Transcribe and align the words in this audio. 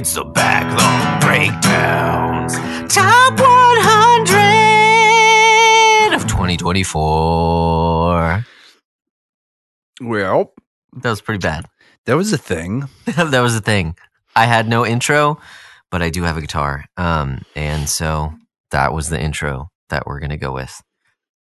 It's 0.00 0.14
the 0.14 0.24
backlog 0.24 1.20
breakdowns. 1.20 2.54
Top 2.90 3.38
100 3.38 6.14
of 6.14 6.22
2024. 6.22 8.46
Well, 10.00 10.54
That 10.96 11.10
was 11.10 11.20
pretty 11.20 11.40
bad. 11.40 11.66
that 12.06 12.16
was 12.16 12.32
a 12.32 12.38
thing. 12.38 12.88
that 13.04 13.42
was 13.42 13.54
a 13.54 13.60
thing. 13.60 13.94
I 14.34 14.46
had 14.46 14.66
no 14.66 14.86
intro, 14.86 15.38
but 15.90 16.00
I 16.00 16.08
do 16.08 16.22
have 16.22 16.38
a 16.38 16.40
guitar. 16.40 16.86
Um, 16.96 17.42
and 17.54 17.86
so 17.86 18.32
that 18.70 18.94
was 18.94 19.10
the 19.10 19.20
intro 19.20 19.68
that 19.90 20.06
we're 20.06 20.20
going 20.20 20.30
to 20.30 20.38
go 20.38 20.54
with. 20.54 20.80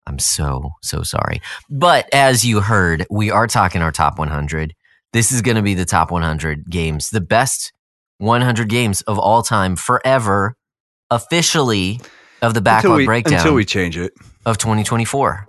I'm 0.04 0.18
so, 0.18 0.70
so 0.82 1.04
sorry. 1.04 1.40
But 1.70 2.12
as 2.12 2.44
you 2.44 2.58
heard, 2.58 3.06
we 3.08 3.30
are 3.30 3.46
talking 3.46 3.82
our 3.82 3.92
top 3.92 4.18
100. 4.18 4.74
This 5.12 5.30
is 5.30 5.42
going 5.42 5.58
to 5.58 5.62
be 5.62 5.74
the 5.74 5.84
top 5.84 6.10
100 6.10 6.68
games, 6.68 7.10
the 7.10 7.20
best 7.20 7.72
100 8.18 8.68
games 8.68 9.00
of 9.02 9.18
all 9.18 9.42
time 9.42 9.76
forever, 9.76 10.54
officially 11.10 12.00
of 12.42 12.54
the 12.54 12.58
Until 12.58 12.62
backlog 12.62 12.96
we, 12.98 13.06
breakdown 13.06 13.34
until 13.34 13.54
we 13.54 13.64
change 13.64 13.96
it. 13.98 14.12
of 14.46 14.58
2024. 14.58 15.46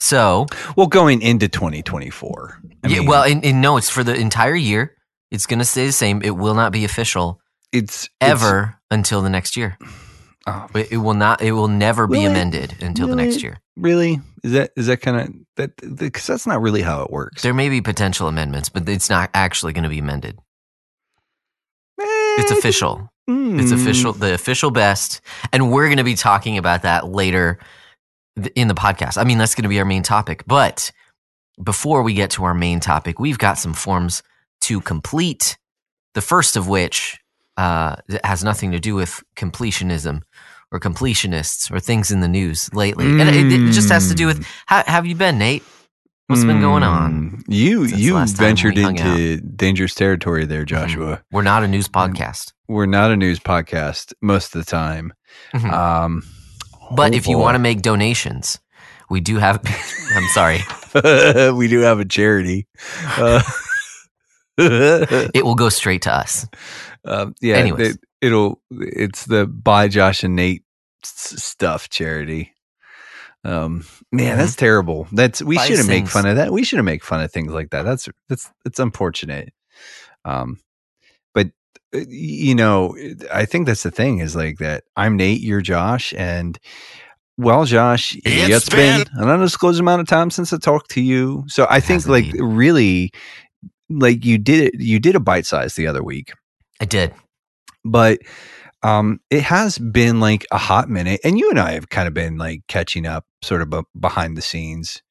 So, 0.00 0.46
Well, 0.76 0.86
going 0.88 1.22
into 1.22 1.48
2024. 1.48 2.60
I 2.84 2.88
yeah, 2.88 2.98
mean, 3.00 3.08
well, 3.08 3.24
and, 3.24 3.44
and 3.44 3.60
no, 3.62 3.76
it's 3.78 3.88
for 3.90 4.04
the 4.04 4.14
entire 4.14 4.54
year. 4.54 4.94
It's 5.30 5.46
going 5.46 5.58
to 5.58 5.64
stay 5.64 5.86
the 5.86 5.92
same. 5.92 6.22
It 6.22 6.36
will 6.36 6.54
not 6.54 6.70
be 6.72 6.84
official 6.84 7.40
it's 7.72 8.04
it's- 8.20 8.30
ever 8.42 8.78
until 8.90 9.22
the 9.22 9.30
next 9.30 9.56
year. 9.56 9.78
oh, 10.46 10.66
It, 10.74 10.92
it 10.92 10.96
will 10.98 11.14
not. 11.14 11.40
It 11.42 11.52
will 11.52 11.68
never 11.68 12.06
be 12.06 12.24
amended 12.24 12.76
until 12.80 13.08
the 13.08 13.16
next 13.16 13.42
year. 13.42 13.58
really? 13.76 14.20
Is 14.44 14.52
that 14.52 14.70
is 14.76 14.86
that 14.86 14.98
kind 14.98 15.16
of 15.20 15.34
that? 15.56 15.96
Because 15.96 16.26
that's 16.26 16.46
not 16.46 16.60
really 16.60 16.82
how 16.82 17.02
it 17.02 17.10
works. 17.10 17.42
There 17.42 17.54
may 17.54 17.68
be 17.68 17.80
potential 17.80 18.28
amendments, 18.28 18.68
but 18.68 18.88
it's 18.88 19.10
not 19.10 19.30
actually 19.34 19.72
going 19.72 19.82
to 19.82 19.88
be 19.90 19.98
amended. 19.98 20.38
It's 22.38 22.50
official. 22.50 23.08
mm, 23.28 23.60
It's 23.60 23.72
official. 23.72 24.12
The 24.12 24.34
official 24.34 24.70
best, 24.70 25.20
and 25.52 25.70
we're 25.70 25.86
going 25.86 25.98
to 25.98 26.04
be 26.04 26.14
talking 26.14 26.58
about 26.58 26.82
that 26.82 27.08
later 27.08 27.58
in 28.54 28.68
the 28.68 28.74
podcast. 28.74 29.18
I 29.18 29.24
mean, 29.24 29.38
that's 29.38 29.54
going 29.54 29.62
to 29.64 29.68
be 29.68 29.78
our 29.78 29.84
main 29.84 30.02
topic. 30.02 30.44
But 30.46 30.92
before 31.62 32.02
we 32.02 32.12
get 32.14 32.30
to 32.32 32.44
our 32.44 32.54
main 32.54 32.80
topic, 32.80 33.18
we've 33.18 33.38
got 33.38 33.58
some 33.58 33.72
forms 33.74 34.22
to 34.62 34.80
complete. 34.80 35.56
The 36.14 36.20
first 36.20 36.56
of 36.56 36.68
which 36.68 37.18
uh, 37.56 37.96
has 38.24 38.44
nothing 38.44 38.72
to 38.72 38.78
do 38.78 38.94
with 38.94 39.22
completionism 39.36 40.22
or 40.72 40.80
completionists 40.80 41.70
or 41.70 41.78
things 41.80 42.10
in 42.10 42.20
the 42.20 42.28
news 42.28 42.72
lately. 42.74 43.06
And 43.06 43.20
it, 43.22 43.52
it 43.52 43.72
just 43.72 43.88
has 43.90 44.08
to 44.08 44.14
do 44.14 44.26
with 44.26 44.46
how 44.66 44.82
have 44.86 45.06
you 45.06 45.14
been, 45.14 45.38
Nate? 45.38 45.62
What's 46.28 46.44
been 46.44 46.60
going 46.60 46.82
on? 46.82 47.30
Mm, 47.30 47.42
You 47.48 47.84
you 47.84 48.24
ventured 48.26 48.76
into 48.76 49.36
dangerous 49.40 49.94
territory 49.94 50.44
there, 50.44 50.64
Joshua. 50.64 51.22
We're 51.30 51.42
not 51.42 51.62
a 51.62 51.68
news 51.68 51.88
podcast. 51.88 52.52
We're 52.68 52.86
not 52.86 53.12
a 53.12 53.16
news 53.16 53.38
podcast 53.38 54.12
most 54.20 54.54
of 54.56 54.64
the 54.64 54.68
time. 54.70 55.12
Mhm. 55.54 55.72
Um, 55.72 56.22
But 56.90 57.12
oh 57.12 57.16
if 57.16 57.28
you 57.28 57.38
want 57.38 57.54
to 57.54 57.60
make 57.60 57.80
donations, 57.82 58.58
we 59.08 59.20
do 59.20 59.36
have. 59.36 59.60
I'm 60.16 60.28
sorry. 60.34 60.64
we 61.52 61.68
do 61.68 61.80
have 61.80 62.00
a 62.00 62.04
charity. 62.04 62.66
Uh, 63.16 63.42
It 64.58 65.44
will 65.44 65.54
go 65.54 65.68
straight 65.68 66.02
to 66.02 66.12
us. 66.12 66.46
um, 67.04 67.34
yeah, 67.42 67.56
Anyways. 67.56 67.98
it, 68.22 68.30
will 68.32 68.60
It's 68.70 69.26
the 69.26 69.46
buy 69.46 69.86
Josh 69.88 70.24
and 70.24 70.34
Nate 70.34 70.64
s- 71.04 71.42
stuff 71.44 71.90
charity. 71.90 72.54
Um, 73.46 73.84
man, 74.10 74.38
that's 74.38 74.56
terrible. 74.56 75.06
That's 75.12 75.40
we 75.40 75.54
Buy 75.56 75.66
shouldn't 75.66 75.86
make 75.88 76.08
fun 76.08 76.26
of 76.26 76.34
that. 76.34 76.52
We 76.52 76.64
shouldn't 76.64 76.86
make 76.86 77.04
fun 77.04 77.20
of 77.22 77.30
things 77.30 77.52
like 77.52 77.70
that. 77.70 77.82
That's 77.82 78.08
that's 78.28 78.50
it's 78.64 78.80
unfortunate. 78.80 79.52
Um, 80.24 80.58
but 81.32 81.48
uh, 81.94 82.00
you 82.08 82.56
know, 82.56 82.96
I 83.32 83.44
think 83.44 83.66
that's 83.66 83.84
the 83.84 83.92
thing 83.92 84.18
is 84.18 84.34
like 84.34 84.58
that. 84.58 84.82
I'm 84.96 85.16
Nate, 85.16 85.40
you're 85.42 85.60
Josh, 85.60 86.12
and 86.16 86.58
well, 87.38 87.64
Josh, 87.66 88.16
It's 88.24 88.66
it's 88.66 88.68
been 88.68 89.04
an 89.12 89.28
undisclosed 89.28 89.78
amount 89.78 90.00
of 90.00 90.08
time 90.08 90.30
since 90.30 90.52
I 90.52 90.56
talked 90.58 90.90
to 90.92 91.00
you. 91.00 91.44
So 91.46 91.68
I 91.70 91.78
think 91.78 92.08
like 92.08 92.24
indeed. 92.24 92.40
really, 92.42 93.12
like 93.88 94.24
you 94.24 94.38
did 94.38 94.74
it. 94.74 94.80
You 94.80 94.98
did 94.98 95.14
a 95.14 95.20
bite 95.20 95.46
size 95.46 95.74
the 95.76 95.86
other 95.86 96.02
week 96.02 96.32
I 96.80 96.84
did. 96.84 97.14
but 97.84 98.18
um 98.82 99.20
it 99.30 99.42
has 99.42 99.78
been 99.78 100.20
like 100.20 100.46
a 100.50 100.58
hot 100.58 100.88
minute 100.90 101.20
and 101.24 101.38
you 101.38 101.48
and 101.48 101.58
i 101.58 101.72
have 101.72 101.88
kind 101.88 102.06
of 102.06 102.12
been 102.12 102.36
like 102.36 102.60
catching 102.68 103.06
up 103.06 103.24
sort 103.46 103.62
of 103.62 103.70
be- 103.70 103.80
behind 103.98 104.36
the 104.36 104.42
scenes 104.42 105.02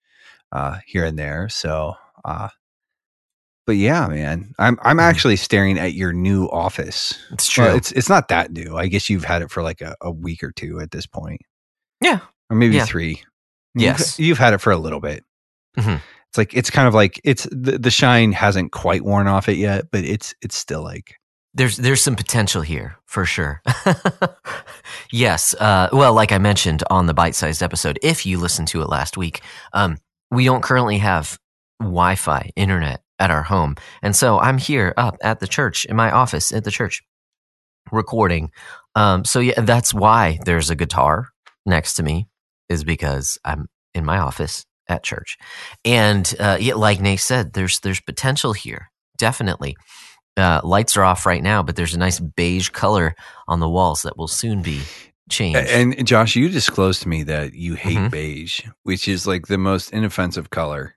uh 0.52 0.78
here 0.86 1.06
and 1.06 1.18
there 1.18 1.48
so 1.50 1.96
uh 2.26 2.50
but 3.66 3.76
yeah 3.78 4.08
man 4.08 4.54
i'm 4.60 4.78
i'm 4.84 4.98
Mhm. 4.98 5.02
actually 5.04 5.36
staring 5.36 5.78
at 5.80 5.94
your 5.94 6.14
new 6.14 6.46
office 6.46 7.18
It's 7.32 7.50
true. 7.50 7.66
Well, 7.66 7.76
it's 7.76 7.92
it's 7.94 8.10
not 8.10 8.28
that 8.28 8.52
new 8.52 8.76
i 8.78 8.88
guess 8.88 9.10
you've 9.10 9.24
had 9.26 9.42
it 9.42 9.50
for 9.52 9.64
like 9.64 9.82
a, 9.82 9.96
a 10.02 10.12
week 10.12 10.44
or 10.44 10.52
two 10.52 10.80
at 10.80 10.92
this 10.92 11.08
point 11.08 11.42
yeah. 12.02 12.20
or 12.50 12.58
maybe 12.58 12.76
Yeah. 12.76 12.86
three 12.86 13.24
Yes. 13.74 14.20
you've, 14.20 14.28
you've 14.28 14.38
had 14.38 14.54
it 14.54 14.60
for 14.60 14.72
a 14.72 14.78
little 14.78 15.00
bit 15.00 15.24
Mhm. 15.78 16.00
it's 16.30 16.38
like 16.38 16.54
it's 16.54 16.70
kind 16.70 16.88
of 16.88 16.94
like 16.94 17.20
it's 17.24 17.48
the, 17.52 17.78
the 17.80 17.92
shine 17.92 18.32
hasn't 18.34 18.72
quite 18.72 19.04
worn 19.04 19.28
off 19.28 19.50
it 19.50 19.58
yet 19.58 19.86
but 19.92 20.04
it's 20.04 20.34
it's 20.42 20.56
still 20.56 20.84
like 20.84 21.16
There's 21.56 21.78
there's 21.78 22.04
some 22.04 22.18
potential 22.18 22.62
here 22.62 22.98
for 23.06 23.26
sure. 23.26 23.62
yes. 25.12 25.56
Uh, 25.56 25.88
well, 25.94 26.14
like 26.14 26.34
I 26.34 26.38
mentioned 26.38 26.84
on 26.90 27.06
the 27.06 27.14
bite-sized 27.14 27.64
episode, 27.64 27.98
if 28.04 28.26
you 28.26 28.38
listened 28.38 28.68
to 28.70 28.82
it 28.82 28.90
last 28.90 29.16
week, 29.16 29.42
um, 29.72 29.98
we 30.30 30.44
don't 30.44 30.62
currently 30.62 30.98
have 30.98 31.40
Wi-Fi 31.80 32.52
internet 32.58 33.02
at 33.20 33.32
our 33.32 33.44
home, 33.44 33.76
and 34.02 34.14
so 34.14 34.38
I'm 34.38 34.58
here 34.58 34.94
up 34.98 35.16
at 35.22 35.40
the 35.40 35.48
church 35.48 35.86
in 35.86 35.96
my 35.96 36.12
office 36.12 36.52
at 36.52 36.66
the 36.66 36.72
church 36.72 37.02
recording. 37.90 38.52
Um, 38.96 39.24
so 39.24 39.40
yeah, 39.40 39.62
that's 39.62 39.94
why 39.94 40.40
there's 40.46 40.70
a 40.70 40.76
guitar 40.76 41.30
next 41.66 41.94
to 41.94 42.04
me, 42.04 42.28
is 42.68 42.84
because 42.84 43.38
I'm 43.46 43.68
in 43.94 44.04
my 44.04 44.20
office 44.20 44.66
at 44.90 45.04
church, 45.04 45.38
and 45.86 46.36
uh, 46.38 46.58
yeah, 46.60 46.74
like 46.74 47.00
Nate 47.00 47.22
said, 47.22 47.54
there's 47.54 47.80
there's 47.80 48.02
potential 48.02 48.52
here, 48.52 48.92
definitely. 49.18 49.78
Uh, 50.38 50.60
lights 50.64 50.98
are 50.98 51.04
off 51.04 51.26
right 51.26 51.42
now, 51.44 51.64
but 51.64 51.76
there's 51.76 51.94
a 51.94 52.00
nice 52.00 52.20
beige 52.20 52.70
color 52.70 53.16
on 53.48 53.60
the 53.62 53.70
walls 53.70 54.02
that 54.02 54.18
will 54.18 54.28
soon 54.28 54.62
be 54.62 54.82
changed. 55.30 55.58
And 55.70 56.06
Josh, 56.06 56.36
you 56.36 56.50
disclosed 56.50 57.02
to 57.04 57.10
me 57.10 57.24
that 57.24 57.54
you 57.54 57.76
hate 57.76 57.98
Mhm. 57.98 58.12
beige, 58.12 58.62
which 58.84 59.08
is 59.08 59.26
like 59.26 59.48
the 59.48 59.58
most 59.58 59.92
inoffensive 59.92 60.50
color. 60.50 60.96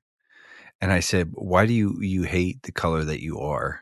And 0.80 0.92
I 0.92 1.00
said, 1.00 1.30
"Why 1.34 1.66
do 1.66 1.72
you 1.72 1.98
you 2.00 2.22
hate 2.24 2.62
the 2.64 2.72
color 2.72 3.04
that 3.04 3.22
you 3.22 3.38
are? 3.40 3.80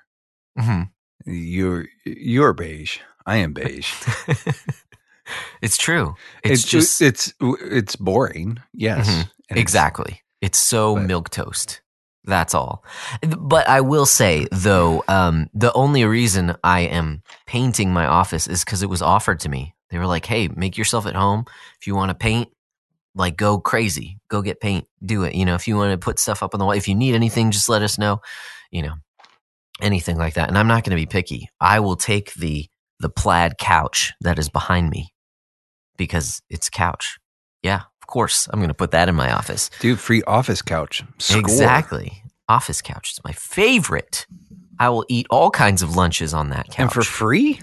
Mhm. 0.59 0.91
You're 1.25 1.87
you're 2.05 2.53
beige. 2.53 2.99
I 3.27 3.37
am 3.39 3.53
beige. 3.53 3.93
it's 5.63 5.77
true. 5.77 6.15
It's, 6.45 6.63
just 6.65 7.03
it's 7.03 7.33
it's 7.41 7.97
boring. 7.97 8.59
Yes, 8.73 9.09
Mhm. 9.09 9.21
And 9.49 9.59
it's- 9.59 9.63
exactly. 9.63 10.23
It's 10.41 10.59
so 10.59 10.97
milk 10.97 11.31
toast. 11.31 11.81
That's 12.27 12.55
all. 12.55 12.85
But 13.23 13.69
I 13.69 13.81
will 13.81 14.07
say 14.07 14.47
though, 14.51 15.05
um, 15.09 15.49
the 15.55 15.73
only 15.73 16.05
reason 16.05 16.57
I 16.65 16.81
am 16.81 17.23
painting 17.47 17.93
my 17.93 18.07
office 18.07 18.47
is 18.49 18.65
because 18.65 18.83
it 18.83 18.91
was 18.91 19.03
offered 19.03 19.41
to 19.41 19.49
me. 19.49 19.75
They 19.91 19.99
were 19.99 20.07
like, 20.07 20.27
"Hey, 20.27 20.49
make 20.49 20.77
yourself 20.77 21.07
at 21.07 21.15
home. 21.15 21.45
If 21.81 21.87
you 21.87 21.95
want 21.95 22.11
to 22.11 22.15
paint, 22.15 22.49
like 23.15 23.37
go 23.37 23.59
crazy, 23.59 24.19
go 24.29 24.43
get 24.43 24.61
paint, 24.61 24.87
do 25.05 25.23
it. 25.23 25.35
You 25.35 25.45
know, 25.45 25.55
if 25.55 25.69
you 25.69 25.77
want 25.77 25.93
to 25.93 26.05
put 26.05 26.19
stuff 26.19 26.43
up 26.43 26.55
on 26.55 26.59
the 26.59 26.65
wall, 26.67 26.75
if 26.75 26.89
you 26.89 26.95
need 26.95 27.15
anything, 27.15 27.51
just 27.51 27.69
let 27.69 27.83
us 27.83 27.99
know. 27.99 28.21
You 28.71 28.83
know, 28.83 28.95
anything 29.81 30.17
like 30.19 30.35
that. 30.35 30.49
And 30.49 30.59
I'm 30.59 30.69
not 30.69 30.85
going 30.85 30.97
to 30.97 31.03
be 31.03 31.07
picky. 31.07 31.49
I 31.61 31.81
will 31.81 31.97
take 31.97 32.35
the 32.35 32.67
the 32.99 33.09
plaid 33.09 33.59
couch 33.59 34.15
that 34.23 34.39
is 34.39 34.49
behind 34.49 34.91
me 34.91 35.13
because 35.97 36.43
it's 36.51 36.71
couch. 36.71 37.19
Yeah, 37.63 37.83
of 38.07 38.09
course, 38.09 38.49
I'm 38.53 38.61
going 38.61 38.69
to 38.69 38.75
put 38.75 38.93
that 38.93 39.09
in 39.09 39.17
my 39.17 39.33
office. 39.33 39.69
dude, 39.81 39.99
free 39.99 40.23
office 40.29 40.63
couch. 40.63 41.03
Score. 41.19 41.41
Exactly. 41.41 42.23
Office 42.49 42.81
couch 42.81 43.11
is 43.11 43.21
my 43.25 43.33
favorite. 43.33 44.29
I 44.79 44.91
will 44.91 45.05
eat 45.09 45.27
all 45.29 45.51
kinds 45.51 45.83
of 45.83 45.97
lunches 45.97 46.33
on 46.33 46.51
that 46.51 46.67
couch. 46.67 46.79
and 46.79 46.93
for 46.93 47.03
free. 47.03 47.61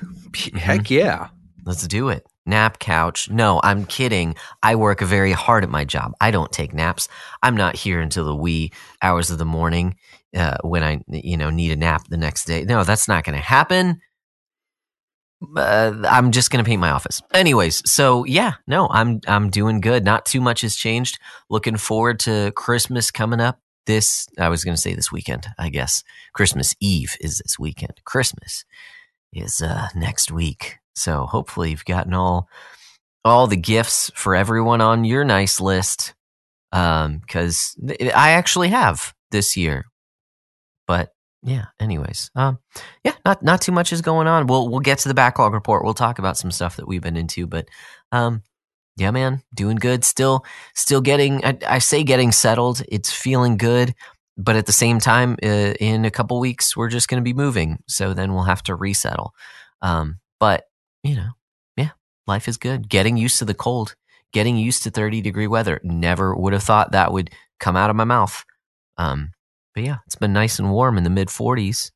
Heck 0.54 0.92
yeah. 0.92 1.30
Let's 1.66 1.88
do 1.88 2.10
it. 2.10 2.28
Nap 2.46 2.80
couch. 2.80 3.30
No, 3.30 3.62
I'm 3.64 3.86
kidding. 3.86 4.36
I 4.62 4.76
work 4.76 5.00
very 5.00 5.32
hard 5.32 5.64
at 5.64 5.70
my 5.70 5.86
job. 5.86 6.12
I 6.20 6.30
don't 6.32 6.52
take 6.52 6.74
naps. 6.74 7.08
I'm 7.42 7.56
not 7.56 7.78
here 7.78 8.02
until 8.02 8.26
the 8.26 8.36
wee 8.36 8.74
hours 9.02 9.32
of 9.32 9.38
the 9.38 9.46
morning 9.46 9.96
uh, 10.36 10.58
when 10.62 10.84
I, 10.84 11.00
you 11.08 11.38
know, 11.38 11.52
need 11.52 11.72
a 11.72 11.78
nap 11.78 12.10
the 12.10 12.18
next 12.18 12.44
day. 12.44 12.66
No, 12.66 12.84
that's 12.84 13.08
not 13.08 13.24
going 13.24 13.38
to 13.38 13.42
happen. 13.42 14.02
Uh, 15.56 15.94
I'm 16.10 16.32
just 16.32 16.52
to 16.64 16.68
paint 16.68 16.82
my 16.82 16.92
office. 16.92 17.22
Anyways, 17.34 17.90
so 17.90 18.24
yeah, 18.26 18.54
no, 18.68 18.88
I'm 18.90 19.22
I'm 19.28 19.50
doing 19.50 19.82
good. 19.82 20.04
Not 20.04 20.26
too 20.26 20.42
much 20.42 20.62
has 20.62 20.76
changed. 20.76 21.20
Looking 21.50 21.78
forward 21.78 22.20
to 22.22 22.52
Christmas 22.56 23.12
coming 23.12 23.40
up. 23.40 23.60
This 23.86 24.28
I 24.40 24.50
was 24.50 24.64
to 24.76 24.82
say 24.82 24.94
this 24.94 25.12
weekend. 25.12 25.48
I 25.58 25.70
guess 25.70 26.04
Christmas 26.34 26.74
Eve 26.80 27.16
is 27.20 27.40
this 27.40 27.60
weekend. 27.60 28.02
Christmas 28.06 28.66
is 29.34 29.62
uh, 29.62 29.88
next 29.96 30.32
week. 30.32 30.78
So 30.96 31.26
hopefully 31.26 31.72
you've 31.72 31.86
gotten 31.86 32.14
all 32.14 32.48
all 33.26 33.48
the 33.48 33.58
gifts 33.58 34.12
for 34.16 34.36
everyone 34.36 34.82
on 34.82 35.06
your 35.06 35.24
nice 35.24 35.60
list. 35.60 36.14
Um, 36.72 37.20
because 37.20 37.78
I 37.86 38.32
actually 38.32 38.70
have 38.70 39.14
this 39.30 39.56
year, 39.56 39.86
but 40.88 41.13
yeah. 41.44 41.66
Anyways, 41.80 42.32
um, 42.36 42.60
yeah, 43.04 43.14
not 43.26 43.44
not 43.44 43.62
too 43.62 43.72
much 43.72 43.92
is 43.92 44.02
going 44.02 44.28
on. 44.28 44.48
We'll 44.48 44.70
we'll 44.70 44.80
get 44.80 45.00
to 45.00 45.10
the 45.10 45.14
backlog 45.14 45.54
report. 45.54 45.84
We'll 45.84 45.94
talk 45.94 46.18
about 46.20 46.38
some 46.38 46.52
stuff 46.52 46.78
that 46.78 46.88
we've 46.88 47.02
been 47.02 47.18
into, 47.18 47.48
but 47.48 47.68
um, 48.12 48.44
yeah, 48.96 49.12
man, 49.12 49.42
doing 49.54 49.76
good. 49.76 50.06
Still, 50.06 50.46
still 50.74 51.02
getting. 51.02 51.44
I, 51.44 51.58
I 51.68 51.80
say 51.80 52.04
getting 52.04 52.32
settled. 52.32 52.82
It's 52.88 53.12
feeling 53.12 53.58
good, 53.58 53.94
but 54.38 54.56
at 54.56 54.66
the 54.68 54.72
same 54.72 55.00
time, 55.00 55.38
uh, 55.44 55.74
in 55.80 56.06
a 56.06 56.12
couple 56.12 56.40
weeks, 56.40 56.78
we're 56.78 56.90
just 56.90 57.10
going 57.10 57.22
to 57.22 57.24
be 57.24 57.34
moving. 57.34 57.80
So 57.88 58.14
then 58.14 58.34
we'll 58.34 58.44
have 58.44 58.64
to 58.64 58.76
resettle. 58.76 59.34
Um, 59.82 60.20
but 60.40 60.64
you 61.04 61.16
know, 61.16 61.32
yeah, 61.76 61.92
life 62.26 62.48
is 62.48 62.58
good. 62.58 62.88
Getting 62.88 63.18
used 63.18 63.40
to 63.40 63.46
the 63.46 63.54
cold. 63.54 63.96
Getting 64.32 64.58
used 64.58 64.84
to 64.84 64.92
30 64.92 65.22
degree 65.22 65.48
weather. 65.48 65.82
Never 65.84 66.36
would 66.36 66.54
have 66.54 66.64
thought 66.64 66.94
that 66.94 67.12
would 67.12 67.32
come 67.60 67.76
out 67.76 67.90
of 67.90 67.96
my 67.96 68.06
mouth. 68.06 68.46
Um, 68.98 69.33
but 69.74 69.84
yeah, 69.84 69.98
it's 70.06 70.16
been 70.16 70.34
nice 70.34 70.60
and 70.60 70.72
warm 70.72 70.98
in 70.98 71.04
the 71.04 71.10
mid 71.10 71.28
40s, 71.30 71.92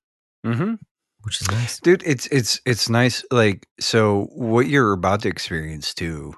Mm-hmm. 0.45 0.75
which 1.23 1.41
is 1.41 1.49
nice. 1.51 1.79
dude 1.79 2.03
it's 2.05 2.27
it's 2.27 2.61
it's 2.65 2.89
nice 2.89 3.23
like 3.31 3.67
so 3.79 4.27
what 4.33 4.67
you're 4.67 4.93
about 4.93 5.21
to 5.23 5.27
experience 5.29 5.93
too 5.93 6.33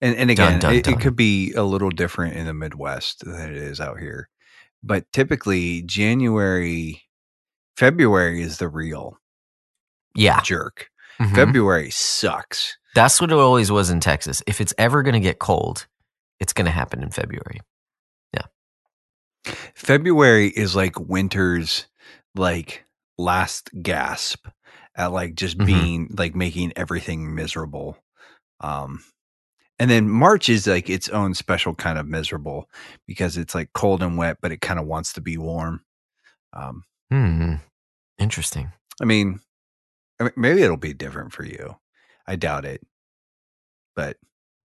and 0.00 0.16
and 0.16 0.30
again 0.30 0.58
dun, 0.58 0.74
it, 0.74 0.84
dun. 0.84 0.94
it 0.94 1.00
could 1.00 1.14
be 1.14 1.52
a 1.52 1.62
little 1.62 1.90
different 1.90 2.34
in 2.36 2.46
the 2.46 2.54
midwest 2.54 3.24
than 3.24 3.50
it 3.50 3.56
is 3.56 3.80
out 3.80 4.00
here 4.00 4.28
but 4.82 5.04
typically 5.12 5.82
january 5.82 7.02
february 7.76 8.42
is 8.42 8.58
the 8.58 8.66
real 8.68 9.18
Yeah. 10.16 10.40
jerk 10.40 10.88
Mhm. 11.20 11.34
february 11.34 11.90
sucks 11.90 12.76
That's 12.94 13.20
what 13.20 13.30
it 13.30 13.34
always 13.36 13.70
was 13.70 13.90
in 13.90 14.00
Texas. 14.00 14.42
If 14.46 14.60
it's 14.60 14.74
ever 14.78 15.02
going 15.02 15.14
to 15.14 15.20
get 15.20 15.38
cold, 15.38 15.86
it's 16.40 16.52
going 16.52 16.66
to 16.66 16.70
happen 16.72 17.02
in 17.02 17.10
February. 17.10 17.60
February 19.74 20.48
is 20.48 20.74
like 20.74 20.98
winter's 20.98 21.86
like 22.34 22.84
last 23.18 23.70
gasp 23.82 24.46
at 24.96 25.12
like 25.12 25.34
just 25.34 25.58
Mhm. 25.58 25.66
being 25.66 26.14
like 26.16 26.34
making 26.34 26.72
everything 26.76 27.34
miserable 27.34 27.98
um 28.60 29.02
and 29.78 29.90
then 29.90 30.08
march 30.08 30.48
is 30.48 30.66
like 30.66 30.88
its 30.88 31.08
own 31.08 31.34
special 31.34 31.74
kind 31.74 31.98
of 31.98 32.06
miserable 32.06 32.68
because 33.06 33.36
it's 33.36 33.54
like 33.54 33.70
cold 33.74 34.02
and 34.02 34.16
wet 34.16 34.38
but 34.40 34.52
it 34.52 34.60
kind 34.60 34.78
of 34.80 34.86
wants 34.86 35.12
to 35.12 35.20
be 35.20 35.36
warm 35.36 35.84
um 36.52 36.84
Hmm. 37.10 37.54
Interesting. 38.18 38.72
i 39.00 39.04
mean 39.04 39.40
I 40.20 40.24
mean, 40.24 40.32
maybe 40.36 40.62
it'll 40.62 40.76
be 40.76 40.94
different 40.94 41.32
for 41.32 41.44
you 41.44 41.76
i 42.26 42.36
doubt 42.36 42.64
it 42.64 42.80
but 43.94 44.16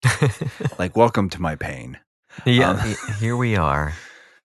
like 0.80 0.96
welcome 0.96 1.30
to 1.32 1.42
my 1.42 1.56
pain 1.56 1.98
yeah. 2.46 2.72
Um, 2.72 2.96
here 3.20 3.36
we 3.36 3.56
are. 3.56 3.94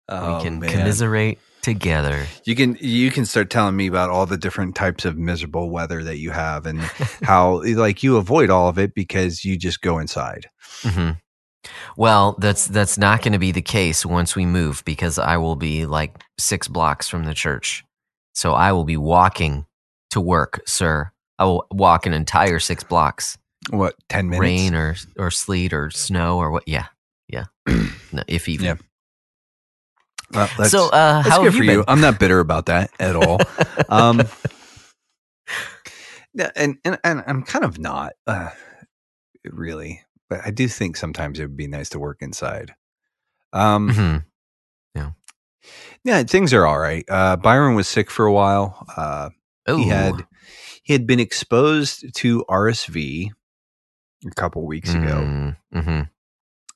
Oh, 0.08 0.36
we 0.36 0.42
can 0.42 0.58
man. 0.60 0.70
commiserate 0.70 1.38
together. 1.62 2.26
you 2.44 2.56
can 2.56 2.76
you 2.80 3.10
can 3.10 3.24
start 3.24 3.48
telling 3.48 3.76
me 3.76 3.86
about 3.86 4.10
all 4.10 4.26
the 4.26 4.36
different 4.36 4.74
types 4.74 5.04
of 5.04 5.16
miserable 5.16 5.70
weather 5.70 6.02
that 6.02 6.18
you 6.18 6.30
have 6.30 6.66
and 6.66 6.80
how 7.22 7.62
like 7.76 8.02
you 8.02 8.16
avoid 8.16 8.50
all 8.50 8.68
of 8.68 8.78
it 8.78 8.94
because 8.94 9.44
you 9.44 9.56
just 9.56 9.80
go 9.80 9.98
inside 9.98 10.46
hmm 10.82 11.10
Well, 11.96 12.34
that's 12.40 12.66
that's 12.66 12.98
not 12.98 13.22
going 13.22 13.32
to 13.34 13.38
be 13.38 13.52
the 13.52 13.62
case 13.62 14.04
once 14.04 14.34
we 14.34 14.44
move 14.46 14.82
because 14.84 15.18
I 15.18 15.36
will 15.36 15.54
be 15.56 15.86
like 15.86 16.20
six 16.38 16.66
blocks 16.66 17.08
from 17.08 17.24
the 17.24 17.34
church, 17.34 17.84
so 18.34 18.52
I 18.54 18.72
will 18.72 18.84
be 18.84 18.96
walking 18.96 19.66
to 20.10 20.20
work, 20.20 20.62
sir. 20.66 21.12
I 21.38 21.44
will 21.44 21.64
walk 21.70 22.06
an 22.06 22.12
entire 22.14 22.58
six 22.58 22.82
blocks, 22.82 23.38
what 23.70 23.94
10 24.08 24.28
minutes 24.30 24.40
rain 24.40 24.74
or 24.74 24.96
or 25.16 25.30
sleet 25.30 25.72
or 25.72 25.90
snow 25.90 26.38
or 26.38 26.50
what? 26.50 26.64
Yeah, 26.66 26.86
yeah. 27.28 27.44
no, 27.66 28.22
if 28.26 28.48
even. 28.48 28.66
Yeah. 28.66 28.74
Well, 30.32 30.46
that's- 30.48 30.70
so, 30.70 30.86
uh, 30.86 31.22
That's 31.22 31.28
how 31.28 31.38
good 31.38 31.44
have 31.46 31.54
for 31.56 31.64
you 31.64 31.70
you. 31.72 31.76
been? 31.78 31.84
I'm 31.88 32.00
not 32.00 32.18
bitter 32.18 32.40
about 32.40 32.66
that 32.66 32.90
at 32.98 33.16
all. 33.16 33.40
um, 33.88 34.22
yeah, 36.34 36.50
and, 36.56 36.78
and 36.84 36.98
and 37.04 37.22
I'm 37.26 37.42
kind 37.42 37.64
of 37.64 37.78
not 37.78 38.12
uh, 38.26 38.50
really, 39.44 40.00
but 40.30 40.40
I 40.44 40.50
do 40.50 40.68
think 40.68 40.96
sometimes 40.96 41.38
it 41.38 41.42
would 41.42 41.56
be 41.56 41.66
nice 41.66 41.90
to 41.90 41.98
work 41.98 42.18
inside. 42.20 42.74
Um, 43.52 43.90
Mhm. 43.90 44.24
yeah, 46.04 46.22
things 46.24 46.52
are 46.52 46.66
all 46.66 46.78
right. 46.78 47.04
Uh, 47.08 47.36
Byron 47.36 47.74
was 47.76 47.86
sick 47.86 48.10
for 48.10 48.26
a 48.26 48.32
while. 48.32 48.84
Uh, 48.96 49.30
he 49.66 49.84
had 49.88 50.26
he 50.82 50.92
had 50.94 51.06
been 51.06 51.20
exposed 51.20 52.12
to 52.16 52.44
RSV 52.48 53.30
a 54.26 54.30
couple 54.34 54.66
weeks 54.66 54.92
ago, 54.94 55.20
Mm, 55.22 55.56
mhm. 55.74 56.10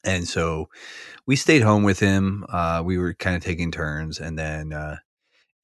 And 0.07 0.29
so 0.29 0.69
we 1.27 1.37
stayed 1.37 1.63
home 1.63 1.85
with 1.85 2.01
him. 2.01 2.45
Uh, 2.51 2.83
we 2.85 2.99
were 2.99 3.15
kind 3.15 3.37
of 3.37 3.45
taking 3.45 3.71
turns, 3.73 4.21
and 4.21 4.39
then 4.39 4.73
uh, 4.73 4.97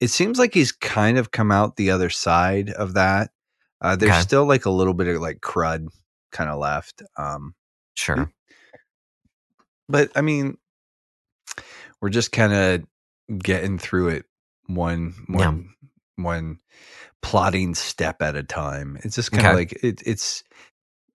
it 0.01 0.09
seems 0.09 0.39
like 0.39 0.53
he's 0.53 0.71
kind 0.71 1.17
of 1.17 1.31
come 1.31 1.51
out 1.51 1.75
the 1.77 1.91
other 1.91 2.09
side 2.09 2.71
of 2.71 2.95
that. 2.95 3.31
Uh, 3.81 3.95
there's 3.95 4.17
Okay. 4.19 4.19
still 4.19 4.45
like 4.45 4.65
a 4.65 4.71
little 4.71 4.93
bit 4.93 5.07
of 5.07 5.21
like 5.21 5.39
crud 5.41 5.87
kind 6.31 6.49
of 6.49 6.59
left, 6.59 7.03
um, 7.17 7.55
Sure. 7.95 8.31
but 9.89 10.11
I 10.15 10.21
mean, 10.21 10.57
we're 12.01 12.09
just 12.09 12.31
kind 12.31 12.53
of 12.53 12.83
getting 13.39 13.79
through 13.79 14.09
it 14.09 14.25
one 14.67 15.13
Yeah. 15.33 15.53
one 15.53 15.73
one 16.17 16.59
plotting 17.21 17.75
step 17.75 18.21
at 18.21 18.35
a 18.35 18.43
time. 18.43 18.97
It's 19.03 19.15
just 19.15 19.31
kind 19.31 19.47
of 19.47 19.53
Okay. 19.53 19.55
like 19.55 19.73
it, 19.83 20.01
it's 20.05 20.43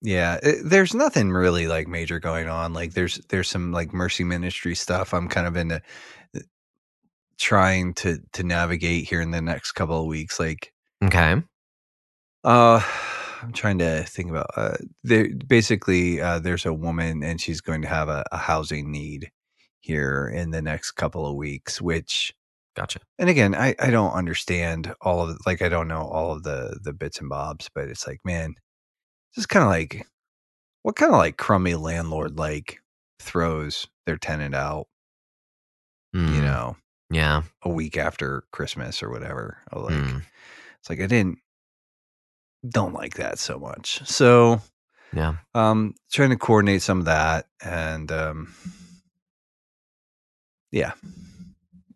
yeah. 0.02 0.38
It, 0.42 0.58
there's 0.64 0.94
nothing 0.94 1.30
really 1.32 1.66
like 1.68 1.88
major 1.88 2.20
going 2.20 2.48
on. 2.48 2.72
Like 2.72 2.94
there's 2.94 3.16
there's 3.28 3.48
some 3.48 3.72
like 3.72 3.92
mercy 3.92 4.24
ministry 4.24 4.74
stuff. 4.74 5.12
I'm 5.14 5.28
kind 5.28 5.46
of 5.46 5.56
into 5.56 5.82
uh, 6.36 6.40
trying 7.38 7.94
to 7.94 8.18
to 8.34 8.42
navigate 8.44 9.06
here 9.08 9.20
in 9.20 9.30
the 9.30 9.42
next 9.42 9.72
couple 9.72 10.00
of 10.00 10.06
weeks. 10.06 10.40
Like 10.40 10.72
Okay. 11.02 11.42
uh 12.44 12.80
I'm 13.42 13.52
trying 13.52 13.78
to 13.78 14.02
think 14.04 14.30
about 14.30 14.46
uh 14.56 14.76
there 15.04 15.28
basically 15.46 16.20
uh 16.20 16.38
there's 16.40 16.66
a 16.66 16.72
woman 16.72 17.22
and 17.22 17.40
she's 17.40 17.60
going 17.60 17.82
to 17.82 17.88
have 17.88 18.08
a, 18.08 18.24
a 18.32 18.36
housing 18.38 18.90
need 18.90 19.30
here 19.80 20.28
in 20.34 20.50
the 20.50 20.62
next 20.62 20.92
couple 20.92 21.26
of 21.26 21.36
weeks, 21.36 21.80
which 21.80 22.34
Gotcha. 22.76 23.00
and 23.18 23.28
again, 23.30 23.54
I, 23.54 23.74
I 23.80 23.90
don't 23.90 24.12
understand 24.12 24.94
all 25.00 25.22
of 25.22 25.38
like 25.46 25.62
I 25.62 25.68
don't 25.68 25.88
know 25.88 26.02
all 26.02 26.32
of 26.32 26.42
the 26.44 26.78
the 26.82 26.92
bits 26.92 27.20
and 27.20 27.28
bobs, 27.28 27.68
but 27.74 27.88
it's 27.88 28.06
like, 28.06 28.20
man, 28.24 28.54
just 29.34 29.48
kind 29.48 29.62
of 29.64 29.70
like 29.70 30.06
what 30.82 30.96
kind 30.96 31.12
of 31.12 31.18
like 31.18 31.36
crummy 31.36 31.74
landlord 31.74 32.38
like 32.38 32.80
throws 33.20 33.86
their 34.06 34.16
tenant 34.16 34.54
out, 34.54 34.86
you 36.14 36.20
Mm, 36.20 36.42
know, 36.42 36.76
Yeah. 37.10 37.42
a 37.62 37.68
week 37.68 37.96
after 37.96 38.44
Christmas 38.52 39.02
or 39.02 39.10
whatever. 39.10 39.58
Or 39.72 39.82
like 39.82 39.92
Mm, 39.94 40.22
it's 40.80 40.88
like 40.90 41.00
I 41.00 41.06
didn't 41.06 41.38
don't 42.68 42.92
like 42.94 43.14
that 43.14 43.38
so 43.38 43.58
much. 43.58 44.04
So 44.06 44.60
yeah. 45.12 45.36
um 45.54 45.94
trying 46.10 46.30
to 46.30 46.36
coordinate 46.36 46.82
some 46.82 46.98
of 47.00 47.04
that 47.06 47.46
and 47.62 48.10
um 48.12 48.54
yeah 50.70 50.92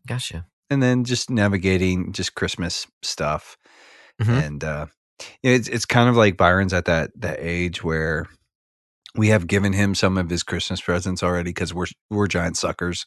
Gotcha. 0.07 0.47
and 0.71 0.83
then 0.83 1.05
just 1.05 1.29
navigating 1.31 2.13
just 2.13 2.35
christmas 2.35 2.87
stuff 3.03 3.59
Mhm. 4.21 4.43
and 4.43 4.65
uh 4.65 4.87
it's 5.43 5.69
it's 5.69 5.85
kind 5.87 6.09
of 6.09 6.17
like 6.17 6.37
byron's 6.37 6.73
at 6.73 6.87
that 6.87 7.11
that 7.17 7.39
age 7.41 7.83
where 7.85 8.27
we 9.15 9.29
have 9.29 9.47
given 9.47 9.73
him 9.73 9.95
some 9.95 10.17
of 10.19 10.31
his 10.31 10.43
christmas 10.43 10.81
presents 10.81 11.23
already 11.23 11.51
because 11.51 11.73
we're 11.75 11.87
we're 12.11 12.27
giant 12.27 12.57
suckers 12.57 13.07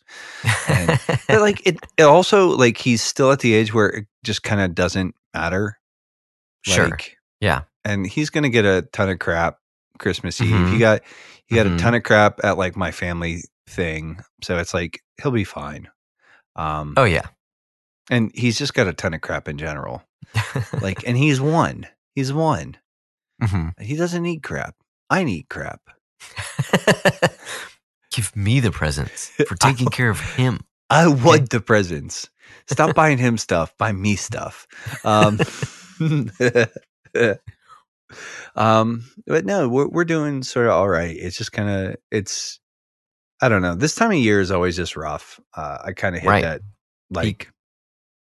and- 0.69 1.00
but 1.27 1.41
like 1.41 1.65
it, 1.65 1.77
it 1.97 2.03
also 2.03 2.50
like 2.50 2.77
he's 2.77 3.01
still 3.01 3.31
at 3.31 3.39
the 3.39 3.53
age 3.53 3.74
where 3.74 3.89
it 3.89 4.05
just 4.24 4.43
kind 4.43 4.62
of 4.62 4.75
doesn't 4.75 5.15
matter 5.33 5.77
Sure. 6.63 6.89
like, 6.89 7.17
Yeah. 7.41 7.62
and 7.83 8.07
he's 8.07 8.29
gonna 8.31 8.50
get 8.50 8.65
a 8.65 8.83
ton 8.93 9.09
of 9.09 9.19
crap 9.19 9.57
christmas 10.00 10.39
eve 10.41 10.51
Mhm. 10.51 10.74
he 10.74 10.77
got 10.79 11.01
he 11.47 11.55
got 11.55 11.65
Mhm. 11.67 11.75
a 11.75 11.77
ton 11.79 11.93
of 11.95 12.03
crap 12.03 12.39
at 12.43 12.57
like 12.57 12.75
my 12.75 12.91
family 12.91 13.41
thing 13.67 14.19
so 14.43 14.57
it's 14.57 14.74
like 14.74 15.01
he'll 15.21 15.31
be 15.31 15.43
fine 15.43 15.89
um 16.55 16.93
oh 16.97 17.03
yeah. 17.03 17.27
and 18.09 18.31
he's 18.35 18.57
just 18.57 18.74
got 18.74 18.88
a 18.88 18.93
ton 18.93 19.13
of 19.13 19.21
crap 19.21 19.47
in 19.47 19.57
general 19.57 20.03
like 20.81 21.05
and 21.07 21.17
he's 21.17 21.39
one 21.41 21.88
he's 22.15 22.34
one. 22.34 22.77
Mhm. 23.41 23.74
he 23.79 23.95
doesn't 23.95 24.24
need 24.24 24.41
crap. 24.43 24.75
I 25.10 25.24
need 25.24 25.50
crap. 25.50 25.81
Give 28.12 28.34
me 28.36 28.60
the 28.62 28.72
presents 28.72 29.27
for 29.48 29.55
taking 29.55 29.88
care 29.89 30.10
of 30.10 30.19
him. 30.22 30.62
i 30.89 31.05
want 31.07 31.50
the 31.50 31.60
presents. 31.60 32.29
Stop 32.67 32.95
buying 32.95 33.17
him 33.17 33.38
stuff. 33.38 33.77
Buy 33.77 33.91
me 33.91 34.15
stuff. 34.15 34.65
Um 35.03 35.39
um 38.55 39.03
but 39.25 39.45
no 39.45 39.67
we're, 39.67 39.88
we're 39.88 40.05
doing 40.05 40.43
sort 40.43 40.67
of 40.67 40.74
all 40.74 40.88
right. 40.89 41.15
It's 41.17 41.38
just 41.38 41.51
kind 41.51 41.69
of 41.69 41.95
it's 42.12 42.60
i 43.41 43.50
don't 43.50 43.62
know. 43.62 43.75
This 43.75 43.95
time 43.95 44.12
of 44.12 44.17
year 44.17 44.39
is 44.39 44.51
always 44.51 44.75
just 44.77 44.95
rough. 44.95 45.39
Uh 45.53 45.79
i 45.84 45.91
kind 45.93 46.15
of 46.15 46.22
hit 46.22 46.29
Right. 46.29 46.43
that 46.43 46.62
like 47.10 47.51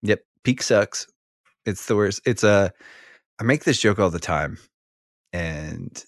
yep 0.01 0.20
peak 0.44 0.62
sucks. 0.62 1.08
It's 1.65 1.86
the 1.86 1.96
worst. 1.96 2.22
It's 2.25 2.44
a 2.44 2.72
i 3.39 3.44
make 3.44 3.63
this 3.65 3.79
joke 3.79 4.00
all 4.00 4.10
the 4.12 4.20
time 4.20 4.58
and 5.34 6.06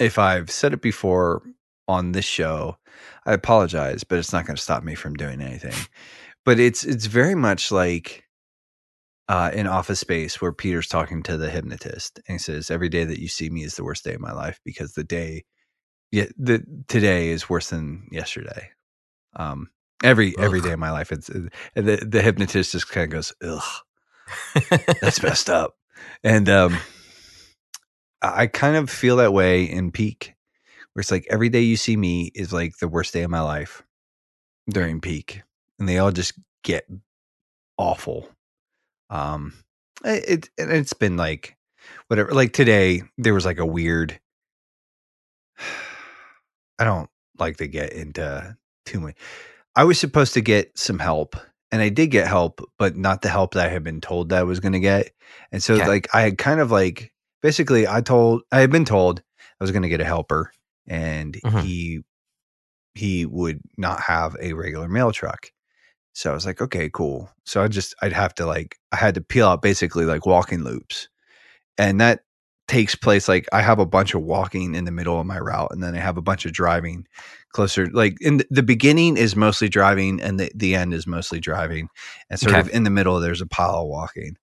if 0.00 0.18
i've 0.18 0.50
said 0.50 0.72
it 0.72 0.82
before 0.82 1.42
on 1.88 2.12
this 2.12 2.24
show 2.26 2.76
i 3.26 3.32
apologize 3.32 4.04
but 4.04 4.18
it's 4.18 4.32
not 4.32 4.46
going 4.46 4.56
to 4.56 4.62
stop 4.62 4.82
me 4.84 4.94
from 4.94 5.14
doing 5.14 5.40
anything 5.40 5.74
but 6.44 6.60
it's 6.60 6.84
it's 6.84 7.06
very 7.06 7.34
much 7.36 7.72
like 7.72 8.24
uh, 9.28 9.50
in 9.54 9.68
Office 9.68 10.00
Space 10.00 10.40
where 10.42 10.52
Peter's 10.52 10.88
talking 10.88 11.24
to 11.24 11.38
the 11.38 11.50
hypnotist, 11.50 12.20
and 12.28 12.36
he 12.36 12.38
says, 12.40 12.70
"Every 12.70 12.90
day 12.90 13.04
that 13.04 13.20
you 13.20 13.28
see 13.28 13.50
me 13.50 13.64
is 13.64 13.76
the 13.76 13.84
worst 13.84 14.04
day 14.04 14.14
of 14.14 14.22
my 14.22 14.32
life 14.32 14.60
because 14.64 14.94
the 14.94 15.04
day, 15.04 15.44
yeah, 16.12 16.26
the 16.38 16.64
today 16.88 17.30
is 17.30 17.50
worse 17.50 17.70
than 17.70 18.08
yesterday. 18.12 18.70
Um, 19.36 19.70
every 20.02 20.38
every 20.40 20.60
Ugh. 20.60 20.62
day 20.62 20.72
of 20.72 20.80
my 20.80 20.92
life, 20.92 21.12
it's 21.12 21.28
and 21.30 21.50
the 21.76 21.96
the 22.08 22.22
hypnotist 22.22 22.72
just 22.72 22.88
kind 22.90 23.06
of 23.06 23.10
goes, 23.12 23.34
ugh, 23.42 23.83
that's 25.00 25.22
messed 25.22 25.50
up, 25.50 25.76
and 26.22 26.48
um, 26.48 26.76
I 28.22 28.46
kind 28.46 28.76
of 28.76 28.90
feel 28.90 29.16
that 29.16 29.32
way 29.32 29.64
in 29.64 29.92
peak, 29.92 30.34
where 30.92 31.00
it's 31.00 31.10
like 31.10 31.26
every 31.30 31.48
day 31.48 31.60
you 31.60 31.76
see 31.76 31.96
me 31.96 32.30
is 32.34 32.52
like 32.52 32.78
the 32.78 32.88
worst 32.88 33.12
day 33.12 33.22
of 33.22 33.30
my 33.30 33.40
life 33.40 33.82
during 34.68 35.00
peak, 35.00 35.42
and 35.78 35.88
they 35.88 35.98
all 35.98 36.12
just 36.12 36.34
get 36.62 36.86
awful. 37.76 38.28
Um, 39.10 39.52
it, 40.04 40.48
it 40.56 40.70
it's 40.70 40.94
been 40.94 41.16
like 41.16 41.56
whatever. 42.08 42.32
Like 42.32 42.52
today, 42.52 43.02
there 43.18 43.34
was 43.34 43.44
like 43.44 43.58
a 43.58 43.66
weird. 43.66 44.18
I 46.78 46.84
don't 46.84 47.08
like 47.38 47.58
to 47.58 47.68
get 47.68 47.92
into 47.92 48.56
too 48.86 49.00
much. 49.00 49.16
I 49.76 49.84
was 49.84 49.98
supposed 49.98 50.34
to 50.34 50.40
get 50.40 50.76
some 50.78 50.98
help, 50.98 51.36
and 51.74 51.82
I 51.82 51.88
did 51.88 52.12
get 52.12 52.28
help, 52.28 52.60
but 52.78 52.96
not 52.96 53.22
the 53.22 53.28
help 53.28 53.54
that 53.54 53.66
I 53.66 53.68
had 53.68 53.82
been 53.82 54.00
told 54.00 54.28
that 54.28 54.38
I 54.38 54.44
was 54.44 54.60
going 54.60 54.74
to 54.74 54.80
get. 54.80 55.10
And 55.50 55.60
so, 55.60 55.74
Okay. 55.74 55.86
like, 55.88 56.08
I 56.14 56.22
had 56.22 56.38
kind 56.38 56.60
of 56.60 56.70
like 56.70 57.12
basically, 57.42 57.88
I 57.88 58.00
told 58.00 58.42
I 58.52 58.60
had 58.60 58.70
been 58.70 58.84
told 58.84 59.22
I 59.60 59.64
was 59.64 59.72
going 59.72 59.82
to 59.82 59.88
get 59.88 60.00
a 60.00 60.04
helper, 60.04 60.52
and 60.86 61.36
Mhm. 61.44 61.60
he 61.62 62.02
he 62.94 63.26
would 63.26 63.60
not 63.76 64.00
have 64.00 64.36
a 64.40 64.52
regular 64.54 64.88
mail 64.88 65.12
truck. 65.12 65.50
So 66.14 66.30
I 66.30 66.34
was 66.34 66.46
like, 66.46 66.62
okay, 66.62 66.90
cool. 66.90 67.30
So 67.46 67.62
I 67.62 67.68
just 67.68 67.94
I'd 68.02 68.12
have 68.12 68.34
to 68.36 68.46
like 68.46 68.78
I 68.92 68.96
had 68.96 69.14
to 69.16 69.22
peel 69.22 69.48
out 69.48 69.62
basically 69.62 70.04
like 70.06 70.26
walking 70.26 70.64
loops. 70.64 71.08
And 71.78 72.00
that 72.00 72.20
takes 72.68 72.94
place 72.94 73.28
like 73.28 73.46
I 73.52 73.62
have 73.62 73.78
a 73.78 73.86
bunch 73.86 74.14
of 74.14 74.22
walking 74.22 74.74
in 74.74 74.84
the 74.84 74.92
middle 74.92 75.20
of 75.20 75.26
my 75.26 75.38
route 75.38 75.70
and 75.72 75.82
then 75.82 75.94
I 75.94 75.98
have 75.98 76.16
a 76.16 76.22
bunch 76.22 76.46
of 76.46 76.52
driving 76.52 77.06
closer 77.54 77.86
like 77.92 78.18
in 78.20 78.42
the, 78.50 78.62
beginning 78.62 79.16
is 79.16 79.36
mostly 79.36 79.68
driving 79.70 80.20
and 80.20 80.38
the, 80.38 80.50
the 80.54 80.74
end 80.74 80.92
is 80.92 81.06
mostly 81.06 81.40
driving 81.40 81.88
and 82.28 82.38
sort 82.38 82.52
Okay. 82.52 82.60
of 82.60 82.68
in 82.68 82.82
the 82.84 82.90
middle 82.90 83.20
there's 83.20 83.40
a 83.40 83.46
pile 83.46 83.80
of 83.82 83.88
walking. 83.88 84.36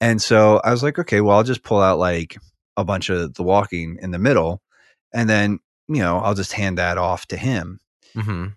And 0.00 0.20
so 0.20 0.60
I 0.64 0.72
was 0.72 0.82
like, 0.82 0.98
okay, 0.98 1.22
well 1.22 1.38
I'll 1.38 1.44
just 1.44 1.62
pull 1.62 1.80
out 1.80 1.98
like 1.98 2.36
a 2.76 2.84
bunch 2.84 3.08
of 3.08 3.32
the 3.34 3.42
walking 3.42 3.98
in 4.02 4.10
the 4.10 4.18
middle 4.18 4.60
and 5.14 5.30
then, 5.30 5.60
you 5.88 6.02
know, 6.02 6.18
I'll 6.18 6.34
just 6.34 6.52
hand 6.52 6.76
that 6.78 6.98
off 6.98 7.26
to 7.28 7.36
him 7.38 7.80
hmm 8.14 8.48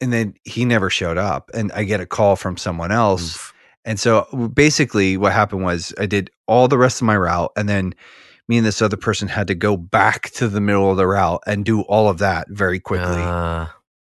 and 0.00 0.12
then 0.12 0.34
he 0.44 0.64
never 0.64 0.90
showed 0.90 1.16
up 1.18 1.50
and 1.54 1.72
i 1.72 1.82
get 1.84 2.00
a 2.00 2.06
call 2.06 2.36
from 2.36 2.56
someone 2.56 2.92
else 2.92 3.34
Oof. 3.36 3.54
and 3.84 3.98
so 3.98 4.50
basically 4.52 5.16
what 5.16 5.32
happened 5.32 5.64
was 5.64 5.94
i 5.98 6.06
did 6.06 6.30
all 6.46 6.68
the 6.68 6.78
rest 6.78 7.00
of 7.00 7.06
my 7.06 7.16
route 7.16 7.50
and 7.56 7.68
then 7.68 7.94
me 8.48 8.56
and 8.58 8.66
this 8.66 8.80
other 8.82 8.96
person 8.96 9.28
had 9.28 9.48
to 9.48 9.54
go 9.54 9.76
back 9.76 10.30
to 10.30 10.48
the 10.48 10.60
middle 10.60 10.90
of 10.90 10.96
the 10.96 11.06
route 11.06 11.42
and 11.46 11.64
do 11.64 11.82
all 11.82 12.08
of 12.08 12.18
that 12.18 12.48
very 12.48 12.78
quickly 12.80 13.22
Uh, 13.22 13.66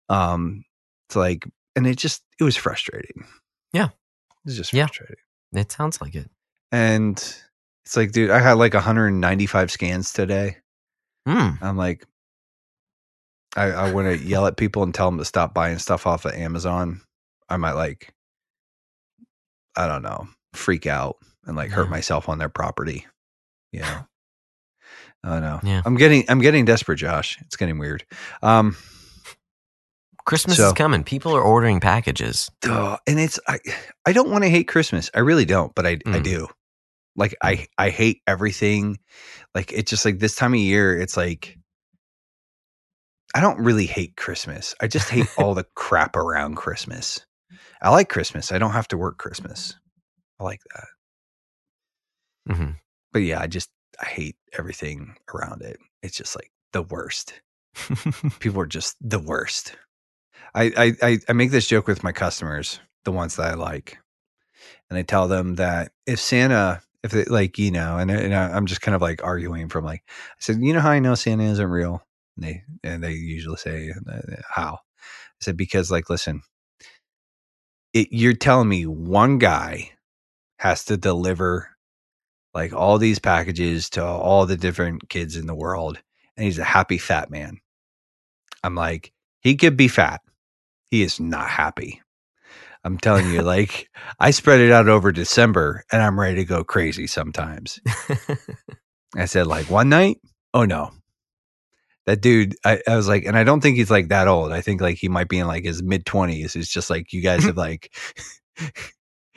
um 0.09 0.63
it's 1.09 1.15
like 1.15 1.45
and 1.75 1.85
it 1.87 1.97
just 1.97 2.23
it 2.39 2.43
was 2.43 2.55
frustrating 2.55 3.25
Yeah. 3.73 3.85
it 3.87 3.91
was 4.45 4.57
just 4.57 4.73
Yeah. 4.73 4.85
frustrating 4.87 5.17
it 5.53 5.71
sounds 5.71 5.99
like 6.01 6.15
it. 6.15 6.29
and 6.71 7.17
it's 7.85 7.97
like 7.97 8.11
dude 8.13 8.29
i 8.31 8.39
had 8.39 8.53
like 8.53 8.73
195 8.73 9.71
scans 9.71 10.13
today 10.13 10.57
Mm. 11.27 11.61
i'm 11.61 11.77
like 11.77 12.05
i, 13.55 13.65
I 13.65 13.91
want 13.91 14.07
to 14.07 14.17
yell 14.25 14.47
at 14.47 14.57
people 14.57 14.81
and 14.83 14.93
tell 14.93 15.07
them 15.11 15.19
to 15.19 15.25
stop 15.25 15.53
buying 15.53 15.77
stuff 15.77 16.07
off 16.07 16.25
of 16.25 16.33
amazon 16.33 17.01
i 17.49 17.57
might 17.57 17.73
like 17.73 18.13
i 19.75 19.87
don't 19.87 20.01
know 20.03 20.27
freak 20.53 20.87
out 20.87 21.17
and 21.45 21.55
like 21.55 21.69
hurt 21.69 21.89
myself 21.89 22.27
on 22.29 22.37
their 22.39 22.49
property 22.49 23.05
you 23.71 23.81
know 23.81 23.99
i 25.23 25.39
know. 25.39 25.59
Yeah. 25.63 25.81
i'm 25.85 25.95
getting 25.95 26.25
i'm 26.29 26.39
getting 26.39 26.65
desperate 26.65 26.97
josh. 26.97 27.37
It's 27.41 27.55
getting 27.55 27.77
weird. 27.77 28.03
Um 28.41 28.75
Christmas 30.25 30.57
So- 30.57 30.67
is 30.67 30.73
coming. 30.73 31.03
People 31.03 31.35
are 31.35 31.41
ordering 31.41 31.79
packages. 31.79 32.49
duh, 32.61 32.97
and 33.07 33.19
it's 33.19 33.39
i 33.47 33.59
i 34.05 34.13
don't 34.13 34.29
want 34.29 34.43
to 34.43 34.49
hate 34.49 34.67
christmas. 34.67 35.09
I 35.15 35.19
really 35.19 35.45
don't 35.45 35.73
but 35.75 35.85
i 35.85 35.91
i 35.91 35.95
Mm. 36.19 36.23
do. 36.23 36.47
Like 37.15 37.35
i 37.41 37.65
i 37.77 37.89
hate 37.89 38.21
everything. 38.27 38.99
Like 39.55 39.71
it's 39.73 39.89
just 39.89 40.05
like 40.05 40.19
this 40.19 40.35
time 40.35 40.53
of 40.53 40.59
year 40.59 40.97
it's 40.99 41.17
like 41.17 41.57
i 43.35 43.41
don't 43.41 43.59
really 43.59 43.85
hate 43.85 44.15
christmas. 44.15 44.75
I 44.81 44.87
just 44.87 45.09
hate 45.09 45.27
all 45.37 45.53
the 45.55 45.65
crap 45.75 46.15
around 46.15 46.55
christmas. 46.55 47.25
I 47.81 47.89
like 47.89 48.09
christmas. 48.09 48.51
I 48.51 48.57
don't 48.59 48.71
have 48.73 48.87
to 48.89 48.97
work 48.97 49.17
christmas. 49.17 49.75
I 50.39 50.43
like 50.43 50.61
that. 50.73 52.55
Hmm 52.55 52.71
but 53.13 53.19
yeah 53.19 53.41
i 53.41 53.45
just 53.47 53.69
i 53.99 54.05
hate 54.05 54.35
everything 54.57 55.15
around 55.33 55.61
it. 55.61 55.77
It's 56.03 56.17
just 56.17 56.35
like 56.35 56.51
the 56.73 56.83
worst. 56.83 57.33
People 58.39 58.61
are 58.61 58.67
just 58.67 58.97
the 59.01 59.19
worst. 59.19 59.75
I, 60.53 60.71
I 60.75 60.93
i 61.01 61.19
i 61.29 61.33
make 61.33 61.51
this 61.51 61.67
joke 61.67 61.87
with 61.87 62.03
my 62.03 62.11
customers 62.11 62.79
the 63.05 63.11
ones 63.11 63.37
that 63.37 63.51
i 63.51 63.53
like 63.53 63.97
and 64.89 64.99
i 64.99 65.01
tell 65.01 65.29
them 65.29 65.55
that 65.55 65.93
if 66.05 66.19
santa 66.19 66.81
if 67.03 67.13
it 67.13 67.31
like 67.31 67.57
you 67.57 67.71
know 67.71 67.97
and, 67.97 68.11
and 68.11 68.35
i'm 68.35 68.65
just 68.65 68.81
kind 68.81 68.93
of 68.93 69.01
like 69.01 69.23
arguing 69.23 69.69
from 69.69 69.85
like 69.85 70.03
i 70.07 70.11
said 70.39 70.57
you 70.59 70.73
know 70.73 70.81
how 70.81 70.89
i 70.91 70.99
know 70.99 71.15
santa 71.15 71.43
isn't 71.43 71.69
real? 71.69 72.05
And 72.35 72.45
they 72.45 72.63
and 72.83 73.03
they 73.03 73.13
usually 73.13 73.57
say 73.57 73.93
uh, 74.11 74.19
how? 74.49 74.73
I 74.75 75.39
said 75.39 75.55
because 75.55 75.89
like 75.89 76.09
listen 76.09 76.41
it, 77.93 78.07
you're 78.11 78.33
telling 78.33 78.69
me 78.69 78.85
one 78.85 79.37
guy 79.37 79.91
has 80.59 80.85
to 80.85 80.97
deliver 80.97 81.69
like 82.53 82.73
all 82.73 82.97
these 82.97 83.19
packages 83.19 83.89
to 83.91 84.03
all 84.03 84.45
the 84.45 84.57
different 84.57 85.09
kids 85.09 85.35
in 85.35 85.47
the 85.47 85.55
world 85.55 85.97
and 86.35 86.45
he's 86.45 86.59
a 86.59 86.63
happy 86.63 86.97
fat 86.97 87.29
man. 87.29 87.57
I'm 88.63 88.75
like 88.75 89.11
he 89.41 89.55
could 89.55 89.77
be 89.77 89.87
fat. 89.87 90.21
He 90.89 91.01
is 91.01 91.19
not 91.19 91.49
happy. 91.49 92.01
I'm 92.83 92.97
telling 92.97 93.29
you 93.31 93.41
like 93.43 93.89
i 94.19 94.31
spread 94.31 94.59
it 94.59 94.71
out 94.71 94.89
over 94.89 95.11
december 95.11 95.83
and 95.91 96.01
i'm 96.01 96.19
ready 96.19 96.35
to 96.37 96.45
go 96.45 96.63
crazy 96.63 97.07
sometimes. 97.07 97.79
I 99.15 99.25
said 99.25 99.47
like 99.47 99.69
one 99.69 99.89
night? 99.89 100.17
Oh 100.53 100.65
no. 100.65 100.91
That 102.05 102.21
dude 102.21 102.55
I, 102.65 102.81
I 102.87 102.95
was 102.95 103.07
like 103.07 103.25
and 103.25 103.37
i 103.37 103.43
don't 103.43 103.61
think 103.61 103.77
he's 103.77 103.91
like 103.91 104.09
that 104.09 104.27
old. 104.27 104.51
I 104.51 104.61
think 104.61 104.81
like 104.81 104.97
he 104.97 105.09
might 105.09 105.29
be 105.29 105.39
in 105.39 105.47
like 105.47 105.63
his 105.63 105.81
mid 105.81 106.05
20s 106.05 106.55
it's 106.55 106.71
just 106.71 106.89
like 106.89 107.13
you 107.13 107.21
guys 107.21 107.43
have 107.45 107.57
like 107.69 107.93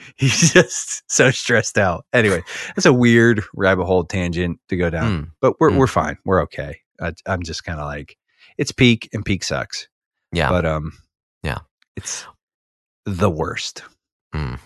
he's 0.17 0.53
just 0.53 1.03
so 1.11 1.31
stressed 1.31 1.79
out 1.79 2.05
anyway 2.13 2.43
that's 2.75 2.87
a 2.87 2.93
weird 2.93 3.43
rabbit 3.55 3.85
hole 3.85 4.05
tangent 4.05 4.59
to 4.69 4.77
go 4.77 4.91
down 4.91 5.05
Mm. 5.25 5.31
but 5.41 5.55
we're 5.61 5.71
Mm. 5.71 5.79
we're 5.79 5.87
fine 5.87 6.17
we're 6.25 6.43
okay 6.43 6.79
I, 7.01 7.13
i'm 7.27 7.43
just 7.43 7.65
kind 7.65 7.81
of 7.81 7.87
like 7.87 8.17
it's 8.59 8.73
peak 8.73 9.09
and 9.13 9.25
peak 9.25 9.43
sucks 9.45 9.89
Yeah. 10.33 10.51
but 10.51 10.65
um 10.67 10.93
Yeah. 11.43 11.59
it's 11.97 12.25
the 13.07 13.31
worst 13.31 13.83
Mm. 14.35 14.59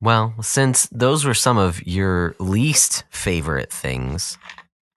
Well, 0.00 0.34
since 0.42 0.88
those 0.90 1.24
were 1.24 1.32
some 1.34 1.58
of 1.58 1.80
your 1.86 2.34
least 2.40 3.04
favorite 3.10 3.72
things, 3.72 4.36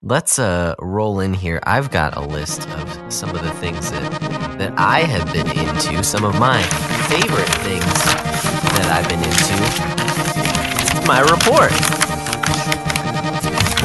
let's 0.02 0.36
uh 0.40 0.74
roll 0.80 1.20
in 1.20 1.32
here. 1.32 1.60
I've 1.62 1.92
got 1.92 2.16
a 2.16 2.20
list 2.20 2.68
of 2.70 3.12
some 3.12 3.30
of 3.30 3.40
the 3.42 3.52
things 3.52 3.88
that 3.92 4.10
that 4.58 4.74
I 4.76 5.00
have 5.02 5.32
been 5.32 5.46
into, 5.56 6.02
some 6.02 6.24
of 6.24 6.40
my 6.40 6.60
favorite 7.08 7.48
things 7.62 8.45
that 8.76 8.90
I've 8.92 9.08
been 9.08 9.22
into. 9.22 11.06
My 11.06 11.20
report. 11.20 11.70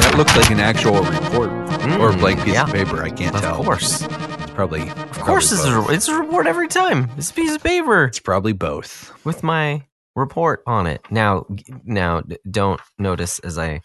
that 0.00 0.14
looks 0.16 0.36
like 0.36 0.50
an 0.50 0.60
actual 0.60 1.02
report 1.02 1.50
or 1.50 2.10
a 2.10 2.12
Mm, 2.12 2.20
blank 2.20 2.42
piece 2.44 2.54
yeah, 2.54 2.62
of 2.64 2.72
paper 2.72 3.02
i 3.02 3.10
can't 3.10 3.34
Of 3.34 3.40
tell 3.40 3.62
course. 3.64 4.02
it's 4.02 4.50
probably 4.52 4.82
Of 4.88 5.18
course 5.20 5.50
it's 5.52 5.64
a, 5.64 5.86
it's 5.90 6.08
a 6.08 6.14
report 6.16 6.46
every 6.46 6.68
time. 6.68 7.10
It's 7.16 7.30
a 7.30 7.34
piece 7.34 7.54
of 7.54 7.62
paper. 7.62 8.04
it's 8.04 8.20
probably 8.20 8.52
both 8.52 9.12
with 9.24 9.42
my 9.42 9.84
report 10.14 10.62
on 10.66 10.86
it. 10.86 11.00
Now, 11.10 11.46
now, 11.84 12.22
don't 12.50 12.80
notice 12.98 13.38
as 13.40 13.58
I 13.58 13.80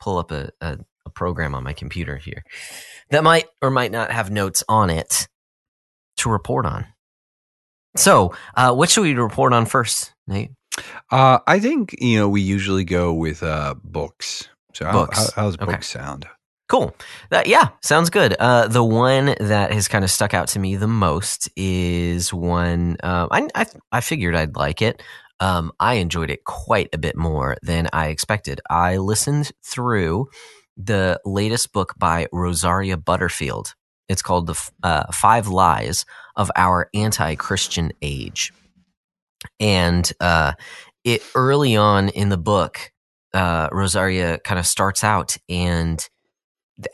pull 0.00 0.18
up 0.18 0.30
a, 0.30 0.50
a, 0.60 0.78
a 1.06 1.10
program 1.10 1.54
on 1.54 1.64
my 1.64 1.72
computer 1.72 2.16
here 2.16 2.42
that 3.10 3.24
might 3.24 3.46
or 3.60 3.70
might 3.70 3.90
not 3.92 4.10
have 4.12 4.30
notes 4.30 4.62
on 4.68 4.90
it 4.90 5.26
to 6.18 6.30
report 6.30 6.66
on. 6.66 6.86
So, 7.96 8.34
uh, 8.54 8.74
what 8.74 8.90
should 8.90 9.02
we 9.02 9.14
report 9.14 9.52
on 9.52 9.66
first, 9.66 10.12
Nate? 10.26 10.50
uh 11.10 11.38
i 11.46 11.60
think 11.60 11.94
you 11.98 12.18
know 12.18 12.26
we 12.26 12.40
usually 12.40 12.82
go 12.82 13.12
with 13.12 13.42
uh 13.42 13.74
books 13.84 14.48
so 14.72 14.90
Books. 14.90 15.18
how, 15.34 15.42
how's 15.42 15.54
Okay. 15.56 15.66
books 15.66 15.86
sound 15.88 16.26
Cool. 16.68 16.96
That, 17.28 17.48
yeah, 17.48 17.68
sounds 17.82 18.08
good. 18.08 18.34
Uh, 18.40 18.66
the 18.66 18.82
one 18.82 19.34
that 19.40 19.72
has 19.74 19.88
kind 19.88 20.04
of 20.04 20.10
stuck 20.10 20.32
out 20.32 20.48
to 20.48 20.58
me 20.58 20.76
the 20.76 20.86
most 20.88 21.50
is 21.54 22.32
one 22.32 22.96
uh, 23.02 23.28
I, 23.30 23.48
I 23.54 23.66
I 23.92 24.00
figured 24.00 24.34
I'd 24.34 24.56
like 24.56 24.80
it. 24.80 25.02
Um, 25.38 25.72
I 25.78 25.94
enjoyed 25.94 26.30
it 26.30 26.44
quite 26.44 26.88
a 26.94 26.98
bit 26.98 27.14
more 27.14 27.58
than 27.60 27.88
I 27.92 28.06
expected. 28.06 28.62
I 28.70 28.96
listened 28.96 29.52
through 29.62 30.28
the 30.78 31.20
latest 31.26 31.74
book 31.74 31.92
by 31.98 32.26
Rosaria 32.32 32.96
Butterfield. 32.96 33.74
It's 34.08 34.22
called 34.22 34.46
the 34.46 34.70
uh, 34.82 35.10
Five 35.12 35.48
Lies 35.48 36.04
of 36.36 36.50
Our 36.56 36.88
Anti-Christian 36.94 37.92
Age, 38.02 38.52
and 39.60 40.10
uh, 40.20 40.52
it 41.04 41.22
early 41.34 41.76
on 41.76 42.08
in 42.10 42.28
the 42.28 42.36
book 42.36 42.92
uh, 43.34 43.68
Rosaria 43.72 44.38
kind 44.38 44.58
of 44.58 44.66
starts 44.66 45.04
out 45.04 45.36
and 45.48 46.06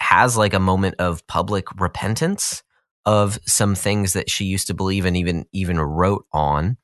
has 0.00 0.36
like 0.36 0.54
a 0.54 0.60
moment 0.60 0.96
of 0.98 1.26
public 1.26 1.66
repentance 1.80 2.62
of 3.06 3.38
some 3.46 3.74
things 3.74 4.12
that 4.12 4.30
she 4.30 4.44
used 4.44 4.66
to 4.66 4.74
believe 4.74 5.04
and 5.04 5.16
even 5.16 5.46
even 5.52 5.80
wrote 5.80 6.26
on. 6.32 6.76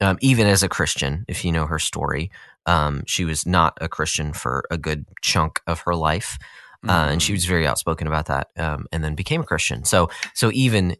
Um, 0.00 0.18
even 0.20 0.48
as 0.48 0.64
a 0.64 0.68
Christian, 0.68 1.24
if 1.28 1.44
you 1.44 1.52
know 1.52 1.64
her 1.66 1.78
story, 1.78 2.30
um, 2.66 3.04
she 3.06 3.24
was 3.24 3.46
not 3.46 3.78
a 3.80 3.88
Christian 3.88 4.32
for 4.32 4.64
a 4.68 4.76
good 4.76 5.06
chunk 5.20 5.60
of 5.68 5.80
her 5.82 5.94
life, 5.94 6.38
uh, 6.86 7.02
mm-hmm. 7.02 7.12
and 7.12 7.22
she 7.22 7.32
was 7.32 7.44
very 7.44 7.66
outspoken 7.66 8.06
about 8.06 8.26
that, 8.26 8.48
um, 8.56 8.86
and 8.92 9.04
then 9.04 9.14
became 9.14 9.42
a 9.42 9.46
Christian. 9.46 9.84
So, 9.84 10.10
so 10.34 10.50
even 10.52 10.96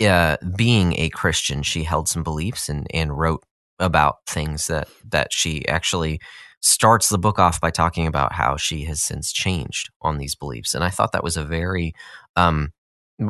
uh, 0.00 0.36
being 0.56 0.94
a 0.98 1.10
Christian, 1.10 1.62
she 1.62 1.84
held 1.84 2.08
some 2.08 2.22
beliefs 2.22 2.68
and 2.68 2.86
and 2.92 3.16
wrote 3.16 3.44
about 3.78 4.16
things 4.26 4.66
that 4.66 4.88
that 5.10 5.32
she 5.32 5.66
actually 5.68 6.20
starts 6.60 7.08
the 7.08 7.18
book 7.18 7.38
off 7.38 7.60
by 7.60 7.70
talking 7.70 8.06
about 8.06 8.32
how 8.32 8.56
she 8.56 8.84
has 8.84 9.00
since 9.00 9.32
changed 9.32 9.90
on 10.02 10.18
these 10.18 10.34
beliefs. 10.34 10.74
And 10.74 10.82
I 10.82 10.90
thought 10.90 11.12
that 11.12 11.22
was 11.22 11.36
a 11.36 11.44
very 11.44 11.94
um, 12.34 12.72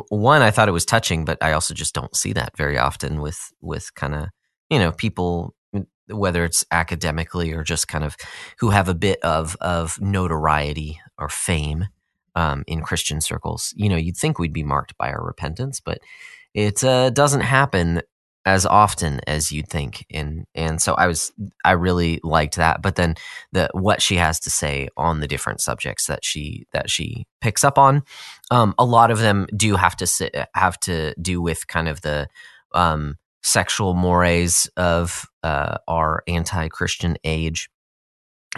one. 0.08 0.42
I 0.42 0.50
thought 0.50 0.68
it 0.68 0.72
was 0.72 0.86
touching, 0.86 1.24
but 1.24 1.38
I 1.42 1.52
also 1.52 1.74
just 1.74 1.94
don't 1.94 2.16
see 2.16 2.32
that 2.34 2.56
very 2.56 2.78
often 2.78 3.20
with 3.20 3.52
with 3.60 3.94
kind 3.94 4.14
of 4.14 4.28
you 4.70 4.78
know 4.78 4.92
people 4.92 5.54
whether 6.10 6.44
it's 6.44 6.64
academically 6.70 7.52
or 7.52 7.62
just 7.62 7.88
kind 7.88 8.04
of 8.04 8.16
who 8.58 8.70
have 8.70 8.88
a 8.88 8.94
bit 8.94 9.20
of 9.22 9.56
of 9.60 10.00
notoriety 10.00 11.00
or 11.18 11.28
fame 11.28 11.86
um, 12.34 12.64
in 12.66 12.82
Christian 12.82 13.20
circles. 13.20 13.74
You 13.76 13.88
know, 13.88 13.96
you'd 13.96 14.16
think 14.16 14.38
we'd 14.38 14.52
be 14.52 14.62
marked 14.62 14.96
by 14.96 15.10
our 15.10 15.24
repentance, 15.24 15.80
but 15.80 15.98
it 16.54 16.82
uh, 16.84 17.10
doesn't 17.10 17.42
happen 17.42 18.02
as 18.48 18.64
often 18.64 19.20
as 19.26 19.52
you'd 19.52 19.68
think 19.68 20.06
and 20.10 20.46
and 20.54 20.80
so 20.80 20.94
i 20.94 21.06
was 21.06 21.32
i 21.64 21.72
really 21.72 22.18
liked 22.22 22.56
that 22.56 22.80
but 22.80 22.94
then 22.94 23.14
the 23.52 23.68
what 23.74 24.00
she 24.00 24.16
has 24.16 24.40
to 24.40 24.48
say 24.48 24.88
on 24.96 25.20
the 25.20 25.28
different 25.28 25.60
subjects 25.60 26.06
that 26.06 26.24
she 26.24 26.66
that 26.72 26.88
she 26.88 27.26
picks 27.42 27.62
up 27.62 27.76
on 27.76 28.02
um, 28.50 28.74
a 28.78 28.84
lot 28.86 29.10
of 29.10 29.18
them 29.18 29.46
do 29.54 29.76
have 29.76 29.94
to 29.94 30.06
sit, 30.06 30.34
have 30.54 30.80
to 30.80 31.14
do 31.20 31.42
with 31.42 31.66
kind 31.66 31.88
of 31.88 32.00
the 32.00 32.26
um, 32.72 33.16
sexual 33.42 33.94
mores 33.94 34.68
of 34.76 35.26
uh, 35.42 35.78
our 35.86 36.22
anti-christian 36.26 37.16
age 37.24 37.68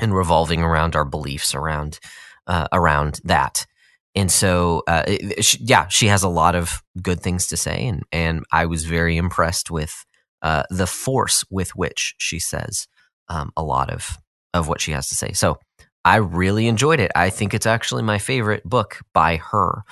and 0.00 0.14
revolving 0.14 0.62
around 0.62 0.96
our 0.96 1.04
beliefs 1.04 1.54
around 1.54 1.99
uh, 2.46 2.66
around 2.72 3.20
that. 3.25 3.66
And 4.14 4.30
so 4.30 4.82
uh, 4.88 5.04
she, 5.40 5.58
yeah 5.60 5.88
she 5.88 6.06
has 6.06 6.22
a 6.22 6.28
lot 6.28 6.54
of 6.54 6.82
good 7.00 7.21
things 7.21 7.47
to 7.49 7.56
say 7.56 7.86
and 7.86 8.02
and 8.10 8.45
i 8.52 8.66
was 8.66 8.84
very 8.84 9.16
impressed 9.16 9.71
with 9.71 10.04
uh, 10.43 10.64
the 10.71 10.86
force 10.86 11.45
with 11.50 11.71
which 11.76 12.14
she 12.19 12.38
says 12.38 12.88
um, 13.28 13.52
a 13.56 13.62
lot 13.62 13.90
of 13.90 14.19
of 14.52 14.66
what 14.66 14.80
she 14.80 14.93
has 14.93 15.08
to 15.08 15.14
say. 15.14 15.32
So 15.32 15.58
i 16.04 16.16
really 16.16 16.66
enjoyed 16.66 16.99
it. 16.99 17.12
I 17.14 17.30
think 17.30 17.54
it's 17.54 17.66
actually 17.66 18.02
my 18.02 18.19
favorite 18.19 18.64
book 18.64 19.00
by 19.12 19.36
her. 19.36 19.82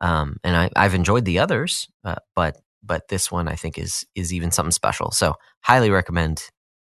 Um, 0.00 0.36
and 0.44 0.56
I, 0.56 0.70
i've 0.76 0.94
enjoyed 0.94 1.24
the 1.24 1.38
others 1.38 1.88
uh, 2.04 2.16
but 2.34 2.56
but 2.86 3.08
this 3.08 3.30
one 3.30 3.48
i 3.48 3.54
think 3.54 3.78
is 3.78 4.06
is 4.14 4.32
even 4.32 4.50
something 4.50 4.70
special 4.70 5.10
so 5.10 5.34
highly 5.62 5.90
recommend 5.90 6.50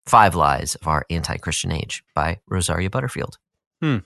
five 0.06 0.34
lies 0.34 0.74
of 0.76 0.86
our 0.86 1.04
anti-christian 1.10 1.72
age 1.72 2.02
by 2.14 2.38
rosaria 2.48 2.90
butterfield 2.90 3.38
hmm. 3.80 3.98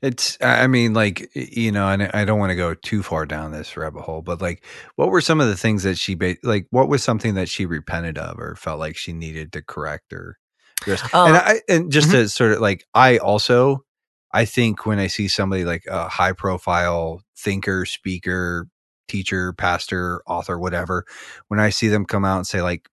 It's, 0.00 0.38
I 0.40 0.66
mean, 0.68 0.94
like, 0.94 1.30
you 1.34 1.72
know, 1.72 1.88
and 1.88 2.04
I 2.14 2.24
don't 2.24 2.38
want 2.38 2.50
to 2.50 2.56
go 2.56 2.74
too 2.74 3.02
far 3.02 3.26
down 3.26 3.50
this 3.50 3.76
rabbit 3.76 4.02
hole, 4.02 4.22
but 4.22 4.40
like, 4.40 4.64
what 4.94 5.10
were 5.10 5.20
some 5.20 5.40
of 5.40 5.48
the 5.48 5.56
things 5.56 5.82
that 5.82 5.98
she, 5.98 6.16
like, 6.42 6.68
what 6.70 6.88
was 6.88 7.02
something 7.02 7.34
that 7.34 7.48
she 7.48 7.66
repented 7.66 8.18
of 8.18 8.38
or 8.38 8.54
felt 8.54 8.78
like 8.78 8.96
she 8.96 9.12
needed 9.12 9.52
to 9.52 9.62
correct 9.62 10.12
or, 10.12 10.38
uh, 10.86 11.24
and 11.26 11.36
I, 11.36 11.60
and 11.68 11.90
just 11.90 12.08
mm-hmm. 12.08 12.18
to 12.18 12.28
sort 12.28 12.52
of 12.52 12.60
like, 12.60 12.86
I 12.94 13.18
also, 13.18 13.84
I 14.32 14.44
think 14.44 14.86
when 14.86 15.00
I 15.00 15.08
see 15.08 15.26
somebody 15.26 15.64
like 15.64 15.84
a 15.88 16.08
high 16.08 16.32
profile 16.32 17.22
thinker, 17.36 17.84
speaker, 17.84 18.68
teacher, 19.08 19.52
pastor, 19.52 20.22
author, 20.26 20.58
whatever, 20.58 21.04
when 21.48 21.60
I 21.60 21.70
see 21.70 21.88
them 21.88 22.04
come 22.04 22.24
out 22.24 22.36
and 22.36 22.46
say, 22.46 22.62
like, 22.62 22.88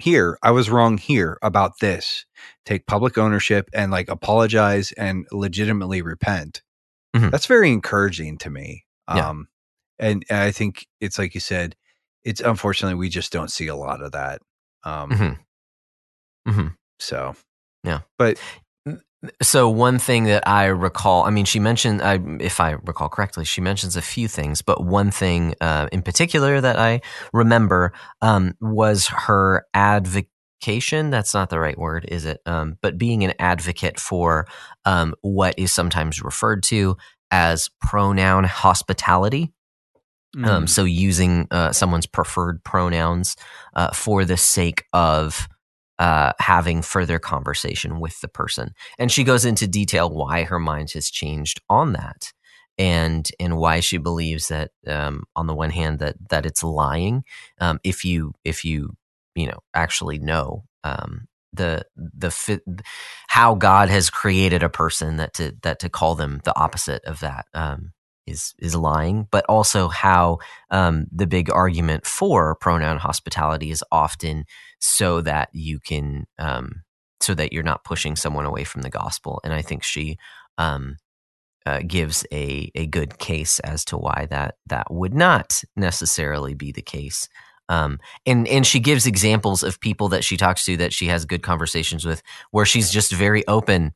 here 0.00 0.36
i 0.42 0.50
was 0.50 0.70
wrong 0.70 0.98
here 0.98 1.38
about 1.42 1.78
this 1.80 2.26
take 2.66 2.86
public 2.86 3.16
ownership 3.16 3.68
and 3.72 3.92
like 3.92 4.08
apologize 4.08 4.92
and 4.92 5.26
legitimately 5.30 6.02
repent 6.02 6.62
mm-hmm. 7.14 7.30
that's 7.30 7.46
very 7.46 7.70
encouraging 7.70 8.36
to 8.36 8.50
me 8.50 8.84
yeah. 9.14 9.28
um 9.28 9.48
and, 9.98 10.24
and, 10.28 10.38
i 10.38 10.50
think 10.50 10.86
it's 11.00 11.18
like 11.18 11.34
you 11.34 11.40
said 11.40 11.76
it's 12.24 12.40
unfortunately 12.40 12.96
we 12.96 13.08
just 13.08 13.32
don't 13.32 13.52
see 13.52 13.68
a 13.68 13.76
lot 13.76 14.02
of 14.02 14.12
that 14.12 14.42
um 14.82 15.10
mm-hmm. 15.10 16.50
Mm-hmm. 16.50 16.68
so 16.98 17.36
yeah 17.84 18.00
but 18.18 18.38
so 19.42 19.68
one 19.68 19.98
thing 19.98 20.24
that 20.24 20.46
I 20.46 20.66
recall, 20.66 21.24
I 21.24 21.30
mean, 21.30 21.44
she 21.44 21.60
mentioned, 21.60 22.02
I, 22.02 22.18
if 22.40 22.60
I 22.60 22.72
recall 22.72 23.08
correctly, 23.08 23.44
she 23.44 23.60
mentions 23.60 23.96
a 23.96 24.02
few 24.02 24.28
things, 24.28 24.62
but 24.62 24.84
one 24.84 25.10
thing 25.10 25.54
uh, 25.60 25.88
in 25.92 26.02
particular 26.02 26.60
that 26.60 26.78
I 26.78 27.00
remember 27.32 27.92
um, 28.22 28.54
was 28.60 29.06
her 29.06 29.66
advocation. 29.74 31.10
That's 31.10 31.34
not 31.34 31.50
the 31.50 31.60
right 31.60 31.78
word, 31.78 32.06
is 32.08 32.24
it? 32.24 32.40
Um, 32.46 32.78
but 32.82 32.98
being 32.98 33.24
an 33.24 33.34
advocate 33.38 33.98
for 33.98 34.46
um, 34.84 35.14
what 35.22 35.58
is 35.58 35.72
sometimes 35.72 36.22
referred 36.22 36.62
to 36.64 36.96
as 37.30 37.70
pronoun 37.80 38.44
hospitality. 38.44 39.52
Mm. 40.36 40.68
so 40.68 40.82
using 40.82 41.46
uh, 41.52 41.70
someone's 41.70 42.06
preferred 42.06 42.64
pronouns 42.64 43.36
uh, 43.76 43.92
for 43.92 44.24
the 44.24 44.36
sake 44.36 44.82
of 44.92 45.46
uh, 45.98 46.32
having 46.38 46.82
further 46.82 47.18
conversation 47.18 48.00
with 48.00 48.20
the 48.20 48.28
person. 48.28 48.74
And 48.98 49.10
she 49.10 49.24
goes 49.24 49.44
into 49.44 49.66
detail 49.66 50.10
why 50.10 50.44
her 50.44 50.58
mind 50.58 50.92
has 50.92 51.10
changed 51.10 51.60
on 51.68 51.92
that, 51.92 52.32
and 52.78 53.28
and 53.38 53.56
why 53.56 53.80
she 53.80 53.98
believes 53.98 54.48
that 54.48 54.70
um, 54.86 55.24
on 55.36 55.46
the 55.46 55.54
one 55.54 55.70
hand 55.70 56.00
that 56.00 56.16
that 56.30 56.46
it's 56.46 56.64
lying. 56.64 57.24
Um, 57.60 57.80
if 57.84 58.04
you 58.04 58.32
if 58.44 58.64
you 58.64 58.96
you 59.34 59.46
know 59.46 59.58
actually 59.74 60.18
know 60.18 60.64
um, 60.82 61.28
the 61.52 61.84
the 61.96 62.60
how 63.28 63.54
God 63.54 63.88
has 63.88 64.10
created 64.10 64.62
a 64.62 64.68
person 64.68 65.16
that 65.16 65.34
to 65.34 65.54
that 65.62 65.78
to 65.80 65.88
call 65.88 66.14
them 66.14 66.40
the 66.44 66.58
opposite 66.58 67.04
of 67.04 67.20
that 67.20 67.46
um, 67.54 67.92
is 68.26 68.54
is 68.58 68.74
lying, 68.74 69.28
but 69.30 69.44
also 69.48 69.88
how 69.88 70.38
um, 70.70 71.06
the 71.12 71.26
big 71.26 71.50
argument 71.50 72.06
for 72.06 72.54
pronoun 72.56 72.98
hospitality 72.98 73.70
is 73.70 73.84
often 73.92 74.44
so 74.84 75.22
that 75.22 75.48
you 75.52 75.80
can 75.80 76.26
um, 76.38 76.82
so 77.20 77.34
that 77.34 77.52
you're 77.52 77.62
not 77.62 77.84
pushing 77.84 78.16
someone 78.16 78.44
away 78.44 78.64
from 78.64 78.82
the 78.82 78.90
gospel. 78.90 79.40
And 79.42 79.54
I 79.54 79.62
think 79.62 79.82
she 79.82 80.18
um, 80.58 80.96
uh, 81.64 81.80
gives 81.86 82.26
a 82.32 82.70
a 82.74 82.86
good 82.86 83.18
case 83.18 83.58
as 83.60 83.84
to 83.86 83.96
why 83.96 84.26
that 84.30 84.56
that 84.66 84.92
would 84.92 85.14
not 85.14 85.62
necessarily 85.74 86.54
be 86.54 86.70
the 86.70 86.82
case. 86.82 87.28
Um, 87.70 87.98
and 88.26 88.46
and 88.46 88.66
she 88.66 88.78
gives 88.78 89.06
examples 89.06 89.62
of 89.62 89.80
people 89.80 90.10
that 90.10 90.22
she 90.22 90.36
talks 90.36 90.64
to 90.66 90.76
that 90.76 90.92
she 90.92 91.06
has 91.06 91.24
good 91.24 91.42
conversations 91.42 92.04
with, 92.04 92.22
where 92.50 92.66
she's 92.66 92.90
just 92.90 93.10
very 93.10 93.46
open 93.48 93.94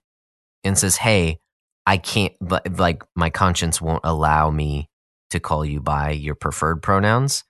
and 0.64 0.78
says, 0.78 0.96
"Hey, 0.96 1.38
I 1.86 1.98
can't, 1.98 2.32
but 2.40 2.78
like 2.78 3.02
my 3.14 3.28
conscience 3.28 3.80
won't 3.80 4.00
allow 4.04 4.50
me 4.50 4.88
to 5.30 5.40
call 5.40 5.66
you 5.66 5.80
by 5.82 6.12
your 6.12 6.34
preferred 6.34 6.82
pronouns." 6.82 7.44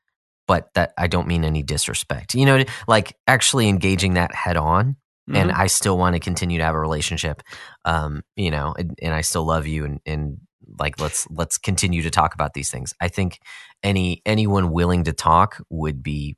But 0.49 0.75
that 0.75 0.93
I 0.99 1.07
don't 1.07 1.29
mean 1.29 1.45
any 1.45 1.63
disrespect. 1.63 2.35
You 2.35 2.47
know, 2.47 2.65
like 2.89 3.17
actually 3.29 3.69
engaging 3.69 4.15
that 4.15 4.35
head 4.35 4.57
on. 4.57 4.97
Mm-hmm. 5.29 5.37
And 5.37 5.53
I 5.53 5.67
still 5.67 5.99
want 5.99 6.15
to 6.15 6.21
continue 6.21 6.57
to 6.57 6.65
have 6.65 6.75
a 6.75 6.81
relationship, 6.81 7.43
um, 7.85 8.23
you 8.35 8.51
know, 8.51 8.75
and, 8.79 8.99
and 9.03 9.13
I 9.13 9.21
still 9.21 9.45
love 9.45 9.67
you, 9.67 9.85
and, 9.85 10.01
and 10.07 10.39
like 10.79 10.99
let's 10.99 11.29
let's 11.31 11.59
continue 11.59 12.01
to 12.01 12.11
talk 12.11 12.33
about 12.33 12.55
these 12.55 12.71
things. 12.71 12.95
I 12.99 13.09
think 13.09 13.39
any 13.83 14.23
anyone 14.25 14.73
willing 14.73 15.05
to 15.05 15.13
talk 15.13 15.61
would 15.69 16.03
be 16.03 16.37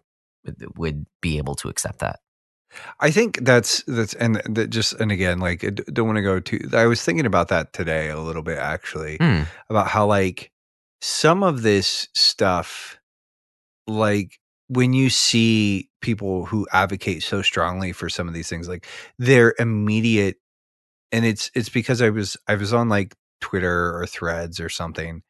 would 0.77 1.07
be 1.21 1.39
able 1.39 1.55
to 1.57 1.69
accept 1.69 2.01
that. 2.01 2.19
I 3.01 3.11
think 3.11 3.39
that's 3.43 3.83
that's 3.85 4.15
and 4.15 4.43
that 4.47 4.71
just 4.71 4.95
and 4.95 5.11
again 5.11 5.39
like 5.39 5.65
I 5.65 5.71
don't 5.71 6.07
want 6.07 6.17
to 6.17 6.23
go 6.23 6.41
too. 6.41 6.61
I 6.73 6.87
was 6.87 7.03
thinking 7.03 7.27
about 7.27 7.49
that 7.49 7.73
today 7.73 8.11
a 8.11 8.21
little 8.21 8.43
bit 8.43 8.59
actually 8.59 9.19
mm. 9.19 9.47
about 9.69 9.89
how 9.89 10.07
like 10.07 10.53
some 11.01 11.43
of 11.43 11.63
this 11.63 12.09
stuff 12.15 13.00
like 13.91 14.39
when 14.69 14.93
you 14.93 15.11
see 15.11 15.89
people 16.01 16.47
who 16.47 16.67
advocate 16.73 17.23
so 17.23 17.43
strongly 17.43 17.93
for 17.93 18.09
some 18.09 18.29
of 18.29 18.35
these 18.35 18.49
things 18.49 18.69
like 18.69 18.87
their 19.19 19.55
immediate 19.59 20.37
and 21.13 21.25
it's 21.25 21.51
it's 21.55 21.69
because 21.69 22.01
I 22.01 22.11
was 22.11 22.37
I 22.47 22.55
was 22.55 22.73
on 22.73 22.89
like 22.89 23.15
Twitter 23.41 23.97
or 23.97 24.07
threads 24.07 24.61
or 24.61 24.69
something 24.69 25.23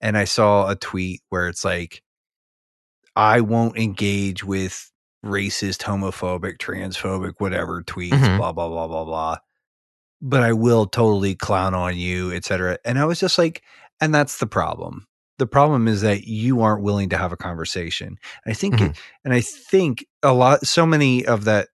and 0.00 0.16
I 0.16 0.24
saw 0.24 0.68
a 0.68 0.76
tweet 0.76 1.22
where 1.30 1.48
it's 1.48 1.64
like 1.64 2.02
I 3.16 3.40
won't 3.40 3.78
engage 3.78 4.44
with 4.44 4.90
racist, 5.24 5.82
homophobic, 5.82 6.58
transphobic, 6.58 7.34
whatever 7.38 7.82
tweets, 7.82 8.10
mm-hmm. 8.10 8.36
blah 8.38 8.52
blah 8.52 8.68
blah 8.68 8.86
blah 8.86 9.04
blah. 9.04 9.36
But 10.20 10.42
I 10.42 10.52
will 10.52 10.86
totally 10.86 11.34
clown 11.34 11.74
on 11.74 11.96
you, 11.96 12.32
etc. 12.32 12.78
And 12.84 12.98
I 12.98 13.04
was 13.04 13.20
just 13.20 13.38
like, 13.38 13.62
and 14.00 14.14
that's 14.14 14.38
the 14.38 14.46
problem 14.46 15.06
the 15.38 15.46
problem 15.46 15.88
is 15.88 16.02
that 16.02 16.24
you 16.24 16.62
aren't 16.62 16.82
willing 16.82 17.08
to 17.10 17.18
have 17.18 17.32
a 17.32 17.36
conversation. 17.36 18.18
I 18.46 18.52
think, 18.52 18.74
mm-hmm. 18.76 18.86
it, 18.86 18.98
and 19.24 19.34
I 19.34 19.40
think 19.40 20.06
a 20.22 20.32
lot, 20.32 20.66
so 20.66 20.86
many 20.86 21.26
of 21.26 21.44
that, 21.44 21.68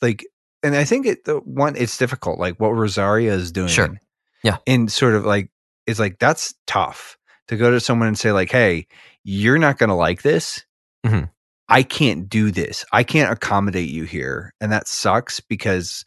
like, 0.00 0.24
and 0.62 0.76
I 0.76 0.84
think 0.84 1.06
it, 1.06 1.24
the 1.24 1.38
one, 1.38 1.74
it's 1.76 1.98
difficult. 1.98 2.38
Like 2.38 2.60
what 2.60 2.70
Rosaria 2.70 3.32
is 3.32 3.50
doing 3.50 3.68
sure. 3.68 4.00
Yeah. 4.42 4.58
And 4.66 4.90
sort 4.90 5.14
of 5.14 5.24
like, 5.24 5.50
it's 5.86 5.98
like, 5.98 6.18
that's 6.18 6.54
tough 6.66 7.18
to 7.48 7.56
go 7.56 7.70
to 7.70 7.80
someone 7.80 8.08
and 8.08 8.18
say, 8.18 8.32
like, 8.32 8.50
hey, 8.50 8.86
you're 9.24 9.58
not 9.58 9.78
going 9.78 9.88
to 9.88 9.94
like 9.94 10.22
this. 10.22 10.64
Mhm. 11.04 11.30
I 11.68 11.82
can't 11.82 12.28
do 12.28 12.50
this. 12.50 12.84
I 12.92 13.04
can't 13.04 13.32
accommodate 13.32 13.90
you 13.90 14.04
here. 14.04 14.54
And 14.60 14.72
that 14.72 14.88
sucks 14.88 15.40
because, 15.40 16.04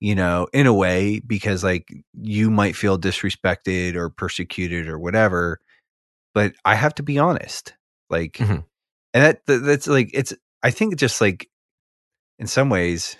you 0.00 0.14
know, 0.14 0.48
in 0.52 0.66
a 0.66 0.74
way, 0.74 1.20
because 1.20 1.62
like 1.62 1.88
you 2.20 2.50
might 2.50 2.76
feel 2.76 2.98
disrespected 2.98 3.94
or 3.94 4.10
persecuted 4.10 4.88
or 4.88 4.98
whatever. 4.98 5.60
But 6.36 6.52
I 6.66 6.74
have 6.74 6.94
to 6.96 7.02
be 7.02 7.18
honest. 7.18 7.72
Like, 8.10 8.34
Mhm. 8.34 8.62
and 9.14 9.24
that, 9.24 9.46
that 9.46 9.60
that's 9.64 9.86
like, 9.86 10.10
it's, 10.12 10.34
I 10.62 10.70
think 10.70 10.96
just 10.96 11.22
like 11.22 11.48
in 12.38 12.46
some 12.46 12.68
ways, 12.68 13.16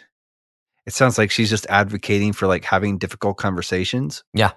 it 0.86 0.92
sounds 0.92 1.16
like 1.16 1.30
she's 1.30 1.48
just 1.48 1.66
advocating 1.70 2.34
for 2.34 2.46
like 2.46 2.62
having 2.64 2.98
difficult 2.98 3.38
conversations. 3.38 4.22
Yeah. 4.34 4.52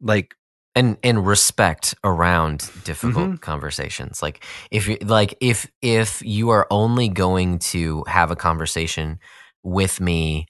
Like, 0.00 0.34
and 0.74 0.96
and 1.04 1.24
respect 1.26 1.94
around 2.02 2.68
difficult 2.84 3.28
Mhm. 3.32 3.40
conversations 3.42 4.22
like 4.22 4.42
if 4.70 4.88
you 4.88 4.96
like 5.02 5.34
if 5.40 5.70
if 5.82 6.22
you 6.24 6.48
are 6.48 6.66
only 6.70 7.10
going 7.10 7.58
to 7.58 8.02
have 8.08 8.30
a 8.30 8.36
conversation 8.36 9.18
with 9.62 10.00
me 10.00 10.46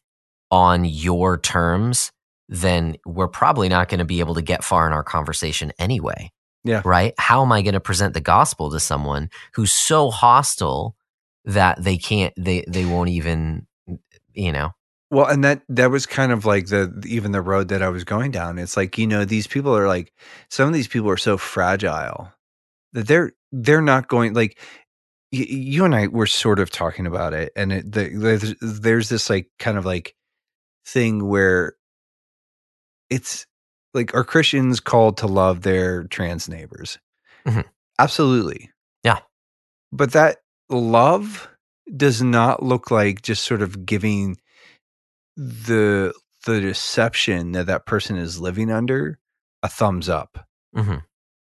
on 0.53 0.85
your 0.85 1.39
terms 1.39 2.13
then 2.49 2.97
we're 3.05 3.27
probably 3.27 3.69
not 3.69 3.89
going 3.89 3.99
to 3.99 4.05
be 4.05 4.21
able 4.21 4.35
to 4.37 4.43
get 4.43 4.63
far 4.63 4.87
in 4.87 4.93
our 4.93 5.03
conversation 5.03 5.73
anyway 5.81 6.31
Yeah. 6.65 6.83
right 6.85 7.15
how 7.19 7.43
am 7.43 7.53
i 7.53 7.63
going 7.63 7.75
to 7.75 7.81
present 7.81 8.15
the 8.15 8.21
gospel 8.21 8.71
to 8.71 8.81
someone 8.81 9.31
who's 9.55 9.73
so 9.73 10.11
hostile 10.11 10.95
that 11.45 11.83
they 11.83 11.97
can't 11.97 12.33
they 12.37 12.65
they 12.69 12.85
won't 12.85 13.11
even 13.11 13.67
you 14.35 14.53
know 14.53 14.71
Well, 15.11 15.27
and 15.27 15.45
that 15.45 15.63
that 15.69 15.91
was 15.91 16.07
kind 16.07 16.33
of 16.33 16.45
like 16.47 16.67
the 16.69 17.03
even 17.07 17.33
the 17.33 17.43
road 17.43 17.69
that 17.69 17.83
I 17.83 17.89
was 17.91 18.05
going 18.05 18.31
down. 18.31 18.59
It's 18.59 18.77
like 18.77 18.97
you 18.99 19.07
know 19.07 19.25
these 19.25 19.47
people 19.47 19.77
are 19.77 19.87
like 19.89 20.13
some 20.49 20.69
of 20.69 20.75
these 20.75 20.89
people 20.89 21.11
are 21.11 21.17
so 21.19 21.37
fragile 21.37 22.33
that 22.95 23.07
they're 23.09 23.33
they're 23.53 23.83
not 23.83 24.09
going 24.09 24.35
like 24.35 24.59
y- 25.33 25.47
you 25.49 25.85
and 25.85 25.95
I 25.95 26.09
were 26.09 26.27
sort 26.27 26.61
of 26.61 26.71
talking 26.71 27.07
about 27.07 27.35
it, 27.35 27.53
and 27.57 27.73
it, 27.73 27.93
the, 27.93 28.11
there's 28.15 28.55
there's 28.61 29.09
this 29.11 29.31
like 29.31 29.51
kind 29.59 29.79
of 29.79 29.85
like 29.87 30.15
thing 30.87 31.27
where 31.29 31.75
it's 33.11 33.47
like 33.95 34.15
are 34.15 34.25
Christians 34.25 34.81
called 34.81 35.17
to 35.19 35.27
love 35.27 35.63
their 35.63 36.05
trans 36.05 36.49
neighbors? 36.49 36.99
Mhm. 37.47 37.65
Absolutely, 37.99 38.71
Yeah. 39.05 39.19
but 39.93 40.13
that 40.13 40.39
love 40.71 41.49
does 41.97 42.23
not 42.23 42.63
look 42.63 42.91
like 42.91 43.23
just 43.23 43.45
sort 43.45 43.63
of 43.63 43.85
giving 43.85 44.39
the 45.37 46.13
the 46.47 46.61
deception 46.61 47.53
that 47.53 47.67
that 47.67 47.87
person 47.87 48.17
is 48.17 48.41
living 48.41 48.71
under 48.71 49.19
a 49.63 49.69
thumbs 49.69 50.09
up 50.09 50.47
hmm 50.75 50.97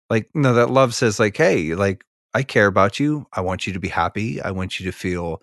like 0.09 0.29
no 0.33 0.53
that 0.53 0.69
love 0.69 0.93
says 0.93 1.19
like 1.19 1.35
hey 1.35 1.75
like 1.75 2.03
i 2.33 2.43
care 2.43 2.67
about 2.67 2.99
you 2.99 3.25
i 3.33 3.41
want 3.41 3.65
you 3.67 3.73
to 3.73 3.79
be 3.79 3.87
happy 3.89 4.41
i 4.41 4.51
want 4.51 4.79
you 4.79 4.85
to 4.85 4.91
feel 4.97 5.41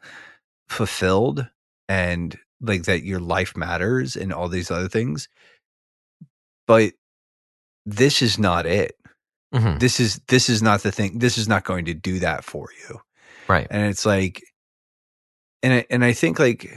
fulfilled 0.68 1.46
and 1.88 2.38
like 2.60 2.84
that 2.84 3.02
your 3.04 3.20
life 3.20 3.56
matters 3.56 4.16
and 4.16 4.32
all 4.32 4.48
these 4.48 4.70
other 4.70 4.88
things 4.88 5.28
but 6.70 6.92
this 7.85 8.22
is 8.22 8.38
not 8.38 8.64
it. 8.66 8.94
Hmm 9.52 9.78
this 9.78 9.98
is 9.98 10.20
this 10.28 10.48
is 10.48 10.62
not 10.62 10.83
the 10.85 10.92
thing 10.92 11.18
this 11.18 11.37
is 11.37 11.48
not 11.48 11.64
going 11.64 11.85
to 11.87 11.94
do 11.94 12.20
that 12.20 12.44
for 12.44 12.68
you. 12.83 13.00
Right. 13.48 13.66
And 13.68 13.87
it's 13.90 14.06
like 14.06 14.40
and 15.64 15.72
I, 15.74 15.87
and 15.90 16.04
I 16.04 16.12
think 16.12 16.38
like 16.38 16.72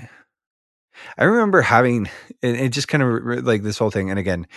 I 1.18 1.26
remember 1.26 1.62
having 1.62 2.10
and 2.42 2.58
it 2.58 2.70
just 2.70 2.88
kind 2.88 3.04
of 3.04 3.46
like 3.46 3.62
this 3.62 3.78
whole 3.78 3.92
thing 3.92 4.10
and 4.10 4.18
again 4.18 4.48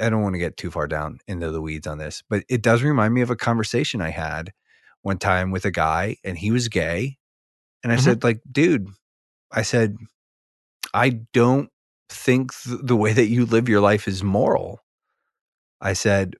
I 0.00 0.10
don't 0.10 0.22
want 0.22 0.34
to 0.34 0.38
get 0.46 0.56
too 0.58 0.70
far 0.70 0.86
down 0.86 1.20
into 1.26 1.50
the 1.50 1.62
weeds 1.62 1.86
on 1.86 1.96
this 1.96 2.22
but 2.28 2.44
it 2.50 2.60
does 2.60 2.82
remind 2.82 3.14
me 3.14 3.22
of 3.22 3.30
a 3.30 3.36
conversation 3.36 4.02
I 4.02 4.10
had 4.10 4.52
one 5.02 5.18
time 5.18 5.50
with 5.50 5.64
a 5.64 5.70
guy 5.70 6.16
and 6.24 6.36
he 6.36 6.50
was 6.50 6.68
gay 6.68 7.16
and 7.82 7.90
I 7.92 7.96
Mhm. 7.96 8.00
said 8.04 8.24
like 8.24 8.40
dude 8.50 8.88
I 9.50 9.62
said 9.62 9.96
I 10.92 11.08
don't 11.32 11.70
think 12.08 12.52
th- 12.62 12.80
the 12.82 12.96
way 12.96 13.12
that 13.12 13.26
you 13.26 13.46
live 13.46 13.68
your 13.68 13.80
life 13.80 14.08
is 14.08 14.22
moral. 14.22 14.80
I 15.80 15.92
said 15.92 16.36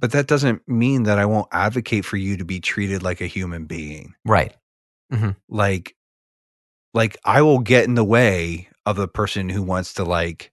but 0.00 0.12
that 0.12 0.26
doesn't 0.26 0.66
mean 0.66 1.02
that 1.02 1.18
I 1.18 1.26
won't 1.26 1.48
advocate 1.52 2.06
for 2.06 2.16
you 2.16 2.38
to 2.38 2.44
be 2.44 2.58
treated 2.58 3.02
like 3.02 3.20
a 3.20 3.26
human 3.26 3.66
being. 3.66 4.14
Right. 4.24 4.56
Mm-hmm. 5.12 5.32
Like 5.48 5.94
like 6.94 7.16
i 7.24 7.40
will 7.42 7.60
get 7.60 7.84
in 7.84 7.94
the 7.94 8.04
way 8.04 8.68
of 8.84 8.96
the 8.96 9.06
person 9.06 9.48
who 9.48 9.62
wants 9.62 9.94
to 9.94 10.04
like 10.04 10.50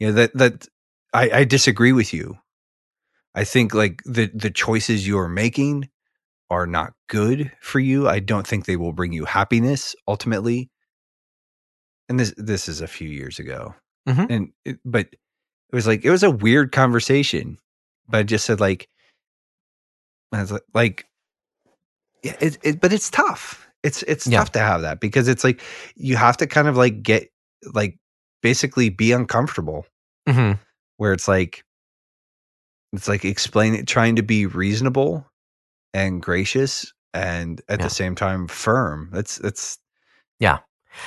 you 0.00 0.08
know 0.08 0.12
that 0.14 0.34
that 0.34 0.66
i 1.12 1.30
i 1.30 1.44
disagree 1.44 1.92
with 1.92 2.12
you. 2.12 2.38
I 3.34 3.44
think 3.44 3.72
like 3.72 4.02
the 4.04 4.30
the 4.34 4.50
choices 4.50 5.06
you 5.06 5.18
are 5.18 5.28
making 5.28 5.88
are 6.50 6.66
not 6.66 6.92
good 7.08 7.52
for 7.60 7.80
you. 7.80 8.08
I 8.08 8.18
don't 8.18 8.46
think 8.46 8.66
they 8.66 8.76
will 8.76 8.92
bring 8.92 9.12
you 9.12 9.24
happiness 9.24 9.94
ultimately 10.08 10.70
and 12.08 12.18
this 12.20 12.34
this 12.36 12.68
is 12.68 12.80
a 12.80 12.86
few 12.86 13.08
years 13.08 13.38
ago 13.38 13.74
Mhm. 14.08 14.26
and 14.30 14.52
it, 14.64 14.78
but 14.84 15.06
it 15.12 15.74
was 15.74 15.86
like 15.86 16.04
it 16.04 16.10
was 16.10 16.22
a 16.22 16.30
weird 16.30 16.72
conversation 16.72 17.58
but 18.08 18.18
i 18.18 18.22
just 18.22 18.44
said 18.44 18.60
like 18.60 18.88
I 20.32 20.40
was 20.40 20.52
like, 20.52 20.62
like 20.72 21.06
yeah, 22.22 22.36
it, 22.40 22.56
it, 22.62 22.80
but 22.80 22.92
it's 22.92 23.10
tough. 23.10 23.68
It's 23.82 24.02
it's 24.04 24.26
Yeah. 24.26 24.38
tough 24.38 24.52
to 24.52 24.60
have 24.60 24.80
that 24.82 24.98
because 25.00 25.28
it's 25.28 25.44
like 25.44 25.60
you 25.94 26.16
have 26.16 26.36
to 26.38 26.46
kind 26.46 26.68
of 26.68 26.76
like 26.76 27.02
get 27.02 27.28
like 27.74 27.98
basically 28.42 28.88
be 28.88 29.12
uncomfortable 29.12 29.86
hmm 30.28 30.52
where 30.96 31.12
it's 31.12 31.28
like 31.28 31.64
it's 32.94 33.08
like 33.08 33.24
explain 33.24 33.74
it 33.74 33.86
trying 33.86 34.16
to 34.16 34.22
be 34.22 34.46
reasonable 34.46 35.26
and 35.92 36.22
gracious 36.22 36.92
and 37.12 37.60
at 37.68 37.80
Yeah. 37.80 37.86
the 37.86 37.90
same 37.90 38.14
time 38.14 38.46
firm. 38.48 39.10
That's 39.12 39.36
that's 39.38 39.78
Yeah. 40.38 40.60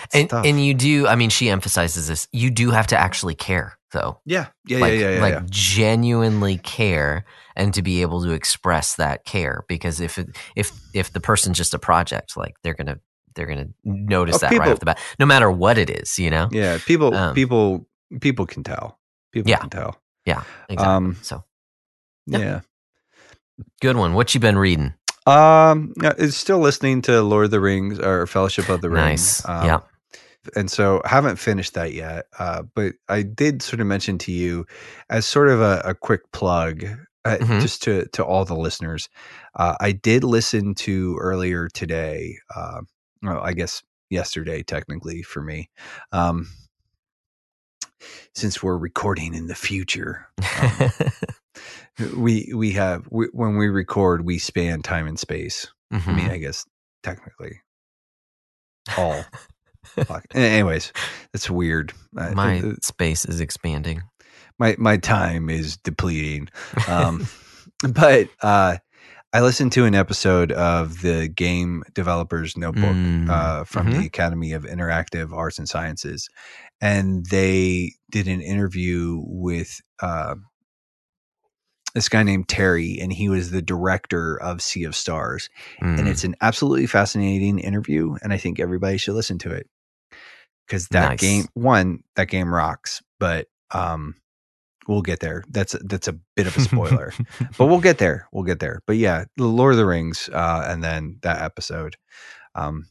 It's 0.05 0.15
and 0.15 0.29
tough. 0.29 0.45
and 0.45 0.63
you 0.63 0.73
do 0.73 1.07
i 1.07 1.15
mean 1.15 1.29
she 1.29 1.49
emphasizes 1.49 2.07
this 2.07 2.27
you 2.31 2.49
do 2.49 2.71
have 2.71 2.87
to 2.87 2.97
actually 2.97 3.35
care 3.35 3.77
though 3.91 4.19
yeah 4.25 4.47
yeah 4.67 4.79
like, 4.79 4.93
yeah 4.93 4.99
yeah 4.99 5.15
yeah, 5.15 5.21
like 5.21 5.33
yeah. 5.33 5.43
genuinely 5.49 6.57
care 6.57 7.25
and 7.55 7.73
to 7.73 7.81
be 7.81 8.01
able 8.01 8.21
to 8.23 8.31
express 8.31 8.95
that 8.95 9.23
care 9.25 9.63
because 9.67 10.01
if 10.01 10.17
it, 10.17 10.27
if 10.55 10.71
if 10.93 11.13
the 11.13 11.19
person's 11.21 11.57
just 11.57 11.73
a 11.73 11.79
project 11.79 12.35
like 12.35 12.55
they're 12.63 12.73
gonna 12.73 12.99
they're 13.35 13.45
gonna 13.45 13.67
notice 13.83 14.35
Oh, 14.35 14.39
that 14.39 14.51
right 14.57 14.69
off 14.69 14.79
the 14.79 14.85
bat 14.85 14.99
no 15.19 15.25
matter 15.25 15.49
what 15.51 15.77
it 15.77 15.89
is 15.89 16.17
you 16.19 16.29
know 16.29 16.49
yeah 16.51 16.77
people 16.85 17.13
Um, 17.13 17.33
people 17.35 17.87
people 18.21 18.45
can 18.45 18.63
tell 18.63 18.99
people 19.31 19.49
Yeah. 19.49 19.57
can 19.59 19.69
tell 19.69 20.01
yeah 20.25 20.43
exactly 20.69 20.95
Um, 20.95 21.17
so 21.21 21.43
Yeah. 22.27 22.39
yeah. 22.39 22.59
good 23.81 23.95
one 23.97 24.13
what 24.13 24.33
you 24.33 24.39
been 24.39 24.57
reading 24.57 24.93
Um, 25.25 25.93
it's 26.01 26.35
still 26.37 26.59
listening 26.59 27.01
to 27.03 27.21
Lord 27.21 27.45
of 27.45 27.51
the 27.51 27.59
Rings 27.59 27.99
or 27.99 28.27
Fellowship 28.27 28.69
of 28.69 28.81
the 28.81 28.89
Ring. 28.89 29.05
nice 29.05 29.47
Um, 29.47 29.65
yeah 29.65 29.79
and 30.55 30.69
so 30.69 31.01
haven't 31.05 31.37
finished 31.37 31.73
that 31.73 31.93
yet. 31.93 32.27
Uh, 32.37 32.61
but 32.75 32.93
I 33.09 33.23
did 33.23 33.63
sort 33.63 33.79
of 33.79 33.87
mention 33.87 34.19
to 34.19 34.31
you 34.31 34.67
as 35.09 35.25
sort 35.25 35.49
of 35.49 35.59
a, 35.59 35.81
a 35.83 35.95
quick 35.95 36.31
plug, 36.31 36.83
uh, 37.25 37.37
Mhm. 37.37 37.61
just 37.61 37.81
to 37.83 38.05
to 38.09 38.23
all 38.23 38.45
the 38.45 38.55
listeners. 38.55 39.09
Uh, 39.55 39.75
I 39.79 39.91
did 39.91 40.23
listen 40.23 40.75
to 40.75 41.17
earlier 41.19 41.67
today. 41.69 42.37
Uh, 42.55 42.81
well, 43.23 43.41
I 43.41 43.53
guess 43.53 43.81
yesterday, 44.11 44.61
technically 44.61 45.23
for 45.23 45.41
me, 45.41 45.71
um, 46.11 46.47
since 48.35 48.61
we're 48.61 48.77
recording 48.77 49.33
in 49.33 49.47
the 49.47 49.55
future. 49.55 50.27
Um, 50.61 50.91
we 52.15 52.51
we 52.55 52.71
have 52.73 53.07
we, 53.11 53.27
when 53.31 53.57
we 53.57 53.67
record, 53.67 54.25
we 54.25 54.37
span 54.39 54.81
time 54.81 55.07
and 55.07 55.19
space. 55.19 55.67
I 55.91 55.97
Mhm. 55.97 56.15
mean, 56.15 56.31
I 56.31 56.37
guess 56.37 56.65
technically 57.03 57.61
all. 58.97 59.23
Anyways, 60.33 60.91
it's 61.33 61.49
weird. 61.49 61.93
Uh, 62.17 62.31
my 62.31 62.59
uh, 62.59 62.73
space 62.81 63.25
is 63.25 63.39
expanding 63.39 64.01
my 64.59 64.75
my 64.77 64.97
time 64.97 65.49
is 65.49 65.77
depleting. 65.77 66.49
Um, 66.87 67.25
but 67.93 68.29
uh, 68.41 68.77
I 69.33 69.41
listened 69.41 69.71
to 69.73 69.85
an 69.85 69.95
episode 69.95 70.51
of 70.51 71.01
the 71.01 71.27
Game 71.27 71.83
Developers 71.93 72.55
Notebook 72.57 72.95
Mm, 72.95 73.29
uh, 73.29 73.63
from 73.65 73.87
mhm. 73.87 73.99
the 73.99 74.05
Academy 74.05 74.53
of 74.53 74.63
Interactive 74.63 75.33
Arts 75.33 75.59
and 75.59 75.67
Sciences, 75.67 76.29
and 76.81 77.25
they 77.27 77.93
did 78.11 78.27
an 78.27 78.41
interview 78.41 79.21
with 79.25 79.81
uh, 80.01 80.35
this 81.95 82.09
guy 82.09 82.21
named 82.21 82.47
Terry, 82.47 82.99
and 83.01 83.11
he 83.11 83.27
was 83.29 83.49
the 83.49 83.61
director 83.61 84.39
of 84.39 84.61
Sea 84.61 84.83
of 84.83 84.95
Stars, 84.95 85.49
and 85.79 85.97
Mm. 85.99 86.07
it's 86.07 86.23
an 86.23 86.35
absolutely 86.41 86.85
fascinating 86.85 87.57
interview, 87.57 88.15
and 88.21 88.31
I 88.31 88.37
think 88.37 88.59
everybody 88.59 88.97
should 88.97 89.15
listen 89.15 89.39
to 89.39 89.51
it 89.51 89.67
because 90.67 90.87
that 90.89 91.09
Nice. 91.09 91.19
game, 91.21 91.45
one, 91.55 92.03
that 92.15 92.27
game 92.27 92.53
rocks, 92.53 93.01
but 93.19 93.47
um, 93.71 94.15
we'll 94.87 95.01
get 95.01 95.19
there. 95.21 95.43
That's 95.49 95.75
that's 95.83 96.07
a 96.07 96.19
bit 96.35 96.45
of 96.47 96.55
a 96.57 96.61
spoiler, 96.61 97.11
but 97.57 97.65
we'll 97.65 97.79
get 97.81 97.97
there. 97.97 98.27
We'll 98.31 98.43
get 98.43 98.59
there. 98.59 98.81
But 98.85 98.97
yeah, 98.97 99.25
the 99.37 99.45
Lord 99.45 99.73
of 99.73 99.77
the 99.77 99.85
Rings, 99.85 100.29
uh, 100.31 100.65
and 100.67 100.83
then 100.83 101.17
that 101.23 101.41
episode. 101.41 101.95
Um, 102.53 102.85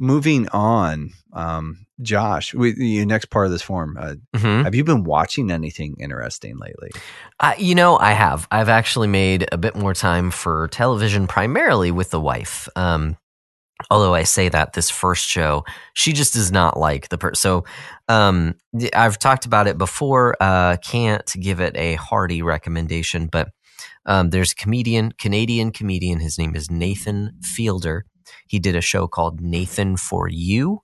moving 0.00 0.48
on, 0.48 1.10
um, 1.34 1.86
Josh, 2.02 2.54
we, 2.54 2.72
the 2.72 3.04
next 3.04 3.26
part 3.26 3.44
of 3.46 3.52
this 3.52 3.60
form, 3.62 3.96
uh, 4.00 4.14
Mhm. 4.34 4.64
have 4.64 4.74
you 4.74 4.82
been 4.82 5.04
watching 5.04 5.50
anything 5.52 5.94
interesting 6.00 6.56
lately? 6.58 6.90
Uh, 7.38 7.52
you 7.58 7.74
know, 7.74 7.98
I 7.98 8.12
have. 8.12 8.48
I've 8.50 8.70
actually 8.70 9.08
made 9.08 9.46
a 9.52 9.58
bit 9.58 9.76
more 9.76 9.92
time 9.94 10.30
for 10.30 10.68
television, 10.68 11.26
primarily 11.26 11.90
with 11.90 12.10
the 12.10 12.20
wife. 12.20 12.68
Um, 12.74 13.18
although 13.90 14.14
I 14.14 14.22
say 14.24 14.48
that 14.48 14.72
this 14.72 14.88
first 14.90 15.26
show, 15.28 15.64
she 15.94 16.12
just 16.14 16.32
does 16.34 16.50
not 16.50 16.78
like 16.78 17.10
the 17.10 17.18
person. 17.18 17.34
So 17.36 17.64
um, 18.08 18.54
I've 18.94 19.18
talked 19.18 19.44
about 19.44 19.66
it 19.68 19.76
before. 19.78 20.34
Uh, 20.40 20.76
can't 20.78 21.30
give 21.38 21.60
it 21.60 21.76
a 21.76 21.94
hearty 21.96 22.40
recommendation, 22.42 23.26
but 23.26 23.50
um, 24.06 24.30
there's 24.30 24.52
a 24.52 24.56
comedian, 24.56 25.12
Canadian 25.12 25.70
comedian. 25.72 26.20
His 26.20 26.38
name 26.38 26.56
is 26.56 26.70
Nathan 26.70 27.32
Fielder. 27.42 28.06
He 28.48 28.58
did 28.58 28.76
a 28.76 28.80
show 28.80 29.06
called 29.06 29.40
Nathan 29.40 29.96
for 29.96 30.28
You 30.28 30.82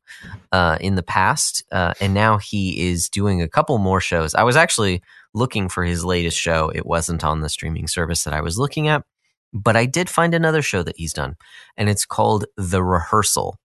uh, 0.53 0.79
in 0.81 0.95
the 0.95 1.03
past, 1.03 1.63
uh, 1.73 1.95
and 2.01 2.15
now 2.15 2.39
he 2.39 2.89
is 2.89 3.09
doing 3.09 3.43
a 3.43 3.49
couple 3.49 3.79
more 3.79 4.01
shows. 4.01 4.35
I 4.35 4.43
was 4.43 4.57
actually 4.57 5.03
looking 5.35 5.69
for 5.69 5.85
his 5.85 6.05
latest 6.05 6.39
show. 6.39 6.71
It 6.71 6.87
wasn't 6.87 7.25
on 7.25 7.41
the 7.41 7.49
streaming 7.49 7.87
service 7.87 8.25
that 8.25 8.35
I 8.35 8.41
was 8.41 8.59
looking 8.59 8.89
at, 8.89 9.05
but 9.53 9.77
I 9.77 9.87
did 9.87 10.09
find 10.09 10.35
another 10.35 10.63
show 10.63 10.83
that 10.83 10.97
he's 10.97 11.13
done, 11.13 11.37
and 11.77 11.89
it's 11.89 12.05
called 12.05 12.47
The 12.57 12.83
Rehearsal. 12.83 13.59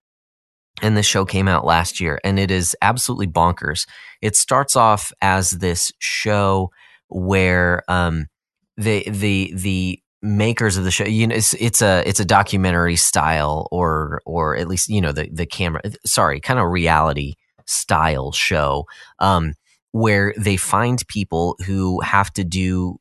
And 0.80 0.96
the 0.96 1.02
show 1.02 1.24
came 1.24 1.48
out 1.48 1.66
last 1.66 2.00
year, 2.00 2.18
and 2.24 2.38
it 2.38 2.50
is 2.50 2.74
absolutely 2.80 3.26
bonkers. 3.26 3.86
It 4.22 4.36
starts 4.36 4.74
off 4.74 5.12
as 5.20 5.50
this 5.50 5.92
show 5.98 6.70
where 7.08 7.82
um, 7.88 8.26
the 8.76 9.04
the 9.08 9.52
the 9.54 10.01
makers 10.22 10.76
of 10.76 10.84
the 10.84 10.90
show. 10.90 11.04
You 11.04 11.26
know 11.26 11.34
it's 11.34 11.54
it's 11.54 11.82
a 11.82 12.02
it's 12.06 12.20
a 12.20 12.24
documentary 12.24 12.96
style 12.96 13.68
or 13.70 14.22
or 14.24 14.56
at 14.56 14.68
least 14.68 14.88
you 14.88 15.00
know 15.00 15.12
the 15.12 15.28
the 15.32 15.46
camera 15.46 15.82
sorry 16.06 16.40
kind 16.40 16.60
of 16.60 16.70
reality 16.70 17.34
style 17.66 18.32
show 18.32 18.84
um 19.18 19.54
where 19.92 20.34
they 20.38 20.56
find 20.56 21.06
people 21.08 21.56
who 21.66 22.00
have 22.00 22.32
to 22.32 22.44
do 22.44 22.98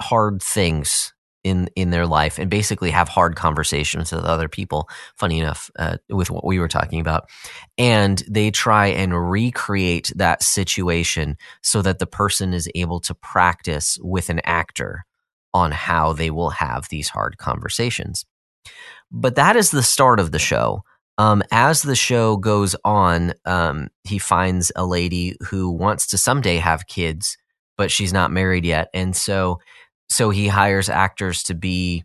hard 0.00 0.42
things 0.42 1.12
in 1.44 1.68
in 1.76 1.90
their 1.90 2.06
life 2.06 2.38
and 2.38 2.50
basically 2.50 2.90
have 2.90 3.08
hard 3.08 3.36
conversations 3.36 4.12
with 4.12 4.24
other 4.24 4.48
people. 4.48 4.88
Funny 5.16 5.40
enough 5.40 5.70
uh, 5.78 5.96
with 6.08 6.30
what 6.30 6.44
we 6.44 6.58
were 6.58 6.68
talking 6.68 7.00
about. 7.00 7.28
And 7.76 8.22
they 8.28 8.50
try 8.50 8.88
and 8.88 9.30
recreate 9.30 10.12
that 10.16 10.42
situation 10.42 11.36
so 11.62 11.82
that 11.82 11.98
the 11.98 12.06
person 12.06 12.52
is 12.52 12.68
able 12.74 13.00
to 13.00 13.14
practice 13.14 13.98
with 14.02 14.30
an 14.30 14.40
actor 14.44 15.04
on 15.54 15.72
how 15.72 16.12
they 16.12 16.30
will 16.30 16.50
have 16.50 16.88
these 16.88 17.08
hard 17.08 17.38
conversations. 17.38 18.24
But 19.10 19.36
that 19.36 19.56
is 19.56 19.70
the 19.70 19.82
start 19.82 20.20
of 20.20 20.32
the 20.32 20.38
show. 20.38 20.82
Um, 21.16 21.42
as 21.50 21.82
the 21.82 21.96
show 21.96 22.36
goes 22.36 22.76
on 22.84 23.32
um, 23.44 23.88
he 24.04 24.18
finds 24.18 24.70
a 24.76 24.86
lady 24.86 25.36
who 25.48 25.70
wants 25.70 26.06
to 26.08 26.18
someday 26.18 26.58
have 26.58 26.86
kids 26.86 27.36
but 27.78 27.90
she's 27.90 28.12
not 28.12 28.30
married 28.30 28.66
yet. 28.66 28.90
And 28.92 29.16
so 29.16 29.60
so 30.10 30.28
he 30.28 30.48
hires 30.48 30.90
actors 30.90 31.42
to 31.44 31.54
be 31.54 32.04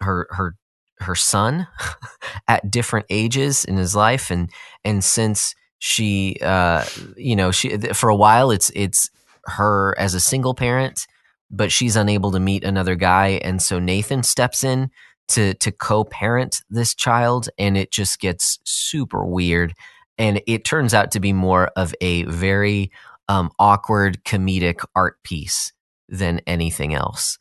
her 0.00 0.28
her 0.30 0.54
her 0.98 1.16
son 1.16 1.66
at 2.48 2.70
different 2.70 3.06
ages 3.10 3.64
in 3.64 3.76
his 3.76 3.96
life. 3.96 4.30
And 4.30 4.50
and 4.84 5.02
since 5.02 5.56
she 5.78 6.36
uh 6.42 6.84
you 7.16 7.34
know 7.34 7.50
she 7.50 7.76
for 7.78 8.08
a 8.08 8.16
while 8.16 8.50
it's 8.50 8.70
it's 8.74 9.10
her 9.46 9.94
as 9.98 10.14
a 10.14 10.20
single 10.20 10.54
parent 10.54 11.06
but 11.50 11.70
she's 11.72 11.96
unable 11.96 12.30
to 12.32 12.40
meet 12.40 12.64
another 12.64 12.94
guy 12.94 13.40
and 13.42 13.60
so 13.62 13.78
Nathan 13.78 14.22
steps 14.22 14.64
in 14.64 14.90
to 15.28 15.54
to 15.54 15.72
co-parent 15.72 16.62
this 16.70 16.94
child 16.94 17.48
and 17.58 17.76
it 17.76 17.90
just 17.90 18.20
gets 18.20 18.58
super 18.64 19.24
weird 19.24 19.74
and 20.18 20.40
it 20.46 20.64
turns 20.64 20.94
out 20.94 21.10
to 21.12 21.20
be 21.20 21.32
more 21.32 21.68
of 21.76 21.94
a 22.00 22.22
very 22.24 22.90
um 23.28 23.50
awkward 23.58 24.22
comedic 24.24 24.84
art 24.94 25.22
piece 25.24 25.72
than 26.08 26.40
anything 26.46 26.94
else. 26.94 27.38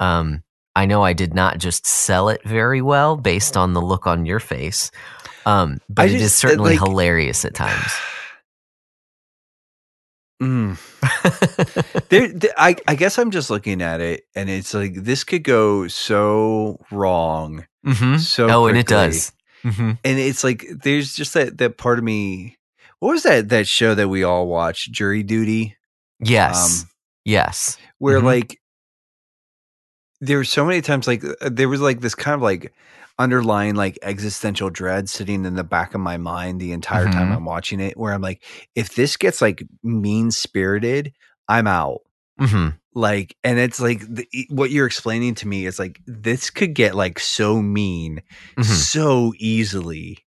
Um, 0.00 0.42
I 0.74 0.86
know 0.86 1.02
I 1.02 1.12
did 1.12 1.34
not 1.34 1.58
just 1.58 1.86
sell 1.86 2.28
it 2.28 2.42
very 2.44 2.82
well 2.82 3.16
based 3.16 3.56
on 3.56 3.72
the 3.72 3.80
look 3.80 4.06
on 4.06 4.26
your 4.26 4.40
face, 4.40 4.90
um, 5.46 5.80
but 5.88 6.02
I 6.02 6.04
it 6.06 6.14
is 6.14 6.22
just, 6.22 6.36
certainly 6.38 6.76
like- 6.76 6.88
hilarious 6.88 7.44
at 7.44 7.54
times. 7.54 7.92
Mm. 10.42 10.78
there, 12.10 12.28
th- 12.32 12.52
I, 12.56 12.76
I 12.86 12.94
guess 12.94 13.18
I'm 13.18 13.30
just 13.30 13.50
looking 13.50 13.82
at 13.82 14.00
it, 14.00 14.24
and 14.34 14.48
it's 14.48 14.72
like 14.74 14.94
this 14.94 15.24
could 15.24 15.42
go 15.44 15.88
so 15.88 16.78
wrong, 16.92 17.66
Mhm. 17.84 18.18
so 18.20 18.48
oh, 18.48 18.66
and 18.66 18.76
it 18.78 18.86
quickly. 18.86 19.06
does. 19.08 19.32
hmm 19.64 19.90
and 20.04 20.18
it's 20.20 20.44
like 20.44 20.64
there's 20.84 21.14
just 21.14 21.34
that 21.34 21.58
that 21.58 21.76
part 21.78 21.98
of 21.98 22.04
me. 22.04 22.56
What 23.00 23.10
was 23.10 23.22
that 23.24 23.48
that 23.48 23.66
show 23.66 23.94
that 23.96 24.08
we 24.08 24.22
all 24.22 24.46
watched, 24.46 24.92
Jury 24.92 25.22
Duty? 25.24 25.76
Yes. 26.20 26.82
Um, 26.84 26.88
yes. 27.24 27.76
where 27.98 28.20
Mhm. 28.20 28.24
like 28.24 28.60
there 30.20 30.36
were 30.38 30.44
so 30.44 30.64
many 30.64 30.80
times 30.80 31.06
like 31.06 31.24
uh, 31.24 31.34
there 31.50 31.68
was 31.68 31.80
like 31.80 32.00
this 32.00 32.14
kind 32.14 32.34
of 32.36 32.42
like 32.42 32.72
underlying 33.18 33.74
like 33.74 33.98
existential 34.02 34.70
dread 34.70 35.08
sitting 35.08 35.44
in 35.44 35.54
the 35.54 35.64
back 35.64 35.94
of 35.94 36.00
my 36.00 36.16
mind 36.16 36.60
the 36.60 36.72
entire 36.72 37.06
time 37.06 37.28
Mhm. 37.28 37.36
I'm 37.36 37.44
watching 37.44 37.80
it 37.80 37.96
where 37.96 38.12
I'm 38.12 38.22
like 38.22 38.44
if 38.74 38.94
this 38.94 39.16
gets 39.16 39.42
like 39.42 39.62
mean 39.82 40.30
spirited 40.30 41.12
I'm 41.48 41.66
out 41.66 42.00
hmm 42.38 42.68
like 42.94 43.36
and 43.44 43.58
it's 43.58 43.80
like 43.80 44.00
the, 44.08 44.26
what 44.50 44.70
you're 44.70 44.86
explaining 44.86 45.34
to 45.36 45.48
me 45.48 45.66
is 45.66 45.78
like 45.78 46.00
this 46.06 46.50
could 46.50 46.74
get 46.74 46.94
like 46.94 47.18
so 47.18 47.60
mean 47.60 48.22
Mhm. 48.56 48.64
so 48.64 49.32
easily 49.38 50.18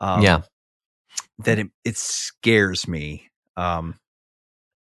um 0.00 0.22
Yeah. 0.22 0.42
that 1.38 1.58
it, 1.58 1.68
it 1.84 1.96
scares 1.96 2.86
me 2.86 3.30
um 3.56 3.98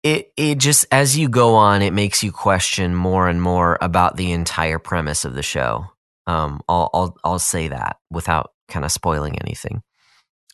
It 0.02 0.32
it 0.36 0.58
just 0.58 0.84
as 0.92 1.16
you 1.16 1.28
go 1.30 1.54
on, 1.54 1.80
it 1.80 1.92
makes 1.94 2.22
you 2.22 2.30
question 2.32 2.94
more 2.94 3.28
and 3.28 3.40
more 3.40 3.78
about 3.80 4.16
the 4.16 4.32
entire 4.32 4.78
premise 4.78 5.24
of 5.24 5.34
the 5.34 5.42
show. 5.42 5.93
Um, 6.26 6.60
I'll 6.68 6.90
I'll 6.94 7.16
I'll 7.24 7.38
say 7.38 7.68
that 7.68 7.96
without 8.10 8.52
kind 8.68 8.84
of 8.84 8.92
spoiling 8.92 9.38
anything, 9.40 9.82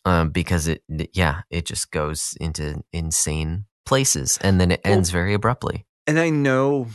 um, 0.05 0.29
because 0.31 0.67
it 0.67 0.83
yeah 1.13 1.41
it 1.49 1.65
just 1.65 1.91
goes 1.91 2.35
into 2.41 2.83
insane 2.91 3.65
places 3.85 4.37
and 4.41 4.59
then 4.59 4.71
it 4.71 4.81
Well- 4.85 4.93
ends 4.93 5.09
very 5.09 5.33
abruptly. 5.33 5.85
and 6.07 6.19
I 6.19 6.29
know 6.29 6.87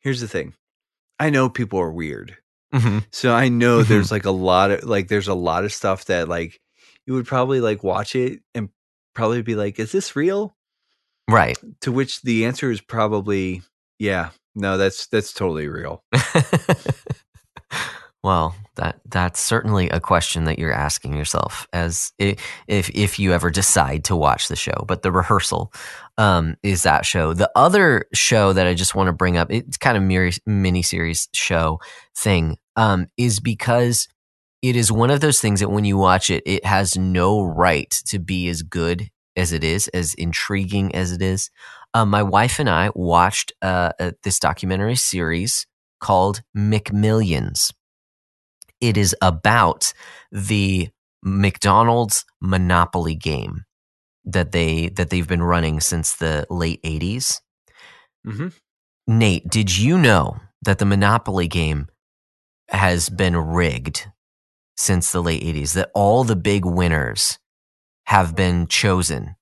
here's 0.00 0.20
the 0.20 0.28
thing 0.28 0.54
I 1.18 1.30
know 1.30 1.48
people 1.48 1.78
are 1.80 1.90
weird 1.92 2.36
Mm-hmm. 2.74 2.98
So 3.12 3.32
I 3.34 3.48
know 3.48 3.80
Mhm. 3.80 3.88
there's 3.88 4.10
like 4.12 4.26
a 4.26 4.30
lot 4.30 4.70
of 4.70 4.84
like 4.84 5.08
there's 5.08 5.26
a 5.28 5.34
lot 5.34 5.64
of 5.64 5.72
stuff 5.72 6.04
that 6.04 6.28
like 6.28 6.60
you 7.06 7.14
would 7.14 7.26
probably 7.26 7.60
like 7.62 7.82
watch 7.82 8.14
it 8.14 8.40
and 8.54 8.68
probably 9.14 9.40
be 9.40 9.54
like, 9.54 9.78
is 9.78 9.90
this 9.90 10.14
real? 10.14 10.54
Right. 11.30 11.56
To 11.80 11.90
which 11.92 12.20
the 12.20 12.44
answer 12.44 12.70
is 12.70 12.82
probably, 12.82 13.62
yeah, 13.98 14.30
no, 14.54 14.76
that's 14.76 15.06
that's 15.06 15.32
totally 15.32 15.66
real. 15.68 16.04
well, 18.28 18.54
that 18.74 19.00
that's 19.06 19.40
certainly 19.40 19.88
a 19.88 20.00
question 20.00 20.44
that 20.44 20.58
you're 20.58 20.70
asking 20.70 21.16
yourself 21.16 21.66
as 21.72 22.12
if 22.18 22.90
if 22.90 23.18
you 23.18 23.32
ever 23.32 23.48
decide 23.48 24.04
to 24.04 24.14
watch 24.14 24.48
the 24.48 24.54
show. 24.54 24.84
But 24.86 25.00
the 25.00 25.10
rehearsal 25.10 25.72
um, 26.18 26.58
is 26.62 26.82
that 26.82 27.06
show. 27.06 27.32
The 27.32 27.50
other 27.56 28.04
show 28.12 28.52
that 28.52 28.66
I 28.66 28.74
just 28.74 28.94
want 28.94 29.06
to 29.06 29.14
bring 29.14 29.38
up, 29.38 29.50
it's 29.50 29.78
kind 29.78 29.96
of 29.96 30.02
mini 30.02 30.32
mini 30.44 30.82
series 30.82 31.30
show 31.32 31.80
thing, 32.14 32.58
um, 32.76 33.06
is 33.16 33.40
because 33.40 34.08
it 34.60 34.76
is 34.76 34.92
one 34.92 35.08
of 35.08 35.22
those 35.22 35.40
things 35.40 35.60
that 35.60 35.70
when 35.70 35.86
you 35.86 35.96
watch 35.96 36.28
it, 36.28 36.42
it 36.44 36.66
has 36.66 36.98
no 36.98 37.42
right 37.42 37.90
to 38.08 38.18
be 38.18 38.46
as 38.50 38.62
good 38.62 39.08
as 39.36 39.54
it 39.54 39.64
is, 39.64 39.88
as 39.88 40.12
intriguing 40.12 40.94
as 40.94 41.12
it 41.12 41.22
is. 41.22 41.48
Um, 41.94 42.10
my 42.10 42.22
wife 42.22 42.58
and 42.58 42.68
I 42.68 42.90
watched 42.94 43.54
uh, 43.62 43.92
uh, 43.98 44.10
this 44.22 44.38
documentary 44.38 44.96
series 44.96 45.66
called 45.98 46.42
McMillions. 46.54 47.72
It 48.80 48.96
is 48.96 49.14
about 49.20 49.92
the 50.30 50.88
McDonald's 51.22 52.24
Monopoly 52.40 53.14
game 53.14 53.64
that 54.24 54.52
they 54.52 54.88
that 54.90 55.10
they've 55.10 55.26
been 55.28 55.42
running 55.42 55.80
since 55.80 56.14
the 56.14 56.46
late 56.50 56.80
80s. 56.84 57.40
Mhm. 58.26 58.52
Nate, 59.06 59.48
did 59.48 59.76
you 59.76 59.98
know 59.98 60.38
that 60.62 60.78
the 60.78 60.84
Monopoly 60.86 61.48
game 61.48 61.88
has 62.70 63.08
been 63.08 63.36
rigged 63.36 64.06
since 64.76 65.12
the 65.12 65.22
late 65.22 65.42
80s 65.42 65.72
that 65.74 65.90
all 65.94 66.24
the 66.24 66.36
big 66.36 66.64
winners 66.64 67.38
have 68.06 68.36
been 68.36 68.66
chosen 68.66 69.36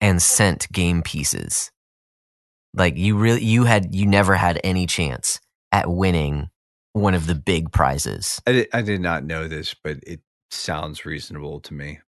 and 0.00 0.22
sent 0.22 0.70
game 0.72 1.02
pieces? 1.02 1.70
Like 2.74 2.96
you 2.96 3.16
really 3.16 3.44
you 3.44 3.64
had 3.64 3.94
you 3.94 4.06
never 4.06 4.36
had 4.36 4.60
any 4.64 4.86
chance 4.86 5.40
at 5.72 5.90
winning 5.90 6.50
one 6.96 7.14
of 7.14 7.26
the 7.26 7.34
big 7.34 7.70
prizes. 7.72 8.40
I 8.46 8.52
did, 8.52 8.68
I 8.72 8.82
did 8.82 9.00
not 9.00 9.24
know 9.24 9.48
this, 9.48 9.74
but 9.74 9.98
it 10.06 10.20
sounds 10.50 11.04
reasonable 11.04 11.60
to 11.60 11.74
me. 11.74 12.00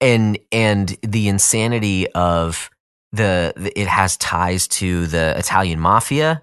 and 0.00 0.38
and 0.50 0.96
the 1.02 1.28
insanity 1.28 2.10
of 2.12 2.70
the, 3.12 3.52
the 3.56 3.78
it 3.78 3.88
has 3.88 4.16
ties 4.16 4.66
to 4.68 5.06
the 5.06 5.36
Italian 5.38 5.78
mafia, 5.78 6.42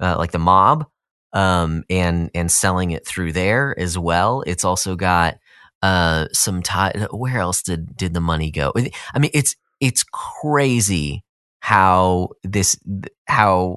uh, 0.00 0.16
like 0.18 0.32
the 0.32 0.38
mob, 0.38 0.86
um, 1.32 1.84
and 1.88 2.30
and 2.34 2.50
selling 2.50 2.90
it 2.90 3.06
through 3.06 3.32
there 3.32 3.78
as 3.78 3.98
well. 3.98 4.42
It's 4.46 4.64
also 4.64 4.94
got 4.94 5.38
uh, 5.82 6.26
some 6.32 6.62
tie. 6.62 7.06
Where 7.10 7.38
else 7.38 7.62
did 7.62 7.96
did 7.96 8.14
the 8.14 8.20
money 8.20 8.50
go? 8.50 8.72
I 9.14 9.18
mean, 9.18 9.30
it's 9.32 9.56
it's 9.80 10.04
crazy 10.04 11.24
how 11.68 12.28
this 12.44 12.78
how 13.26 13.76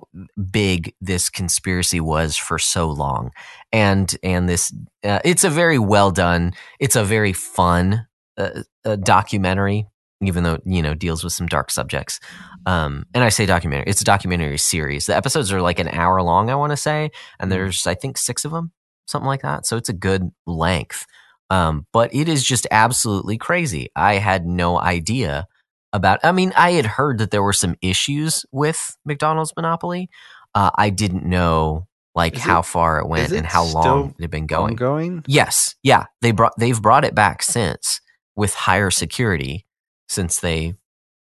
big 0.49 0.95
this 1.01 1.29
conspiracy 1.29 1.99
was 1.99 2.37
for 2.37 2.57
so 2.57 2.89
long. 2.89 3.31
And 3.73 4.15
and 4.23 4.47
this 4.47 4.73
uh, 5.03 5.19
it's 5.25 5.43
a 5.43 5.49
very 5.49 5.77
well 5.77 6.09
done 6.09 6.53
it's 6.79 6.95
a 6.95 7.03
very 7.03 7.33
fun 7.33 8.07
uh, 8.37 8.63
uh, 8.85 8.95
documentary 8.95 9.87
even 10.21 10.43
though 10.43 10.59
you 10.65 10.81
know 10.81 10.93
deals 10.93 11.21
with 11.21 11.33
some 11.33 11.47
dark 11.47 11.69
subjects. 11.69 12.21
Um, 12.65 13.05
and 13.13 13.25
i 13.25 13.29
say 13.29 13.45
documentary 13.45 13.89
it's 13.89 14.01
a 14.01 14.05
documentary 14.13 14.57
series. 14.57 15.07
The 15.07 15.17
episodes 15.17 15.51
are 15.51 15.61
like 15.61 15.79
an 15.79 15.89
hour 15.89 16.21
long 16.21 16.49
i 16.49 16.55
want 16.55 16.71
to 16.71 16.77
say 16.77 16.99
and 17.03 17.11
Mm-hmm. 17.11 17.49
there's 17.49 17.87
i 17.87 17.95
think 17.95 18.17
six 18.17 18.45
of 18.45 18.51
them 18.53 18.71
something 19.07 19.27
like 19.27 19.41
that 19.41 19.65
so 19.65 19.75
it's 19.75 19.89
a 19.89 19.93
good 20.07 20.31
length. 20.47 21.05
Um, 21.49 21.85
but 21.91 22.15
it 22.15 22.29
is 22.29 22.45
just 22.45 22.65
absolutely 22.71 23.37
crazy. 23.37 23.89
I 23.97 24.13
had 24.15 24.45
no 24.45 24.79
idea 24.79 25.47
about 25.93 26.19
i 26.23 26.31
mean 26.31 26.53
i 26.55 26.71
had 26.71 26.85
heard 26.85 27.17
that 27.17 27.31
there 27.31 27.43
were 27.43 27.53
some 27.53 27.75
issues 27.81 28.45
with 28.51 28.95
mcdonald's 29.05 29.53
monopoly. 29.55 30.09
Uh, 30.55 30.69
i 30.75 30.89
didn't 30.89 31.25
know 31.25 31.87
like 32.15 32.35
Is 32.35 32.41
how 32.41 32.59
it- 32.59 32.65
far 32.65 32.99
it 32.99 33.07
went 33.07 33.31
it 33.31 33.37
and 33.37 33.45
how 33.47 33.63
long 33.63 34.13
it 34.19 34.21
had 34.23 34.31
been 34.31 34.45
going. 34.47 34.71
Ongoing? 34.71 35.23
yes. 35.27 35.75
Yeah. 35.81 36.05
They 36.21 36.31
brought 36.31 36.51
they've 36.57 36.81
brought 36.81 37.05
it 37.05 37.15
back 37.15 37.41
since 37.41 38.01
with 38.35 38.53
higher 38.53 38.91
security 38.91 39.65
since 40.09 40.41
they 40.41 40.73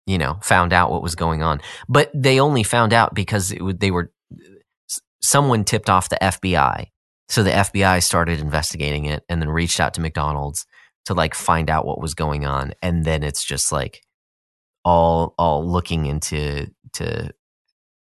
you 0.07 0.17
know 0.17 0.39
found 0.41 0.73
out 0.73 0.89
what 0.89 1.03
was 1.03 1.13
going 1.13 1.43
on. 1.43 1.61
But 1.87 2.09
they 2.15 2.39
only 2.39 2.63
found 2.63 2.91
out 2.91 3.13
because 3.13 3.51
it 3.51 3.61
would, 3.61 3.79
they 3.79 3.91
were 3.91 4.11
someone 5.21 5.63
tipped 5.63 5.89
off 5.91 6.09
the 6.09 6.17
fbi 6.21 6.85
so 7.27 7.43
the 7.43 7.51
fbi 7.51 8.01
started 8.01 8.39
investigating 8.39 9.05
it 9.05 9.23
and 9.29 9.41
then 9.41 9.49
reached 9.49 9.79
out 9.79 9.93
to 9.93 10.01
mcdonald's 10.01 10.65
to 11.05 11.13
like 11.13 11.33
find 11.35 11.69
out 11.69 11.85
what 11.85 12.01
was 12.01 12.13
going 12.13 12.45
on. 12.45 12.73
And 12.81 13.03
then 13.05 13.23
it's 13.23 13.43
just 13.43 13.71
like 13.71 14.01
all 14.85 15.33
all 15.37 15.65
looking 15.67 16.05
into 16.05 16.69
to 16.93 17.29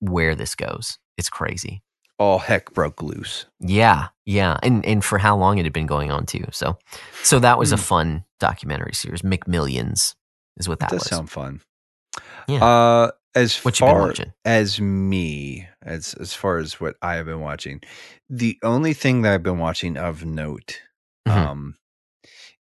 where 0.00 0.34
this 0.34 0.54
goes 0.54 0.98
it's 1.16 1.28
crazy 1.30 1.82
All 2.18 2.38
heck 2.38 2.72
broke 2.72 3.02
loose. 3.02 3.46
yeah 3.60 4.08
yeah 4.26 4.58
and 4.62 4.84
and 4.86 5.04
for 5.04 5.18
how 5.18 5.36
long 5.36 5.58
it 5.58 5.64
had 5.64 5.72
been 5.72 5.86
going 5.86 6.10
on 6.10 6.26
too 6.26 6.44
so 6.50 6.78
so 7.22 7.38
that 7.38 7.58
was 7.58 7.72
a 7.72 7.76
Hmm. 7.76 7.82
fun 7.82 8.24
documentary 8.40 8.94
series 8.94 9.22
mcmillions 9.22 10.14
is 10.58 10.68
what 10.68 10.80
That 10.80 10.90
that 10.90 10.96
does 10.96 11.04
was 11.04 11.08
sound 11.10 11.30
fun. 11.30 11.60
Yeah. 12.48 12.62
Uh, 12.64 13.10
as 13.34 13.56
what 13.64 13.76
far 13.76 14.12
as 14.44 14.78
me, 14.80 15.66
as 15.80 16.12
as 16.14 16.34
far 16.34 16.58
as 16.58 16.78
what 16.80 16.96
I 17.00 17.14
have 17.14 17.24
been 17.26 17.40
watching, 17.40 17.80
the 18.28 18.58
only 18.62 18.92
thing 18.92 19.22
that 19.22 19.32
I've 19.32 19.42
been 19.42 19.58
watching 19.58 19.96
of 19.96 20.24
note, 20.26 20.82
Mhm. 21.26 21.32
um, 21.36 21.76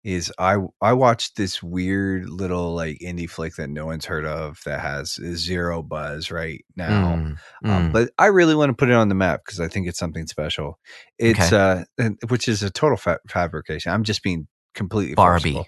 is 0.04 0.32
I 0.40 0.58
I 0.82 0.94
watched 0.94 1.36
this 1.36 1.62
weird 1.62 2.30
little 2.30 2.74
like 2.74 2.98
indie 3.00 3.30
flick 3.30 3.56
that 3.56 3.70
no 3.70 3.86
one's 3.86 4.06
heard 4.06 4.26
of 4.26 4.60
that 4.66 4.80
has 4.80 5.14
zero 5.36 5.84
buzz 5.84 6.32
right 6.32 6.66
now. 6.76 7.16
Mm, 7.16 7.38
Um, 7.64 7.90
mm. 7.90 7.92
but 7.94 8.10
I 8.18 8.28
really 8.28 8.56
want 8.56 8.70
to 8.70 8.74
put 8.76 8.90
it 8.90 8.96
on 8.96 9.10
the 9.10 9.16
map 9.16 9.42
because 9.46 9.60
I 9.60 9.68
think 9.68 9.88
it's 9.88 10.00
something 10.00 10.26
special. 10.28 10.80
It's 11.20 11.52
uh, 11.54 11.84
which 12.30 12.48
is 12.48 12.64
a 12.64 12.70
total 12.72 12.98
fa- 12.98 13.20
fabrication. 13.30 13.92
I'm 13.92 14.04
just 14.04 14.24
being 14.24 14.48
completely 14.74 15.16
Barbie. 15.16 15.62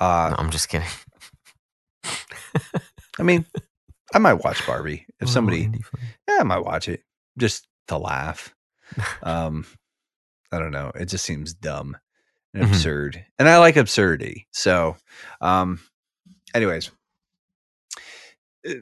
Uh, 0.00 0.30
no, 0.30 0.36
i'm 0.38 0.50
just 0.50 0.68
kidding 0.68 0.88
I 3.18 3.22
mean, 3.22 3.44
I 4.14 4.18
might 4.18 4.42
watch 4.44 4.66
Barbie 4.66 5.06
if 5.20 5.28
somebody. 5.28 5.70
Yeah, 6.28 6.38
I 6.40 6.42
might 6.44 6.64
watch 6.64 6.88
it 6.88 7.02
just 7.38 7.66
to 7.88 7.98
laugh. 7.98 8.54
Um, 9.22 9.64
I 10.52 10.58
don't 10.58 10.70
know. 10.72 10.92
It 10.94 11.06
just 11.06 11.24
seems 11.24 11.54
dumb 11.54 11.96
and 12.54 12.64
Mhm. 12.64 12.68
absurd, 12.68 13.24
and 13.38 13.48
I 13.48 13.58
like 13.58 13.76
absurdity. 13.76 14.46
So, 14.52 14.96
um, 15.40 15.80
anyways, 16.54 16.90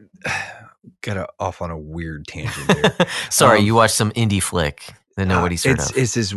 got 1.02 1.30
off 1.38 1.62
on 1.62 1.70
a 1.70 1.78
weird 1.78 2.26
tangent 2.26 2.68
there. 2.68 3.06
sorry 3.30 3.58
Um, 3.60 3.64
you 3.64 3.74
watched 3.74 3.94
some 3.94 4.10
indie 4.12 4.42
flick 4.42 4.92
that 5.16 5.22
Uh, 5.22 5.34
nobody's 5.36 5.64
heard 5.64 5.78
it's, 5.78 5.90
of 5.90 5.96
It's 5.96 6.14
this 6.14 6.34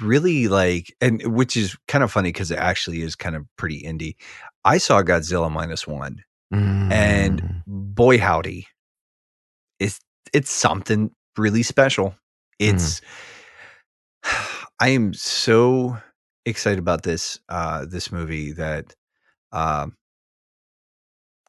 really 0.00 0.48
like, 0.48 0.94
and 1.00 1.22
which 1.34 1.56
is 1.56 1.76
kind 1.88 2.04
of 2.04 2.12
funny 2.12 2.30
because 2.30 2.50
it 2.50 2.58
actually 2.58 3.02
is 3.02 3.14
kind 3.16 3.36
of 3.36 3.46
pretty 3.56 3.82
indie. 3.82 4.16
I 4.64 4.78
saw 4.78 5.02
Godzilla 5.02 5.50
minus 5.50 5.86
one, 5.86 6.24
and 6.52 7.40
Mm. 7.42 7.62
boy 7.66 8.18
howdy, 8.18 8.66
it's 9.78 9.98
it's 10.32 10.50
something 10.50 11.10
really 11.36 11.62
special. 11.62 12.14
It's 12.58 13.00
I 14.80 14.88
am 14.88 15.14
so 15.14 15.98
excited 16.44 16.78
about 16.78 17.02
this 17.02 17.38
uh 17.48 17.84
this 17.88 18.10
movie 18.12 18.52
that 18.52 18.94
um 19.52 19.96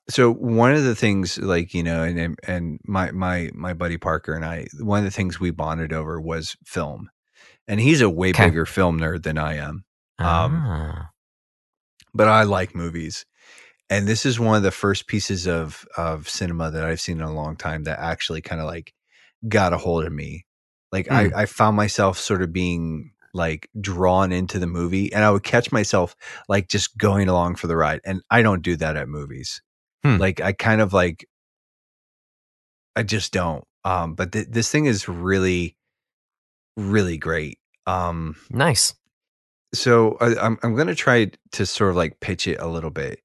so 0.10 0.32
one 0.34 0.74
of 0.74 0.84
the 0.84 0.96
things 0.96 1.38
like 1.40 1.74
you 1.74 1.82
know 1.84 2.04
and 2.04 2.38
and- 2.46 2.80
my 2.86 3.12
my 3.12 3.50
my 3.54 3.74
buddy 3.74 3.98
Parker 3.98 4.34
and 4.34 4.44
I 4.46 4.68
one 4.80 5.00
of 5.00 5.06
the 5.06 5.12
things 5.12 5.40
we 5.40 5.52
bonded 5.52 5.94
over 5.94 6.20
was 6.20 6.56
film 6.66 7.10
and 7.68 7.80
he's 7.80 8.02
a 8.02 8.10
way 8.10 8.30
Okay. 8.32 8.48
bigger 8.50 8.66
film 8.66 9.00
nerd 9.00 9.24
than 9.24 9.38
I 9.38 9.56
am 9.56 9.86
um, 10.20 10.62
Ah. 10.66 11.10
but 12.14 12.28
I 12.28 12.44
like 12.44 12.76
movies. 12.76 13.26
And 13.90 14.08
this 14.08 14.26
is 14.26 14.40
one 14.40 14.56
of 14.56 14.64
the 14.64 14.72
first 14.72 15.08
pieces 15.08 15.48
of 15.48 15.86
of 15.98 16.28
cinema 16.30 16.72
that 16.72 16.84
I've 16.84 17.02
seen 17.02 17.20
in 17.20 17.24
a 17.26 17.34
long 17.34 17.56
time 17.56 17.84
that 17.86 18.00
actually 18.00 18.42
kind 18.42 18.60
of 18.62 18.68
like 18.68 18.94
got 19.48 19.74
a 19.74 19.78
hold 19.78 20.06
of 20.06 20.12
me. 20.14 20.46
Like 20.92 21.12
I, 21.12 21.32
I 21.36 21.46
found 21.46 21.78
myself 21.78 22.18
sort 22.20 22.42
of 22.42 22.52
being 22.54 23.12
like 23.34 23.70
drawn 23.80 24.32
into 24.32 24.60
the 24.60 24.68
movie 24.68 25.12
and 25.12 25.24
I 25.24 25.32
would 25.32 25.44
catch 25.44 25.72
myself 25.72 26.16
like 26.48 26.68
just 26.68 26.98
going 26.98 27.28
along 27.28 27.56
for 27.56 27.68
the 27.68 27.76
ride. 27.76 28.02
And 28.06 28.22
I 28.30 28.42
don't 28.42 28.62
do 28.62 28.76
that 28.78 28.96
at 28.96 29.10
movies. 29.10 29.62
Hmm. 30.04 30.18
Like 30.18 30.42
I 30.42 30.54
kind 30.54 30.82
of 30.82 30.94
like 30.94 31.26
I 32.96 33.04
just 33.04 33.34
don't. 33.34 33.64
Um 33.84 34.16
but 34.16 34.32
th- 34.32 34.48
this 34.50 34.70
thing 34.70 34.86
is 34.86 35.08
really 35.10 35.76
really 36.78 37.18
great. 37.18 37.60
Um 37.86 38.36
nice 38.50 38.94
so 39.74 40.18
I, 40.22 40.36
I'm 40.36 40.58
I'm 40.64 40.76
gonna 40.76 40.96
try 40.96 41.32
to 41.54 41.66
sort 41.66 41.90
of 41.90 41.96
like 41.96 42.20
pitch 42.20 42.48
it 42.48 42.60
a 42.60 42.68
little 42.68 42.92
bit, 42.92 43.20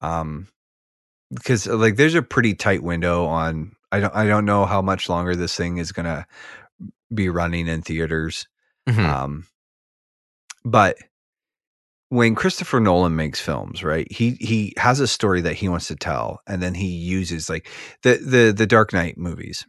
um, 0.00 0.48
because 1.32 1.68
uh, 1.68 1.76
like 1.76 1.96
there's 1.96 2.14
a 2.14 2.22
pretty 2.22 2.54
tight 2.54 2.82
window 2.82 3.24
on. 3.26 3.72
I 3.92 4.00
don't 4.00 4.14
I 4.14 4.26
don't 4.26 4.44
know 4.44 4.66
how 4.66 4.82
much 4.82 5.08
longer 5.08 5.36
this 5.36 5.56
thing 5.56 5.78
is 5.78 5.92
gonna 5.92 6.26
be 7.14 7.28
running 7.28 7.68
in 7.68 7.82
theaters. 7.82 8.48
Mhm. 8.88 9.04
Um, 9.06 9.46
but 10.64 10.96
when 12.10 12.34
Christopher 12.34 12.78
Nolan 12.78 13.16
makes 13.16 13.40
films, 13.40 13.82
right? 13.82 14.10
He 14.12 14.32
he 14.40 14.74
has 14.76 15.00
a 15.00 15.06
story 15.06 15.40
that 15.42 15.54
he 15.54 15.68
wants 15.68 15.88
to 15.88 15.96
tell, 15.96 16.40
and 16.46 16.62
then 16.62 16.74
he 16.74 16.86
uses 16.88 17.48
like 17.48 17.68
the 18.02 18.16
the 18.16 18.52
the 18.56 18.66
Dark 18.66 18.92
Knight 18.92 19.16
movies. 19.16 19.66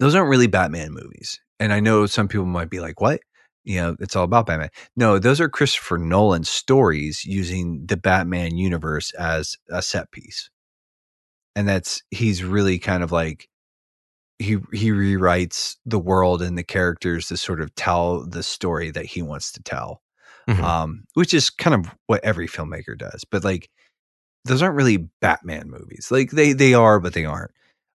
Those 0.00 0.14
aren't 0.16 0.30
really 0.30 0.48
Batman 0.48 0.92
movies, 0.92 1.40
and 1.60 1.72
I 1.72 1.80
know 1.80 2.06
some 2.06 2.28
people 2.28 2.46
might 2.46 2.70
be 2.70 2.80
like, 2.80 3.00
"What? 3.00 3.20
You 3.64 3.80
know, 3.82 3.96
it's 4.00 4.16
all 4.16 4.24
about 4.24 4.46
Batman." 4.46 4.70
No, 4.96 5.18
those 5.18 5.40
are 5.40 5.48
Christopher 5.48 5.98
Nolan 5.98 6.44
stories 6.44 7.24
using 7.24 7.86
the 7.86 7.96
Batman 7.96 8.56
universe 8.56 9.12
as 9.14 9.56
a 9.70 9.82
set 9.82 10.12
piece, 10.12 10.50
and 11.56 11.68
that's 11.68 12.02
he's 12.10 12.44
really 12.44 12.78
kind 12.78 13.02
of 13.02 13.12
like 13.12 13.49
he 14.40 14.58
he 14.72 14.90
rewrites 14.90 15.76
the 15.86 16.00
world 16.00 16.42
and 16.42 16.58
the 16.58 16.64
characters 16.64 17.28
to 17.28 17.36
sort 17.36 17.60
of 17.60 17.74
tell 17.76 18.26
the 18.26 18.42
story 18.42 18.90
that 18.90 19.06
he 19.06 19.22
wants 19.22 19.52
to 19.52 19.62
tell 19.62 20.02
Mhm. 20.48 20.64
um, 20.64 21.04
which 21.14 21.34
is 21.34 21.50
kind 21.50 21.74
of 21.74 21.94
what 22.08 22.24
every 22.24 22.48
filmmaker 22.48 22.98
does. 22.98 23.24
But 23.30 23.44
like, 23.44 23.70
those 24.46 24.62
aren't 24.62 24.76
really 24.76 25.08
Batman 25.20 25.70
movies. 25.70 26.08
Like 26.10 26.30
they 26.32 26.52
they 26.54 26.74
are, 26.74 27.00
but 27.00 27.12
they 27.14 27.26
aren't. 27.26 27.52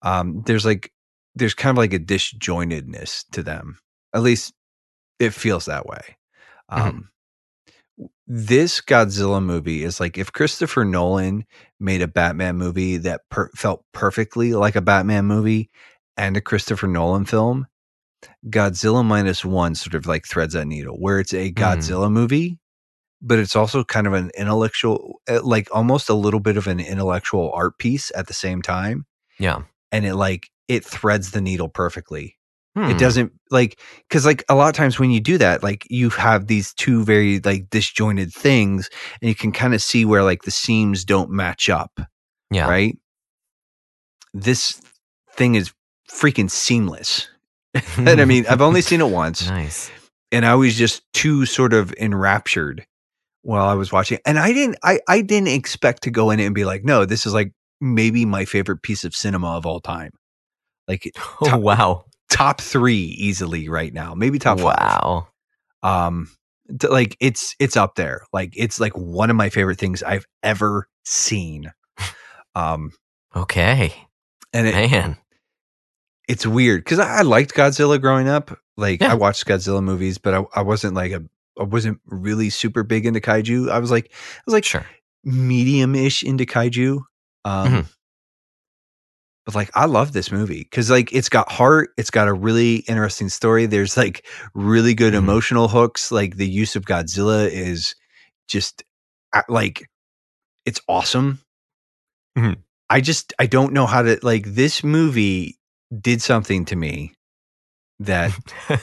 Um, 0.02 0.42
there's 0.46 0.64
like 0.66 0.92
there's 1.36 1.54
kind 1.54 1.72
of 1.72 1.78
like 1.78 1.92
a 1.92 1.98
disjointedness 2.00 3.24
to 3.32 3.42
them. 3.44 3.78
At 4.14 4.22
least 4.22 4.54
it 5.20 5.34
feels 5.34 5.66
that 5.66 5.86
way. 5.86 6.16
Um, 6.70 7.10
This 8.26 8.80
Godzilla 8.80 9.42
movie 9.42 9.82
is 9.82 9.98
like 10.00 10.16
if 10.16 10.32
Christopher 10.32 10.84
Nolan 10.84 11.44
made 11.80 12.00
a 12.00 12.08
Batman 12.08 12.56
movie 12.56 12.96
that 12.98 13.22
per- 13.28 13.50
felt 13.56 13.84
perfectly 13.92 14.54
like 14.54 14.76
a 14.76 14.80
Batman 14.80 15.26
movie 15.26 15.68
and 16.20 16.36
a 16.36 16.40
Christopher 16.42 16.86
Nolan 16.86 17.24
film, 17.24 17.66
Godzilla 18.50 19.02
minus 19.02 19.42
one 19.42 19.74
sort 19.74 19.94
of 19.94 20.04
like 20.06 20.26
threads 20.26 20.52
that 20.52 20.66
needle 20.66 20.96
where 20.96 21.18
it's 21.18 21.32
a 21.32 21.50
Godzilla 21.50 22.12
movie, 22.12 22.58
but 23.22 23.38
it's 23.38 23.56
also 23.56 23.82
kind 23.84 24.06
of 24.06 24.12
an 24.12 24.30
intellectual, 24.36 25.20
uh, 25.28 25.40
like 25.42 25.74
almost 25.74 26.10
a 26.10 26.14
little 26.14 26.40
bit 26.40 26.58
of 26.58 26.66
an 26.66 26.78
intellectual 26.78 27.50
art 27.54 27.78
piece 27.78 28.12
at 28.14 28.26
the 28.26 28.34
same 28.34 28.60
time. 28.60 29.06
yeah 29.38 29.62
And 29.92 30.04
it 30.04 30.14
like, 30.14 30.50
it 30.68 30.84
threads 30.84 31.30
the 31.30 31.40
needle 31.40 31.70
perfectly. 31.70 32.36
Hmm. 32.76 32.90
It 32.90 32.98
doesn't 32.98 33.32
like, 33.50 33.80
cause 34.10 34.26
like 34.26 34.44
a 34.50 34.54
lot 34.54 34.68
of 34.68 34.74
times 34.74 34.98
when 34.98 35.10
you 35.10 35.20
do 35.20 35.38
that, 35.38 35.62
like 35.62 35.86
you 35.88 36.10
have 36.10 36.48
these 36.48 36.74
two 36.74 37.02
very 37.02 37.40
like 37.40 37.70
disjointed 37.70 38.30
things 38.30 38.90
and 39.22 39.28
you 39.30 39.34
can 39.34 39.52
kind 39.52 39.72
of 39.72 39.80
see 39.80 40.04
where 40.04 40.22
like 40.22 40.42
the 40.42 40.50
seams 40.50 41.02
don't 41.04 41.30
match 41.30 41.70
up 41.70 41.98
yeah 42.50 42.68
right? 42.68 42.98
This 44.34 44.80
thing 45.34 45.54
is 45.54 45.72
freaking 46.10 46.50
seamless. 46.50 47.28
and 47.96 48.20
I 48.20 48.24
mean, 48.24 48.46
I've 48.48 48.60
only 48.62 48.80
seen 48.90 49.00
it 49.00 49.08
once, 49.10 49.46
nice 49.48 49.90
and 50.32 50.44
I 50.46 50.54
was 50.54 50.76
just 50.76 51.02
too 51.12 51.46
sort 51.46 51.72
of 51.72 51.92
enraptured 51.94 52.84
while 53.42 53.66
I 53.68 53.74
was 53.74 53.92
watching, 53.92 54.18
and 54.26 54.38
I 54.38 54.52
didn't 54.52 54.76
I 54.82 55.00
I 55.08 55.22
didn't 55.22 55.48
expect 55.48 56.02
to 56.04 56.10
go 56.10 56.30
in 56.30 56.40
and 56.40 56.54
be 56.54 56.64
like, 56.64 56.84
no, 56.84 57.04
this 57.04 57.26
is 57.26 57.32
like 57.34 57.52
maybe 57.80 58.24
my 58.24 58.44
favorite 58.44 58.82
piece 58.82 59.04
of 59.04 59.14
cinema 59.14 59.56
of 59.56 59.66
all 59.66 59.80
time. 59.80 60.10
Like 60.88 61.12
Oh 61.40 61.46
Top- 61.46 61.60
wow! 61.60 62.04
top 62.30 62.60
three 62.60 62.96
easily 62.96 63.68
right 63.68 63.92
now, 63.94 64.14
maybe 64.14 64.38
top 64.38 64.58
five. 64.60 64.76
wow! 64.78 65.28
um 65.82 66.28
t- 66.78 66.88
like 66.88 67.16
it's 67.20 67.54
it's 67.58 67.76
up 67.76 67.94
there 67.94 68.26
like 68.32 68.52
it's 68.56 68.78
like 68.80 68.92
one 68.96 69.30
of 69.30 69.36
my 69.36 69.48
favorite 69.48 69.78
things 69.78 70.02
i've 70.02 70.26
ever 70.42 70.86
seen 71.06 71.72
um 72.54 72.92
Okay, 73.34 73.94
and 74.52 74.66
it, 74.66 74.74
man. 74.74 75.16
It's 76.30 76.46
weird 76.46 76.84
because 76.84 76.98
I, 76.98 77.18
I 77.18 77.22
liked 77.22 77.54
godzilla 77.54 78.00
growing 78.00 78.28
up 78.28 78.56
like 78.76 79.00
Yeah. 79.00 79.12
i 79.12 79.14
watched 79.14 79.46
godzilla 79.46 79.82
movies 79.82 80.16
but 80.18 80.32
I, 80.34 80.44
I 80.54 80.62
wasn't 80.62 80.94
like 80.94 81.12
a 81.12 81.22
i 81.58 81.64
wasn't 81.64 82.00
really 82.06 82.50
super 82.50 82.82
big 82.82 83.04
into 83.06 83.20
kaiju 83.20 83.70
i 83.70 83.78
was 83.78 83.90
like 83.90 84.06
i 84.12 84.42
was 84.46 84.52
like 84.54 84.64
Sure. 84.64 84.86
medium-ish 85.24 86.22
into 86.22 86.44
kaiju 86.46 87.02
um 87.44 87.72
Mhm. 87.72 87.86
but 89.46 89.54
like 89.54 89.70
i 89.74 89.86
love 89.86 90.12
this 90.12 90.30
movie 90.30 90.62
because 90.64 90.90
like 90.90 91.12
it's 91.12 91.28
got 91.28 91.50
heart 91.50 91.90
it's 91.96 92.10
got 92.10 92.28
a 92.28 92.32
really 92.32 92.76
interesting 92.88 93.28
story 93.28 93.66
there's 93.66 93.96
like 93.96 94.24
really 94.54 94.94
good 94.94 95.14
Mhm. 95.14 95.18
emotional 95.18 95.68
hooks 95.68 96.12
like 96.12 96.36
the 96.36 96.48
use 96.48 96.76
of 96.76 96.84
godzilla 96.84 97.48
is 97.50 97.94
just 98.48 98.84
like 99.48 99.88
it's 100.66 100.80
awesome 100.88 101.40
Mhm. 102.38 102.56
i 102.88 103.00
just 103.00 103.32
i 103.38 103.46
don't 103.46 103.72
know 103.72 103.86
how 103.86 104.02
to 104.02 104.18
like 104.22 104.44
this 104.46 104.84
movie 104.84 105.56
did 105.98 106.22
something 106.22 106.64
to 106.66 106.76
me 106.76 107.14
that 108.00 108.32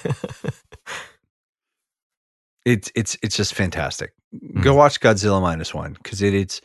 it's 2.66 2.92
it's 2.96 3.18
it's 3.22 3.36
just 3.36 3.54
fantastic. 3.54 4.14
Go 4.62 4.74
watch 4.74 5.00
Godzilla 5.00 5.42
minus 5.42 5.74
one 5.74 5.94
because 5.94 6.22
it, 6.22 6.34
it's 6.34 6.62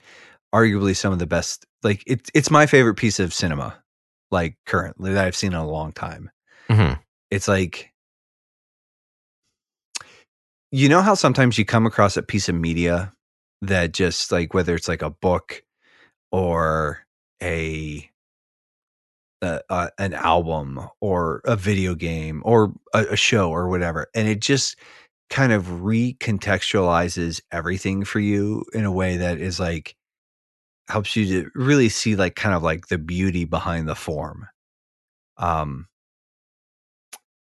arguably 0.55 0.97
some 0.97 1.13
of 1.13 1.19
the 1.19 1.27
best. 1.27 1.65
Like 1.83 2.03
it's 2.07 2.31
it's 2.35 2.51
my 2.51 2.67
favorite 2.67 2.97
piece 2.97 3.21
of 3.21 3.33
cinema, 3.33 3.83
like 4.31 4.57
currently 4.67 5.13
that 5.15 5.25
I've 5.25 5.37
seen 5.37 5.53
in 5.53 5.59
a 5.59 5.67
long 5.67 5.93
time. 5.93 6.31
Mhm. 6.69 6.99
It's 7.31 7.49
like 7.49 7.93
you 10.71 10.89
know 10.89 11.03
how 11.03 11.15
sometimes 11.15 11.59
you 11.59 11.65
come 11.65 11.87
across 11.87 12.17
a 12.17 12.23
piece 12.23 12.49
of 12.49 12.55
media 12.55 13.13
that 13.61 13.93
just 13.93 14.33
like 14.33 14.55
whether 14.55 14.75
it's 14.75 14.89
like 14.89 15.03
a 15.03 15.11
book 15.11 15.63
or 16.33 17.07
a 17.43 18.11
uh, 19.43 19.59
uh, 19.69 19.89
an 19.99 20.15
album 20.15 20.81
or 21.01 21.41
a 21.45 21.57
video 21.57 21.95
game 21.95 22.43
or 22.45 22.73
a, 22.95 23.05
a 23.11 23.17
show 23.17 23.51
or 23.51 23.69
whatever, 23.69 24.09
and 24.15 24.29
it 24.29 24.41
just 24.41 24.77
kind 25.31 25.53
of 25.53 25.65
recontextualizes 25.65 27.41
everything 27.51 28.05
for 28.05 28.21
you 28.21 28.65
in 28.75 28.85
a 28.85 28.93
way 28.93 29.17
that 29.17 29.39
is 29.39 29.59
like 29.59 29.97
helps 30.89 31.17
you 31.17 31.27
to 31.27 31.51
really 31.55 31.89
see 31.89 32.17
like 32.17 32.37
kind 32.37 32.55
of 32.55 32.63
like 32.63 32.89
the 32.89 32.99
beauty 32.99 33.45
behind 33.45 33.89
the 33.89 33.95
form. 33.95 34.47
Um, 35.39 35.89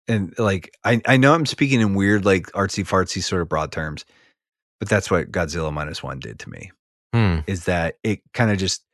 and 0.08 0.34
like 0.38 0.70
I 0.84 1.00
I 1.06 1.16
know 1.16 1.34
I'm 1.34 1.46
speaking 1.46 1.80
in 1.80 1.94
weird 1.94 2.24
like 2.24 2.46
artsy 2.52 2.84
fartsy 2.84 3.22
sort 3.22 3.42
of 3.42 3.48
broad 3.48 3.72
terms, 3.72 4.04
but 4.80 4.88
that's 4.88 5.10
what 5.10 5.30
Godzilla 5.30 5.72
minus 5.72 6.02
one 6.02 6.18
did 6.18 6.38
to 6.40 6.50
me 6.50 6.70
Hmm. 7.14 7.38
is 7.46 7.64
that 7.64 7.96
it 8.02 8.20
kind 8.34 8.50
of 8.50 8.58
just 8.58 8.84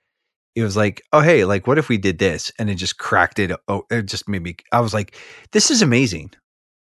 it 0.55 0.63
was 0.63 0.77
like 0.77 1.03
oh 1.13 1.21
hey 1.21 1.45
like 1.45 1.67
what 1.67 1.79
if 1.79 1.89
we 1.89 1.99
did 1.99 2.19
this 2.19 2.53
and 2.59 2.71
it 2.71 2.75
just 2.77 2.99
cracked 2.99 3.39
it 3.39 3.51
oh 3.69 3.83
it 3.91 4.07
just 4.07 4.29
made 4.29 4.43
me 4.43 4.55
i 4.73 4.81
was 4.81 4.95
like 4.95 5.17
this 5.53 5.71
is 5.71 5.83
amazing 5.83 6.31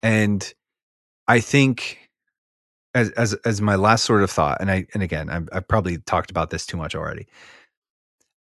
and 0.02 0.52
i 1.26 1.40
think 1.40 1.98
as 2.94 3.10
as 3.10 3.34
as 3.44 3.60
my 3.60 3.74
last 3.76 4.04
sort 4.04 4.22
of 4.22 4.30
thought 4.30 4.58
and 4.60 4.70
i 4.70 4.86
and 4.94 5.02
again 5.02 5.28
I've, 5.30 5.48
I've 5.52 5.68
probably 5.68 5.98
talked 5.98 6.30
about 6.30 6.50
this 6.50 6.64
too 6.66 6.76
much 6.76 6.94
already 6.94 7.26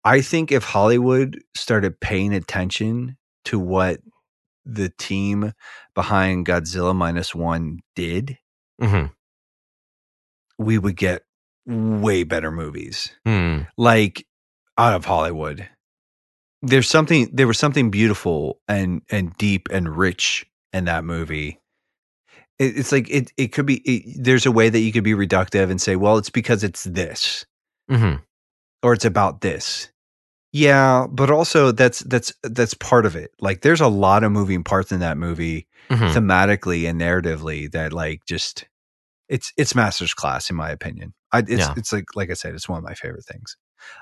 i 0.04 0.22
think 0.22 0.52
if 0.52 0.64
hollywood 0.64 1.40
started 1.56 2.00
paying 2.00 2.34
attention 2.34 3.18
to 3.46 3.60
what 3.60 4.00
the 4.66 4.90
team 4.90 5.54
behind 5.96 6.46
godzilla 6.46 6.96
minus 6.96 7.34
one 7.36 7.80
did 7.96 8.38
Mhm. 8.82 9.12
we 10.58 10.78
would 10.78 10.96
get 10.98 11.24
way 11.66 12.24
better 12.24 12.52
movies 12.52 13.12
Hmm. 13.26 13.62
like 13.78 14.26
out 14.78 14.94
of 14.94 15.06
Hollywood. 15.06 15.68
There's 16.62 16.90
something 16.90 17.30
there 17.34 17.48
was 17.48 17.60
something 17.60 17.92
beautiful 17.92 18.60
and 18.68 19.02
and 19.12 19.36
deep 19.38 19.68
and 19.72 19.96
rich 19.96 20.46
in 20.74 20.86
that 20.86 21.04
movie. 21.04 21.60
It, 22.60 22.78
it's 22.78 22.92
like 22.92 23.10
it 23.10 23.32
it 23.38 23.48
could 23.52 23.66
be 23.66 23.78
it, 23.86 24.24
there's 24.24 24.46
a 24.46 24.52
way 24.52 24.70
that 24.70 24.80
you 24.80 24.92
could 24.92 25.04
be 25.04 25.14
reductive 25.14 25.70
and 25.70 25.80
say, 25.82 25.96
well, 25.96 26.18
it's 26.18 26.30
because 26.30 26.64
it's 26.64 26.84
this 26.86 27.46
Mhm. 27.92 28.22
or 28.84 28.94
it's 28.94 29.06
about 29.06 29.42
this. 29.42 29.90
Yeah, 30.54 31.08
but 31.12 31.30
also 31.30 31.72
that's 31.72 32.00
that's 32.02 32.34
that's 32.44 32.74
part 32.76 33.06
of 33.06 33.16
it. 33.16 33.32
Like 33.42 33.62
there's 33.62 33.82
a 33.82 33.88
lot 33.88 34.24
of 34.24 34.32
moving 34.32 34.64
parts 34.64 34.92
in 34.92 35.02
that 35.02 35.18
movie 35.18 35.68
Mhm. 35.90 36.14
thematically 36.14 36.90
and 36.90 37.00
narratively 37.00 37.72
that 37.74 37.94
like 37.94 38.22
just 38.28 38.66
it's 39.30 39.52
it's 39.58 39.76
master's 39.76 40.14
class 40.14 40.50
in 40.50 40.56
my 40.56 40.70
opinion. 40.72 41.14
I 41.34 41.40
it's 41.40 41.52
Yeah. 41.52 41.74
it's 41.78 41.94
like 41.94 42.06
like 42.16 42.30
I 42.32 42.34
said, 42.36 42.56
it's 42.56 42.70
one 42.70 42.78
of 42.80 42.84
my 42.86 42.94
favorite 42.96 43.26
things. 43.26 43.58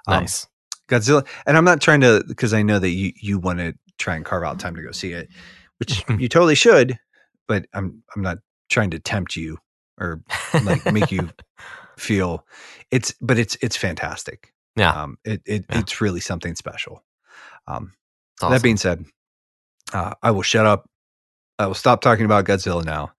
Um, 0.08 0.22
Nice. 0.22 0.48
Godzilla, 0.90 1.26
and 1.46 1.58
I'm 1.58 1.66
not 1.66 1.82
trying 1.82 2.02
to 2.02 2.24
because 2.28 2.54
I 2.54 2.62
know 2.62 2.80
that 2.80 2.90
you 2.90 3.14
you 3.22 3.40
want 3.40 3.60
to 3.60 3.74
try 3.98 4.16
and 4.16 4.26
carve 4.26 4.44
out 4.44 4.60
time 4.60 4.76
to 4.76 4.82
go 4.82 4.92
see 4.92 5.12
it, 5.14 5.30
which 5.80 6.04
you 6.20 6.28
totally 6.30 6.56
should. 6.56 6.98
But 7.48 7.66
I'm 7.74 8.04
I'm 8.16 8.22
not 8.22 8.40
trying 8.70 8.92
to 8.92 9.00
tempt 9.00 9.36
you 9.36 9.58
or 10.00 10.22
like 10.64 10.86
make 10.92 11.12
you 11.12 11.30
feel 11.98 12.46
it's 12.92 13.14
but 13.22 13.38
it's 13.38 13.58
it's 13.62 13.78
fantastic. 13.78 14.52
yeah. 14.76 14.92
Um, 14.92 15.18
it, 15.24 15.42
it 15.46 15.66
Yeah. 15.70 15.80
it's 15.80 16.02
really 16.02 16.20
something 16.20 16.56
special. 16.56 17.04
Um, 17.68 17.94
it's 18.42 18.50
that 18.50 18.64
being 18.64 18.78
said, 18.78 19.06
uh, 19.94 20.14
I 20.22 20.32
will 20.32 20.42
shut 20.42 20.66
up. 20.66 20.90
I 21.60 21.68
will 21.68 21.76
stop 21.76 22.02
talking 22.02 22.26
about 22.26 22.46
Godzilla 22.46 22.84
now. 22.84 23.12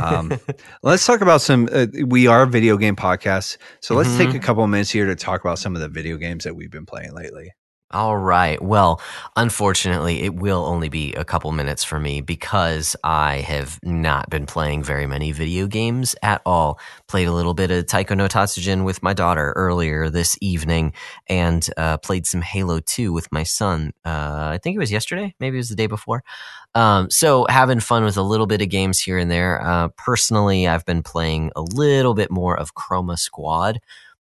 um, 0.00 0.32
Let's 0.82 1.06
talk 1.06 1.20
about 1.20 1.42
some. 1.42 1.68
Uh, 1.70 1.86
we 2.06 2.26
are 2.26 2.46
video 2.46 2.76
game 2.76 2.96
podcast, 2.96 3.58
so 3.80 3.94
let's 3.94 4.16
take 4.16 4.34
a 4.34 4.38
couple 4.38 4.64
of 4.64 4.70
minutes 4.70 4.90
here 4.90 5.06
to 5.06 5.14
talk 5.14 5.42
about 5.42 5.58
some 5.58 5.74
of 5.74 5.82
the 5.82 5.88
video 5.88 6.16
games 6.16 6.44
that 6.44 6.56
we've 6.56 6.70
been 6.70 6.86
playing 6.86 7.14
lately. 7.14 7.52
All 7.94 8.16
right. 8.16 8.60
Well, 8.60 9.00
unfortunately, 9.36 10.22
it 10.22 10.34
will 10.34 10.64
only 10.64 10.88
be 10.88 11.12
a 11.12 11.24
couple 11.24 11.52
minutes 11.52 11.84
for 11.84 12.00
me 12.00 12.22
because 12.22 12.96
I 13.04 13.36
have 13.36 13.78
not 13.84 14.28
been 14.30 14.46
playing 14.46 14.82
very 14.82 15.06
many 15.06 15.30
video 15.30 15.68
games 15.68 16.16
at 16.20 16.42
all. 16.44 16.80
Played 17.06 17.28
a 17.28 17.32
little 17.32 17.54
bit 17.54 17.70
of 17.70 17.86
Taiko 17.86 18.16
no 18.16 18.26
Tatsujin 18.26 18.84
with 18.84 19.00
my 19.04 19.12
daughter 19.12 19.52
earlier 19.54 20.10
this 20.10 20.36
evening 20.40 20.92
and 21.28 21.68
uh, 21.76 21.98
played 21.98 22.26
some 22.26 22.42
Halo 22.42 22.80
2 22.80 23.12
with 23.12 23.30
my 23.30 23.44
son. 23.44 23.92
Uh, 24.04 24.48
I 24.54 24.58
think 24.60 24.74
it 24.74 24.80
was 24.80 24.90
yesterday. 24.90 25.32
Maybe 25.38 25.58
it 25.58 25.60
was 25.60 25.68
the 25.68 25.76
day 25.76 25.86
before. 25.86 26.24
Um, 26.74 27.10
so 27.10 27.46
having 27.48 27.80
fun 27.80 28.04
with 28.04 28.16
a 28.16 28.22
little 28.22 28.46
bit 28.46 28.62
of 28.62 28.68
games 28.68 29.00
here 29.00 29.18
and 29.18 29.30
there. 29.30 29.62
Uh, 29.64 29.88
personally, 29.96 30.66
I've 30.66 30.84
been 30.84 31.02
playing 31.02 31.52
a 31.56 31.62
little 31.62 32.14
bit 32.14 32.30
more 32.30 32.58
of 32.58 32.74
Chroma 32.74 33.18
Squad 33.18 33.80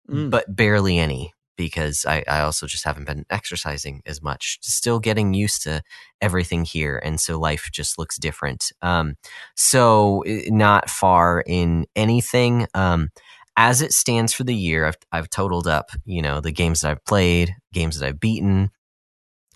Mm. 0.09 0.29
but 0.31 0.55
barely 0.55 0.97
any 0.97 1.33
because 1.57 2.05
I, 2.07 2.23
I 2.27 2.39
also 2.41 2.65
just 2.65 2.85
haven't 2.85 3.05
been 3.05 3.25
exercising 3.29 4.01
as 4.05 4.21
much. 4.23 4.57
Still 4.61 4.99
getting 4.99 5.33
used 5.33 5.63
to 5.63 5.81
everything 6.21 6.65
here, 6.65 6.99
and 7.03 7.19
so 7.19 7.39
life 7.39 7.69
just 7.71 7.99
looks 7.99 8.17
different. 8.17 8.71
Um, 8.81 9.15
so 9.55 10.23
not 10.47 10.89
far 10.89 11.43
in 11.45 11.85
anything. 11.95 12.65
Um, 12.73 13.09
as 13.57 13.81
it 13.81 13.91
stands 13.93 14.33
for 14.33 14.45
the 14.45 14.55
year, 14.55 14.85
I've 14.85 14.97
I've 15.11 15.29
totaled 15.29 15.67
up, 15.67 15.91
you 16.05 16.21
know, 16.21 16.39
the 16.39 16.51
games 16.51 16.81
that 16.81 16.91
I've 16.91 17.05
played, 17.05 17.53
games 17.73 17.99
that 17.99 18.07
I've 18.07 18.19
beaten, 18.19 18.71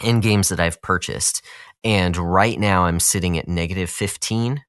and 0.02 0.22
games 0.22 0.50
that 0.50 0.60
I've 0.60 0.82
purchased. 0.82 1.44
And 1.84 2.16
right 2.16 2.60
now, 2.60 2.86
I'm 2.86 3.00
sitting 3.00 3.38
at 3.38 3.48
negative 3.48 3.90
fifteen 3.90 4.64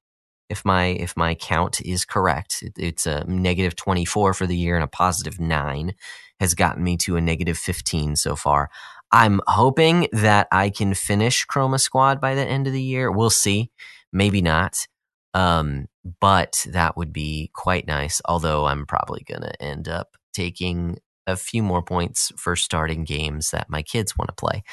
if 0.49 0.63
my 0.63 0.85
if 0.85 1.15
my 1.17 1.35
count 1.35 1.81
is 1.81 2.05
correct. 2.05 2.61
It, 2.61 2.73
it's 2.77 3.05
a 3.05 3.23
negative 3.25 3.75
24 3.75 4.33
for 4.33 4.47
the 4.47 4.55
year 4.55 4.75
and 4.75 4.83
a 4.83 4.87
positive 4.87 5.39
9 5.39 5.93
has 6.39 6.53
gotten 6.53 6.83
me 6.83 6.97
to 6.97 7.15
a 7.15 7.21
negative 7.21 7.57
15 7.57 8.15
so 8.15 8.35
far. 8.35 8.69
I'm 9.11 9.39
hoping 9.47 10.07
that 10.11 10.47
I 10.51 10.69
can 10.69 10.93
finish 10.93 11.45
Chroma 11.47 11.79
Squad 11.79 12.19
by 12.19 12.35
the 12.35 12.45
end 12.45 12.67
of 12.67 12.73
the 12.73 12.81
year. 12.81 13.11
We'll 13.11 13.29
see. 13.29 13.71
Maybe 14.11 14.41
not. 14.41 14.87
Um, 15.33 15.87
but 16.21 16.65
that 16.69 16.95
would 16.97 17.11
be 17.11 17.51
quite 17.53 17.87
nice, 17.87 18.21
although 18.25 18.65
I'm 18.65 18.85
probably 18.85 19.23
going 19.27 19.41
to 19.41 19.61
end 19.61 19.87
up 19.87 20.15
taking 20.33 20.97
a 21.27 21.35
few 21.35 21.63
more 21.63 21.81
points 21.81 22.31
for 22.37 22.55
starting 22.55 23.03
games 23.03 23.51
that 23.51 23.69
my 23.69 23.81
kids 23.81 24.17
want 24.17 24.29
to 24.29 24.35
play. 24.35 24.63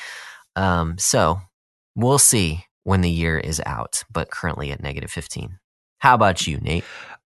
Um, 0.55 0.99
so 0.99 1.41
we'll 1.95 2.19
see 2.19 2.65
when 2.85 3.01
the 3.01 3.11
year 3.11 3.39
is 3.39 3.61
out, 3.67 4.03
but 4.11 4.31
currently 4.31 4.71
at 4.73 4.83
negative 4.83 5.11
15. 5.11 5.59
How 5.99 6.15
about 6.15 6.47
you, 6.47 6.59
Nate? 6.59 6.85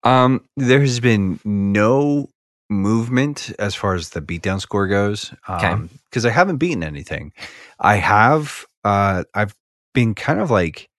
Um, 0.04 0.46
there 0.56 0.80
has 0.80 1.00
been 1.00 1.40
no 1.44 2.30
movement 2.70 3.52
as 3.60 3.76
far 3.76 3.94
as 3.96 4.10
the 4.12 4.22
beatdown 4.22 4.62
score 4.62 4.88
goes. 4.88 5.34
Okay. 5.50 5.68
Um, 5.68 5.90
because 6.10 6.26
I 6.26 6.30
haven't 6.32 6.58
beaten 6.58 6.84
anything. 6.84 7.34
I 7.80 7.98
have. 7.98 8.66
Uh, 8.84 9.24
I've 9.34 9.56
been 9.94 10.16
kind 10.16 10.40
of 10.40 10.50
like 10.50 10.90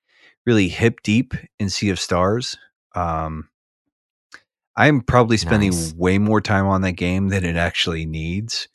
really 0.45 0.69
hip 0.69 1.01
deep 1.03 1.35
in 1.59 1.71
Sea 1.71 1.91
of 1.91 1.99
Stars. 1.99 2.57
Um, 2.95 3.49
I'm 4.77 5.01
probably 5.01 5.37
spending 5.37 5.71
Nice. 5.71 5.95
way 5.95 6.19
more 6.19 6.41
time 6.41 6.67
on 6.67 6.83
that 6.83 6.93
game 6.93 7.29
than 7.29 7.45
it 7.45 7.57
actually 7.57 8.07
needs. 8.07 8.69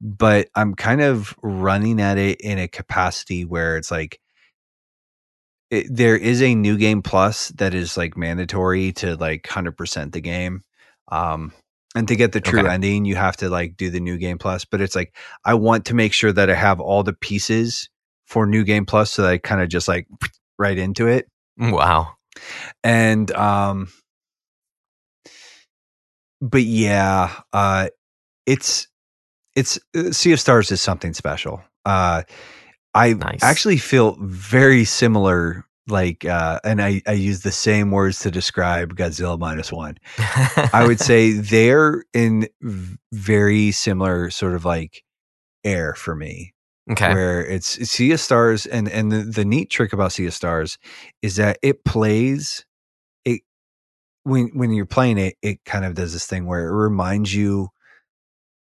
But 0.00 0.48
I'm 0.54 0.74
kind 0.74 1.00
of 1.00 1.34
running 1.42 2.00
at 2.00 2.18
it 2.18 2.40
in 2.40 2.58
a 2.58 2.68
capacity 2.68 3.44
where 3.44 3.76
it's 3.76 3.90
like 3.90 4.20
it, 5.70 5.86
there 5.90 6.16
is 6.16 6.42
a 6.42 6.54
new 6.54 6.76
game 6.78 7.02
plus 7.02 7.48
that 7.50 7.74
is 7.74 7.96
like 7.96 8.16
mandatory 8.16 8.92
to 8.92 9.16
like 9.16 9.42
100% 9.44 10.12
the 10.12 10.20
game. 10.20 10.62
Um 11.10 11.52
and 11.94 12.06
to 12.08 12.16
get 12.16 12.32
the 12.32 12.40
true 12.40 12.60
Okay. 12.60 12.68
ending, 12.68 13.04
you 13.06 13.16
have 13.16 13.36
to 13.38 13.48
like 13.48 13.76
do 13.76 13.90
the 13.90 14.00
new 14.00 14.18
game 14.18 14.38
plus, 14.38 14.64
but 14.64 14.80
it's 14.80 14.94
like 14.94 15.16
I 15.44 15.54
want 15.54 15.86
to 15.86 15.94
make 15.94 16.12
sure 16.12 16.32
that 16.32 16.50
I 16.50 16.54
have 16.54 16.80
all 16.80 17.02
the 17.02 17.14
pieces 17.14 17.88
for 18.26 18.46
new 18.46 18.64
game 18.64 18.84
plus 18.86 19.10
so 19.12 19.22
that 19.22 19.30
I 19.32 19.38
kind 19.38 19.60
of 19.62 19.68
just 19.68 19.88
like 19.88 20.06
right 20.58 20.78
into 20.78 21.06
it 21.06 21.28
Wow. 21.58 22.14
and 22.84 23.30
um 23.32 23.88
but 26.40 26.62
yeah 26.62 27.32
uh 27.52 27.88
it's 28.46 28.86
it's 29.56 29.78
uh, 29.96 30.10
sea 30.12 30.32
of 30.32 30.40
stars 30.40 30.70
is 30.70 30.80
something 30.80 31.14
special 31.14 31.62
uh 31.84 32.22
i 32.94 33.12
Nice. 33.12 33.42
actually 33.42 33.78
feel 33.78 34.16
very 34.20 34.84
similar 34.84 35.64
like 35.86 36.24
uh 36.24 36.60
and 36.64 36.82
i 36.82 37.02
i 37.06 37.12
use 37.12 37.42
the 37.42 37.52
same 37.52 37.90
words 37.90 38.18
to 38.20 38.30
describe 38.30 38.94
godzilla 38.94 39.38
minus 39.38 39.72
one 39.72 39.96
i 40.18 40.84
would 40.86 41.00
say 41.10 41.32
they're 41.32 42.04
in 42.12 42.48
very 43.12 43.70
similar 43.70 44.30
sort 44.30 44.54
of 44.54 44.64
like 44.64 45.02
air 45.64 45.94
for 45.94 46.14
me 46.14 46.54
okay. 46.90 47.12
where 47.12 47.44
it's 47.44 47.68
Sea 47.88 48.12
of 48.12 48.20
Stars, 48.20 48.66
and 48.66 48.88
and 48.88 49.12
the, 49.12 49.18
the 49.22 49.44
neat 49.44 49.70
trick 49.70 49.92
about 49.92 50.12
Sea 50.12 50.26
of 50.26 50.34
Stars 50.34 50.78
is 51.22 51.36
that 51.36 51.58
it 51.62 51.84
plays 51.84 52.64
it 53.24 53.42
when 54.24 54.48
when 54.54 54.72
you're 54.72 54.86
playing 54.86 55.18
it, 55.18 55.36
it 55.42 55.64
kind 55.64 55.84
of 55.84 55.94
does 55.94 56.12
this 56.12 56.26
thing 56.26 56.46
where 56.46 56.66
it 56.66 56.72
reminds 56.72 57.34
you, 57.34 57.68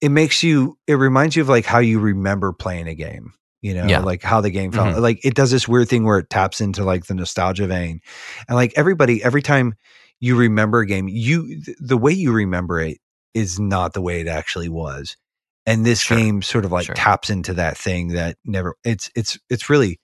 it 0.02 0.10
makes 0.10 0.44
you, 0.44 0.78
it 0.88 0.94
reminds 0.96 1.36
you 1.36 1.42
of 1.42 1.50
like 1.50 1.66
how 1.66 1.80
you 1.80 2.00
remember 2.00 2.54
playing 2.54 2.88
a 2.88 2.96
game. 2.96 3.34
You 3.66 3.74
know, 3.74 3.86
Yeah. 3.88 4.00
like 4.02 4.22
how 4.22 4.42
the 4.42 4.52
game 4.52 4.72
felt. 4.72 4.96
Mhm. 4.96 5.00
Like 5.02 5.26
it 5.26 5.34
does 5.34 5.50
this 5.52 5.68
weird 5.68 5.90
thing 5.90 6.04
where 6.06 6.20
it 6.20 6.30
taps 6.30 6.62
into 6.62 6.84
like 6.84 7.06
the 7.08 7.16
nostalgia 7.16 7.66
vein, 7.68 8.00
and 8.48 8.56
like 8.56 8.74
everybody, 8.76 9.24
every 9.24 9.42
time 9.42 9.74
you 10.20 10.36
remember 10.36 10.80
a 10.82 10.86
game, 10.86 11.08
you 11.08 11.62
th- 11.64 11.78
the 11.80 11.98
way 11.98 12.12
you 12.14 12.32
remember 12.32 12.80
it 12.80 13.00
is 13.34 13.60
not 13.60 13.94
the 13.94 14.02
way 14.02 14.22
it 14.22 14.28
actually 14.28 14.70
was 14.70 15.18
and 15.66 15.84
this 15.86 16.02
Sure. 16.02 16.18
game 16.18 16.42
sort 16.44 16.64
of 16.66 16.72
like 16.72 16.86
Sure. 16.86 16.96
taps 16.96 17.30
into 17.32 17.54
that 17.56 17.76
thing 17.78 18.10
that 18.10 18.38
never 18.46 18.76
it's 18.84 19.10
it's 19.16 19.38
it's 19.50 19.68
really 19.70 20.00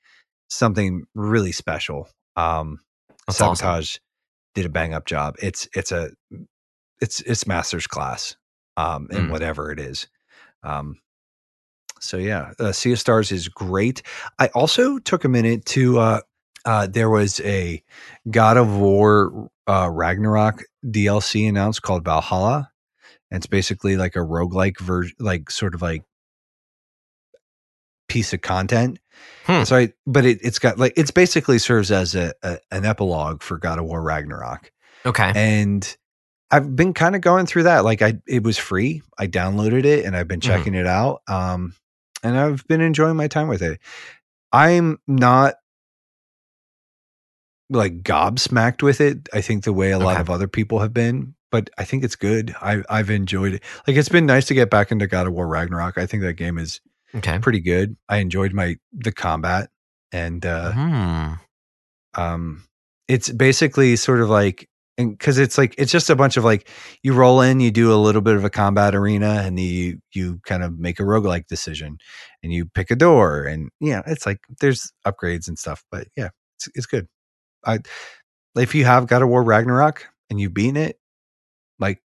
something 0.49 1.03
really 1.15 1.51
special 1.53 2.09
um 2.35 2.79
That's 3.27 3.39
awesome. 3.41 3.55
sabotage 3.57 3.97
did 4.55 4.65
a 4.65 4.69
bang 4.69 4.93
up 4.93 5.05
job 5.05 5.35
it's 5.41 5.67
it's 5.75 5.91
a 5.93 6.09
it's 6.99 7.21
it's 7.21 7.47
master's 7.47 7.87
class 7.87 8.35
um 8.75 9.07
in 9.11 9.27
Mm. 9.27 9.31
whatever 9.31 9.71
it 9.71 9.79
is 9.79 10.07
um 10.63 10.99
so 12.01 12.17
yeah 12.17 12.51
uh, 12.59 12.71
sea 12.71 12.91
of 12.91 12.99
stars 12.99 13.31
is 13.31 13.47
great 13.47 14.01
i 14.39 14.47
also 14.55 14.97
took 14.99 15.23
a 15.23 15.29
minute 15.29 15.63
to 15.65 15.99
uh 15.99 16.19
uh 16.65 16.87
there 16.87 17.09
was 17.09 17.39
a 17.41 17.81
god 18.29 18.57
of 18.57 18.77
war 18.77 19.49
uh 19.67 19.89
ragnarok 19.91 20.63
dlc 20.85 21.47
announced 21.47 21.81
called 21.81 22.03
valhalla 22.03 22.69
and 23.29 23.37
it's 23.37 23.47
basically 23.47 23.95
like 23.97 24.15
a 24.15 24.19
roguelike 24.19 24.79
version 24.79 25.15
like 25.19 25.49
sort 25.49 25.73
of 25.75 25.81
like 25.81 26.03
piece 28.07 28.33
of 28.33 28.41
content 28.41 28.99
Hmm. 29.45 29.63
so 29.63 29.75
i 29.77 29.93
but 30.05 30.25
it, 30.25 30.39
it's 30.43 30.59
got 30.59 30.77
like 30.77 30.93
it's 30.97 31.11
basically 31.11 31.57
serves 31.59 31.91
as 31.91 32.13
a, 32.15 32.33
a 32.43 32.57
an 32.71 32.85
epilogue 32.85 33.41
for 33.41 33.57
god 33.57 33.79
of 33.79 33.85
war 33.85 34.01
ragnarok 34.01 34.71
Okay. 35.05 35.31
and 35.35 35.97
I've 36.53 36.75
been 36.75 36.93
kind 36.93 37.15
of 37.15 37.21
going 37.21 37.45
through 37.45 37.63
that. 37.63 37.85
Like 37.85 38.01
I, 38.01 38.15
it 38.27 38.43
was 38.43 38.57
free. 38.57 39.01
I 39.17 39.25
downloaded 39.27 39.85
it 39.85 40.03
and 40.05 40.17
I've 40.17 40.27
been 40.27 40.41
Mhm. 40.41 40.43
checking 40.43 40.75
it 40.75 40.85
out. 40.85 41.21
Um, 41.29 41.73
and 42.23 42.37
I've 42.37 42.65
been 42.67 42.81
enjoying 42.81 43.15
my 43.17 43.27
time 43.27 43.47
with 43.47 43.61
it. 43.61 43.79
I'm 44.51 44.99
not 45.07 45.55
like 47.69 48.03
gobsmacked 48.03 48.83
with 48.83 48.99
it. 49.01 49.29
I 49.33 49.41
think 49.41 49.63
the 49.63 49.73
way 49.73 49.91
a 49.91 49.99
lot 49.99 50.13
Okay. 50.13 50.21
of 50.21 50.29
other 50.29 50.47
people 50.47 50.79
have 50.79 50.93
been, 50.93 51.35
but 51.51 51.69
I 51.77 51.83
think 51.85 52.03
it's 52.03 52.15
good. 52.15 52.53
I, 52.61 52.83
I've 52.89 53.09
enjoyed 53.09 53.53
it. 53.55 53.63
Like 53.87 53.95
it's 53.95 54.09
been 54.09 54.25
nice 54.25 54.45
to 54.47 54.53
get 54.53 54.69
back 54.69 54.91
into 54.91 55.07
God 55.07 55.27
of 55.27 55.33
War 55.33 55.47
Ragnarok. 55.47 55.97
I 55.97 56.05
think 56.05 56.23
that 56.23 56.33
game 56.33 56.57
is 56.57 56.81
Okay. 57.15 57.39
pretty 57.39 57.59
good. 57.59 57.97
I 58.09 58.17
enjoyed 58.17 58.53
my 58.53 58.75
the 58.93 59.11
combat 59.11 59.69
and 60.11 60.45
uh, 60.45 60.71
Hmm. 60.71 61.33
um 62.15 62.63
it's 63.07 63.29
basically 63.29 63.95
sort 63.97 64.21
of 64.21 64.29
like 64.29 64.67
because 65.09 65.37
it's 65.37 65.57
like 65.57 65.75
it's 65.77 65.91
just 65.91 66.09
a 66.09 66.15
bunch 66.15 66.37
of 66.37 66.43
like 66.43 66.69
you 67.03 67.13
roll 67.13 67.41
in 67.41 67.59
you 67.59 67.71
do 67.71 67.93
a 67.93 67.95
little 67.95 68.21
bit 68.21 68.35
of 68.35 68.43
a 68.43 68.49
combat 68.49 68.95
arena 68.95 69.41
and 69.43 69.59
you 69.59 69.99
you 70.13 70.39
kind 70.45 70.63
of 70.63 70.77
make 70.77 70.99
a 70.99 71.03
roguelike 71.03 71.47
decision 71.47 71.97
and 72.43 72.53
you 72.53 72.65
pick 72.65 72.91
a 72.91 72.95
door 72.95 73.43
and 73.43 73.69
yeah 73.79 74.01
it's 74.05 74.25
like 74.25 74.39
there's 74.59 74.91
upgrades 75.05 75.47
and 75.47 75.57
stuff 75.57 75.83
but 75.91 76.07
yeah 76.15 76.29
it's, 76.57 76.69
it's 76.75 76.85
good. 76.85 77.07
I 77.65 77.79
if 78.55 78.75
you 78.75 78.85
have 78.85 79.07
god 79.07 79.21
of 79.21 79.29
war 79.29 79.43
ragnarok 79.43 80.07
and 80.29 80.39
you've 80.39 80.53
beaten 80.53 80.77
it 80.77 80.99
like 81.79 82.01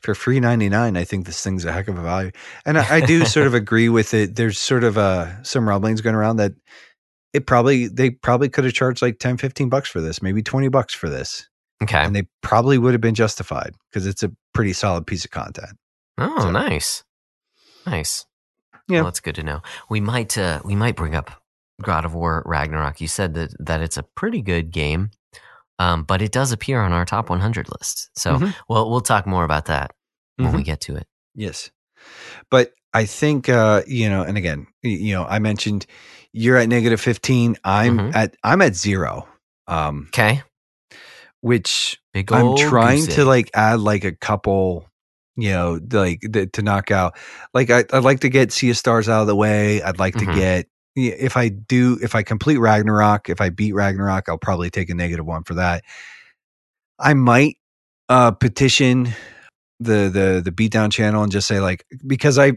for 0.00 0.14
free 0.14 0.40
99 0.40 0.96
i 0.96 1.04
think 1.04 1.26
this 1.26 1.42
thing's 1.42 1.64
a 1.64 1.72
heck 1.72 1.88
of 1.88 1.98
a 1.98 2.02
value 2.02 2.30
and 2.64 2.78
i, 2.78 2.96
I 2.96 3.00
do 3.00 3.24
sort 3.24 3.46
of 3.46 3.54
agree 3.62 3.88
with 3.88 4.14
it. 4.14 4.36
There's 4.36 4.58
sort 4.58 4.84
of 4.84 4.98
uh 4.98 5.42
some 5.42 5.68
rumblings 5.68 6.00
going 6.00 6.16
around 6.16 6.36
that 6.36 6.52
it 7.36 7.46
probably 7.46 7.86
they 7.86 8.10
probably 8.10 8.48
could 8.48 8.64
have 8.64 8.72
charged 8.72 9.02
like 9.02 9.18
10 9.18 9.36
15 9.36 9.68
bucks 9.68 9.90
for 9.90 10.00
this 10.00 10.22
maybe 10.22 10.42
20 10.42 10.68
bucks 10.68 10.94
for 10.94 11.10
this 11.10 11.48
Okay. 11.82 11.98
and 12.02 12.16
they 12.16 12.26
probably 12.42 12.78
would 12.78 12.94
have 12.94 13.00
been 13.02 13.14
justified 13.14 13.74
because 13.90 14.06
it's 14.06 14.22
a 14.22 14.32
pretty 14.54 14.72
solid 14.72 15.06
piece 15.06 15.24
of 15.24 15.30
content 15.30 15.76
Oh, 16.18 16.40
So- 16.40 16.50
nice. 16.50 17.04
Nice. 17.86 18.24
Yeah. 18.88 18.98
Well, 18.98 19.04
that's 19.06 19.20
good 19.20 19.34
to 19.36 19.42
know. 19.42 19.60
We 19.90 20.00
might 20.00 20.36
uh 20.38 20.60
we 20.64 20.74
might 20.74 20.96
bring 20.96 21.14
up 21.14 21.30
God 21.82 22.04
of 22.04 22.14
War 22.14 22.42
Ragnarok. 22.46 23.00
You 23.00 23.08
said 23.08 23.34
that 23.34 23.50
that 23.58 23.80
it's 23.80 23.96
a 23.98 24.02
pretty 24.02 24.40
good 24.42 24.70
game. 24.70 25.10
Um, 25.78 26.04
but 26.04 26.22
it 26.22 26.32
does 26.32 26.52
appear 26.52 26.80
on 26.80 26.92
our 26.92 27.04
top 27.04 27.28
100 27.28 27.68
list. 27.78 28.08
So, 28.16 28.38
Mhm. 28.38 28.54
well, 28.66 28.88
we'll 28.90 29.02
talk 29.02 29.26
more 29.26 29.44
about 29.44 29.66
that 29.66 29.92
when 30.36 30.52
we 30.52 30.62
Mhm. 30.62 30.64
get 30.64 30.80
to 30.82 30.96
it. 30.96 31.06
yes 31.34 31.70
but 32.50 32.72
i 32.94 33.04
think 33.04 33.48
uh 33.50 33.82
you 33.86 34.08
know 34.08 34.22
and 34.22 34.38
again 34.38 34.66
you 34.82 35.12
know 35.14 35.26
i 35.26 35.38
mentioned 35.38 35.84
you're 36.32 36.56
at 36.56 36.66
negative 36.68 36.98
15 37.00 37.56
i'm 37.64 37.98
Mhm. 37.98 38.14
at 38.14 38.36
i'm 38.42 38.62
at 38.62 38.74
zero 38.74 39.28
um 39.66 40.06
Okay. 40.08 40.42
Which 41.46 42.00
i'm 42.32 42.54
trying 42.56 43.06
to 43.06 43.20
egg. 43.22 43.26
like 43.26 43.50
add 43.54 43.78
like 43.80 44.04
a 44.04 44.12
couple 44.12 44.84
you 45.36 45.50
know 45.50 45.78
like 45.92 46.20
the, 46.22 46.46
to 46.48 46.62
knock 46.62 46.90
out 46.90 47.16
like 47.54 47.70
I, 47.70 47.84
i'd 47.92 48.02
like 48.04 48.20
to 48.20 48.28
get 48.28 48.52
sea 48.52 48.70
of 48.70 48.76
stars 48.76 49.08
out 49.08 49.20
of 49.22 49.26
the 49.26 49.36
way 49.36 49.82
i'd 49.82 49.98
like 49.98 50.14
Mhm. 50.14 50.18
to 50.20 50.26
get 50.26 50.66
if 50.96 51.36
i 51.36 51.48
do 51.48 51.98
if 52.02 52.14
i 52.14 52.22
complete 52.22 52.58
ragnarok 52.58 53.28
if 53.28 53.40
i 53.40 53.50
beat 53.50 53.74
ragnarok 53.74 54.28
i'll 54.28 54.38
probably 54.38 54.70
take 54.70 54.90
a 54.90 54.94
negative 54.94 55.26
one 55.26 55.44
for 55.44 55.54
that 55.54 55.84
i 56.98 57.14
might 57.14 57.56
uh 58.08 58.30
petition 58.32 59.08
the 59.78 60.08
the 60.08 60.40
the 60.44 60.50
beatdown 60.50 60.90
channel 60.90 61.22
and 61.22 61.30
just 61.32 61.46
say 61.46 61.60
like 61.60 61.84
because 62.06 62.38
i 62.38 62.52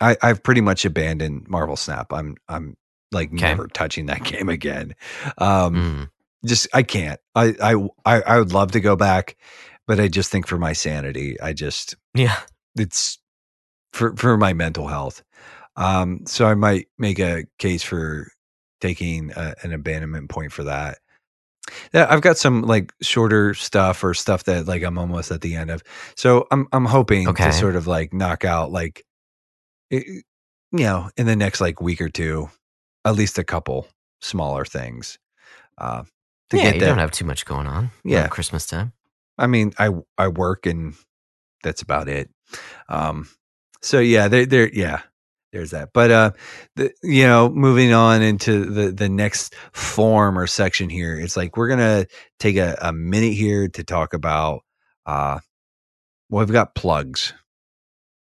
i 0.00 0.16
i've 0.22 0.42
pretty 0.42 0.60
much 0.62 0.84
abandoned 0.84 1.46
marvel 1.48 1.76
snap 1.76 2.12
i'm 2.12 2.36
i'm 2.48 2.74
like 3.12 3.30
Okay. 3.32 3.48
never 3.48 3.66
touching 3.68 4.06
that 4.06 4.22
game 4.24 4.48
again 4.48 4.94
um 5.38 5.74
Mm. 5.74 6.10
Just 6.46 6.68
I 6.74 6.82
can't. 6.82 7.20
I, 7.34 7.54
I 7.62 7.74
I 8.04 8.22
I 8.22 8.38
would 8.38 8.52
love 8.52 8.72
to 8.72 8.80
go 8.80 8.96
back, 8.96 9.36
but 9.86 10.00
I 10.00 10.08
just 10.08 10.30
think 10.30 10.46
for 10.46 10.58
my 10.58 10.72
sanity, 10.72 11.40
I 11.40 11.52
just 11.52 11.96
Yeah. 12.14 12.36
it's 12.76 13.18
for 13.92 14.16
for 14.16 14.36
my 14.36 14.52
mental 14.52 14.88
health. 14.88 15.22
Um, 15.76 16.26
so 16.26 16.46
I 16.46 16.54
might 16.54 16.88
make 16.98 17.18
a 17.20 17.44
case 17.58 17.82
for 17.82 18.28
taking 18.80 19.32
a, 19.36 19.54
an 19.62 19.72
abandonment 19.72 20.28
point 20.30 20.52
for 20.52 20.64
that. 20.64 20.98
Yeah, 21.92 22.06
I've 22.08 22.22
got 22.22 22.38
some 22.38 22.62
like 22.62 22.92
shorter 23.02 23.54
stuff 23.54 24.02
or 24.04 24.14
stuff 24.14 24.44
that 24.44 24.66
like 24.66 24.82
I'm 24.82 24.98
almost 24.98 25.30
at 25.30 25.40
the 25.42 25.56
end 25.56 25.70
of. 25.70 25.82
So 26.16 26.46
I'm 26.50 26.66
I'm 26.72 26.84
hoping 26.86 27.28
Okay. 27.28 27.44
to 27.46 27.52
sort 27.52 27.76
of 27.76 27.86
like 27.86 28.12
knock 28.12 28.44
out 28.44 28.72
like 28.72 29.04
it, 29.90 30.04
you 30.72 30.80
know 30.84 31.10
in 31.16 31.26
the 31.26 31.36
next 31.36 31.60
like 31.60 31.80
week 31.80 32.00
or 32.00 32.08
two, 32.08 32.50
at 33.04 33.14
least 33.16 33.38
a 33.38 33.44
couple 33.44 33.88
smaller 34.20 34.64
things. 34.64 35.18
Uh, 35.78 36.04
to 36.50 36.56
yeah, 36.56 36.64
get 36.64 36.74
you 36.74 36.80
that 36.80 36.86
don't 36.86 36.98
have 36.98 37.10
too 37.12 37.24
much 37.24 37.44
going 37.44 37.66
on. 37.66 37.90
Yeah. 38.04 38.28
Christmas 38.28 38.66
time. 38.66 38.92
I 39.38 39.46
mean, 39.46 39.72
I 39.78 39.90
I 40.16 40.28
work 40.28 40.66
and 40.66 40.94
that's 41.62 41.82
about 41.82 42.08
it. 42.08 42.30
Um, 42.88 43.28
so 43.82 44.00
yeah, 44.00 44.28
there 44.28 44.46
there 44.46 44.68
yeah, 44.72 45.02
there's 45.52 45.70
that. 45.72 45.90
But 45.92 46.10
uh, 46.10 46.30
the 46.76 46.92
you 47.02 47.26
know, 47.26 47.48
moving 47.48 47.92
on 47.92 48.22
into 48.22 48.64
the 48.64 48.90
the 48.90 49.08
next 49.08 49.54
form 49.72 50.38
or 50.38 50.46
section 50.46 50.88
here, 50.88 51.18
it's 51.18 51.36
like 51.36 51.56
we're 51.56 51.68
gonna 51.68 52.06
take 52.38 52.56
a, 52.56 52.76
a 52.80 52.92
minute 52.92 53.34
here 53.34 53.68
to 53.68 53.84
talk 53.84 54.14
about 54.14 54.62
uh, 55.06 55.38
well, 56.30 56.44
we've 56.44 56.52
got 56.52 56.74
plugs. 56.74 57.32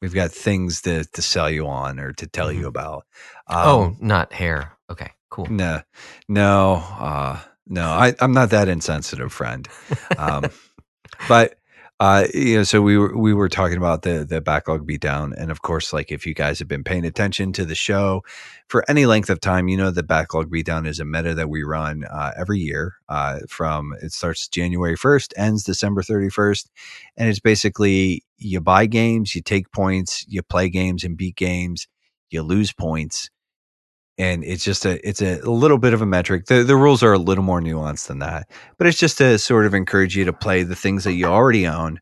We've 0.01 0.13
got 0.13 0.31
things 0.31 0.81
to 0.83 1.03
to 1.05 1.21
sell 1.21 1.49
you 1.49 1.67
on 1.67 1.99
or 1.99 2.13
to 2.13 2.27
tell 2.27 2.51
you 2.51 2.63
Mhm. 2.63 2.67
about. 2.69 3.05
oh, 3.49 3.83
Um, 3.83 3.97
not 3.99 4.33
hair. 4.33 4.77
Okay, 4.89 5.11
cool. 5.29 5.47
no, 5.49 5.81
no, 6.27 6.73
uh, 6.99 7.39
no. 7.67 7.83
I, 7.83 8.13
I'm 8.19 8.33
not 8.33 8.49
that 8.51 8.67
insensitive, 8.67 9.31
friend. 9.31 9.67
Um, 10.17 10.45
but 11.27 11.55
Uh, 12.01 12.25
you 12.33 12.55
know, 12.57 12.63
so 12.63 12.81
we 12.81 12.97
were 12.97 13.15
we 13.15 13.31
were 13.31 13.47
talking 13.47 13.77
about 13.77 14.01
the 14.01 14.25
the 14.25 14.41
backlog 14.41 14.87
beatdown, 14.87 15.35
and 15.37 15.51
of 15.51 15.61
course, 15.61 15.93
like 15.93 16.11
if 16.11 16.25
you 16.25 16.33
guys 16.33 16.57
have 16.57 16.67
been 16.67 16.83
paying 16.83 17.05
attention 17.05 17.53
to 17.53 17.63
the 17.63 17.75
show 17.75 18.23
for 18.69 18.83
any 18.89 19.05
length 19.05 19.29
of 19.29 19.39
time, 19.39 19.67
you 19.67 19.77
know 19.77 19.91
the 19.91 20.01
backlog 20.01 20.51
beatdown 20.51 20.87
is 20.87 20.99
a 20.99 21.05
meta 21.05 21.35
that 21.35 21.47
we 21.47 21.61
run 21.61 22.03
uh, 22.05 22.31
every 22.35 22.57
year. 22.57 22.95
Uh, 23.07 23.41
from 23.47 23.93
it 24.01 24.11
starts 24.11 24.47
January 24.47 24.95
first, 24.95 25.31
ends 25.37 25.63
December 25.63 26.01
thirty 26.01 26.29
first, 26.29 26.71
and 27.17 27.29
it's 27.29 27.39
basically 27.39 28.23
you 28.39 28.59
buy 28.59 28.87
games, 28.87 29.35
you 29.35 29.43
take 29.43 29.71
points, 29.71 30.25
you 30.27 30.41
play 30.41 30.69
games 30.69 31.03
and 31.03 31.15
beat 31.15 31.35
games, 31.35 31.87
you 32.31 32.41
lose 32.41 32.73
points, 32.73 33.29
and 34.17 34.43
it's 34.43 34.63
just 34.63 34.85
a 34.85 35.05
it's 35.07 35.21
a 35.21 35.37
little 35.41 35.77
bit 35.77 35.93
of 35.93 36.01
a 36.01 36.05
metric. 36.05 36.45
The 36.45 36.63
the 36.63 36.75
rules 36.75 37.03
are 37.03 37.13
a 37.13 37.17
little 37.17 37.43
more 37.43 37.61
nuanced 37.61 38.07
than 38.07 38.19
that, 38.19 38.49
but 38.77 38.87
it's 38.87 38.99
just 38.99 39.17
to 39.19 39.37
sort 39.37 39.65
of 39.65 39.73
encourage 39.73 40.15
you 40.15 40.25
to 40.25 40.33
play 40.33 40.63
the 40.63 40.75
things 40.75 41.03
that 41.03 41.13
you 41.13 41.25
already 41.25 41.67
own 41.67 41.99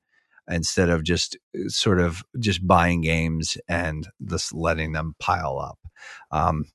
instead 0.50 0.90
of 0.90 1.04
just 1.04 1.38
uh, 1.56 1.70
sort 1.70 2.00
of 2.00 2.24
just 2.40 2.66
buying 2.66 3.02
games 3.02 3.58
and 3.68 4.08
just 4.28 4.54
letting 4.54 4.94
them 4.94 5.16
pile 5.20 5.60
up. 5.60 5.80
Um, 6.32 6.66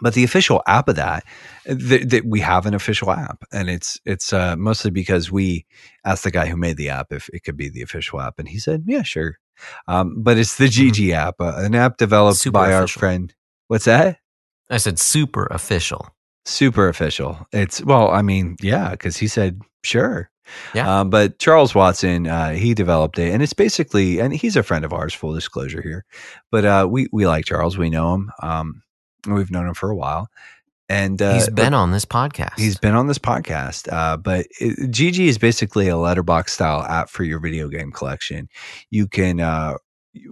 but 0.00 0.14
the 0.14 0.24
official 0.24 0.62
app 0.66 0.88
of 0.88 0.96
that, 0.96 1.24
that 1.66 2.10
th- 2.10 2.24
we 2.26 2.40
have 2.40 2.66
an 2.66 2.74
official 2.74 3.12
app, 3.12 3.44
and 3.52 3.70
it's 3.70 4.00
it's 4.04 4.32
uh, 4.32 4.56
mostly 4.56 4.90
because 4.90 5.30
we 5.30 5.66
asked 6.04 6.24
the 6.24 6.30
guy 6.30 6.46
who 6.46 6.56
made 6.56 6.76
the 6.76 6.88
app 6.88 7.12
if 7.12 7.28
it 7.32 7.44
could 7.44 7.56
be 7.56 7.68
the 7.68 7.82
official 7.82 8.20
app, 8.20 8.38
and 8.38 8.48
he 8.48 8.58
said, 8.58 8.84
"Yeah, 8.86 9.02
sure." 9.02 9.38
Um, 9.86 10.22
but 10.22 10.36
it's 10.36 10.56
the 10.56 10.66
GG 10.66 10.90
mm-hmm. 10.90 11.12
app, 11.12 11.40
uh, 11.40 11.54
an 11.58 11.76
app 11.76 11.96
developed 11.96 12.38
Super 12.38 12.54
by 12.54 12.70
official. 12.70 12.80
our 12.80 12.88
friend. 12.88 13.34
What's 13.68 13.84
that? 13.84 14.18
I 14.70 14.78
said 14.78 14.98
super 14.98 15.46
official. 15.46 16.08
Super 16.46 16.88
official. 16.88 17.46
It's 17.52 17.82
well, 17.84 18.10
I 18.10 18.22
mean, 18.22 18.56
yeah, 18.60 18.90
because 18.90 19.16
he 19.16 19.28
said 19.28 19.60
sure. 19.82 20.30
Yeah. 20.74 21.00
Um, 21.00 21.10
but 21.10 21.38
Charles 21.38 21.74
Watson, 21.74 22.26
uh, 22.26 22.52
he 22.52 22.74
developed 22.74 23.18
it, 23.18 23.32
and 23.32 23.42
it's 23.42 23.54
basically, 23.54 24.20
and 24.20 24.34
he's 24.34 24.56
a 24.56 24.62
friend 24.62 24.84
of 24.84 24.92
ours. 24.92 25.14
Full 25.14 25.34
disclosure 25.34 25.80
here, 25.80 26.04
but 26.50 26.64
uh, 26.64 26.86
we 26.90 27.08
we 27.12 27.26
like 27.26 27.46
Charles. 27.46 27.78
We 27.78 27.90
know 27.90 28.14
him. 28.14 28.32
Um, 28.42 28.82
we've 29.26 29.50
known 29.50 29.68
him 29.68 29.74
for 29.74 29.90
a 29.90 29.96
while, 29.96 30.28
and 30.88 31.20
uh, 31.22 31.34
he's 31.34 31.48
been 31.48 31.74
on 31.74 31.92
this 31.92 32.04
podcast. 32.04 32.58
He's 32.58 32.78
been 32.78 32.94
on 32.94 33.06
this 33.06 33.18
podcast. 33.18 33.90
Uh, 33.90 34.16
but 34.16 34.46
it, 34.60 34.90
GG 34.90 35.18
is 35.18 35.38
basically 35.38 35.88
a 35.88 35.94
Letterboxd 35.94 36.50
style 36.50 36.82
app 36.82 37.08
for 37.08 37.24
your 37.24 37.40
video 37.40 37.68
game 37.68 37.90
collection. 37.90 38.48
You 38.90 39.06
can 39.06 39.40
uh, 39.40 39.76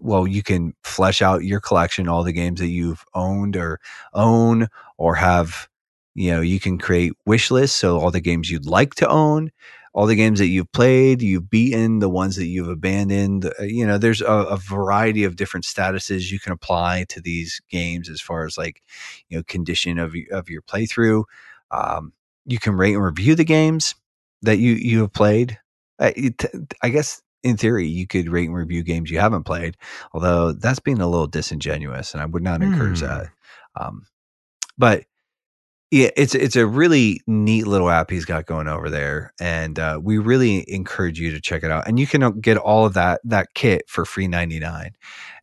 well, 0.01 0.27
you 0.27 0.43
can 0.43 0.75
flesh 0.85 1.23
out 1.23 1.45
your 1.45 1.61
collection, 1.61 2.09
all 2.09 2.23
the 2.23 2.33
games 2.33 2.61
that 2.61 2.69
you've 2.69 3.05
owned 3.15 3.57
or 3.57 3.81
own 4.15 4.69
or 4.99 5.15
have, 5.17 5.69
you 6.15 6.31
know, 6.31 6.41
you 6.41 6.61
can 6.61 6.79
create 6.79 7.13
wish 7.27 7.51
lists. 7.51 7.77
So 7.77 7.99
all 7.99 8.11
the 8.11 8.21
games 8.21 8.51
you'd 8.51 8.67
like 8.67 8.95
to 8.97 9.09
own, 9.09 9.51
all 9.95 10.07
the 10.07 10.17
games 10.17 10.39
that 10.39 10.47
you've 10.47 10.73
played, 10.73 11.21
you've 11.21 11.51
beaten, 11.51 11.99
the 11.99 12.09
ones 12.09 12.37
that 12.37 12.47
you've 12.47 12.69
abandoned. 12.69 13.47
Uh, 13.59 13.65
you 13.65 13.87
know, 13.87 13.99
there's 13.99 14.21
a, 14.21 14.27
a 14.27 14.57
variety 14.57 15.25
of 15.25 15.37
different 15.37 15.65
statuses 15.65 16.31
you 16.31 16.41
can 16.41 16.53
apply 16.53 17.05
to 17.11 17.21
these 17.21 17.61
games 17.69 18.09
as 18.09 18.21
far 18.21 18.47
as 18.47 18.57
like, 18.57 18.83
you 19.29 19.37
know, 19.37 19.43
condition 19.45 19.99
of, 19.99 20.15
of 20.31 20.49
your 20.49 20.63
playthrough. 20.63 21.25
Um, 21.71 22.13
you 22.47 22.59
can 22.59 22.75
rate 22.75 22.95
and 22.95 23.05
review 23.05 23.35
the 23.35 23.45
games 23.45 23.95
that 24.43 24.59
you, 24.59 24.73
you 24.73 25.01
have 25.01 25.13
played. 25.13 25.59
I, 26.01 26.35
I 26.83 26.89
guess 26.89 27.23
in 27.43 27.57
theory, 27.57 27.87
you 27.87 28.07
could 28.07 28.29
rate 28.29 28.49
and 28.49 28.57
review 28.57 28.83
games 28.83 29.11
you 29.11 29.19
haven't 29.19 29.45
played, 29.45 29.77
although 30.13 30.53
that's 30.53 30.81
being 30.81 31.01
a 31.01 31.09
little 31.09 31.27
disingenuous, 31.27 32.15
and 32.15 32.23
I 32.23 32.27
would 32.27 32.43
not 32.43 32.63
encourage 32.63 33.01
mm. 33.01 33.09
that. 33.09 33.27
Um, 33.75 34.07
but 34.79 35.05
yeah, 35.91 36.09
it's 36.17 36.35
it's 36.35 36.57
a 36.57 36.67
really 36.67 37.21
neat 37.27 37.67
little 37.67 37.91
app 37.91 38.11
he's 38.11 38.25
got 38.25 38.47
going 38.47 38.67
over 38.67 38.89
there, 38.89 39.33
and 39.39 39.79
uh, 39.79 40.01
we 40.03 40.17
really 40.19 40.65
encourage 40.73 41.21
you 41.21 41.31
to 41.33 41.41
check 41.41 41.63
it 41.63 41.71
out. 41.71 41.87
And 41.87 42.01
you 42.01 42.07
can 42.07 42.23
uh, 42.23 42.31
get 42.31 42.57
all 42.57 42.87
of 42.87 42.95
that 42.95 43.21
that 43.25 43.49
kit 43.55 43.83
for 43.89 44.07
free 44.07 44.27
ninety 44.27 44.59
nine. 44.59 44.93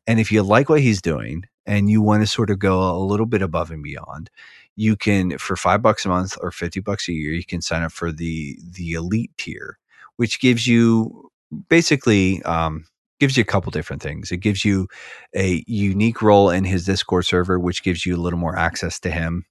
And 0.07 0.19
if 0.19 0.31
you 0.31 0.41
like 0.41 0.67
what 0.67 0.81
he's 0.81 1.03
doing, 1.03 1.43
and 1.67 1.87
you 1.87 2.01
want 2.01 2.23
to 2.23 2.27
sort 2.27 2.49
of 2.49 2.57
go 2.57 2.81
a 2.81 2.97
little 2.97 3.27
bit 3.27 3.43
above 3.43 3.69
and 3.69 3.83
beyond, 3.83 4.31
you 4.75 4.95
can 4.95 5.37
for 5.37 5.55
five 5.55 5.83
bucks 5.83 6.03
a 6.03 6.09
month 6.09 6.35
or 6.41 6.51
fifty 6.51 6.79
bucks 6.79 7.07
a 7.07 7.13
year, 7.13 7.31
you 7.33 7.45
can 7.45 7.61
sign 7.61 7.83
up 7.83 7.91
for 7.91 8.11
the 8.11 8.57
the 8.63 8.93
elite 8.93 9.31
tier, 9.37 9.77
which 10.15 10.39
gives 10.39 10.65
you 10.65 11.28
basically 11.69 12.41
um, 12.43 12.85
gives 13.19 13.37
you 13.37 13.41
a 13.41 13.45
couple 13.45 13.71
different 13.71 14.01
things. 14.01 14.31
It 14.31 14.37
gives 14.37 14.63
you 14.63 14.87
a 15.35 15.63
unique 15.67 16.21
role 16.21 16.49
in 16.49 16.63
his 16.63 16.85
Discord 16.85 17.25
server, 17.25 17.59
which 17.59 17.83
gives 17.83 18.05
you 18.05 18.15
a 18.15 18.21
little 18.21 18.39
more 18.39 18.57
access 18.57 18.99
to 19.01 19.11
him 19.11 19.45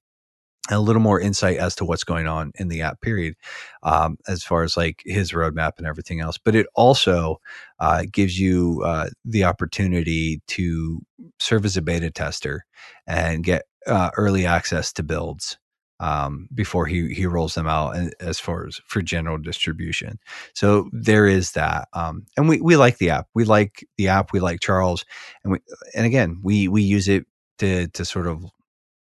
a 0.71 0.81
little 0.81 1.03
more 1.03 1.21
insight 1.21 1.57
as 1.57 1.75
to 1.77 1.85
what's 1.85 2.05
going 2.05 2.27
on 2.27 2.53
in 2.57 2.69
the 2.69 2.83
app 2.83 3.01
period 3.01 3.35
um, 3.83 4.19
as 4.27 4.43
far 4.43 4.63
as 4.63 4.77
like 4.77 5.03
his 5.05 5.33
roadmap 5.33 5.73
and 5.79 5.87
everything 5.87 6.21
else 6.21 6.39
but 6.39 6.55
it 6.55 6.67
also 6.75 7.41
uh, 7.81 8.05
gives 8.11 8.39
you 8.39 8.83
uh, 8.85 9.09
the 9.25 9.45
opportunity 9.45 10.41
to 10.47 11.01
serve 11.39 11.65
as 11.65 11.77
a 11.77 11.83
beta 11.83 12.11
tester 12.11 12.65
and 13.07 13.45
get 13.45 13.63
uh, 13.87 14.11
early 14.17 14.45
access 14.45 14.93
to 14.93 15.03
builds 15.03 15.59
um, 16.01 16.49
before 16.55 16.87
he 16.87 17.13
he 17.13 17.27
rolls 17.27 17.55
them 17.55 17.67
out 17.67 17.97
as 18.21 18.39
far 18.39 18.67
as 18.67 18.81
for 18.87 19.03
general 19.03 19.39
distribution. 19.39 20.19
So 20.55 20.89
there 20.93 21.27
is 21.27 21.53
that, 21.53 21.89
um, 21.93 22.27
and 22.37 22.49
we 22.49 22.61
we 22.61 22.77
like 22.77 22.99
the 22.99 23.11
app. 23.11 23.27
We 23.35 23.45
like 23.45 23.87
the 23.97 24.09
app. 24.09 24.33
We 24.33 24.41
like 24.41 24.61
Charles, 24.61 25.05
and 25.43 25.53
we 25.53 25.59
and 25.95 26.07
again 26.07 26.41
we 26.43 26.69
we 26.69 26.83
use 26.83 27.09
it 27.09 27.27
to 27.59 27.89
to 27.89 28.05
sort 28.05 28.27
of 28.27 28.45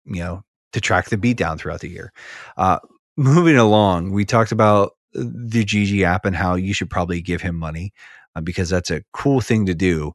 you 0.05 0.23
know 0.23 0.45
to 0.73 0.81
track 0.81 1.09
the 1.09 1.19
beat 1.19 1.37
down 1.37 1.59
throughout 1.59 1.81
the 1.81 1.91
year. 1.91 2.13
Uh, 2.57 2.79
moving 3.17 3.57
along, 3.57 4.13
we 4.13 4.25
talked 4.25 4.53
about 4.53 4.93
the 5.13 5.65
GG 5.65 6.03
app 6.03 6.25
and 6.25 6.35
how 6.35 6.55
you 6.55 6.73
should 6.73 6.89
probably 6.89 7.21
give 7.21 7.43
him 7.43 7.57
money 7.57 7.93
uh, 8.35 8.41
because 8.41 8.71
that's 8.71 8.91
a 8.91 9.03
cool 9.13 9.41
thing 9.41 9.67
to 9.67 9.75
do. 9.75 10.13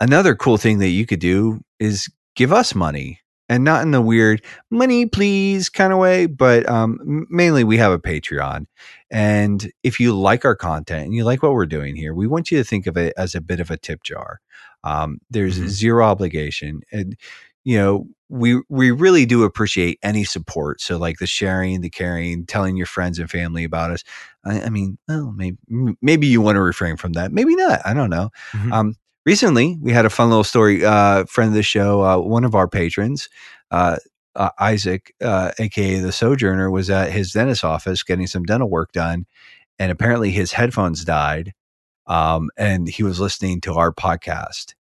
Another 0.00 0.34
cool 0.34 0.56
thing 0.56 0.78
that 0.78 0.88
you 0.88 1.06
could 1.06 1.20
do 1.20 1.60
is 1.78 2.08
give 2.34 2.52
us 2.52 2.74
money 2.74 3.20
and 3.52 3.64
not 3.64 3.82
in 3.82 3.90
the 3.90 4.00
weird 4.00 4.42
money 4.70 5.04
please 5.06 5.68
kind 5.68 5.92
of 5.92 5.98
way 5.98 6.26
but 6.26 6.68
um, 6.68 7.26
mainly 7.28 7.64
we 7.64 7.76
have 7.76 7.92
a 7.92 7.98
patreon. 7.98 8.66
And 9.10 9.70
if 9.82 10.00
you 10.00 10.18
like 10.18 10.44
our 10.44 10.56
content 10.56 11.04
and 11.04 11.14
you 11.14 11.24
like 11.24 11.42
what 11.42 11.52
we're 11.52 11.66
doing 11.66 11.94
here 11.94 12.14
we 12.14 12.26
want 12.26 12.50
you 12.50 12.58
to 12.58 12.64
think 12.64 12.86
of 12.86 12.96
it 12.96 13.12
as 13.16 13.34
a 13.34 13.40
bit 13.40 13.60
of 13.60 13.70
a 13.70 13.76
tip 13.76 14.02
jar. 14.02 14.40
Um, 14.84 15.18
there's 15.30 15.58
mm-hmm. 15.58 15.68
zero 15.68 16.04
obligation 16.04 16.80
and 16.90 17.16
you 17.64 17.78
know 17.78 18.06
we 18.28 18.62
we 18.70 18.90
really 18.90 19.26
do 19.26 19.44
appreciate 19.44 19.98
any 20.02 20.24
support. 20.24 20.80
So 20.80 20.96
like 20.96 21.18
the 21.18 21.26
sharing 21.26 21.82
the 21.82 21.90
caring 21.90 22.46
telling 22.46 22.78
your 22.78 22.86
friends 22.86 23.18
and 23.18 23.30
family 23.30 23.62
about 23.62 23.90
us. 23.90 24.02
I, 24.44 24.62
I 24.62 24.68
mean 24.70 24.96
well 25.06 25.32
maybe 25.32 25.58
maybe 26.00 26.26
you 26.26 26.40
want 26.40 26.56
to 26.56 26.62
refrain 26.62 26.96
from 26.96 27.12
that 27.12 27.30
maybe 27.32 27.54
not 27.54 27.80
i 27.84 27.92
don't 27.92 28.10
know. 28.10 28.30
Mm-hmm. 28.52 28.72
um, 28.72 28.94
recently 29.24 29.78
we 29.80 29.92
had 29.92 30.06
a 30.06 30.10
fun 30.10 30.28
little 30.28 30.44
story 30.44 30.84
uh, 30.84 31.24
friend 31.24 31.48
of 31.48 31.54
the 31.54 31.62
show 31.62 32.02
uh, 32.02 32.18
one 32.18 32.44
of 32.44 32.54
our 32.54 32.68
patrons 32.68 33.28
uh, 33.70 33.96
uh 34.34 34.50
isaac 34.58 35.14
aka 35.20 35.98
uh, 35.98 36.02
the 36.02 36.12
sojourner 36.12 36.70
was 36.70 36.90
at 36.90 37.12
his 37.12 37.32
dentist 37.32 37.64
office 37.64 38.02
getting 38.02 38.26
some 38.26 38.44
dental 38.44 38.70
work 38.70 38.92
done 38.92 39.26
and 39.78 39.90
apparently 39.90 40.30
his 40.30 40.52
headphones 40.52 41.04
died 41.04 41.52
um, 42.06 42.50
and 42.56 42.88
he 42.88 43.02
was 43.02 43.20
listening 43.20 43.60
to 43.62 43.74
our 43.74 43.92
podcast. 43.92 44.74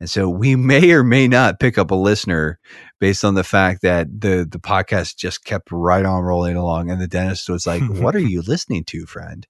And 0.00 0.10
so 0.10 0.28
we 0.28 0.56
may 0.56 0.92
or 0.92 1.04
may 1.04 1.28
not 1.28 1.60
pick 1.60 1.78
up 1.78 1.90
a 1.90 1.96
listener 1.96 2.58
based 3.00 3.24
on 3.24 3.34
the 3.34 3.44
fact 3.44 3.82
that 3.82 4.20
the 4.20 4.46
the 4.50 4.58
podcast 4.58 5.16
just 5.16 5.44
kept 5.44 5.68
right 5.70 6.04
on 6.04 6.22
rolling 6.22 6.56
along 6.56 6.90
and 6.90 7.00
the 7.00 7.08
dentist 7.08 7.48
was 7.48 7.66
like 7.66 7.82
what 7.82 8.14
are 8.14 8.18
you 8.20 8.42
listening 8.42 8.84
to 8.84 9.06
friend? 9.06 9.46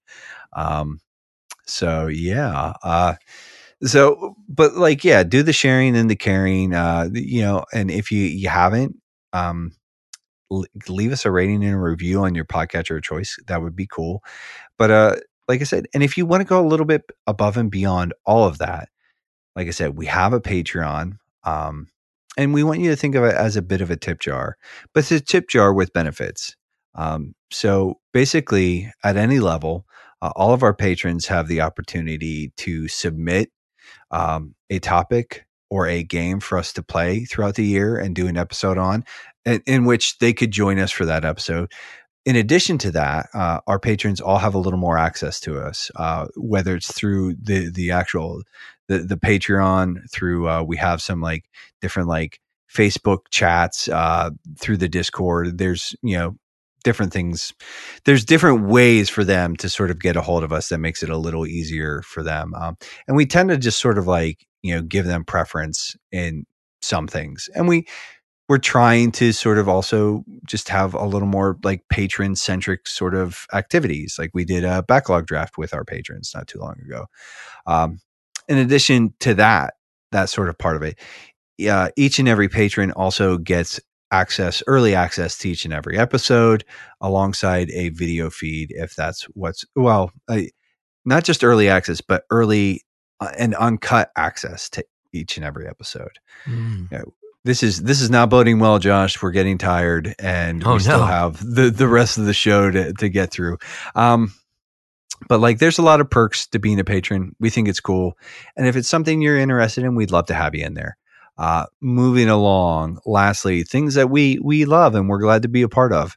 Um 0.55 1.01
so 1.67 2.09
yeah 2.09 2.75
uh 2.83 3.15
so 3.83 4.37
but 4.49 4.75
like 4.77 5.05
yeah 5.05 5.23
do 5.23 5.43
the 5.43 5.53
sharing 5.53 5.97
and 5.97 6.11
the 6.11 6.17
caring 6.17 6.75
uh 6.75 7.09
you 7.13 7.43
know 7.43 7.65
and 7.73 7.91
if 7.91 8.11
you 8.11 8.23
you 8.23 8.49
haven't 8.49 8.97
um 9.33 9.73
leave 10.89 11.13
us 11.13 11.25
a 11.25 11.31
rating 11.31 11.65
and 11.65 11.75
a 11.75 11.79
review 11.79 12.23
on 12.23 12.35
your 12.35 12.45
podcatcher 12.45 13.03
choice 13.03 13.37
that 13.47 13.63
would 13.63 13.77
be 13.77 13.87
cool. 13.87 14.23
But 14.79 14.91
uh 14.91 15.17
like 15.49 15.61
i 15.61 15.65
said 15.65 15.87
and 15.95 16.03
if 16.03 16.17
you 16.17 16.27
want 16.27 16.41
to 16.41 16.47
go 16.47 16.61
a 16.61 16.67
little 16.67 16.87
bit 16.87 17.03
above 17.27 17.57
and 17.59 17.71
beyond 17.71 18.15
all 18.25 18.47
of 18.47 18.59
that 18.59 18.89
like 19.57 19.69
i 19.69 19.71
said 19.71 19.97
we 19.97 20.07
have 20.07 20.33
a 20.33 20.41
patreon 20.41 21.19
um 21.45 21.89
and 22.39 22.55
we 22.55 22.65
want 22.65 22.81
you 22.81 22.91
to 22.91 22.97
think 22.97 23.15
of 23.15 23.25
it 23.25 23.35
as 23.35 23.57
a 23.57 23.63
bit 23.63 23.81
of 23.83 23.91
a 23.91 23.97
tip 23.97 24.21
jar 24.21 24.57
but 24.95 25.01
it's 25.01 25.11
a 25.13 25.21
tip 25.21 25.49
jar 25.49 25.75
with 25.75 25.93
benefits. 25.93 26.57
Um, 26.95 27.35
so 27.51 28.01
basically 28.13 28.91
at 29.05 29.17
any 29.17 29.41
level 29.41 29.87
uh, 30.23 30.33
all 30.37 30.55
of 30.55 30.63
our 30.63 30.75
patrons 30.75 31.27
have 31.27 31.49
the 31.49 31.61
opportunity 31.61 32.53
to 32.59 32.89
submit 32.89 33.51
um, 34.15 34.55
a 34.71 34.79
topic 34.79 35.45
or 35.71 35.89
a 35.89 36.05
game 36.05 36.39
for 36.39 36.57
us 36.57 36.73
to 36.73 36.83
play 36.83 37.25
throughout 37.25 37.57
the 37.57 37.65
year 37.65 37.99
and 37.99 38.15
do 38.15 38.29
an 38.29 38.37
episode 38.37 38.79
on, 38.79 39.05
in, 39.45 39.61
in 39.67 39.85
which 39.85 40.19
they 40.19 40.33
could 40.33 40.53
join 40.53 40.79
us 40.79 40.93
for 40.93 41.05
that 41.05 41.25
episode. 41.25 41.71
In 42.25 42.37
addition 42.37 42.79
to 42.79 42.93
that, 42.93 43.29
uh, 43.35 43.61
our 43.67 43.81
patrons 43.81 44.21
all 44.21 44.39
have 44.39 44.55
a 44.55 44.59
little 44.59 44.79
more 44.79 44.97
access 44.97 45.41
to 45.41 45.59
us, 45.61 45.91
uh, 45.97 46.29
whether 46.37 46.77
it's 46.77 46.93
through 46.93 47.35
the 47.43 47.71
the 47.71 47.91
actual 47.91 48.43
the 48.89 48.99
the 48.99 49.17
Patreon, 49.17 50.11
through 50.11 50.49
uh, 50.49 50.63
we 50.63 50.77
have 50.77 51.03
some 51.03 51.21
like 51.21 51.45
different 51.83 52.09
like 52.09 52.41
Facebook 52.73 53.27
chats 53.31 53.89
uh, 53.89 54.31
through 54.59 54.79
the 54.79 54.89
Discord. 54.89 55.59
There's 55.59 55.95
you 56.03 56.17
know 56.17 56.37
different 56.85 57.13
things. 57.13 57.53
There's 58.05 58.25
different 58.25 58.67
ways 58.67 59.11
for 59.11 59.25
them 59.25 59.57
to 59.57 59.69
sort 59.69 59.91
of 59.91 59.99
get 59.99 60.17
a 60.17 60.23
hold 60.23 60.45
of 60.45 60.53
us 60.53 60.69
that 60.69 60.79
makes 60.79 61.03
it 61.03 61.11
a 61.11 61.19
little 61.19 61.47
easier 61.47 62.03
for 62.03 62.23
them. 62.23 62.55
Um, 62.55 62.77
and 63.09 63.17
we 63.17 63.27
tend 63.27 63.49
to 63.49 63.57
just 63.57 63.81
sort 63.81 63.99
of 63.99 64.07
like 64.07 64.47
you 64.63 64.75
know 64.75 64.83
give 64.83 65.07
them 65.07 65.25
preference 65.25 65.97
in 66.13 66.45
some 66.83 67.09
things, 67.09 67.49
and 67.55 67.67
we 67.67 67.87
we're 68.49 68.59
trying 68.59 69.11
to 69.11 69.33
sort 69.33 69.59
of 69.59 69.69
also 69.69 70.23
just 70.47 70.69
have 70.69 70.95
a 70.95 71.07
little 71.07 71.29
more 71.29 71.59
like 71.65 71.83
patron 71.89 72.37
centric 72.37 72.87
sort 72.87 73.15
of 73.15 73.47
activities. 73.55 74.17
Like 74.19 74.31
we 74.35 74.45
did 74.45 74.65
a 74.65 74.83
backlog 74.83 75.27
draft 75.27 75.57
with 75.57 75.73
our 75.73 75.85
patrons 75.85 76.33
not 76.35 76.47
too 76.47 76.59
long 76.59 76.77
ago. 76.85 77.07
Um, 77.67 78.01
in 78.49 78.59
addition 78.59 79.15
to 79.21 79.35
that, 79.35 79.75
that 80.13 80.29
sort 80.29 80.51
of 80.51 80.59
part 80.59 80.77
of 80.77 80.83
it, 80.83 80.99
yeah, 81.57 81.89
each 81.97 82.19
and 82.19 82.29
every 82.29 82.49
patron 82.49 82.93
also 82.93 83.39
gets 83.39 83.81
access, 84.15 84.63
early 84.67 84.95
access 84.95 85.37
to 85.39 85.51
each 85.51 85.65
and 85.65 85.75
every 85.75 85.99
episode 85.99 86.65
alongside 87.01 87.71
a 87.71 87.89
video 87.91 88.31
feed 88.31 88.71
if 88.71 88.95
that's 88.95 89.25
what's, 89.35 89.65
well, 89.75 90.13
uh, 90.29 90.43
not 91.05 91.25
just 91.25 91.43
early 91.43 91.69
access, 91.69 92.01
but 92.01 92.25
early 92.31 92.83
uh, 93.21 93.33
and 93.39 93.55
uncut 93.57 94.11
access 94.17 94.71
to 94.71 94.85
each 95.13 95.37
and 95.37 95.45
every 95.45 95.67
episode. 95.67 96.19
Mm. 96.47 96.91
You 96.91 96.99
know, 96.99 97.15
this 97.45 97.63
is 97.63 97.83
this 97.83 98.01
is 98.01 98.09
not 98.09 98.31
boding 98.31 98.59
well, 98.59 98.79
Josh. 98.79 99.23
We're 99.23 99.31
getting 99.31 99.59
tired, 99.59 100.15
and 100.19 100.65
Oh, 100.67 100.75
we 100.75 100.81
still 100.81 101.05
have 101.05 101.39
the 101.39 101.71
the 101.71 101.89
rest 101.89 102.17
of 102.17 102.25
the 102.25 102.33
show 102.33 102.71
to 102.71 102.93
to 102.95 103.09
get 103.09 103.31
through. 103.31 103.59
Um, 103.95 104.33
but 105.29 105.41
like, 105.41 105.59
there's 105.59 105.79
a 105.79 105.83
lot 105.83 106.01
of 106.01 106.11
perks 106.11 106.47
to 106.49 106.59
being 106.59 106.81
a 106.81 106.85
patron. 106.85 107.37
We 107.39 107.51
think 107.51 107.69
it's 107.69 107.81
cool, 107.81 108.17
and 108.57 108.67
if 108.67 108.77
it's 108.77 108.89
something 108.89 109.21
you're 109.21 109.39
interested 109.39 109.85
in, 109.85 109.95
we'd 109.95 110.11
love 110.11 110.27
to 110.27 110.35
have 110.35 110.55
you 110.55 110.65
in 110.65 110.75
there. 110.75 110.97
Uh, 111.37 111.67
moving 111.81 112.29
along. 112.29 112.99
Lastly, 113.07 113.65
things 113.65 113.95
that 113.95 114.11
we 114.11 114.39
we 114.43 114.65
love 114.65 114.95
and 114.95 115.09
we're 115.09 115.19
glad 115.19 115.43
to 115.43 115.49
be 115.49 115.63
a 115.63 115.69
part 115.69 115.93
of. 115.93 116.17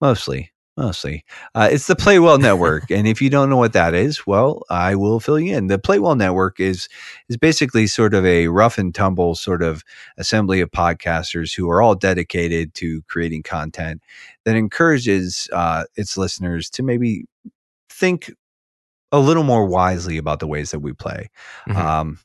Mostly, 0.00 0.52
mostly, 0.76 1.24
uh, 1.54 1.68
it's 1.72 1.86
the 1.86 1.96
Playwell 1.96 2.38
Network, 2.40 2.90
and 2.90 3.06
if 3.08 3.22
you 3.22 3.30
don't 3.30 3.50
know 3.50 3.56
what 3.56 3.72
that 3.74 3.94
is, 3.94 4.26
well, 4.26 4.62
I 4.70 4.94
will 4.94 5.20
fill 5.20 5.40
you 5.40 5.56
in. 5.56 5.68
The 5.68 5.78
Playwell 5.78 6.16
Network 6.16 6.60
is 6.60 6.88
is 7.28 7.36
basically 7.38 7.86
sort 7.86 8.14
of 8.14 8.24
a 8.26 8.48
rough 8.48 8.78
and 8.78 8.94
tumble 8.94 9.34
sort 9.34 9.62
of 9.62 9.82
assembly 10.18 10.60
of 10.60 10.70
podcasters 10.70 11.56
who 11.56 11.70
are 11.70 11.82
all 11.82 11.94
dedicated 11.94 12.74
to 12.74 13.02
creating 13.08 13.42
content 13.42 14.02
that 14.44 14.56
encourages 14.56 15.48
uh, 15.52 15.84
its 15.96 16.16
listeners 16.18 16.68
to 16.70 16.82
maybe 16.82 17.24
think 17.90 18.32
a 19.12 19.18
little 19.20 19.44
more 19.44 19.66
wisely 19.66 20.16
about 20.18 20.40
the 20.40 20.46
ways 20.46 20.70
that 20.72 20.80
we 20.80 20.92
play. 20.92 21.30
Mhm. 21.68 21.76
Um, 21.76 22.18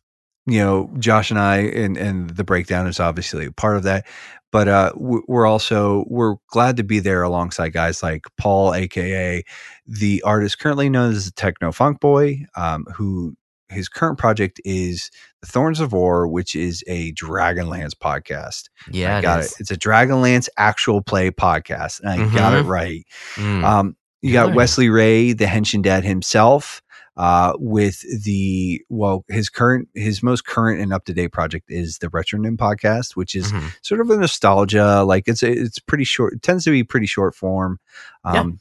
you 0.46 0.60
know, 0.60 0.90
Josh 1.00 1.30
and 1.32 1.40
I, 1.40 1.58
and 1.58 1.98
and 1.98 2.30
the 2.32 2.44
breakdown 2.44 2.88
is 2.88 3.00
obviously 3.00 3.46
a 3.46 3.52
part 3.52 3.78
of 3.78 3.84
that. 3.84 4.06
But 4.52 4.68
uh, 4.68 4.92
we're 4.96 5.46
also 5.46 6.04
we're 6.10 6.36
glad 6.50 6.76
to 6.78 6.84
be 6.84 7.00
there 7.00 7.24
alongside 7.24 7.70
guys 7.70 8.04
like 8.04 8.26
Paul, 8.38 8.74
aka 8.74 9.44
the 9.86 10.22
artist 10.24 10.60
currently 10.60 10.90
known 10.90 11.12
as 11.14 11.26
the 11.26 11.32
Techno 11.32 11.72
Funk 11.72 12.00
Boy, 12.02 12.46
um, 12.56 12.86
who 12.96 13.36
his 13.70 13.88
current 13.88 14.18
project 14.18 14.60
is 14.66 15.10
the 15.40 15.48
Thorns 15.48 15.80
of 15.80 15.94
War, 15.94 16.28
which 16.28 16.54
is 16.56 16.84
a 16.88 17.14
Dragonlance 17.14 17.94
podcast. 17.94 18.64
yeah, 18.92 19.16
I 19.16 19.20
it 19.20 19.22
got 19.22 19.40
is. 19.40 19.52
it. 19.54 19.62
It's 19.62 19.72
a 19.72 19.78
Dragonlance 19.78 20.50
actual 20.58 21.02
play 21.02 21.32
podcast, 21.32 22.02
and 22.02 22.10
I 22.10 22.18
got 22.36 22.54
it 22.54 22.66
Mhm. 22.66 22.68
right. 22.68 23.06
Mm. 23.36 23.64
Um, 23.64 23.96
you 24.22 24.34
got 24.34 24.48
Nice. 24.50 24.56
Wesley 24.58 24.90
Ray, 24.90 25.32
the 25.32 25.46
Henshin 25.46 25.82
Dad 25.82 26.04
himself, 26.04 26.82
uh, 27.18 27.54
with 27.58 28.02
the 28.24 28.82
well, 28.90 29.26
his 29.28 29.50
current, 29.50 29.90
his 29.94 30.24
most 30.24 30.46
current 30.46 30.80
and 30.82 30.94
up 30.94 31.06
to 31.06 31.14
date 31.14 31.30
project 31.34 31.66
is 31.70 31.98
the 32.00 32.08
Retronym 32.08 32.58
podcast, 32.58 33.16
which 33.16 33.36
is 33.36 33.52
Mhm. 33.52 33.74
sort 33.82 34.02
of 34.02 34.10
a 34.10 34.18
nostalgia. 34.18 35.04
Like 35.04 35.28
it's 35.28 35.44
it's 35.44 35.80
pretty 35.80 36.04
short. 36.06 36.34
It 36.34 36.42
tends 36.42 36.64
to 36.66 36.72
be 36.72 36.84
pretty 36.84 37.08
short 37.08 37.36
form. 37.36 37.80
Yeah. 38.26 38.40
Um, 38.42 38.60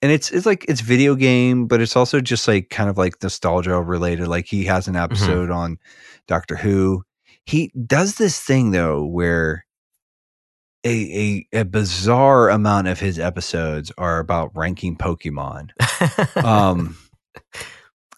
and 0.00 0.10
it's 0.10 0.30
it's 0.32 0.46
like 0.46 0.64
it's 0.68 0.80
video 0.80 1.14
game, 1.14 1.66
but 1.66 1.80
it's 1.80 1.96
also 1.96 2.20
just 2.20 2.46
like 2.48 2.70
kind 2.70 2.88
of 2.90 2.96
like 2.98 3.22
nostalgia 3.22 3.80
related. 3.80 4.26
Like 4.28 4.46
he 4.46 4.64
has 4.64 4.88
an 4.88 4.96
episode 4.96 5.50
on 5.50 5.78
Doctor 6.28 6.56
Who. 6.56 7.04
He 7.44 7.72
does 7.86 8.16
this 8.16 8.40
thing 8.40 8.70
though 8.70 9.04
where 9.04 9.64
a, 10.84 11.46
a 11.52 11.60
a 11.60 11.64
bizarre 11.64 12.50
amount 12.50 12.88
of 12.88 12.98
his 13.00 13.18
episodes 13.18 13.92
are 13.98 14.18
about 14.18 14.50
ranking 14.56 14.96
Pokemon. 14.96 15.70
Um 16.44 16.96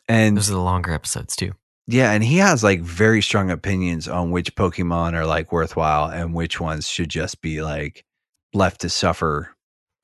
and 0.08 0.36
Those 0.36 0.50
are 0.50 0.54
the 0.54 0.60
longer 0.60 0.92
episodes 0.92 1.34
too. 1.36 1.52
yeah, 1.86 2.12
and 2.12 2.22
he 2.24 2.38
has 2.38 2.62
like 2.64 2.80
very 2.80 3.22
strong 3.22 3.50
opinions 3.50 4.08
on 4.08 4.30
which 4.30 4.54
Pokemon 4.54 5.14
are 5.14 5.26
like 5.26 5.52
worthwhile 5.52 6.10
and 6.10 6.34
which 6.34 6.60
ones 6.60 6.88
should 6.88 7.08
just 7.10 7.40
be 7.42 7.62
like 7.62 8.04
left 8.52 8.80
to 8.82 8.88
suffer 8.88 9.50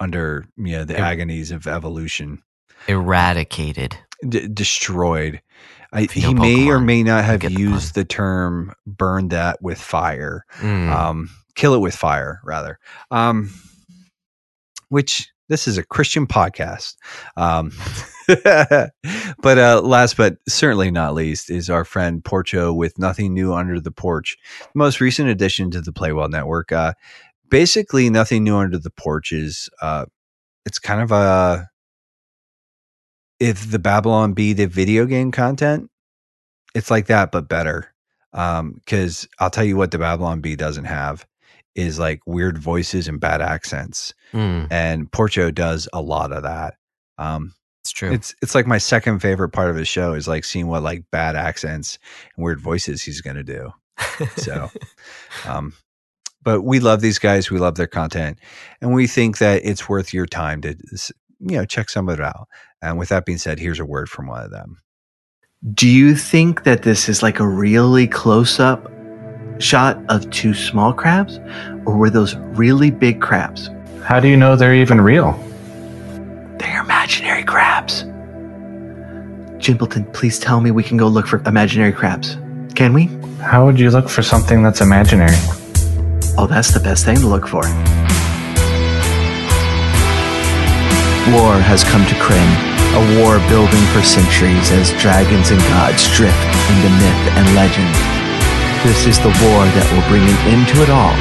under 0.01 0.47
you 0.57 0.73
know 0.73 0.85
the 0.85 0.95
Yep. 0.95 1.03
agonies 1.03 1.51
of 1.51 1.67
evolution, 1.67 2.43
Eradicated. 2.89 3.97
D- 4.29 4.49
destroyed. 4.49 5.41
I, 5.93 6.03
he 6.03 6.33
may 6.35 6.69
or 6.69 6.79
may 6.79 7.03
not 7.03 7.25
have 7.25 7.41
get 7.41 7.53
the 7.55 7.61
used 7.61 7.95
the 7.95 8.05
term 8.05 8.73
"burn 8.87 9.29
that 9.29 9.61
with 9.63 9.81
fire." 9.81 10.45
Mm. 10.59 10.89
um, 10.91 11.31
kill 11.57 11.75
it 11.75 11.79
with 11.81 11.97
fire 11.97 12.41
rather 12.45 12.79
um, 13.11 13.51
which 14.89 15.31
this 15.51 15.69
is 15.69 15.77
a 15.77 15.85
christian 15.85 16.27
podcast 16.27 16.95
um, 17.37 17.71
but 19.43 19.59
uh, 19.59 19.81
last 19.83 20.17
but 20.17 20.37
certainly 20.49 20.91
not 20.91 21.15
least 21.15 21.51
is 21.51 21.71
our 21.71 21.85
friend 21.85 22.23
porcho 22.23 22.75
with 22.75 22.99
nothing 22.99 23.35
new 23.35 23.53
under 23.55 23.81
the 23.81 23.91
porch 23.91 24.37
the 24.61 24.79
most 24.79 25.01
recent 25.01 25.29
addition 25.29 25.71
to 25.71 25.81
the 25.81 25.93
playwell 25.93 26.29
network. 26.29 26.71
Uh, 26.71 26.93
basically 27.49 28.09
nothing 28.11 28.45
new 28.45 28.57
under 28.57 28.79
the 28.79 28.91
porch 28.91 29.33
is 29.33 29.69
uh, 29.83 30.05
it's 30.65 30.79
kind 30.79 31.01
of 31.01 31.11
a 31.11 31.69
if 33.41 33.71
the 33.71 33.79
babylon 33.79 34.33
bee 34.33 34.53
the 34.53 34.67
video 34.67 35.07
game 35.07 35.33
content 35.33 35.91
it's 36.75 36.91
like 36.91 37.07
that 37.07 37.33
but 37.33 37.49
better. 37.49 37.93
Um 38.33 38.75
because 38.75 39.27
i'll 39.41 39.51
tell 39.51 39.65
you 39.65 39.77
what 39.77 39.91
the 39.91 39.99
babylon 39.99 40.41
bee 40.41 40.57
doesn't 40.57 40.85
have 40.85 41.27
is 41.75 41.99
like 41.99 42.21
weird 42.27 42.59
voices 42.59 43.09
and 43.09 43.21
bad 43.21 43.41
accents 43.41 44.13
Mm. 44.33 44.69
and 44.71 45.11
porcho 45.11 45.53
does 45.55 45.89
a 45.93 46.01
lot 46.01 46.31
of 46.33 46.45
that 46.45 46.75
um 47.19 47.53
It's 47.83 47.91
true. 47.93 48.13
it's 48.13 48.35
it's 48.43 48.55
like 48.55 48.67
my 48.67 48.79
second 48.79 49.19
favorite 49.21 49.49
part 49.51 49.71
of 49.71 49.77
his 49.77 49.89
show 49.89 50.13
is 50.15 50.29
like 50.29 50.45
seeing 50.45 50.69
what 50.69 50.83
like 50.85 51.05
bad 51.11 51.35
accents 51.37 51.99
and 52.37 52.45
weird 52.45 52.61
voices 52.61 53.03
he's 53.03 53.21
gonna 53.21 53.43
do 53.43 53.73
so 54.37 54.71
um 55.49 55.73
but 56.43 56.63
we 56.63 56.79
love 56.81 57.01
these 57.01 57.19
guys 57.19 57.51
we 57.51 57.59
love 57.59 57.75
their 57.75 57.87
content 57.89 58.39
and 58.81 58.95
we 58.95 59.07
think 59.07 59.39
that 59.39 59.63
it's 59.65 59.89
worth 59.89 60.15
your 60.15 60.27
time 60.27 60.61
to 60.61 60.77
you 61.41 61.57
know 61.57 61.65
check 61.65 61.91
some 61.91 62.09
of 62.09 62.19
it 62.21 62.25
out 62.25 62.47
and 62.83 62.99
with 62.99 63.09
that 63.09 63.25
being 63.27 63.39
said 63.39 63.59
here's 63.59 63.81
a 63.81 63.85
word 63.85 64.09
from 64.09 64.27
one 64.29 64.45
of 64.45 64.51
them 64.51 64.77
Do 65.75 65.89
you 65.89 66.15
think 66.15 66.63
that 66.65 66.83
this 66.83 67.09
is 67.09 67.23
like 67.23 67.41
a 67.41 67.47
really 67.49 68.07
close 68.07 68.61
up 68.61 68.91
shot 69.61 70.03
of 70.09 70.29
two 70.31 70.55
small 70.55 70.93
crabs? 70.93 71.39
Or 71.87 71.97
were 71.97 72.11
those 72.11 72.35
really 72.37 72.91
big 72.91 73.21
crabs? 73.21 73.71
How 74.03 74.19
do 74.19 74.29
you 74.29 74.37
know 74.37 74.57
they're 74.57 74.75
even 74.75 75.01
real? 75.01 75.33
They're 76.59 76.81
imaginary 76.81 77.45
crabs. 77.45 78.05
Jimpleton, 79.61 80.13
please 80.13 80.39
tell 80.39 80.61
me 80.61 80.71
we 80.71 80.83
can 80.83 80.97
go 80.97 81.07
look 81.07 81.27
for 81.27 81.43
imaginary 81.47 81.93
crabs. 81.93 82.37
Can 82.75 82.95
we? 82.95 83.07
How 83.41 83.67
would 83.67 83.79
you 83.79 83.91
look 83.91 84.09
for 84.09 84.23
something 84.23 84.63
that's 84.63 84.81
imaginary? 84.81 85.37
Oh, 86.39 86.47
that's 86.49 86.73
the 86.73 86.81
best 86.81 87.05
thing 87.05 87.17
to 87.19 87.27
look 87.27 87.47
for. 87.47 87.63
War 91.31 91.55
has 91.61 91.85
come 91.85 92.05
to 92.07 92.15
Krynn, 92.15 92.51
a 92.97 93.21
war 93.21 93.39
building 93.49 93.85
for 93.93 94.03
centuries 94.03 94.71
as 94.73 94.91
dragons 95.01 95.51
and 95.51 95.61
gods 95.69 96.09
drift 96.17 96.37
into 96.73 96.89
myth 96.99 97.23
and 97.37 97.55
legend. 97.55 98.20
This 98.81 99.05
is 99.07 99.21
the 99.21 99.29
war 99.45 99.61
that 99.77 99.85
will 99.93 100.01
bring 100.09 100.25
an 100.25 100.39
end 100.49 100.65
to 100.73 100.81
it 100.81 100.89
all, 100.89 101.13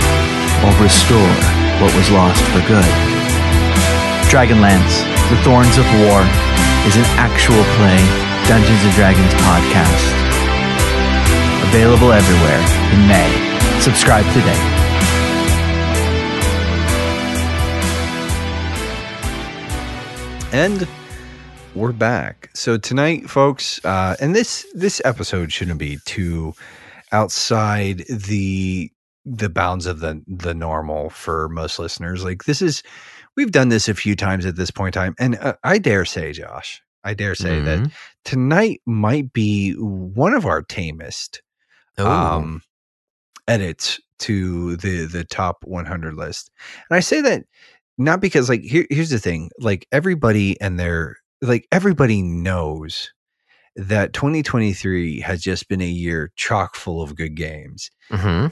or 0.63 0.71
restore 0.79 1.35
what 1.83 1.91
was 1.91 2.07
lost 2.07 2.39
for 2.55 2.63
good. 2.71 2.87
Dragonlance, 4.31 5.03
The 5.27 5.35
Thorns 5.43 5.75
of 5.75 5.83
War, 6.07 6.23
is 6.87 6.95
an 6.95 7.03
actual 7.19 7.59
play 7.75 7.99
Dungeons 8.47 8.79
and 8.79 8.95
Dragons 8.95 9.35
podcast. 9.43 10.07
Available 11.67 12.15
everywhere 12.15 12.63
in 12.95 12.99
May. 13.11 13.27
Subscribe 13.83 14.23
today. 14.31 14.79
and 20.51 20.87
we're 21.75 21.91
back 21.91 22.49
so 22.55 22.75
tonight 22.75 23.29
folks 23.29 23.79
uh 23.85 24.15
and 24.19 24.35
this 24.35 24.65
this 24.73 24.99
episode 25.05 25.53
shouldn't 25.53 25.77
be 25.77 25.99
too 26.05 26.55
outside 27.11 28.05
the 28.09 28.91
the 29.25 29.49
bounds 29.49 29.85
of 29.85 29.99
the 29.99 30.21
the 30.27 30.53
normal 30.53 31.09
for 31.09 31.49
most 31.49 31.77
listeners 31.79 32.23
like 32.23 32.45
this 32.45 32.61
is 32.61 32.81
we've 33.35 33.51
done 33.51 33.69
this 33.69 33.87
a 33.89 33.93
few 33.93 34.15
times 34.15 34.45
at 34.45 34.55
this 34.55 34.71
point 34.71 34.95
in 34.95 35.01
time 35.01 35.15
and 35.19 35.37
uh, 35.37 35.53
i 35.63 35.77
dare 35.77 36.05
say 36.05 36.31
josh 36.31 36.81
i 37.03 37.13
dare 37.13 37.35
say 37.35 37.59
that 37.59 37.79
Mhm. 37.79 37.91
tonight 38.25 38.81
might 38.85 39.31
be 39.33 39.73
one 39.73 40.33
of 40.33 40.45
our 40.45 40.61
tamest 40.63 41.41
Oh, 41.97 42.09
um, 42.09 42.61
edits 43.47 43.99
to 44.19 44.75
the 44.77 45.05
the 45.05 45.23
top 45.23 45.57
100 45.63 46.15
list. 46.15 46.51
And 46.89 46.95
I 46.97 46.99
say 47.01 47.21
that 47.21 47.43
not 47.97 48.21
because 48.21 48.49
like 48.49 48.61
here, 48.61 48.85
here's 48.89 49.09
the 49.09 49.19
thing 49.19 49.49
like 49.59 49.87
everybody 49.91 50.59
and 50.61 50.79
their 50.79 51.17
like 51.41 51.67
everybody 51.71 52.21
knows 52.21 53.11
that 53.75 54.13
2023 54.13 55.21
has 55.21 55.41
just 55.41 55.67
been 55.67 55.81
a 55.81 55.85
year 55.85 56.31
chock 56.35 56.75
full 56.75 57.01
of 57.01 57.15
good 57.15 57.35
games. 57.35 57.89
Hmm 58.09 58.47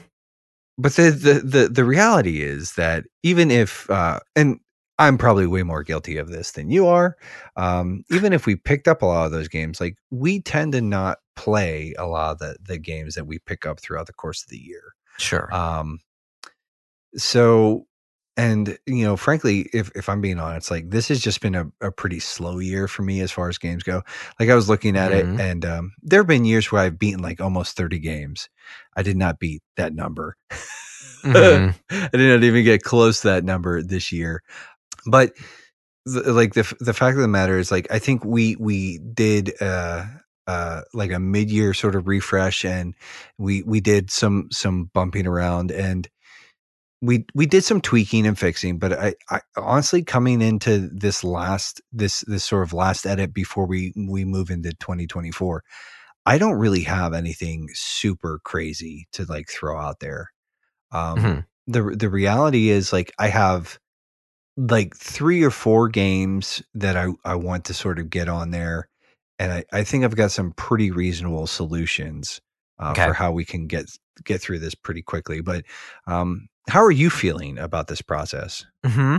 but 0.78 0.94
the 0.94 1.10
the 1.10 1.34
the, 1.44 1.68
the 1.68 1.84
reality 1.84 2.40
is 2.40 2.74
that 2.74 3.04
even 3.22 3.50
if 3.50 3.90
uh 3.90 4.20
and 4.36 4.60
i'm 4.98 5.18
probably 5.18 5.46
way 5.46 5.62
more 5.62 5.82
guilty 5.82 6.16
of 6.16 6.28
this 6.28 6.52
than 6.52 6.70
you 6.70 6.86
are 6.86 7.16
um 7.56 8.04
even 8.10 8.32
if 8.32 8.46
we 8.46 8.56
picked 8.56 8.88
up 8.88 9.02
a 9.02 9.06
lot 9.06 9.26
of 9.26 9.32
those 9.32 9.48
games 9.48 9.80
like 9.80 9.96
we 10.10 10.40
tend 10.40 10.72
to 10.72 10.80
not 10.80 11.18
play 11.36 11.92
a 11.98 12.06
lot 12.06 12.32
of 12.32 12.38
the 12.38 12.56
the 12.62 12.78
games 12.78 13.14
that 13.14 13.26
we 13.26 13.38
pick 13.40 13.66
up 13.66 13.80
throughout 13.80 14.06
the 14.06 14.12
course 14.12 14.42
of 14.42 14.48
the 14.48 14.58
year. 14.58 14.94
Sure. 15.18 15.52
um 15.54 15.98
so 17.16 17.86
and 18.38 18.78
you 18.86 19.04
know 19.04 19.16
frankly 19.18 19.68
if 19.74 19.90
if 19.96 20.08
i'm 20.08 20.22
being 20.22 20.40
honest 20.40 20.70
like 20.70 20.90
this 20.90 21.08
has 21.08 21.20
just 21.20 21.42
been 21.42 21.56
a, 21.56 21.66
a 21.82 21.92
pretty 21.92 22.20
slow 22.20 22.60
year 22.60 22.88
for 22.88 23.02
me 23.02 23.20
as 23.20 23.32
far 23.32 23.50
as 23.50 23.58
games 23.58 23.82
go 23.84 24.02
like 24.40 24.48
i 24.48 24.56
was 24.56 24.70
looking 24.70 24.96
at 24.96 25.12
Mhm. 25.12 25.34
it 25.34 25.40
and 25.42 25.66
um 25.66 25.92
there 26.02 26.20
have 26.20 26.28
been 26.28 26.46
years 26.46 26.72
where 26.72 26.82
i've 26.82 26.98
beaten 26.98 27.22
like 27.22 27.40
almost 27.40 27.76
30 27.76 27.98
games 28.00 28.48
i 28.96 29.02
did 29.02 29.18
not 29.18 29.40
beat 29.40 29.62
that 29.76 29.94
number 29.94 30.36
Mhm. 31.24 31.74
i 31.92 32.08
did 32.12 32.30
not 32.34 32.44
even 32.44 32.64
get 32.64 32.82
close 32.84 33.22
to 33.22 33.28
that 33.28 33.44
number 33.44 33.82
this 33.82 34.12
year 34.12 34.42
but 35.06 35.32
the, 36.06 36.32
like 36.32 36.54
the 36.54 36.72
the 36.80 36.94
fact 36.94 37.16
of 37.16 37.22
the 37.22 37.28
matter 37.28 37.58
is 37.58 37.70
like 37.70 37.86
i 37.90 37.98
think 37.98 38.24
we 38.24 38.56
we 38.56 38.98
did 38.98 39.52
uh 39.62 40.06
uh 40.46 40.82
like 40.94 41.12
a 41.12 41.20
mid-year 41.20 41.74
sort 41.74 41.94
of 41.96 42.08
refresh 42.08 42.64
and 42.64 42.94
we 43.38 43.62
we 43.64 43.80
did 43.80 44.10
some 44.10 44.48
some 44.50 44.90
bumping 44.94 45.26
around 45.26 45.70
and 45.70 46.08
we 47.00 47.24
we 47.34 47.46
did 47.46 47.62
some 47.64 47.80
tweaking 47.80 48.26
and 48.26 48.38
fixing 48.38 48.78
but 48.78 48.92
I, 48.92 49.14
I 49.30 49.40
honestly 49.56 50.02
coming 50.02 50.42
into 50.42 50.88
this 50.92 51.22
last 51.22 51.80
this 51.92 52.20
this 52.26 52.44
sort 52.44 52.64
of 52.64 52.72
last 52.72 53.06
edit 53.06 53.32
before 53.32 53.66
we 53.66 53.92
we 53.96 54.24
move 54.24 54.50
into 54.50 54.72
2024 54.74 55.62
i 56.26 56.38
don't 56.38 56.58
really 56.58 56.82
have 56.82 57.14
anything 57.14 57.68
super 57.72 58.40
crazy 58.44 59.06
to 59.12 59.24
like 59.26 59.48
throw 59.48 59.78
out 59.78 60.00
there 60.00 60.32
um 60.92 61.18
Mhm. 61.20 61.46
the 61.66 61.82
the 61.96 62.10
reality 62.10 62.70
is 62.70 62.92
like 62.92 63.12
i 63.18 63.28
have 63.28 63.78
like 64.56 64.96
three 64.96 65.42
or 65.42 65.50
four 65.50 65.88
games 65.88 66.62
that 66.74 66.96
i 66.96 67.08
i 67.24 67.34
want 67.34 67.64
to 67.64 67.74
sort 67.74 67.98
of 67.98 68.10
get 68.10 68.28
on 68.28 68.50
there 68.50 68.88
and 69.38 69.52
i 69.52 69.64
i 69.72 69.84
think 69.84 70.04
i've 70.04 70.16
got 70.16 70.32
some 70.32 70.52
pretty 70.52 70.90
reasonable 70.90 71.46
solutions 71.46 72.40
uh, 72.80 72.90
Okay. 72.90 73.06
for 73.06 73.12
how 73.12 73.30
we 73.30 73.44
can 73.44 73.66
get 73.66 73.86
get 74.24 74.40
through 74.40 74.58
this 74.58 74.74
pretty 74.74 75.02
quickly 75.02 75.40
but 75.40 75.64
um 76.06 76.48
how 76.68 76.82
are 76.82 76.90
you 76.92 77.10
feeling 77.10 77.58
about 77.58 77.88
this 77.88 78.02
process 78.02 78.64
hmm 78.84 79.16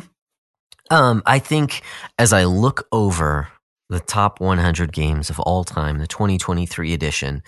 Um, 0.92 1.22
I 1.26 1.40
think 1.40 1.82
as 2.18 2.34
I 2.34 2.46
look 2.46 2.88
over 2.92 3.48
the 3.90 4.00
top 4.00 4.40
100 4.40 4.92
games 4.92 5.30
of 5.30 5.40
all 5.40 5.64
time, 5.64 6.00
the 6.00 6.08
2023 6.08 6.94
edition, 6.94 7.44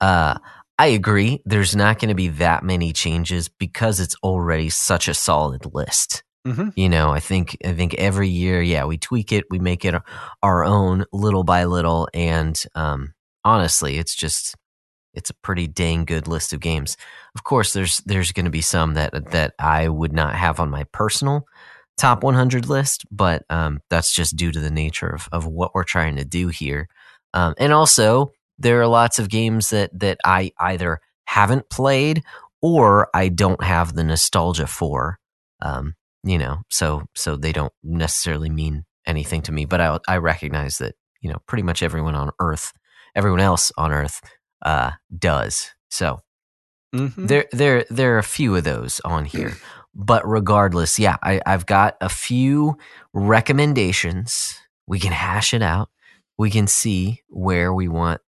uh, 0.00 0.38
I 0.78 0.86
agree. 0.88 1.40
There's 1.44 1.74
not 1.76 1.98
going 2.00 2.08
to 2.08 2.14
be 2.14 2.28
that 2.28 2.64
many 2.64 2.92
changes 2.92 3.48
because 3.48 4.00
it's 4.00 4.16
already 4.22 4.70
such 4.70 5.08
a 5.08 5.14
solid 5.14 5.72
list. 5.74 6.24
Mhm. 6.46 6.72
You 6.76 6.88
know, 6.88 7.10
I 7.10 7.20
think 7.20 7.56
I 7.64 7.72
think 7.72 7.94
every 7.94 8.28
year, 8.28 8.60
yeah, 8.60 8.84
we 8.84 8.98
tweak 8.98 9.32
it, 9.32 9.44
we 9.50 9.58
make 9.58 9.84
it 9.84 9.94
our 10.42 10.64
own 10.64 11.04
little 11.12 11.44
by 11.44 11.64
little, 11.64 12.08
and 12.12 12.60
um, 12.74 13.14
honestly, 13.44 13.98
it's 13.98 14.14
just 14.14 14.54
it's 15.14 15.30
a 15.30 15.34
pretty 15.42 15.66
dang 15.68 16.04
good 16.04 16.28
list 16.28 16.52
of 16.52 16.60
games. 16.60 16.96
Of 17.34 17.44
course, 17.44 17.72
there's 17.72 17.98
there's 18.06 18.32
going 18.32 18.44
to 18.44 18.50
be 18.50 18.60
some 18.60 18.94
that 18.94 19.30
that 19.32 19.54
I 19.58 19.88
would 19.88 20.12
not 20.12 20.34
have 20.34 20.60
on 20.60 20.70
my 20.70 20.84
personal 20.92 21.46
top 21.96 22.22
100 22.22 22.68
list, 22.68 23.04
but 23.10 23.44
um, 23.50 23.80
that's 23.90 24.12
just 24.12 24.36
due 24.36 24.50
to 24.52 24.60
the 24.60 24.70
nature 24.70 25.08
of, 25.08 25.28
of 25.32 25.46
what 25.46 25.74
we're 25.74 25.84
trying 25.84 26.16
to 26.16 26.24
do 26.24 26.48
here. 26.48 26.88
Um, 27.32 27.54
and 27.58 27.72
also, 27.72 28.32
there 28.58 28.80
are 28.80 28.86
lots 28.86 29.18
of 29.18 29.28
games 29.28 29.70
that 29.70 29.90
that 29.98 30.18
I 30.24 30.52
either 30.58 31.00
haven't 31.26 31.70
played 31.70 32.22
or 32.62 33.08
I 33.14 33.28
don't 33.28 33.62
have 33.62 33.94
the 33.94 34.04
nostalgia 34.04 34.66
for. 34.66 35.18
Um, 35.60 35.94
you 36.22 36.38
know, 36.38 36.58
so 36.70 37.04
so 37.14 37.36
they 37.36 37.52
don't 37.52 37.72
necessarily 37.82 38.50
mean 38.50 38.84
anything 39.06 39.42
to 39.42 39.52
me. 39.52 39.64
But 39.64 39.80
I 39.80 39.98
I 40.08 40.16
recognize 40.18 40.78
that 40.78 40.94
you 41.20 41.30
know 41.30 41.38
pretty 41.46 41.62
much 41.62 41.82
everyone 41.82 42.14
on 42.14 42.30
Earth, 42.40 42.72
everyone 43.14 43.40
else 43.40 43.72
on 43.76 43.92
Earth, 43.92 44.20
uh, 44.64 44.92
does. 45.16 45.70
So 45.90 46.20
Mhm. 46.94 47.28
there 47.28 47.46
there 47.52 47.84
there 47.90 48.14
are 48.14 48.18
a 48.18 48.22
few 48.22 48.56
of 48.56 48.64
those 48.64 49.00
on 49.04 49.24
here. 49.26 49.54
But 49.96 50.28
regardless 50.28 50.98
yeah 50.98 51.18
I, 51.22 51.40
i've 51.46 51.66
got 51.66 51.96
a 52.00 52.08
few 52.08 52.76
recommendations. 53.12 54.56
We 54.88 54.98
can 54.98 55.12
hash 55.12 55.54
it 55.54 55.62
out. 55.62 55.88
We 56.36 56.50
can 56.50 56.66
see 56.66 57.22
where 57.28 57.72
we 57.72 57.88
want 57.88 58.20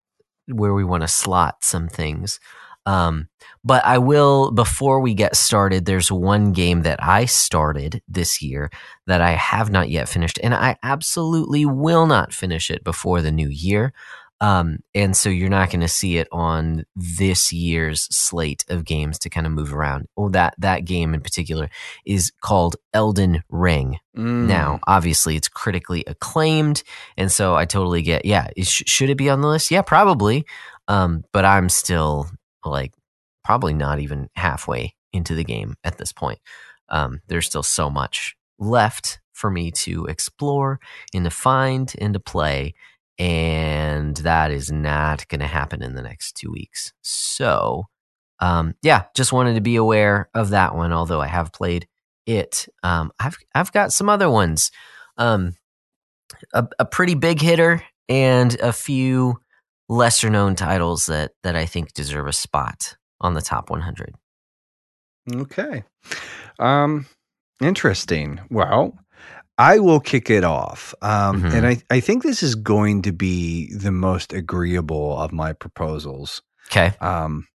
where 0.48 0.74
we 0.74 0.84
want 0.84 1.02
to 1.02 1.08
slot 1.08 1.56
some 1.62 1.88
things. 1.88 2.38
Um, 2.86 3.28
but 3.64 3.84
i 3.84 3.98
will 3.98 4.52
before 4.52 5.00
we 5.00 5.12
get 5.12 5.34
started 5.34 5.86
there's 5.86 6.12
one 6.12 6.52
game 6.52 6.82
that 6.82 7.02
i 7.02 7.24
started 7.24 8.00
this 8.06 8.40
year 8.40 8.70
that 9.08 9.20
i 9.20 9.32
have 9.32 9.70
not 9.72 9.90
yet 9.90 10.08
finished 10.08 10.38
and 10.42 10.54
i 10.54 10.76
absolutely 10.84 11.66
will 11.66 12.06
not 12.06 12.32
finish 12.32 12.70
it 12.70 12.84
before 12.84 13.22
the 13.22 13.32
new 13.32 13.48
year 13.48 13.92
um, 14.40 14.78
and 14.94 15.16
so 15.16 15.30
you're 15.30 15.48
not 15.48 15.70
going 15.70 15.80
to 15.80 15.88
see 15.88 16.18
it 16.18 16.28
on 16.30 16.84
this 16.94 17.52
year's 17.52 18.06
slate 18.14 18.64
of 18.68 18.84
games 18.84 19.18
to 19.20 19.30
kind 19.30 19.46
of 19.46 19.52
move 19.52 19.72
around. 19.72 20.06
Oh, 20.16 20.28
that 20.30 20.54
that 20.58 20.84
game 20.84 21.14
in 21.14 21.22
particular 21.22 21.70
is 22.04 22.32
called 22.42 22.76
Elden 22.92 23.42
Ring. 23.48 23.98
Mm. 24.16 24.46
Now, 24.46 24.80
obviously, 24.86 25.36
it's 25.36 25.48
critically 25.48 26.04
acclaimed, 26.06 26.82
and 27.16 27.32
so 27.32 27.54
I 27.54 27.64
totally 27.64 28.02
get. 28.02 28.24
Yeah, 28.26 28.48
it 28.56 28.66
sh- 28.66 28.82
should 28.86 29.10
it 29.10 29.16
be 29.16 29.30
on 29.30 29.40
the 29.40 29.48
list? 29.48 29.70
Yeah, 29.70 29.82
probably. 29.82 30.44
Um, 30.88 31.24
but 31.32 31.44
I'm 31.44 31.68
still 31.68 32.28
like 32.64 32.92
probably 33.42 33.74
not 33.74 34.00
even 34.00 34.28
halfway 34.36 34.94
into 35.12 35.34
the 35.34 35.44
game 35.44 35.76
at 35.82 35.96
this 35.96 36.12
point. 36.12 36.40
Um, 36.88 37.20
there's 37.26 37.46
still 37.46 37.62
so 37.62 37.88
much 37.88 38.36
left 38.58 39.18
for 39.32 39.50
me 39.50 39.70
to 39.70 40.06
explore 40.06 40.80
and 41.14 41.24
to 41.24 41.30
find 41.30 41.92
and 41.98 42.14
to 42.14 42.20
play 42.20 42.74
and 43.18 44.16
that 44.18 44.50
is 44.50 44.70
not 44.70 45.26
going 45.28 45.40
to 45.40 45.46
happen 45.46 45.82
in 45.82 45.94
the 45.94 46.02
next 46.02 46.34
two 46.34 46.50
weeks. 46.50 46.92
So, 47.02 47.84
um, 48.40 48.74
yeah, 48.82 49.04
just 49.14 49.32
wanted 49.32 49.54
to 49.54 49.60
be 49.60 49.76
aware 49.76 50.28
of 50.34 50.50
that 50.50 50.74
one. 50.74 50.92
Although 50.92 51.20
I 51.20 51.26
have 51.28 51.52
played 51.52 51.86
it, 52.26 52.68
um, 52.82 53.10
I've 53.18 53.36
I've 53.54 53.72
got 53.72 53.92
some 53.92 54.08
other 54.08 54.28
ones, 54.28 54.70
um, 55.16 55.54
a, 56.52 56.66
a 56.78 56.84
pretty 56.84 57.14
big 57.14 57.40
hitter 57.40 57.82
and 58.08 58.58
a 58.60 58.72
few 58.72 59.38
lesser 59.88 60.30
known 60.30 60.54
titles 60.54 61.06
that 61.06 61.32
that 61.42 61.56
I 61.56 61.66
think 61.66 61.92
deserve 61.92 62.26
a 62.26 62.32
spot 62.32 62.96
on 63.20 63.34
the 63.34 63.42
top 63.42 63.70
100. 63.70 64.14
Okay. 65.32 65.84
Um 66.58 67.06
interesting. 67.60 68.40
Well, 68.50 68.98
I 69.58 69.78
will 69.78 70.00
kick 70.00 70.28
it 70.30 70.44
off. 70.44 70.94
Um 71.02 71.42
Mhm. 71.42 71.52
and 71.54 71.66
I 71.66 71.82
I 71.90 72.00
think 72.00 72.22
this 72.22 72.42
is 72.42 72.54
going 72.54 73.02
to 73.02 73.12
be 73.12 73.72
the 73.74 73.92
most 73.92 74.32
agreeable 74.32 75.18
of 75.18 75.32
my 75.32 75.52
proposals. 75.52 76.42
Okay, 76.70 76.94
Um 77.00 77.46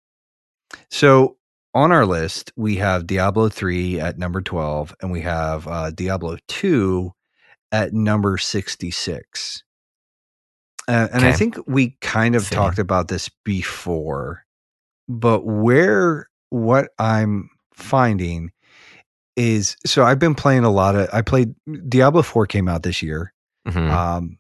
so 0.90 1.38
on 1.74 1.92
our 1.92 2.06
list, 2.06 2.52
we 2.58 2.76
have 2.78 3.08
Diablo 3.08 3.48
3 3.50 4.00
at 4.00 4.18
number 4.18 4.42
12 4.42 4.94
and 5.02 5.12
we 5.12 5.22
have 5.22 5.68
uh 5.68 5.92
Diablo 5.92 6.38
2 6.48 7.12
at 7.72 7.94
number 7.94 8.38
66. 8.38 9.64
Uh, 10.88 11.08
and 11.14 11.24
I 11.24 11.32
think 11.32 11.58
we 11.68 11.96
kind 12.02 12.36
of 12.36 12.44
Fitting. 12.44 12.58
talked 12.58 12.80
about 12.80 13.08
this 13.08 13.30
before, 13.46 14.44
but 15.08 15.46
where 15.46 16.28
what 16.50 16.90
I'm 17.00 17.50
finding 17.74 18.52
is 19.42 19.76
so 19.86 20.04
I've 20.04 20.20
been 20.20 20.36
playing 20.36 20.64
a 20.64 20.70
lot 20.72 20.96
of 20.96 21.10
I 21.12 21.22
played 21.22 21.56
Diablo 21.90 22.22
4 22.22 22.46
came 22.46 22.68
out 22.68 22.84
this 22.84 23.02
year. 23.02 23.34
Mhm. 23.68 23.90
Um 23.90 24.38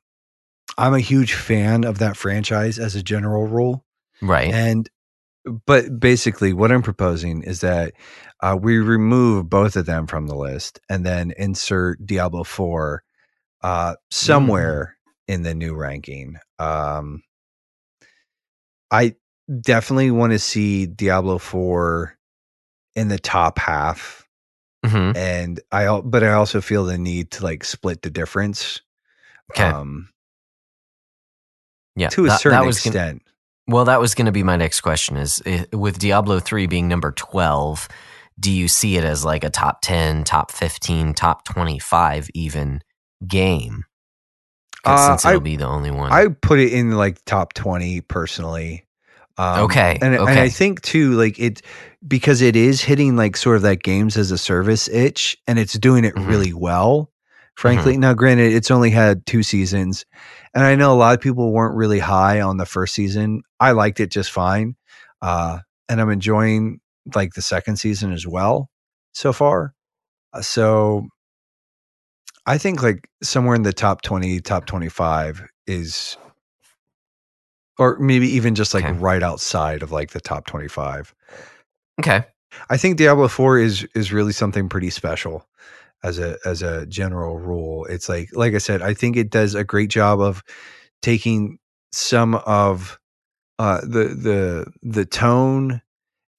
I'm 0.77 0.93
a 0.93 0.99
huge 0.99 1.33
fan 1.33 1.83
of 1.83 1.97
that 1.99 2.15
franchise 2.15 2.79
as 2.79 2.95
a 2.95 3.03
general 3.03 3.45
rule. 3.47 3.83
right. 4.21 4.53
And 4.53 4.89
but 5.65 5.99
basically 5.99 6.53
what 6.53 6.71
I'm 6.71 6.83
proposing 6.83 7.43
is 7.43 7.61
that 7.61 7.93
uh, 8.41 8.57
we 8.59 8.77
remove 8.77 9.49
both 9.49 9.75
of 9.75 9.85
them 9.87 10.05
from 10.07 10.27
the 10.27 10.35
list 10.35 10.79
and 10.87 11.05
then 11.05 11.33
insert 11.37 12.05
Diablo 12.05 12.43
4 12.43 13.03
uh, 13.63 13.95
somewhere 14.11 14.97
in 15.27 15.41
the 15.43 15.55
new 15.55 15.75
ranking. 15.75 16.37
Um, 16.59 17.23
I 18.91 19.15
definitely 19.61 20.11
want 20.11 20.33
to 20.33 20.39
see 20.39 20.85
Diablo 20.85 21.37
4 21.39 22.15
in 22.95 23.07
the 23.07 23.19
top 23.19 23.57
half 23.57 24.20
Mhm. 24.85 25.15
and 25.15 25.59
I 25.71 26.01
but 26.01 26.23
I 26.23 26.33
also 26.33 26.59
feel 26.61 26.85
the 26.85 26.97
need 26.97 27.31
to 27.31 27.43
like 27.43 27.63
split 27.63 28.01
the 28.01 28.09
difference. 28.09 28.81
Okay, 29.51 29.63
Um, 29.65 30.09
yeah, 31.95 32.09
to 32.09 32.25
a 32.25 32.27
that- 32.29 32.41
certain 32.41 32.59
that 32.59 32.65
was 32.65 32.79
gonna- 32.81 32.95
extent. 32.95 33.21
Well, 33.67 33.85
that 33.85 34.01
was 34.01 34.15
going 34.15 34.25
to 34.25 34.31
be 34.31 34.43
my 34.43 34.57
next 34.57 34.81
question. 34.81 35.17
Is, 35.17 35.41
with 35.71 35.99
Diablo 35.99 36.39
three 36.39 36.65
being 36.65 36.87
number 36.87 37.11
twelve, 37.11 37.87
do 38.39 38.51
you 38.51 38.67
see 38.67 38.97
it 38.97 39.03
as 39.03 39.23
like 39.23 39.43
a 39.43 39.49
top 39.49 39.81
10, 39.81 40.23
top 40.23 40.51
15, 40.51 41.13
top 41.13 41.45
25 41.45 42.29
even 42.33 42.81
game? 43.27 43.85
Uh, 44.83 45.09
since 45.09 45.25
it'll 45.25 45.37
I- 45.39 45.43
be 45.43 45.57
the 45.57 45.67
only 45.67 45.91
one. 45.91 46.11
I 46.11 46.29
put 46.29 46.59
it 46.59 46.73
in 46.73 46.91
like 46.97 47.23
top 47.25 47.53
20 47.53 48.01
personally. 48.01 48.85
Um, 49.41 49.65
Okay, 49.65 49.97
And, 50.01 50.15
and. 50.15 50.29
I 50.29 50.49
think 50.49 50.81
too, 50.81 51.11
like 51.13 51.39
it, 51.39 51.61
because 52.07 52.41
it 52.41 52.55
is 52.55 52.81
hitting 52.81 53.15
like 53.15 53.35
sort 53.37 53.55
of 53.55 53.61
that 53.63 53.81
games 53.83 54.17
as 54.17 54.31
a 54.31 54.37
service 54.37 54.87
itch 54.89 55.37
and 55.47 55.57
it's 55.59 55.73
doing 55.73 56.05
it 56.05 56.15
Mhm. 56.15 56.27
really 56.27 56.53
well, 56.53 57.09
frankly. 57.55 57.93
Mm-hmm. 57.93 58.01
Now, 58.01 58.13
granted, 58.13 58.53
it's 58.53 58.71
only 58.71 58.89
had 58.91 59.25
two 59.25 59.43
seasons. 59.43 60.05
And 60.53 60.63
I 60.63 60.75
know 60.75 60.93
a 60.93 60.95
lot 60.97 61.15
of 61.15 61.21
people 61.21 61.51
weren't 61.51 61.75
really 61.75 61.99
high 61.99 62.41
on 62.41 62.57
the 62.57 62.65
first 62.65 62.93
season. 62.93 63.41
I 63.59 63.71
liked 63.71 63.99
it 63.99 64.11
just 64.11 64.31
fine. 64.31 64.75
Uh, 65.21 65.59
and 65.89 65.99
I'm 66.01 66.09
enjoying 66.09 66.79
like 67.15 67.33
the 67.33 67.41
second 67.41 67.77
season 67.77 68.11
as 68.13 68.27
well 68.27 68.69
so 69.13 69.33
far. 69.33 69.73
Uh, 70.33 70.41
So 70.41 71.07
I 72.45 72.57
think 72.57 72.81
like 72.81 73.07
somewhere 73.21 73.55
in 73.55 73.63
the 73.63 73.73
top 73.73 74.01
20, 74.01 74.39
top 74.41 74.65
25 74.65 75.43
is, 75.67 76.17
or 77.77 77.97
maybe 77.99 78.27
even 78.29 78.55
just 78.55 78.73
like 78.73 78.83
Okay. 78.85 78.97
right 78.97 79.23
outside 79.23 79.81
of 79.83 79.91
like 79.91 80.11
the 80.11 80.21
top 80.21 80.45
25. 80.45 81.13
okay. 81.99 82.25
I 82.69 82.77
think 82.77 82.97
Diablo 82.97 83.27
4 83.29 83.59
is, 83.59 83.87
is 83.95 84.11
really 84.11 84.33
something 84.33 84.67
pretty 84.67 84.89
special 84.89 85.45
as 86.03 86.19
a, 86.19 86.37
as 86.45 86.61
a 86.61 86.85
general 86.85 87.39
rule. 87.39 87.85
It's 87.85 88.09
like, 88.09 88.29
like 88.33 88.53
I 88.53 88.57
said, 88.57 88.81
I 88.81 88.93
think 88.93 89.15
it 89.15 89.29
does 89.29 89.55
a 89.55 89.63
great 89.63 89.89
job 89.89 90.19
of 90.19 90.43
taking 91.01 91.59
some 91.93 92.35
of, 92.35 92.99
uh, 93.57 93.81
the, 93.81 94.15
the, 94.15 94.71
the 94.81 95.05
tone 95.05 95.81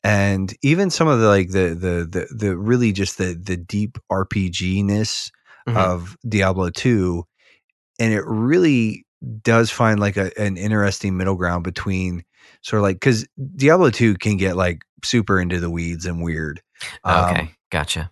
and 0.04 0.54
even 0.62 0.90
some 0.90 1.08
of 1.08 1.20
the, 1.20 1.28
like 1.28 1.50
the, 1.50 1.68
the, 1.74 2.06
the, 2.10 2.26
the 2.34 2.56
really 2.58 2.92
just 2.92 3.16
the, 3.18 3.34
the 3.34 3.56
deep 3.56 3.98
RPG 4.10 4.84
ness 4.84 5.30
Mhm. 5.68 5.76
of 5.76 6.16
Diablo 6.28 6.68
2 6.70 7.24
and 8.00 8.12
it 8.12 8.24
really 8.26 9.06
does 9.42 9.70
find 9.70 10.00
like 10.00 10.16
a, 10.16 10.36
an 10.40 10.56
interesting 10.56 11.16
middle 11.16 11.36
ground 11.36 11.64
between 11.64 12.24
sort 12.62 12.78
of 12.80 12.84
like 12.84 13.00
cuz 13.00 13.26
Diablo 13.56 13.90
2 13.90 14.14
can 14.16 14.36
get 14.36 14.56
like 14.56 14.82
super 15.04 15.40
into 15.40 15.60
the 15.60 15.70
weeds 15.70 16.06
and 16.06 16.22
weird. 16.22 16.62
Um, 17.04 17.30
okay. 17.30 17.54
Gotcha. 17.70 18.10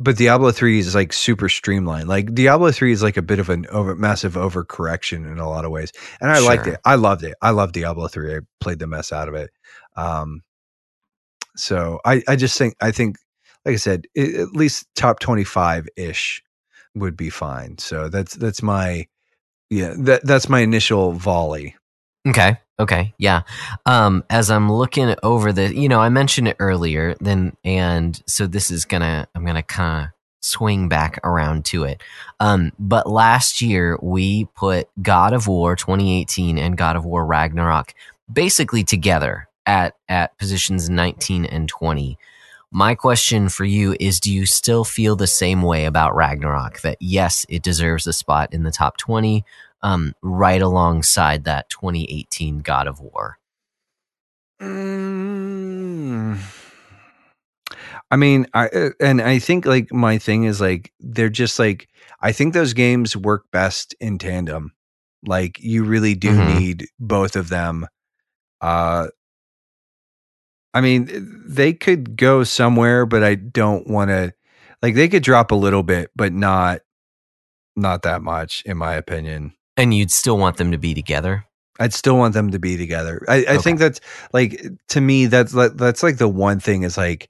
but 0.00 0.16
Diablo 0.16 0.52
3 0.52 0.78
is 0.78 0.94
like 0.94 1.12
super 1.12 1.48
streamlined. 1.48 2.08
Like 2.08 2.34
Diablo 2.34 2.70
3 2.70 2.92
is 2.92 3.02
like 3.02 3.16
a 3.16 3.22
bit 3.22 3.38
of 3.40 3.48
an 3.48 3.66
over 3.70 3.94
massive 3.96 4.34
overcorrection 4.34 5.30
in 5.30 5.38
a 5.38 5.48
lot 5.48 5.64
of 5.64 5.70
ways. 5.72 5.92
And 6.20 6.30
I 6.30 6.38
liked 6.40 6.66
it. 6.66 6.78
I 6.84 6.94
loved 6.96 7.24
it. 7.24 7.34
I 7.42 7.50
love 7.50 7.72
Diablo 7.72 8.06
3. 8.08 8.36
I 8.36 8.40
played 8.60 8.78
the 8.78 8.86
mess 8.86 9.12
out 9.12 9.28
of 9.28 9.34
it. 9.34 9.50
Um 9.96 10.42
so 11.56 11.98
I 12.04 12.22
I 12.28 12.36
just 12.36 12.56
think 12.56 12.74
I 12.80 12.92
think 12.92 13.16
like 13.64 13.74
I 13.74 13.76
said, 13.76 14.06
i 14.16 14.20
at 14.20 14.52
least 14.52 14.86
top 14.94 15.18
25 15.20 15.88
ish 15.96 16.42
would 16.94 17.16
be 17.16 17.30
fine. 17.30 17.78
So 17.78 18.08
that's 18.08 18.34
that's 18.36 18.62
my 18.62 19.06
yeah, 19.70 19.94
that 19.98 20.24
that's 20.24 20.48
my 20.48 20.60
initial 20.60 21.12
volley. 21.12 21.76
Okay. 22.26 22.58
Okay. 22.80 23.14
Yeah. 23.18 23.42
Um, 23.86 24.24
as 24.30 24.50
I'm 24.50 24.70
looking 24.70 25.14
over 25.22 25.52
the, 25.52 25.74
you 25.74 25.88
know, 25.88 26.00
I 26.00 26.10
mentioned 26.10 26.46
it 26.46 26.56
earlier, 26.60 27.16
then, 27.20 27.56
and 27.64 28.20
so 28.26 28.46
this 28.46 28.70
is 28.70 28.84
gonna, 28.84 29.26
I'm 29.34 29.44
gonna 29.44 29.64
kind 29.64 30.06
of 30.06 30.10
swing 30.40 30.88
back 30.88 31.18
around 31.24 31.64
to 31.66 31.84
it. 31.84 32.00
Um, 32.38 32.72
but 32.78 33.08
last 33.08 33.60
year 33.60 33.98
we 34.00 34.44
put 34.54 34.88
God 35.02 35.32
of 35.32 35.48
War 35.48 35.74
2018 35.74 36.56
and 36.56 36.76
God 36.76 36.94
of 36.94 37.04
War 37.04 37.26
Ragnarok 37.26 37.94
basically 38.32 38.84
together 38.84 39.48
at 39.66 39.96
at 40.08 40.38
positions 40.38 40.88
19 40.88 41.44
and 41.44 41.68
20. 41.68 42.16
My 42.70 42.94
question 42.94 43.48
for 43.48 43.64
you 43.64 43.96
is 43.98 44.20
do 44.20 44.32
you 44.32 44.44
still 44.44 44.84
feel 44.84 45.16
the 45.16 45.26
same 45.26 45.62
way 45.62 45.86
about 45.86 46.14
Ragnarok 46.14 46.80
that 46.82 46.98
yes, 47.00 47.46
it 47.48 47.62
deserves 47.62 48.06
a 48.06 48.12
spot 48.12 48.52
in 48.52 48.62
the 48.62 48.70
top 48.70 48.96
20 48.98 49.44
um 49.82 50.12
right 50.22 50.60
alongside 50.60 51.44
that 51.44 51.70
2018 51.70 52.58
God 52.58 52.86
of 52.88 53.00
War? 53.00 53.38
Mm. 54.60 56.36
I 58.10 58.16
mean, 58.16 58.46
I 58.54 58.68
uh, 58.68 58.90
and 59.00 59.20
I 59.20 59.38
think 59.38 59.66
like 59.66 59.92
my 59.92 60.18
thing 60.18 60.44
is 60.44 60.60
like 60.60 60.92
they're 61.00 61.28
just 61.28 61.58
like 61.58 61.88
I 62.20 62.32
think 62.32 62.54
those 62.54 62.72
games 62.72 63.16
work 63.16 63.44
best 63.52 63.94
in 64.00 64.18
tandem. 64.18 64.72
Like 65.26 65.58
you 65.60 65.84
really 65.84 66.14
do 66.14 66.36
Mhm. 66.36 66.60
need 66.60 66.86
both 66.98 67.36
of 67.36 67.48
them. 67.48 67.86
Uh 68.60 69.08
I 70.78 70.80
mean, 70.80 71.42
they 71.44 71.72
could 71.72 72.16
go 72.16 72.44
somewhere, 72.44 73.04
but 73.04 73.24
I 73.24 73.34
don't 73.34 73.88
want 73.88 74.10
to 74.10 74.32
like 74.80 74.94
they 74.94 75.08
could 75.08 75.24
drop 75.24 75.50
a 75.50 75.56
little 75.56 75.82
bit, 75.82 76.10
but 76.14 76.32
not 76.32 76.82
not 77.74 78.02
that 78.02 78.22
much 78.22 78.62
in 78.64 78.76
my 78.76 78.94
opinion. 78.94 79.54
And 79.76 79.92
you'd 79.92 80.10
still 80.12 80.38
want 80.38 80.56
them 80.56 80.70
to 80.72 80.78
be 80.78 80.94
together? 80.94 81.44
I'd 81.80 81.92
still 81.94 82.16
want 82.16 82.34
them 82.34 82.50
to 82.52 82.58
be 82.58 82.76
together. 82.76 83.24
I, 83.28 83.34
I 83.36 83.38
Okay. 83.54 83.58
think 83.58 83.78
that's 83.80 84.00
like 84.32 84.64
to 84.88 85.00
me 85.00 85.26
that's 85.26 85.52
like- 85.54 85.76
that's 85.76 86.02
like 86.02 86.18
the 86.18 86.28
one 86.28 86.60
thing 86.60 86.82
is 86.84 86.96
like 86.96 87.28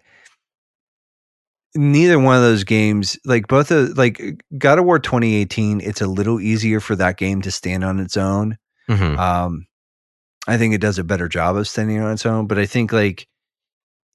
neither 1.75 2.19
one 2.19 2.37
of 2.37 2.43
those 2.43 2.65
games 2.65 3.19
like 3.25 3.47
both 3.47 3.71
of 3.71 3.97
like 3.99 4.21
God 4.57 4.79
of 4.79 4.85
War 4.85 4.99
2018 4.99 5.81
it's 5.81 6.01
a 6.01 6.07
little 6.07 6.41
easier 6.41 6.81
for 6.81 6.97
that 6.97 7.17
game 7.19 7.43
to 7.43 7.51
stand 7.51 7.85
on 7.85 7.99
its 8.01 8.17
own. 8.17 8.57
Mhm. 8.91 9.19
Um 9.19 9.67
I 10.47 10.57
think 10.57 10.73
it 10.75 10.81
does 10.81 10.99
a 10.99 11.05
better 11.05 11.29
job 11.29 11.57
of 11.57 11.69
standing 11.69 12.01
on 12.01 12.11
its 12.13 12.25
own, 12.25 12.47
but 12.47 12.59
I 12.59 12.65
think 12.65 12.91
like 12.93 13.27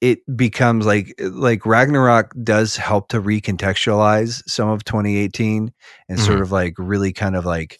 it 0.03 0.19
becomes 0.35 0.85
like 0.85 1.15
like 1.21 1.65
Ragnarok 1.65 2.33
does 2.43 2.75
help 2.75 3.07
to 3.07 3.21
recontextualize 3.21 4.43
some 4.49 4.67
of 4.67 4.83
2018 4.83 5.71
and 6.09 6.19
sort 6.19 6.41
of 6.41 6.51
like 6.51 6.73
really 6.77 7.13
kind 7.13 7.37
of 7.37 7.45
like 7.45 7.79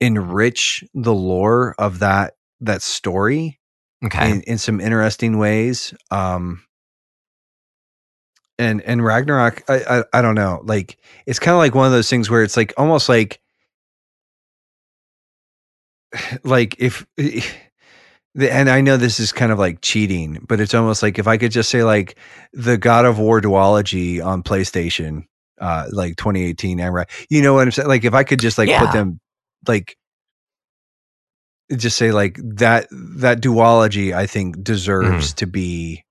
enrich 0.00 0.82
the 0.92 1.14
lore 1.14 1.76
of 1.78 2.00
that 2.00 2.34
that 2.62 2.82
story 2.82 3.60
Okay. 4.04 4.32
in, 4.32 4.40
in 4.42 4.58
some 4.58 4.80
interesting 4.80 5.38
ways. 5.38 5.94
Um 6.10 6.64
and 8.58 8.82
and 8.82 9.04
Ragnarok, 9.04 9.62
I 9.70 9.98
I, 10.00 10.04
I 10.18 10.20
don't 10.22 10.34
know, 10.34 10.62
like 10.64 10.98
it's 11.26 11.38
kind 11.38 11.54
of 11.54 11.58
like 11.60 11.76
one 11.76 11.86
of 11.86 11.92
those 11.92 12.10
things 12.10 12.28
where 12.28 12.42
it's 12.42 12.56
like 12.56 12.72
almost 12.76 13.08
like 13.08 13.40
like 16.44 16.74
if 16.80 17.06
and 18.38 18.68
I 18.68 18.80
know 18.80 18.96
this 18.96 19.20
is 19.20 19.32
kind 19.32 19.52
of 19.52 19.58
like 19.58 19.80
cheating, 19.80 20.44
but 20.48 20.60
it's 20.60 20.74
almost 20.74 21.02
like 21.02 21.18
if 21.18 21.26
I 21.28 21.36
could 21.36 21.52
just 21.52 21.70
say 21.70 21.84
like 21.84 22.18
the 22.52 22.76
God 22.76 23.04
of 23.04 23.18
War 23.18 23.40
duology 23.40 24.24
on 24.24 24.42
PlayStation, 24.42 25.24
uh, 25.60 25.86
like 25.92 26.16
2018, 26.16 26.80
and 26.80 26.94
right, 26.94 27.08
you 27.30 27.42
know 27.42 27.54
what 27.54 27.62
I'm 27.62 27.70
saying? 27.72 27.88
Like 27.88 28.04
if 28.04 28.14
I 28.14 28.24
could 28.24 28.40
just 28.40 28.58
like 28.58 28.68
Yeah. 28.70 28.80
put 28.80 28.92
them 28.92 29.20
like 29.68 29.96
just 31.76 31.96
say 31.96 32.12
like 32.12 32.38
that 32.56 32.88
that 32.90 33.40
duology, 33.40 34.12
I 34.14 34.26
think 34.26 34.62
deserves 34.62 35.34
to 35.34 35.46
be 35.46 36.04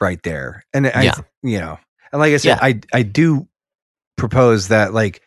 right 0.00 0.22
there, 0.22 0.64
and 0.72 0.86
I, 0.88 1.04
Yeah. 1.04 1.14
you 1.42 1.60
know, 1.60 1.78
and 2.12 2.20
like 2.20 2.32
I 2.34 2.36
said, 2.38 2.58
Yeah. 2.60 2.64
I 2.64 2.80
I 2.92 3.02
do 3.02 3.48
propose 4.16 4.68
that 4.68 4.92
like 4.92 5.22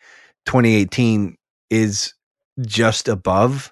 2018 0.46 1.36
is 1.70 2.14
just 2.60 3.08
above 3.08 3.71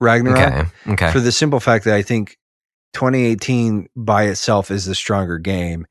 Ragnarok 0.00 0.38
Okay. 0.38 0.92
Okay. 0.92 1.12
for 1.12 1.20
the 1.20 1.32
simple 1.32 1.60
fact 1.60 1.84
that 1.84 1.94
I 1.94 2.02
think 2.02 2.36
2018 2.94 3.88
by 3.96 4.24
itself 4.24 4.70
is 4.70 4.84
the 4.86 4.94
stronger 4.94 5.38
game, 5.38 5.86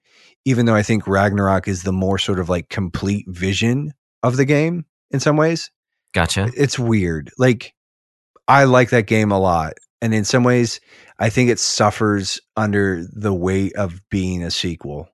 even 0.46 0.66
though 0.66 0.76
I 0.76 0.84
think 0.84 1.08
Ragnarok 1.08 1.68
is 1.68 1.84
the 1.84 1.94
more 1.94 2.18
sort 2.18 2.40
of 2.40 2.50
like 2.50 2.70
complete 2.70 3.26
vision 3.30 3.94
of 4.24 4.38
the 4.38 4.46
game 4.46 4.86
in 5.12 5.20
some 5.20 5.38
ways. 5.38 5.72
Gotcha. 6.14 6.50
It's 6.58 6.78
weird. 6.80 7.32
Like, 7.38 7.74
I 8.48 8.64
like 8.66 8.90
that 8.90 9.06
game 9.08 9.32
a 9.32 9.40
lot. 9.40 9.74
And 10.02 10.14
in 10.14 10.26
some 10.26 10.44
ways, 10.44 10.80
I 11.20 11.30
think 11.30 11.50
it 11.50 11.60
suffers 11.60 12.40
under 12.58 13.06
the 13.14 13.34
weight 13.34 13.74
of 13.76 14.02
being 14.10 14.42
a 14.44 14.50
sequel, 14.52 15.10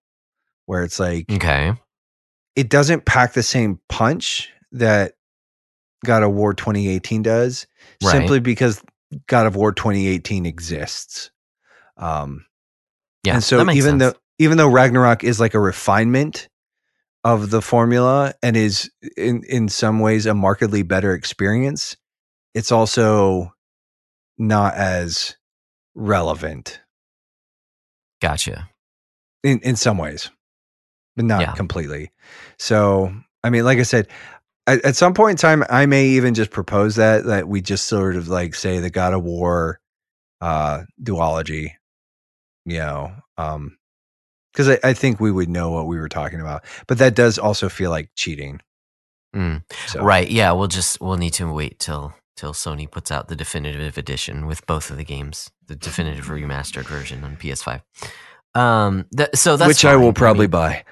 where 0.67 0.83
it's 0.83 0.99
like, 0.99 1.25
Okay. 1.31 1.73
it 2.55 2.69
doesn't 2.69 3.05
pack 3.05 3.33
the 3.33 3.43
same 3.43 3.79
punch 3.89 4.49
that 4.71 5.13
God 6.05 6.23
of 6.23 6.31
War 6.31 6.53
2018 6.53 7.23
does, 7.23 7.67
Right. 8.01 8.11
simply 8.11 8.39
because 8.39 8.81
God 9.27 9.45
of 9.47 9.55
War 9.55 9.71
2018 9.71 10.45
exists. 10.45 11.31
Um, 11.97 12.45
Yeah. 13.23 13.35
and 13.35 13.43
so 13.43 13.61
even 13.71 13.99
sense. 13.99 14.13
though 14.13 14.19
even 14.37 14.57
though 14.57 14.69
Ragnarok 14.69 15.23
is 15.23 15.39
like 15.39 15.53
a 15.53 15.59
refinement 15.59 16.49
of 17.23 17.49
the 17.49 17.61
formula 17.61 18.33
and 18.43 18.55
is 18.57 18.91
in 19.17 19.43
in 19.47 19.69
some 19.69 19.99
ways 19.99 20.25
a 20.25 20.33
markedly 20.33 20.83
better 20.83 21.13
experience, 21.13 21.95
it's 22.53 22.71
also 22.71 23.53
not 24.37 24.73
as 24.75 25.35
relevant 25.95 26.81
Gotcha. 28.21 28.69
in 29.43 29.59
in 29.59 29.75
some 29.75 29.97
ways, 29.97 30.29
but 31.15 31.25
not 31.25 31.41
Yeah. 31.41 31.53
completely. 31.53 32.11
So, 32.59 33.13
I 33.43 33.49
mean, 33.49 33.63
like 33.63 33.79
I 33.79 33.83
said, 33.83 34.07
at, 34.67 34.83
at 34.85 34.95
some 34.95 35.13
point 35.13 35.31
in 35.31 35.37
time, 35.37 35.63
I 35.69 35.85
may 35.85 36.05
even 36.07 36.33
just 36.33 36.51
propose 36.51 36.95
that 36.95 37.25
that 37.25 37.47
we 37.47 37.61
just 37.61 37.87
sort 37.87 38.15
of 38.15 38.27
like 38.27 38.55
say 38.55 38.79
the 38.79 38.89
God 38.89 39.13
of 39.13 39.23
War 39.23 39.79
uh 40.41 40.83
duology, 41.01 41.71
you 42.65 42.79
know, 42.79 43.13
um 43.37 43.77
because 44.51 44.69
I, 44.69 44.79
I 44.83 44.93
think 44.93 45.19
we 45.19 45.31
would 45.31 45.49
know 45.49 45.71
what 45.71 45.85
we 45.87 45.97
were 45.99 46.07
talking 46.09 46.39
about. 46.39 46.63
But 46.87 46.97
that 46.99 47.13
does 47.15 47.37
also 47.37 47.67
feel 47.67 47.89
like 47.89 48.09
cheating. 48.15 48.61
Mm. 49.35 49.63
So. 49.87 50.01
Right. 50.01 50.29
Yeah. 50.31 50.53
We'll 50.53 50.67
just 50.69 51.01
we'll 51.01 51.17
need 51.17 51.33
to 51.33 51.51
wait 51.51 51.77
till 51.79 52.13
till 52.37 52.53
Sony 52.53 52.89
puts 52.89 53.11
out 53.11 53.27
the 53.27 53.35
definitive 53.35 53.97
edition 53.97 54.45
with 54.45 54.65
both 54.65 54.89
of 54.89 54.97
the 54.97 55.03
games, 55.03 55.51
the 55.67 55.75
definitive 55.75 56.25
remastered 56.27 56.85
version 56.87 57.23
on 57.25 57.35
PS5. 57.37 57.81
Um. 58.55 59.05
Th- 59.15 59.29
so 59.35 59.57
that's 59.57 59.67
which 59.67 59.83
I 59.85 59.97
will 59.97 60.07
fine. 60.07 60.13
probably 60.13 60.47
mean- 60.47 60.51
buy. 60.51 60.83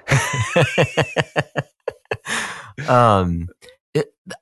um. 2.88 3.48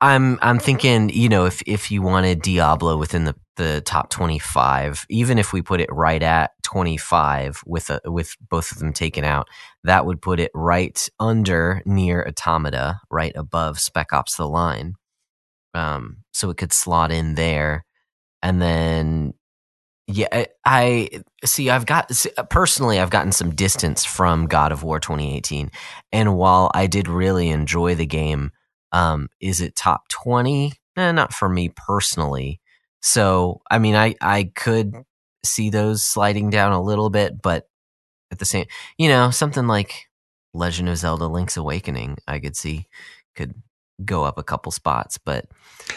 I'm 0.01 0.39
I'm 0.43 0.59
thinking, 0.59 1.11
you 1.11 1.29
know, 1.29 1.45
if 1.47 1.63
if 1.67 1.91
you 1.91 2.03
wanted 2.03 2.43
Diablo 2.43 2.97
within 2.97 3.25
the 3.25 3.35
the 3.57 3.81
top 3.83 4.11
25, 4.11 5.07
even 5.11 5.39
if 5.39 5.53
we 5.53 5.61
put 5.61 5.81
it 5.81 5.93
right 5.93 6.23
at 6.23 6.53
25 6.63 7.63
with 7.67 7.91
a, 7.91 8.01
with 8.07 8.37
both 8.49 8.73
of 8.73 8.79
them 8.79 8.93
taken 8.93 9.25
out, 9.25 9.49
that 9.85 10.07
would 10.07 10.23
put 10.23 10.41
it 10.41 10.51
right 10.55 11.09
under 11.21 11.83
NieR 11.87 12.27
Automata, 12.27 13.01
right 13.11 13.33
above 13.37 13.81
Spec 13.81 14.13
Ops: 14.13 14.37
The 14.37 14.47
Line. 14.49 14.95
Um, 15.75 16.19
so 16.33 16.51
it 16.51 16.59
could 16.59 16.73
slot 16.73 17.11
in 17.11 17.35
there, 17.35 17.85
and 18.43 18.63
then 18.63 19.35
yeah, 20.07 20.29
I, 20.33 20.47
I 20.65 21.23
see. 21.45 21.71
I've 21.71 21.87
got 21.87 22.13
personally, 22.51 23.01
I've 23.01 23.11
gotten 23.11 23.33
some 23.33 23.55
distance 23.55 24.05
from 24.05 24.47
God 24.47 24.73
of 24.73 24.83
War 24.85 25.01
2018, 25.01 25.71
and 26.13 26.37
while 26.37 26.71
I 26.75 26.87
did 26.87 27.09
really 27.09 27.49
enjoy 27.51 27.95
the 27.95 28.07
game, 28.07 28.53
um, 28.93 29.29
is 29.41 29.61
it 29.61 29.75
top 29.77 30.09
20? 30.09 30.73
Eh, 30.97 31.13
not 31.13 31.33
for 31.33 31.49
me 31.49 31.71
personally. 31.71 32.61
So, 33.01 33.61
I 33.71 33.79
mean, 33.79 33.95
I 33.97 34.15
I 34.21 34.51
could 34.55 34.95
see 35.45 35.71
those 35.71 36.03
sliding 36.03 36.51
down 36.51 36.73
a 36.73 36.83
little 36.83 37.11
bit, 37.11 37.41
but 37.43 37.69
at 38.31 38.39
the 38.39 38.45
same, 38.45 38.67
you 38.99 39.09
know, 39.09 39.31
something 39.31 39.67
like 39.67 40.09
Legend 40.55 40.89
of 40.89 40.99
Zelda: 40.99 41.27
Link's 41.27 41.57
Awakening, 41.57 42.19
I 42.29 42.39
could 42.39 42.57
see 42.57 42.89
could 43.35 43.55
go 44.05 44.25
up 44.25 44.37
a 44.39 44.43
couple 44.43 44.73
spots, 44.73 45.17
but 45.19 45.47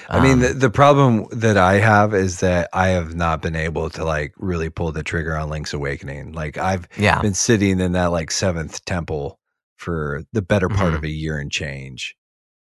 I 0.10 0.20
mean, 0.20 0.34
um, 0.34 0.40
the, 0.40 0.48
the 0.54 0.70
problem 0.70 1.26
that 1.32 1.58
I 1.58 1.76
have 1.76 2.14
is 2.14 2.40
that 2.42 2.70
I 2.74 2.90
have 2.90 3.16
not 3.16 3.42
been 3.42 3.56
able 3.56 3.90
to 3.92 4.04
like 4.04 4.34
really 4.38 4.70
pull 4.70 4.92
the 4.92 5.04
trigger 5.04 5.36
on 5.36 5.50
Link's 5.50 5.74
Awakening. 5.74 6.32
Like 6.34 6.58
I've 6.58 6.88
yeah, 6.98 7.22
been 7.22 7.34
sitting 7.34 7.80
in 7.80 7.94
that 7.94 8.08
like 8.12 8.32
seventh 8.32 8.84
temple 8.86 9.40
for 9.78 10.24
the 10.34 10.42
better 10.42 10.70
part 10.70 10.94
Mhm. 10.94 10.98
of 10.98 11.04
a 11.04 11.10
year 11.10 11.38
and 11.38 11.52
change. 11.52 12.16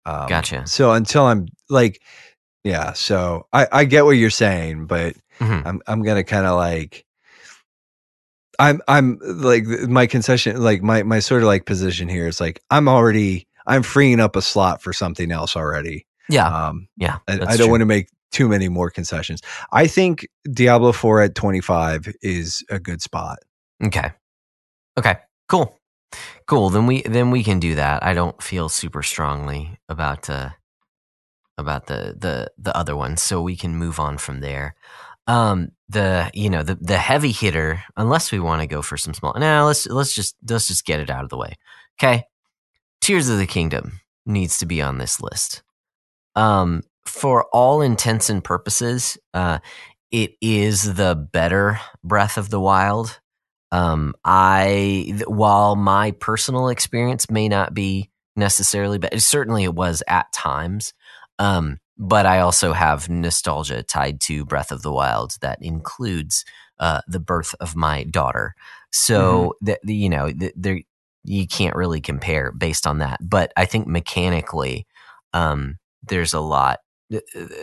Um, 0.07 0.29
Gotcha. 0.29 0.67
So 0.67 0.93
until 0.93 1.25
I'm 1.25 1.47
like, 1.69 2.01
yeah. 2.63 2.93
So 2.93 3.47
I 3.53 3.67
I 3.73 3.85
get 3.85 4.05
what 4.05 4.13
you're 4.13 4.31
saying, 4.31 4.87
but 4.87 5.15
Mhm. 5.41 5.67
I'm 5.67 5.83
I'm 5.87 6.03
gonna 6.03 6.25
kind 6.25 6.47
of 6.47 6.57
like. 6.57 7.05
I'm 8.61 8.81
I'm 8.87 9.19
like 9.23 9.65
my 9.67 10.07
concession 10.07 10.63
like 10.63 10.81
my 10.81 11.03
my 11.03 11.19
sort 11.19 11.43
of 11.43 11.49
like 11.49 11.67
position 11.67 12.09
here 12.09 12.29
is 12.29 12.41
like 12.41 12.61
I'm 12.71 12.89
already 12.89 13.49
I'm 13.67 13.83
freeing 13.83 14.21
up 14.21 14.37
a 14.37 14.43
slot 14.43 14.81
for 14.81 14.93
something 14.93 15.33
else 15.33 15.57
already. 15.57 16.07
yeah, 16.29 16.47
Um, 16.69 16.87
yeah. 16.97 17.19
I, 17.27 17.41
I 17.49 17.57
don't 17.57 17.71
want 17.71 17.81
to 17.81 17.87
make 17.87 18.09
too 18.31 18.49
many 18.49 18.69
more 18.69 18.91
concessions. 18.91 19.41
I 19.73 19.87
think 19.89 20.29
Diablo 20.53 20.93
4 20.93 21.23
at 21.23 21.35
25 21.35 22.15
is 22.23 22.65
a 22.71 22.79
good 22.79 23.01
spot. 23.03 23.39
Okay. 23.83 24.13
Okay. 24.99 25.17
Cool. 25.49 25.77
Cool. 26.47 26.71
Then 26.71 26.87
we 26.87 27.03
then 27.03 27.31
we 27.31 27.43
can 27.45 27.59
do 27.61 27.75
that. 27.77 28.03
I 28.05 28.15
don't 28.15 28.43
feel 28.43 28.69
super 28.69 29.03
strongly 29.03 29.79
about 29.89 30.29
uh 30.31 30.51
about 31.59 31.87
the 31.87 32.15
the 32.19 32.51
the 32.59 32.77
other 32.77 32.97
ones, 32.97 33.23
so 33.23 33.41
we 33.41 33.57
can 33.57 33.77
move 33.77 33.99
on 34.01 34.19
from 34.19 34.41
there. 34.41 34.75
Um 35.27 35.73
the 35.89 36.31
you 36.35 36.51
know 36.51 36.63
the 36.63 36.77
the 36.77 36.99
heavy 36.99 37.33
hitter, 37.33 37.83
unless 37.97 38.33
we 38.33 38.41
want 38.41 38.63
to 38.63 38.67
go 38.67 38.83
for 38.83 38.97
some 38.97 39.15
small. 39.15 39.35
Now 39.39 39.67
let's 39.67 39.87
let's 39.87 40.15
just 40.15 40.37
let's 40.49 40.69
just 40.69 40.85
get 40.87 41.01
it 41.01 41.11
out 41.11 41.25
of 41.25 41.31
the 41.31 41.39
way. 41.39 41.55
Okay. 42.01 42.25
Tears 43.01 43.29
of 43.29 43.39
the 43.39 43.47
Kingdom 43.47 44.01
needs 44.27 44.59
to 44.59 44.67
be 44.67 44.83
on 44.83 44.99
this 44.99 45.21
list. 45.21 45.63
Um 46.37 46.83
for 47.07 47.45
all 47.53 47.83
intents 47.83 48.31
and 48.31 48.43
purposes, 48.45 49.19
uh 49.35 49.59
it 50.11 50.35
is 50.41 50.95
the 50.95 51.15
better 51.33 51.81
Breath 52.05 52.39
of 52.39 52.51
the 52.51 52.61
Wild. 52.61 53.21
Um, 53.75 54.15
I 54.25 55.05
th- 55.07 55.27
while 55.27 55.75
my 55.75 56.13
personal 56.13 56.69
experience 56.69 57.29
may 57.29 57.49
not 57.49 57.75
be 57.75 58.09
necessarily, 58.37 58.99
but 58.99 59.21
certainly 59.21 59.65
it 59.65 59.75
was 59.75 60.01
at 60.07 60.33
times. 60.33 60.95
Um, 61.41 61.79
but 61.99 62.25
I 62.25 62.39
also 62.39 62.73
have 62.73 63.09
nostalgia 63.09 63.83
tied 63.83 64.21
to 64.23 64.45
Breath 64.45 64.71
of 64.71 64.83
the 64.83 64.93
Wild 64.93 65.33
that 65.41 65.59
includes 65.61 66.45
uh, 66.79 67.01
the 67.09 67.19
birth 67.19 67.53
of 67.59 67.75
my 67.75 68.05
daughter. 68.05 68.55
So 68.93 69.55
that 69.63 69.81
you 69.85 70.09
know, 70.09 70.33
th- 70.33 70.55
there 70.55 70.81
you 71.25 71.49
can't 71.49 71.75
really 71.75 72.01
compare 72.01 72.53
based 72.53 72.87
on 72.87 72.99
that. 72.99 73.19
But 73.21 73.53
I 73.57 73.65
think 73.65 73.89
mechanically, 73.89 74.87
um, 75.33 75.79
there's 76.05 76.33
a 76.33 76.41
lot. 76.41 76.79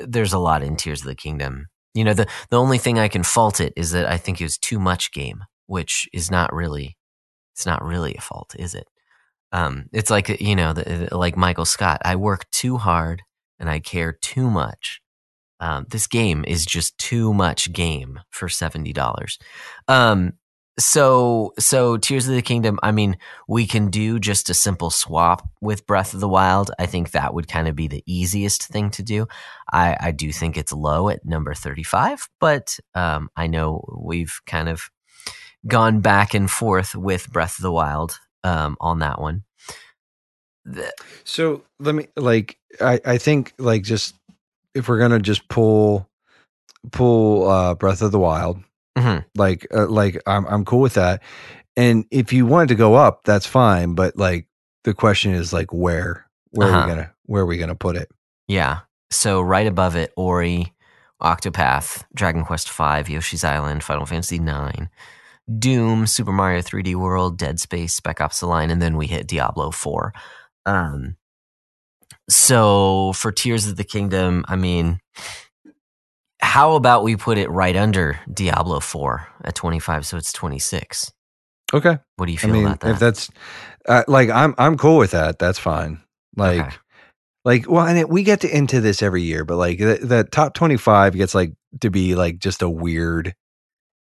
There's 0.05 0.33
a 0.33 0.39
lot 0.39 0.61
in 0.61 0.75
Tears 0.75 1.01
of 1.01 1.07
the 1.07 1.15
Kingdom. 1.15 1.67
You 1.93 2.03
know, 2.03 2.13
the 2.13 2.27
the 2.49 2.59
only 2.59 2.79
thing 2.79 2.99
I 2.99 3.07
can 3.07 3.23
fault 3.23 3.61
it 3.61 3.71
is 3.77 3.91
that 3.91 4.09
I 4.09 4.17
think 4.17 4.41
it 4.41 4.45
was 4.45 4.57
too 4.57 4.79
much 4.79 5.13
game, 5.13 5.45
which 5.71 6.09
is 6.11 6.29
not 6.29 6.53
really, 6.53 6.97
it's 7.55 7.65
not 7.65 7.81
really 7.81 8.13
a 8.15 8.21
fault, 8.21 8.53
is 8.59 8.75
it? 8.75 8.89
Um, 9.53 9.85
it's 9.93 10.09
like 10.09 10.41
you 10.41 10.53
know, 10.53 10.73
the, 10.73 11.07
like 11.13 11.37
Michael 11.37 11.63
Scott. 11.63 12.01
I 12.03 12.17
work 12.17 12.49
too 12.51 12.75
hard 12.75 13.21
and 13.57 13.69
I 13.69 13.79
care 13.79 14.11
too 14.11 14.49
much. 14.49 15.01
Um, 15.61 15.85
this 15.89 16.07
game 16.07 16.43
is 16.45 16.65
just 16.65 16.97
too 16.97 17.33
much 17.33 17.71
game 17.71 18.19
for 18.31 18.49
seventy 18.49 18.91
dollars. 18.91 19.39
Um, 19.87 20.33
so 20.77 21.53
so 21.57 21.95
Tears 21.95 22.27
of 22.27 22.35
the 22.35 22.41
Kingdom. 22.41 22.77
I 22.83 22.91
mean, 22.91 23.15
we 23.47 23.65
can 23.65 23.89
do 23.89 24.19
just 24.19 24.49
a 24.49 24.53
simple 24.53 24.89
swap 24.89 25.47
with 25.61 25.87
Breath 25.87 26.13
of 26.13 26.19
the 26.19 26.27
Wild. 26.27 26.71
I 26.79 26.85
think 26.85 27.11
that 27.11 27.33
would 27.33 27.47
kind 27.47 27.69
of 27.69 27.77
be 27.77 27.87
the 27.87 28.03
easiest 28.05 28.67
thing 28.67 28.89
to 28.91 29.03
do. 29.03 29.25
I, 29.71 29.95
I 30.01 30.11
do 30.11 30.33
think 30.33 30.57
it's 30.57 30.73
low 30.73 31.07
at 31.07 31.25
number 31.25 31.53
35, 31.53 32.27
but 32.41 32.77
um, 32.93 33.29
I 33.37 33.47
know 33.47 33.85
we've 34.01 34.41
kind 34.45 34.67
of 34.67 34.89
gone 35.67 35.99
back 36.01 36.33
and 36.33 36.49
forth 36.49 36.95
with 36.95 37.31
Breath 37.31 37.57
of 37.59 37.63
the 37.63 37.71
Wild 37.71 38.19
um, 38.43 38.77
on 38.81 38.99
that 38.99 39.19
one. 39.21 39.43
The- 40.65 40.93
So 41.23 41.63
let 41.79 41.95
me 41.95 42.07
like 42.15 42.57
I 42.79 42.99
I 43.05 43.17
think 43.17 43.53
like 43.57 43.83
just 43.83 44.15
if 44.75 44.87
we're 44.87 44.99
gonna 44.99 45.19
just 45.19 45.47
pull 45.49 46.07
pull 46.91 47.47
uh 47.49 47.75
Breath 47.75 48.01
of 48.01 48.11
the 48.11 48.19
Wild, 48.19 48.59
Mhm. 48.97 49.25
like 49.35 49.67
uh, 49.73 49.87
like 49.87 50.21
I'm 50.27 50.45
I'm 50.47 50.65
cool 50.65 50.81
with 50.81 50.93
that. 50.95 51.21
And 51.77 52.05
if 52.11 52.33
you 52.33 52.45
wanted 52.45 52.67
to 52.69 52.75
go 52.75 52.95
up, 52.95 53.23
that's 53.23 53.45
fine. 53.45 53.95
But 53.95 54.17
like 54.17 54.47
the 54.83 54.93
question 54.93 55.33
is 55.33 55.53
like 55.53 55.71
where 55.73 56.25
where 56.51 56.67
are 56.69 56.71
Uh-huh. 56.71 56.87
we 56.87 56.93
gonna 56.95 57.13
where 57.25 57.41
are 57.43 57.45
we 57.47 57.57
gonna 57.57 57.75
put 57.75 57.95
it? 57.95 58.09
Yeah. 58.47 58.79
So 59.09 59.41
right 59.41 59.67
above 59.67 59.95
it, 59.95 60.13
Ori, 60.15 60.73
Octopath, 61.21 62.03
Dragon 62.15 62.43
Quest 62.45 62.69
V, 62.71 63.13
Yoshi's 63.13 63.43
Island, 63.43 63.83
Final 63.83 64.05
Fantasy 64.05 64.37
IX, 64.37 64.87
Doom, 65.59 66.07
Super 66.07 66.31
Mario 66.33 66.61
3D 66.61 66.95
World, 66.95 67.37
Dead 67.37 67.59
Space, 67.59 67.95
Spec 67.95 68.21
Ops: 68.21 68.41
The 68.41 68.47
Line, 68.47 68.71
and 68.71 68.81
then 68.81 68.97
we 68.97 69.07
hit 69.07 69.27
Diablo 69.27 69.71
4. 69.71 70.13
Um, 70.65 71.17
so 72.29 73.13
for 73.13 73.31
Tears 73.31 73.67
of 73.67 73.77
the 73.77 73.83
Kingdom, 73.85 74.45
I 74.47 74.55
mean, 74.57 74.99
how 76.41 76.75
about 76.75 77.03
we 77.03 77.15
put 77.17 77.37
it 77.37 77.49
right 77.51 77.75
under 77.75 78.19
Diablo 78.33 78.79
4 78.79 79.27
at 79.45 79.55
25, 79.55 80.05
so 80.05 80.17
it's 80.17 80.33
26. 80.33 81.11
Okay. 81.73 81.99
What 82.17 82.27
do 82.27 82.31
you 82.33 82.39
I 82.43 82.47
feel 82.47 82.53
mean, 82.53 82.67
about 82.67 82.81
that? 82.81 82.91
if 82.91 82.99
that's 82.99 83.29
uh, 83.87 84.03
like 84.07 84.29
I'm 84.29 84.55
I'm 84.57 84.77
cool 84.77 84.97
with 84.97 85.11
that. 85.11 85.39
That's 85.39 85.59
fine. 85.59 86.01
Like 86.37 86.59
Okay. 86.59 86.75
like 87.45 87.69
well, 87.69 87.85
and 87.87 87.97
it, 87.99 88.09
we 88.09 88.23
get 88.23 88.41
to 88.41 88.55
into 88.57 88.81
this 88.81 89.01
every 89.03 89.23
year, 89.23 89.45
but 89.45 89.57
like 89.57 89.79
the, 89.79 89.99
the 90.01 90.23
top 90.25 90.53
25 90.55 91.15
gets 91.15 91.35
like 91.35 91.53
to 91.81 91.91
be 91.91 92.15
like 92.15 92.39
just 92.39 92.61
a 92.61 92.69
weird 92.69 93.35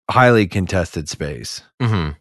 highly 0.10 0.48
contested 0.48 1.10
space. 1.10 1.62
Mm-hmm. 1.82 2.12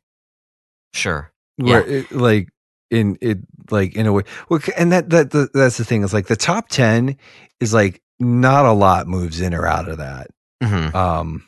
Sure. 0.92 1.32
where 1.56 1.86
it, 1.86 2.12
like 2.12 2.48
in 2.90 3.16
it 3.20 3.38
like 3.70 3.94
in 3.94 4.06
a 4.06 4.12
way 4.12 4.24
well, 4.48 4.60
and 4.76 4.90
that, 4.92 5.10
that 5.10 5.30
that 5.30 5.52
that's 5.52 5.76
the 5.78 5.84
thing 5.84 6.02
is 6.02 6.12
like 6.12 6.26
the 6.26 6.36
top 6.36 6.68
10 6.68 7.16
is 7.60 7.72
like 7.72 8.02
not 8.18 8.64
a 8.66 8.72
lot 8.72 9.06
moves 9.06 9.40
in 9.40 9.54
or 9.54 9.66
out 9.66 9.88
of 9.88 9.98
that 9.98 10.28
hmm 10.62 10.94
um 10.96 11.44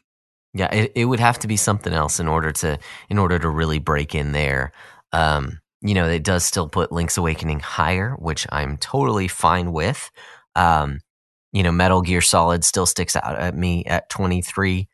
Yeah, 0.55 0.73
it, 0.73 0.93
it 0.95 1.05
would 1.07 1.21
have 1.21 1.39
to 1.41 1.49
be 1.49 1.57
something 1.57 1.93
else 1.93 2.21
in 2.21 2.29
order 2.29 2.53
to 2.53 2.79
in 3.09 3.19
order 3.19 3.39
to 3.39 3.49
really 3.49 3.79
break 3.79 4.15
in 4.15 4.33
there. 4.33 4.73
Um, 5.13 5.61
you 5.81 5.95
know, 5.95 6.07
it 6.07 6.23
does 6.25 6.45
still 6.45 6.69
put 6.69 6.93
Link's 6.93 7.17
Awakening 7.17 7.61
higher, 7.61 8.15
which 8.19 8.47
I'm 8.53 8.77
totally 8.79 9.29
fine 9.29 9.73
with. 9.73 10.11
Um, 10.55 11.01
you 11.53 11.63
know, 11.63 11.73
Metal 11.73 12.03
Gear 12.03 12.21
Solid 12.21 12.65
still 12.65 12.87
sticks 12.87 13.17
out 13.17 13.39
at 13.39 13.57
me 13.57 13.85
at 13.87 14.09
23. 14.11 14.89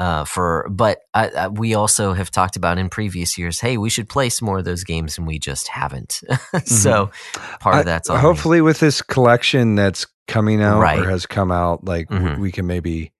Uh, 0.00 0.24
for 0.24 0.66
but 0.70 0.98
I, 1.12 1.28
I, 1.28 1.48
we 1.48 1.74
also 1.74 2.14
have 2.14 2.30
talked 2.30 2.56
about 2.56 2.78
in 2.78 2.88
previous 2.88 3.36
years. 3.36 3.60
Hey, 3.60 3.76
we 3.76 3.90
should 3.90 4.08
play 4.08 4.30
some 4.30 4.46
more 4.46 4.58
of 4.58 4.64
those 4.64 4.82
games, 4.82 5.18
and 5.18 5.26
we 5.26 5.38
just 5.38 5.68
haven't. 5.68 6.22
so 6.64 7.10
part 7.60 7.80
of 7.80 7.84
that's 7.84 8.08
me. 8.08 8.16
hopefully 8.16 8.62
with 8.62 8.80
this 8.80 9.02
collection 9.02 9.74
that's 9.74 10.06
coming 10.26 10.62
out 10.62 10.80
Right. 10.80 11.00
or 11.00 11.10
has 11.10 11.26
come 11.26 11.52
out 11.52 11.84
like 11.84 12.08
Mhm. 12.08 12.38
we 12.38 12.50
can 12.50 12.66
maybe 12.66 13.12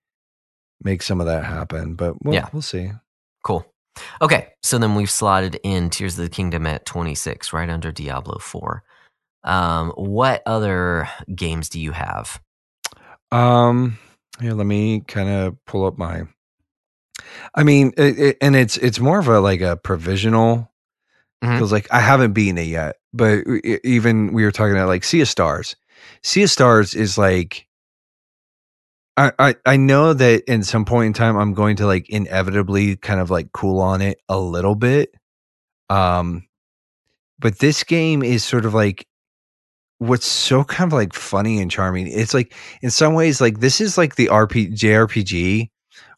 make 0.82 1.02
some 1.02 1.20
of 1.20 1.26
that 1.26 1.44
happen 1.44 1.96
but 1.96 2.14
we'll, 2.24 2.32
Yeah. 2.34 2.48
we'll 2.52 2.62
see 2.62 2.90
Cool. 3.44 3.66
Okay, 4.22 4.48
so 4.62 4.78
then 4.78 4.94
we've 4.94 5.10
slotted 5.10 5.58
in 5.62 5.90
Tears 5.90 6.16
of 6.18 6.24
the 6.24 6.30
Kingdom 6.30 6.66
at 6.66 6.86
26, 6.86 7.52
right 7.52 7.68
under 7.68 7.90
Diablo 7.92 8.38
4. 8.38 8.82
Um, 9.44 9.90
what 9.96 10.42
other 10.46 11.08
games 11.34 11.68
do 11.68 11.78
you 11.80 11.92
have? 11.92 12.40
Um, 13.32 13.98
here, 14.40 14.52
let 14.54 14.66
me 14.66 15.00
kind 15.00 15.28
of 15.28 15.56
pull 15.66 15.84
up 15.86 15.98
my. 15.98 16.22
I 17.54 17.62
mean, 17.64 17.92
it, 17.96 18.18
it, 18.18 18.36
and 18.40 18.56
it's 18.56 18.76
it's 18.76 19.00
more 19.00 19.18
of 19.18 19.28
a 19.28 19.40
like 19.40 19.60
a 19.60 19.76
provisional 19.76 20.70
because 21.40 21.72
like 21.72 21.88
I 21.90 22.00
haven't 22.00 22.32
beaten 22.32 22.58
it 22.58 22.66
yet. 22.66 22.96
But 23.12 23.44
even 23.84 24.32
we 24.32 24.44
were 24.44 24.52
talking 24.52 24.74
about 24.74 24.88
like 24.88 25.04
Sea 25.04 25.22
of 25.22 25.28
Stars. 25.28 25.76
Sea 26.22 26.44
of 26.44 26.50
Stars 26.50 26.94
is 26.94 27.18
like. 27.18 27.66
I, 29.16 29.32
I 29.38 29.54
I 29.66 29.76
know 29.76 30.14
that 30.14 30.44
in 30.50 30.62
some 30.62 30.84
point 30.84 31.08
in 31.08 31.12
time 31.12 31.36
I'm 31.36 31.52
going 31.52 31.76
to 31.76 31.86
like 31.86 32.08
inevitably 32.08 32.96
kind 32.96 33.20
of 33.20 33.30
like 33.30 33.52
cool 33.52 33.80
on 33.80 34.00
it 34.00 34.18
a 34.28 34.38
little 34.38 34.74
bit. 34.74 35.12
Um, 35.90 36.46
but 37.38 37.58
this 37.58 37.84
game 37.84 38.22
is 38.22 38.44
sort 38.44 38.64
of 38.64 38.72
like 38.72 39.06
what's 39.98 40.26
so 40.26 40.64
kind 40.64 40.90
of 40.90 40.94
like 40.94 41.12
funny 41.12 41.60
and 41.60 41.70
charming. 41.70 42.06
It's 42.06 42.32
like 42.32 42.54
in 42.80 42.90
some 42.90 43.14
ways 43.14 43.40
like 43.40 43.60
this 43.60 43.80
is 43.80 43.98
like 43.98 44.14
the 44.14 44.28
RP 44.28 44.72
JRPG 44.72 45.70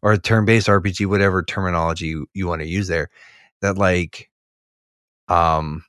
or 0.02 0.12
a 0.12 0.18
turn-based 0.18 0.66
RPG, 0.68 1.06
whatever 1.06 1.42
terminology 1.42 2.06
you, 2.08 2.26
you 2.34 2.46
want 2.48 2.60
to 2.62 2.68
use 2.68 2.88
there. 2.88 3.08
That 3.60 3.78
like, 3.78 4.28
um, 5.28 5.84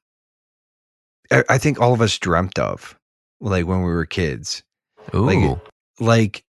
I, 1.32 1.44
I 1.50 1.58
think 1.58 1.80
all 1.82 1.94
of 1.94 2.02
us 2.02 2.18
dreamt 2.20 2.60
of, 2.60 2.98
like 3.42 3.66
when 3.66 3.80
we 3.82 3.90
were 3.92 4.06
kids. 4.06 4.64
Ooh. 5.16 5.20
Like- 5.26 5.60
Like, 6.00 6.44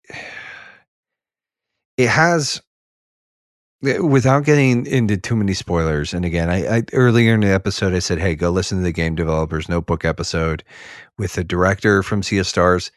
it 1.97 2.09
has. 2.09 2.61
eh, 3.85 3.97
Without 3.99 4.45
getting 4.45 4.85
into 4.85 5.17
too 5.17 5.35
many 5.35 5.53
spoilers, 5.53 6.13
and 6.13 6.25
again, 6.25 6.49
I, 6.49 6.77
I 6.77 6.83
earlier 6.93 7.33
in 7.33 7.39
the 7.41 7.47
episode 7.51 7.93
I 7.93 7.99
said, 7.99 8.19
"Hey, 8.19 8.35
go 8.35 8.49
listen 8.51 8.77
to 8.77 8.83
the 8.83 8.91
Game 8.91 9.15
Developers 9.15 9.67
Notebook 9.69 10.05
episode 10.05 10.63
with 11.17 11.33
the 11.33 11.43
director 11.43 12.03
from 12.03 12.23
Sea 12.23 12.37
of 12.39 12.47
Stars." 12.47 12.91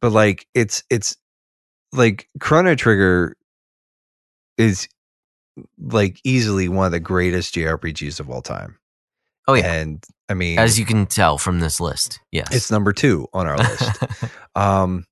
But 0.00 0.12
like, 0.12 0.46
it's 0.54 0.82
it's 0.90 1.16
like 1.92 2.28
Chrono 2.40 2.74
Trigger 2.74 3.36
is 4.58 4.88
like 5.78 6.20
easily 6.24 6.68
one 6.68 6.86
of 6.86 6.92
the 6.92 7.00
greatest 7.00 7.54
JRPGs 7.54 8.20
of 8.20 8.28
all 8.30 8.42
time. 8.42 8.78
oh, 9.48 9.54
yeah. 9.54 9.72
And 9.72 10.04
I 10.28 10.34
mean, 10.34 10.58
As 10.58 10.78
you 10.78 10.84
can 10.84 11.06
tell 11.06 11.38
from 11.38 11.60
this 11.60 11.80
list. 11.80 12.20
Yes. 12.32 12.48
it's 12.54 12.70
number 12.70 12.92
two 12.92 13.28
on 13.32 13.46
our 13.46 13.56
list. 13.56 14.02
um, 14.54 15.04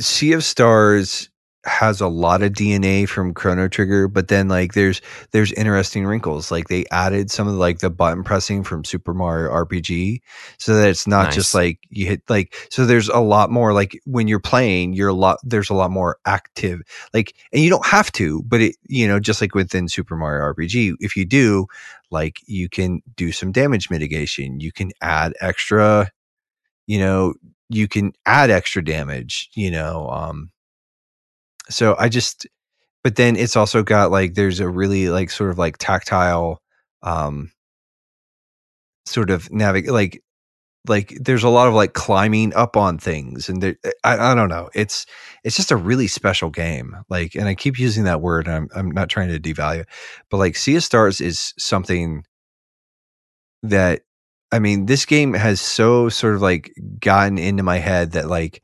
sea 0.00 0.32
of 0.32 0.44
Stars 0.44 1.29
has 1.64 2.00
a 2.00 2.08
lot 2.08 2.42
of 2.42 2.52
DNA 2.52 3.06
from 3.08 3.34
Chrono 3.34 3.68
Trigger, 3.68 4.08
but 4.08 4.28
then 4.28 4.48
like 4.48 4.72
there's 4.72 5.00
there's 5.32 5.52
interesting 5.52 6.06
wrinkles. 6.06 6.50
Like 6.50 6.68
they 6.68 6.86
added 6.90 7.30
some 7.30 7.48
of 7.48 7.54
like 7.54 7.80
the 7.80 7.90
button 7.90 8.24
pressing 8.24 8.64
from 8.64 8.84
Super 8.84 9.12
Mario 9.12 9.50
RPG, 9.50 10.20
so 10.58 10.74
that 10.74 10.88
it's 10.88 11.06
not 11.06 11.32
just 11.32 11.54
like 11.54 11.78
you 11.90 12.06
hit 12.06 12.22
like 12.28 12.54
so 12.70 12.86
there's 12.86 13.08
a 13.08 13.18
lot 13.20 13.50
more 13.50 13.72
like 13.72 14.00
when 14.06 14.26
you're 14.26 14.40
playing, 14.40 14.94
you're 14.94 15.08
a 15.08 15.14
lot 15.14 15.38
there's 15.42 15.70
a 15.70 15.74
lot 15.74 15.90
more 15.90 16.18
active. 16.24 16.80
Like 17.12 17.34
and 17.52 17.62
you 17.62 17.68
don't 17.68 17.86
have 17.86 18.10
to, 18.12 18.42
but 18.44 18.60
it 18.60 18.76
you 18.86 19.06
know, 19.06 19.20
just 19.20 19.40
like 19.40 19.54
within 19.54 19.88
Super 19.88 20.16
Mario 20.16 20.52
RPG, 20.54 20.94
if 21.00 21.14
you 21.16 21.26
do, 21.26 21.66
like 22.10 22.38
you 22.46 22.68
can 22.68 23.02
do 23.16 23.32
some 23.32 23.52
damage 23.52 23.90
mitigation. 23.90 24.60
You 24.60 24.72
can 24.72 24.92
add 25.02 25.34
extra, 25.40 26.10
you 26.86 26.98
know, 26.98 27.34
you 27.68 27.86
can 27.86 28.12
add 28.26 28.50
extra 28.50 28.82
damage, 28.84 29.50
you 29.54 29.70
know, 29.70 30.08
um 30.10 30.50
so 31.70 31.96
I 31.98 32.08
just 32.08 32.46
but 33.02 33.16
then 33.16 33.36
it's 33.36 33.56
also 33.56 33.82
got 33.82 34.10
like 34.10 34.34
there's 34.34 34.60
a 34.60 34.68
really 34.68 35.08
like 35.10 35.30
sort 35.30 35.50
of 35.50 35.58
like 35.58 35.78
tactile 35.78 36.60
um 37.02 37.50
sort 39.06 39.30
of 39.30 39.50
navigate 39.50 39.92
like 39.92 40.22
like 40.88 41.16
there's 41.20 41.44
a 41.44 41.48
lot 41.48 41.68
of 41.68 41.74
like 41.74 41.92
climbing 41.92 42.54
up 42.54 42.76
on 42.76 42.98
things 42.98 43.48
and 43.48 43.62
there, 43.62 43.76
I, 44.04 44.32
I 44.32 44.34
don't 44.34 44.48
know. 44.48 44.70
It's 44.74 45.06
it's 45.44 45.56
just 45.56 45.70
a 45.70 45.76
really 45.76 46.06
special 46.06 46.50
game 46.50 46.96
like 47.08 47.34
and 47.34 47.48
i 47.48 47.54
keep 47.54 47.78
using 47.78 48.04
that 48.04 48.20
word 48.20 48.48
i'm, 48.48 48.68
I'm 48.74 48.90
not 48.90 49.08
trying 49.08 49.28
to 49.28 49.40
devalue 49.40 49.84
but 50.30 50.36
like 50.38 50.56
sea 50.56 50.76
of 50.76 50.84
stars 50.84 51.20
is 51.20 51.54
something 51.58 52.24
that 53.62 54.02
i 54.52 54.58
mean 54.58 54.86
this 54.86 55.04
game 55.06 55.34
has 55.34 55.60
so 55.60 56.08
sort 56.08 56.34
of 56.34 56.42
like 56.42 56.72
gotten 57.00 57.38
into 57.38 57.62
my 57.62 57.78
head 57.78 58.12
that 58.12 58.28
like 58.28 58.62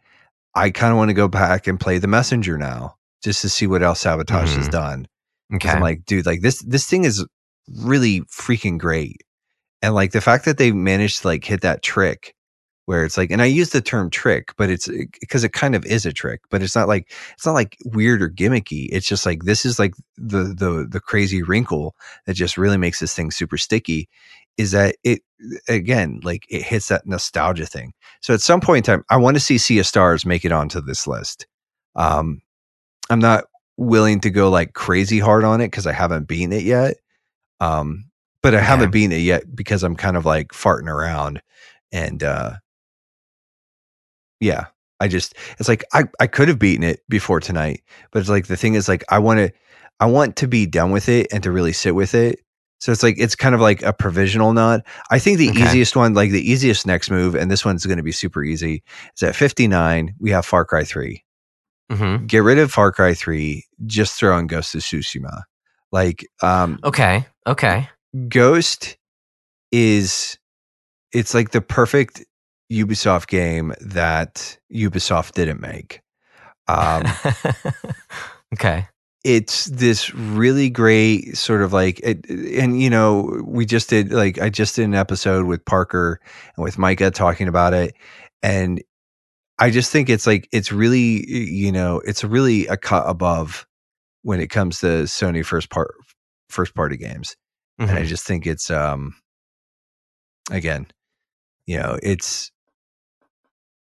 i 0.56 0.70
kind 0.70 0.92
of 0.92 0.98
want 0.98 1.10
to 1.10 1.14
go 1.14 1.28
back 1.28 1.68
and 1.68 1.80
play 1.80 1.98
the 1.98 2.08
messenger 2.08 2.58
now 2.58 2.96
just 3.24 3.42
to 3.42 3.48
see 3.50 3.66
what 3.68 3.82
else 3.84 4.00
Sabotage 4.00 4.56
has 4.56 4.68
Mhm. 4.68 4.72
done 4.72 5.08
okay. 5.56 5.70
I'm 5.70 5.80
like, 5.80 6.04
dude, 6.06 6.26
like 6.26 6.42
this 6.42 6.62
this 6.62 6.86
thing 6.86 7.04
is 7.04 7.26
really 7.84 8.22
freaking 8.22 8.78
great. 8.78 9.22
And 9.82 9.94
like 9.94 10.12
the 10.12 10.20
fact 10.22 10.44
that 10.46 10.58
they 10.58 10.72
managed 10.72 11.22
to 11.22 11.28
like 11.28 11.44
hit 11.44 11.62
that 11.62 11.82
trick 11.82 12.34
where 12.86 13.04
it's 13.04 13.16
like, 13.18 13.30
and 13.32 13.42
I 13.42 13.46
use 13.46 13.70
the 13.70 13.80
term 13.82 14.10
trick, 14.10 14.54
but 14.56 14.70
it's 14.70 14.88
because 15.20 15.44
it 15.44 15.52
kind 15.52 15.74
of 15.76 15.84
is 15.86 16.06
a 16.06 16.12
trick, 16.12 16.42
but 16.50 16.62
it's 16.62 16.76
not 16.76 16.88
like 16.88 17.12
it's 17.34 17.46
not 17.46 17.54
like 17.54 17.76
weird 17.84 18.22
or 18.22 18.30
gimmicky. 18.30 18.88
It's 18.92 19.08
just 19.08 19.26
like 19.26 19.44
this 19.44 19.64
is 19.66 19.78
like 19.78 19.94
the 20.16 20.44
the 20.56 20.86
the 20.90 21.00
crazy 21.00 21.42
wrinkle 21.42 21.96
that 22.26 22.34
just 22.34 22.58
really 22.58 22.78
makes 22.78 23.00
this 23.00 23.14
thing 23.14 23.30
super 23.32 23.58
sticky. 23.58 24.08
Is 24.58 24.72
that 24.72 24.96
it 25.04 25.22
again? 25.68 26.20
Like 26.22 26.44
it 26.48 26.62
hits 26.62 26.88
that 26.88 27.06
nostalgia 27.06 27.66
thing. 27.66 27.92
So 28.20 28.34
at 28.34 28.40
some 28.40 28.60
point 28.60 28.88
in 28.88 28.94
time, 28.94 29.04
I 29.10 29.16
want 29.16 29.36
to 29.36 29.40
see 29.40 29.58
Sea 29.58 29.78
of 29.78 29.86
Stars 29.86 30.26
make 30.26 30.44
it 30.44 30.52
onto 30.52 30.80
this 30.80 31.06
list. 31.06 31.46
Um, 31.94 32.40
I'm 33.10 33.20
not 33.20 33.44
willing 33.76 34.20
to 34.20 34.30
go 34.30 34.48
like 34.50 34.72
crazy 34.72 35.18
hard 35.18 35.44
on 35.44 35.60
it 35.60 35.68
because 35.68 35.86
I 35.86 35.92
haven't 35.92 36.28
beaten 36.28 36.52
it 36.52 36.62
yet. 36.62 36.96
Um, 37.60 38.06
but 38.42 38.54
I 38.54 38.60
haven't 38.60 38.92
beaten 38.92 39.12
it 39.12 39.22
yet 39.22 39.54
because 39.54 39.82
I'm 39.82 39.96
kind 39.96 40.16
of 40.16 40.24
like 40.24 40.48
farting 40.48 40.88
around 40.88 41.42
and 41.92 42.22
uh 42.22 42.52
yeah, 44.40 44.66
I 45.00 45.08
just 45.08 45.34
it's 45.58 45.68
like 45.68 45.84
I 45.92 46.04
I 46.20 46.26
could 46.26 46.48
have 46.48 46.58
beaten 46.58 46.84
it 46.84 47.00
before 47.08 47.40
tonight, 47.40 47.82
but 48.10 48.20
it's 48.20 48.28
like 48.28 48.46
the 48.46 48.56
thing 48.56 48.74
is 48.74 48.88
like 48.88 49.04
I 49.08 49.18
want 49.18 49.38
to 49.38 49.52
I 50.00 50.06
want 50.06 50.36
to 50.36 50.48
be 50.48 50.66
done 50.66 50.90
with 50.90 51.08
it 51.08 51.28
and 51.32 51.42
to 51.42 51.50
really 51.50 51.72
sit 51.72 51.94
with 51.94 52.14
it. 52.14 52.40
So 52.86 52.92
it's 52.92 53.02
like 53.02 53.16
it's 53.18 53.34
kind 53.34 53.52
of 53.52 53.60
like 53.60 53.82
a 53.82 53.92
provisional 53.92 54.52
nod. 54.52 54.80
I 55.10 55.18
think 55.18 55.38
the 55.38 55.48
Okay. 55.50 55.60
easiest 55.60 55.96
one, 55.96 56.14
like 56.14 56.30
the 56.30 56.48
easiest 56.48 56.86
next 56.86 57.10
move, 57.10 57.34
and 57.34 57.50
this 57.50 57.64
one's 57.64 57.84
going 57.84 57.96
to 57.96 58.02
be 58.04 58.12
super 58.12 58.44
easy, 58.44 58.84
is 59.16 59.24
at 59.24 59.34
59 59.34 60.14
we 60.20 60.30
have 60.30 60.46
Far 60.46 60.64
Cry 60.64 60.84
3 60.84 61.20
hmm 61.90 62.26
get 62.26 62.44
rid 62.44 62.60
of 62.60 62.70
Far 62.70 62.92
Cry 62.92 63.12
3, 63.12 63.64
just 63.86 64.14
throw 64.16 64.38
in 64.38 64.46
Ghost 64.46 64.72
of 64.76 64.82
Tsushima. 64.82 65.42
Like 65.90 66.24
um 66.44 66.78
Okay. 66.84 67.26
Okay. 67.44 67.88
Ghost 68.28 68.96
is 69.72 70.38
it's 71.10 71.34
like 71.34 71.50
the 71.50 71.60
perfect 71.60 72.24
Ubisoft 72.70 73.26
game 73.26 73.74
that 73.80 74.56
Ubisoft 74.72 75.32
didn't 75.32 75.60
make. 75.60 76.02
Um 76.68 77.02
okay. 78.54 78.86
It's 79.26 79.64
this 79.66 80.14
really 80.14 80.70
great 80.70 81.36
sort 81.36 81.60
of 81.60 81.72
like 81.72 81.98
it, 82.04 82.30
and 82.30 82.80
you 82.80 82.88
know 82.88 83.42
we 83.44 83.66
just 83.66 83.90
did 83.90 84.12
like 84.12 84.40
i 84.40 84.48
just 84.48 84.76
did 84.76 84.84
an 84.84 84.94
episode 84.94 85.46
with 85.46 85.64
parker 85.64 86.20
and 86.56 86.62
with 86.62 86.78
micah 86.78 87.10
talking 87.10 87.48
about 87.48 87.74
it 87.74 87.92
and 88.40 88.80
i 89.58 89.68
just 89.68 89.90
think 89.90 90.08
it's 90.08 90.28
like 90.28 90.48
it's 90.52 90.70
really 90.70 91.28
you 91.28 91.72
know 91.72 92.00
it's 92.04 92.22
really 92.22 92.68
a 92.68 92.76
cut 92.76 93.02
above 93.08 93.66
when 94.22 94.38
it 94.38 94.48
comes 94.48 94.78
to 94.78 94.86
sony 95.04 95.44
first 95.44 95.70
part 95.70 95.92
first 96.48 96.72
party 96.76 96.96
games 96.96 97.34
and 97.80 97.90
i 97.90 98.02
Mhm. 98.02 98.06
just 98.06 98.24
think 98.24 98.46
it's 98.46 98.70
um 98.70 99.12
again 100.52 100.86
you 101.66 101.76
know 101.78 101.98
it's 102.00 102.52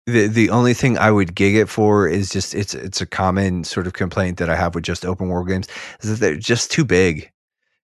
the 0.10 0.28
the 0.28 0.50
only 0.50 0.74
thing 0.74 0.98
I 0.98 1.12
would 1.12 1.36
gig 1.36 1.56
it 1.56 1.70
for 1.70 2.08
is 2.08 2.30
just 2.30 2.54
it's 2.56 2.74
it's 2.74 3.02
a 3.02 3.06
common 3.06 3.64
sort 3.64 3.88
of 3.88 3.94
complaint 3.94 4.38
that 4.40 4.50
I 4.50 4.56
have 4.56 4.76
with 4.76 4.84
just 4.84 5.06
open 5.06 5.30
world 5.30 5.48
games 5.48 5.68
is 6.02 6.10
that 6.10 6.20
they're 6.26 6.36
just 6.36 6.72
too 6.72 6.84
big. 6.86 7.32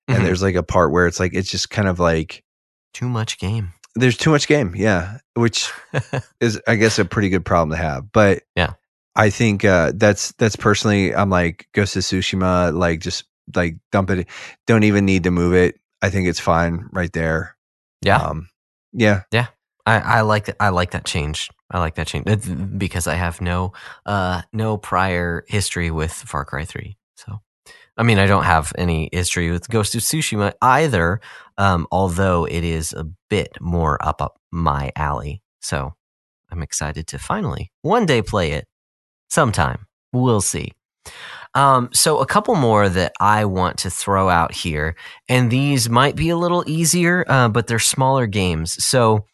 Mhm. 0.10 0.16
And 0.18 0.26
there's 0.26 0.44
like 0.44 0.56
a 0.56 0.64
part 0.64 0.92
where 0.92 1.08
it's 1.08 1.20
like 1.20 1.34
it's 1.34 1.50
just 1.50 1.70
kind 1.70 1.88
of 1.88 2.00
like 2.00 2.44
Too 2.94 3.10
much 3.10 3.40
game. 3.40 3.74
there's 3.96 4.18
too 4.18 4.30
much 4.32 4.48
game, 4.48 4.74
yeah, 4.76 5.18
which 5.36 5.72
is 6.40 6.60
I 6.68 6.76
guess 6.76 7.00
a 7.00 7.06
pretty 7.06 7.30
good 7.30 7.46
problem 7.46 7.72
to 7.72 7.82
have. 7.84 8.12
But 8.12 8.44
Yeah. 8.56 8.74
I 9.16 9.30
think 9.30 9.64
uh 9.66 9.94
that's 9.96 10.34
that's 10.34 10.56
personally 10.58 11.16
I'm 11.16 11.30
like 11.30 11.68
Ghost 11.74 11.96
of 11.96 12.04
Tsushima 12.04 12.74
like 12.78 13.00
just 13.00 13.24
like 13.56 13.78
dump 13.92 14.10
it 14.10 14.28
don't 14.68 14.84
even 14.84 15.06
need 15.06 15.24
to 15.24 15.32
move 15.32 15.54
it. 15.54 15.80
I 16.02 16.10
think 16.10 16.28
it's 16.28 16.40
fine 16.40 16.88
right 16.92 17.12
there. 17.14 17.56
Yeah. 18.02 18.18
Um 18.18 18.50
yeah. 18.94 19.22
I, 19.86 20.00
I 20.00 20.22
like 20.22 20.46
that. 20.46 20.58
I 20.60 20.70
like 20.70 20.92
that 20.92 21.06
change. 21.06 21.50
I 21.72 21.80
like 21.80 21.96
that 21.96 22.08
change 22.08 22.26
because 22.78 23.08
I 23.08 23.16
have 23.16 23.42
no 23.42 23.74
uh 24.06 24.42
no 24.54 24.78
prior 24.78 25.46
history 25.48 25.92
with 25.92 26.12
Far 26.12 26.46
Cry 26.46 26.66
Three. 26.66 26.98
So, 27.16 27.40
I 27.98 28.04
mean, 28.04 28.20
I 28.20 28.26
don't 28.26 28.44
have 28.44 28.74
any 28.78 29.10
history 29.12 29.52
with 29.52 29.70
Ghost 29.70 29.96
of 29.96 30.02
Tsushima 30.02 30.54
either. 30.62 31.22
Um, 31.58 31.88
although 31.92 32.46
it 32.46 32.64
is 32.64 32.94
a 32.94 33.06
bit 33.30 33.58
more 33.62 34.04
up 34.06 34.22
up 34.22 34.40
my 34.52 34.92
alley. 34.96 35.42
So, 35.62 35.94
I'm 36.52 36.62
excited 36.62 37.08
to 37.08 37.20
finally 37.20 37.72
one 37.82 38.06
day 38.06 38.22
play 38.22 38.52
it. 38.52 38.68
Sometime 39.30 39.88
we'll 40.14 40.42
see. 40.42 40.72
Um, 41.54 41.90
so 41.94 42.20
a 42.20 42.26
couple 42.26 42.56
more 42.56 42.90
that 42.90 43.14
I 43.20 43.46
want 43.46 43.78
to 43.80 43.90
throw 43.90 44.28
out 44.30 44.54
here, 44.54 44.96
and 45.30 45.50
these 45.50 45.90
might 45.90 46.16
be 46.16 46.30
a 46.30 46.38
little 46.38 46.64
easier, 46.68 47.24
uh, 47.28 47.48
but 47.48 47.68
they're 47.68 47.80
smaller 47.80 48.28
games. 48.28 48.84
So 48.84 49.26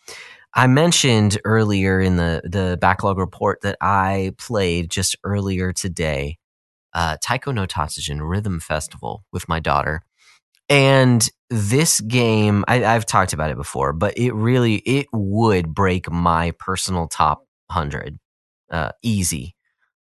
I 0.54 0.68
mentioned 0.68 1.40
earlier 1.46 2.00
in 2.02 2.18
the 2.18 2.42
the 2.44 2.78
backlog 2.82 3.18
report 3.18 3.62
that 3.62 3.78
I 3.82 4.34
played 4.38 4.90
just 4.92 5.16
earlier 5.24 5.72
today, 5.74 6.38
uh, 6.94 7.18
Taiko 7.22 7.52
no 7.52 7.66
Tatsujin 7.66 8.20
Rhythm 8.22 8.60
Festival 8.60 9.24
with 9.32 9.48
my 9.48 9.60
daughter, 9.60 10.04
and 10.70 11.28
this 11.50 12.02
game 12.02 12.66
I, 12.68 12.84
I've 12.84 13.06
talked 13.06 13.34
about 13.34 13.52
it 13.52 13.58
before, 13.58 13.94
but 13.94 14.18
it 14.18 14.34
really 14.34 14.76
it 14.78 15.08
would 15.14 15.74
break 15.74 16.12
my 16.12 16.52
personal 16.60 17.08
top 17.08 17.46
hundred, 17.70 18.20
uh, 18.72 18.92
easy 19.04 19.56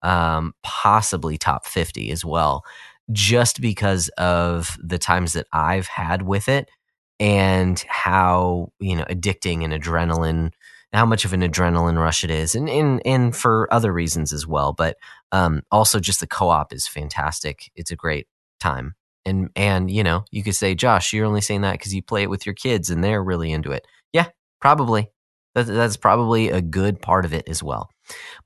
um, 0.03 0.53
possibly 0.63 1.37
top 1.37 1.65
50 1.65 2.11
as 2.11 2.23
well, 2.23 2.63
just 3.11 3.61
because 3.61 4.09
of 4.17 4.77
the 4.83 4.99
times 4.99 5.33
that 5.33 5.47
I've 5.51 5.87
had 5.87 6.21
with 6.23 6.47
it 6.49 6.69
and 7.19 7.79
how, 7.87 8.71
you 8.79 8.95
know, 8.95 9.05
addicting 9.05 9.63
and 9.63 9.73
adrenaline, 9.73 10.51
how 10.91 11.05
much 11.05 11.25
of 11.25 11.33
an 11.33 11.41
adrenaline 11.41 11.97
rush 11.97 12.23
it 12.23 12.31
is, 12.31 12.55
and, 12.55 12.69
and, 12.69 13.01
and 13.05 13.35
for 13.35 13.71
other 13.71 13.91
reasons 13.91 14.33
as 14.33 14.45
well. 14.45 14.73
But 14.73 14.97
um, 15.31 15.61
also 15.71 15.99
just 15.99 16.19
the 16.19 16.27
co 16.27 16.49
op 16.49 16.73
is 16.73 16.87
fantastic. 16.87 17.71
It's 17.75 17.91
a 17.91 17.95
great 17.95 18.27
time. 18.59 18.95
And, 19.25 19.49
and, 19.55 19.89
you 19.89 20.03
know, 20.03 20.25
you 20.31 20.43
could 20.43 20.55
say, 20.55 20.75
Josh, 20.75 21.13
you're 21.13 21.25
only 21.25 21.41
saying 21.41 21.61
that 21.61 21.73
because 21.73 21.95
you 21.95 22.03
play 22.03 22.23
it 22.23 22.29
with 22.29 22.45
your 22.45 22.55
kids 22.55 22.89
and 22.89 23.03
they're 23.03 23.23
really 23.23 23.51
into 23.51 23.71
it. 23.71 23.87
Yeah, 24.11 24.27
probably. 24.59 25.09
That, 25.55 25.67
that's 25.67 25.97
probably 25.97 26.49
a 26.49 26.61
good 26.61 27.01
part 27.01 27.25
of 27.25 27.33
it 27.33 27.47
as 27.47 27.63
well. 27.63 27.89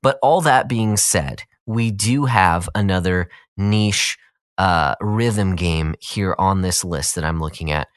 But 0.04 0.20
all 0.22 0.42
that 0.42 0.70
being 0.70 0.98
said, 0.98 1.44
we 1.66 1.90
do 1.90 2.26
have 2.26 2.70
another 2.76 3.30
niche 3.56 4.18
uh, 4.58 4.96
rhythm 5.02 5.56
game 5.56 5.96
here 6.00 6.36
on 6.38 6.62
this 6.62 6.84
list 6.84 7.16
that 7.16 7.24
I'm 7.24 7.40
looking 7.40 7.72
at. 7.72 7.88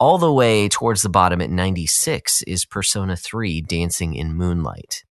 All 0.00 0.18
the 0.18 0.32
way 0.32 0.68
towards 0.68 1.02
the 1.02 1.10
bottom 1.10 1.42
at 1.42 1.50
96 1.50 2.42
is 2.44 2.64
Persona 2.64 3.16
3 3.16 3.60
Dancing 3.60 4.14
in 4.14 4.34
Moonlight. 4.34 5.04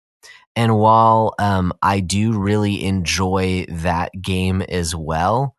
And 0.54 0.78
while 0.78 1.34
um, 1.38 1.72
I 1.82 2.00
do 2.00 2.38
really 2.38 2.84
enjoy 2.84 3.66
that 3.68 4.10
game 4.22 4.62
as 4.62 4.94
well, 4.96 5.54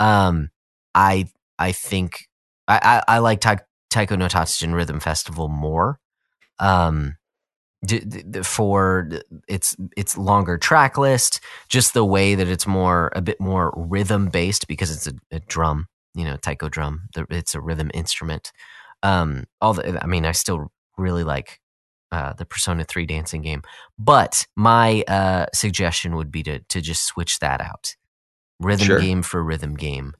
um, 0.00 0.48
I 0.94 1.26
I 1.58 1.72
think 1.72 2.26
I, 2.66 3.02
I, 3.08 3.16
I 3.16 3.18
like 3.18 3.40
Ta- 3.40 3.58
Taiko 3.90 4.16
no 4.16 4.26
Tatsujin 4.26 4.74
Rhythm 4.74 4.98
Festival 4.98 5.48
more. 5.48 6.00
Um, 6.58 7.16
d- 7.84 8.00
d- 8.00 8.42
for 8.42 9.08
its 9.48 9.76
its 9.96 10.18
longer 10.18 10.58
track 10.58 10.98
list, 10.98 11.40
just 11.68 11.94
the 11.94 12.04
way 12.04 12.34
that 12.34 12.48
it's 12.48 12.66
more 12.66 13.12
a 13.14 13.22
bit 13.22 13.40
more 13.40 13.72
rhythm 13.76 14.28
based 14.28 14.66
because 14.68 14.90
it's 14.90 15.06
a, 15.06 15.36
a 15.36 15.40
drum, 15.40 15.86
you 16.14 16.24
know, 16.24 16.36
taiko 16.36 16.68
drum. 16.68 17.08
It's 17.30 17.54
a 17.54 17.60
rhythm 17.60 17.90
instrument. 17.94 18.52
Um, 19.02 19.44
all 19.60 19.74
the, 19.74 20.02
I 20.02 20.06
mean, 20.06 20.24
I 20.26 20.32
still 20.32 20.70
really 20.98 21.24
like 21.24 21.60
uh, 22.12 22.32
the 22.34 22.44
Persona 22.44 22.84
Three 22.84 23.06
dancing 23.06 23.42
game, 23.42 23.62
but 23.98 24.46
my 24.56 25.02
uh, 25.08 25.46
suggestion 25.54 26.16
would 26.16 26.30
be 26.30 26.42
to 26.44 26.58
to 26.60 26.80
just 26.80 27.04
switch 27.06 27.38
that 27.38 27.60
out. 27.60 27.94
Rhythm 28.60 28.86
Sure. 28.86 29.00
game 29.00 29.22
for 29.22 29.42
rhythm 29.42 29.74
game. 29.74 30.14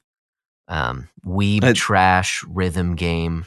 Um, 0.67 1.09
weeb 1.25 1.63
I- 1.63 1.73
trash 1.73 2.43
rhythm 2.47 2.95
game 2.95 3.45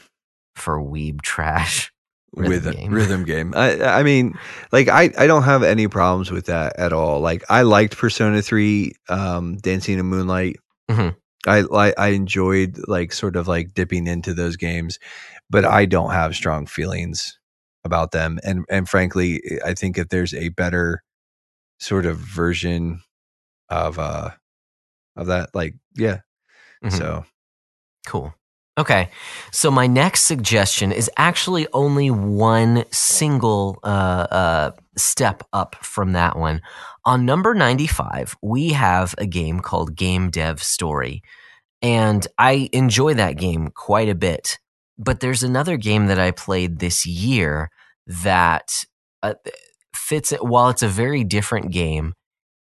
for 0.55 0.79
weeb 0.81 1.23
trash. 1.23 1.91
Rhythm 2.37 2.65
with 2.67 2.77
game. 2.77 2.93
rhythm 2.93 3.25
game. 3.25 3.55
I 3.57 3.81
I 3.83 4.03
mean, 4.03 4.35
like 4.73 4.89
I 4.89 5.11
I 5.17 5.27
don't 5.29 5.45
have 5.45 5.63
any 5.63 5.87
problems 5.87 6.33
with 6.33 6.47
that 6.47 6.77
at 6.81 6.93
all. 6.93 7.21
Like 7.21 7.45
I 7.49 7.63
liked 7.63 7.97
Persona 7.97 8.43
3 8.43 8.93
um 9.09 9.57
Dancing 9.59 10.01
in 10.01 10.07
Moonlight. 10.07 10.57
Mhm. 10.91 11.15
I 11.47 11.63
like 11.63 11.95
I 11.99 12.09
enjoyed 12.09 12.79
like 12.89 13.13
sort 13.13 13.37
of 13.37 13.49
like 13.49 13.75
dipping 13.75 14.07
into 14.07 14.35
those 14.35 14.57
games, 14.57 14.99
but 15.51 15.65
I 15.65 15.87
don't 15.87 16.13
have 16.13 16.35
strong 16.37 16.67
feelings 16.67 17.39
about 17.85 18.13
them 18.13 18.39
and 18.45 18.65
and 18.71 18.89
frankly, 18.89 19.43
I 19.65 19.75
think 19.75 19.99
if 19.99 20.09
there's 20.11 20.35
a 20.35 20.51
better 20.51 21.03
sort 21.81 22.07
of 22.07 22.19
version 22.19 23.03
of 23.71 23.99
uh 23.99 24.31
of 25.17 25.29
that 25.29 25.51
like 25.55 25.75
yeah. 25.97 26.21
Mhm. 26.85 26.93
So 26.93 27.25
Cool. 28.07 28.35
Okay. 28.77 29.11
So 29.53 29.71
my 29.71 29.87
next 29.87 30.23
suggestion 30.23 30.91
is 30.91 31.11
actually 31.17 31.69
only 31.73 32.11
one 32.11 32.85
single 32.91 33.79
uh, 33.85 34.27
uh, 34.31 34.71
step 34.97 35.45
up 35.53 35.77
from 35.77 36.13
that 36.13 36.37
one. 36.37 36.61
On 37.05 37.25
number 37.25 37.55
95, 37.55 38.37
we 38.43 38.71
have 38.71 39.15
a 39.19 39.27
game 39.27 39.61
called 39.61 39.95
Game 39.95 40.31
Dev 40.31 40.63
Story. 40.63 41.23
And 41.83 42.27
I 42.39 42.69
enjoy 42.73 43.15
that 43.15 43.37
game 43.37 43.69
quite 43.69 44.09
a 44.09 44.15
bit. 44.15 44.59
But 44.99 45.21
there's 45.21 45.43
another 45.43 45.77
game 45.77 46.07
that 46.07 46.19
I 46.19 46.31
played 46.31 46.79
this 46.79 47.07
year 47.07 47.71
that 48.07 48.85
uh, 49.23 49.35
fits 49.95 50.33
it. 50.33 50.45
While 50.45 50.71
it's 50.71 50.83
a 50.83 50.89
very 50.89 51.23
different 51.23 51.71
game, 51.71 52.15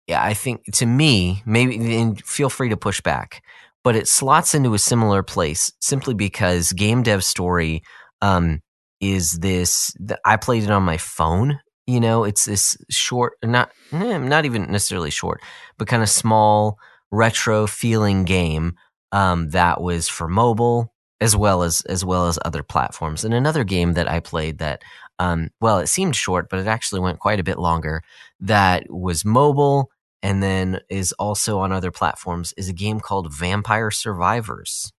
yeah, 0.06 0.22
I 0.22 0.34
think 0.34 0.64
to 0.74 0.86
me, 0.86 1.42
maybe, 1.46 1.96
and 1.96 2.22
feel 2.24 2.50
free 2.50 2.68
to 2.68 2.76
push 2.76 3.00
back 3.00 3.42
but 3.86 3.94
it 3.94 4.08
slots 4.08 4.52
into 4.52 4.74
a 4.74 4.80
similar 4.80 5.22
place 5.22 5.70
simply 5.80 6.12
because 6.12 6.72
Game 6.72 7.04
Dev 7.04 7.22
Story 7.22 7.84
um, 8.20 8.60
is 9.00 9.38
this. 9.38 9.94
I 10.24 10.38
played 10.38 10.64
it 10.64 10.72
on 10.72 10.82
my 10.82 10.96
phone. 10.96 11.60
You 11.86 12.00
know, 12.00 12.24
it's 12.24 12.46
this 12.46 12.76
short, 12.90 13.34
not 13.44 13.70
eh, 13.92 14.18
not 14.18 14.44
even 14.44 14.72
necessarily 14.72 15.10
short, 15.10 15.40
but 15.78 15.86
kind 15.86 16.02
of 16.02 16.08
small 16.08 16.80
retro 17.12 17.68
feeling 17.68 18.24
game 18.24 18.74
um, 19.12 19.50
that 19.50 19.80
was 19.80 20.08
for 20.08 20.26
mobile 20.26 20.92
as 21.20 21.36
well 21.36 21.62
as 21.62 21.82
as 21.82 22.04
well 22.04 22.26
as 22.26 22.40
other 22.44 22.64
platforms. 22.64 23.24
And 23.24 23.32
another 23.32 23.62
game 23.62 23.92
that 23.92 24.10
I 24.10 24.18
played 24.18 24.58
that, 24.58 24.82
um, 25.20 25.50
well, 25.60 25.78
it 25.78 25.86
seemed 25.86 26.16
short, 26.16 26.48
but 26.50 26.58
it 26.58 26.66
actually 26.66 27.02
went 27.02 27.20
quite 27.20 27.38
a 27.38 27.44
bit 27.44 27.60
longer. 27.60 28.02
That 28.40 28.90
was 28.90 29.24
mobile 29.24 29.92
and 30.22 30.42
then 30.42 30.80
is 30.88 31.12
also 31.12 31.58
on 31.58 31.72
other 31.72 31.90
platforms 31.90 32.54
is 32.56 32.68
a 32.68 32.74
game 32.74 33.00
called 33.00 33.32
Vampire 33.32 33.90
Survivors. 33.90 34.92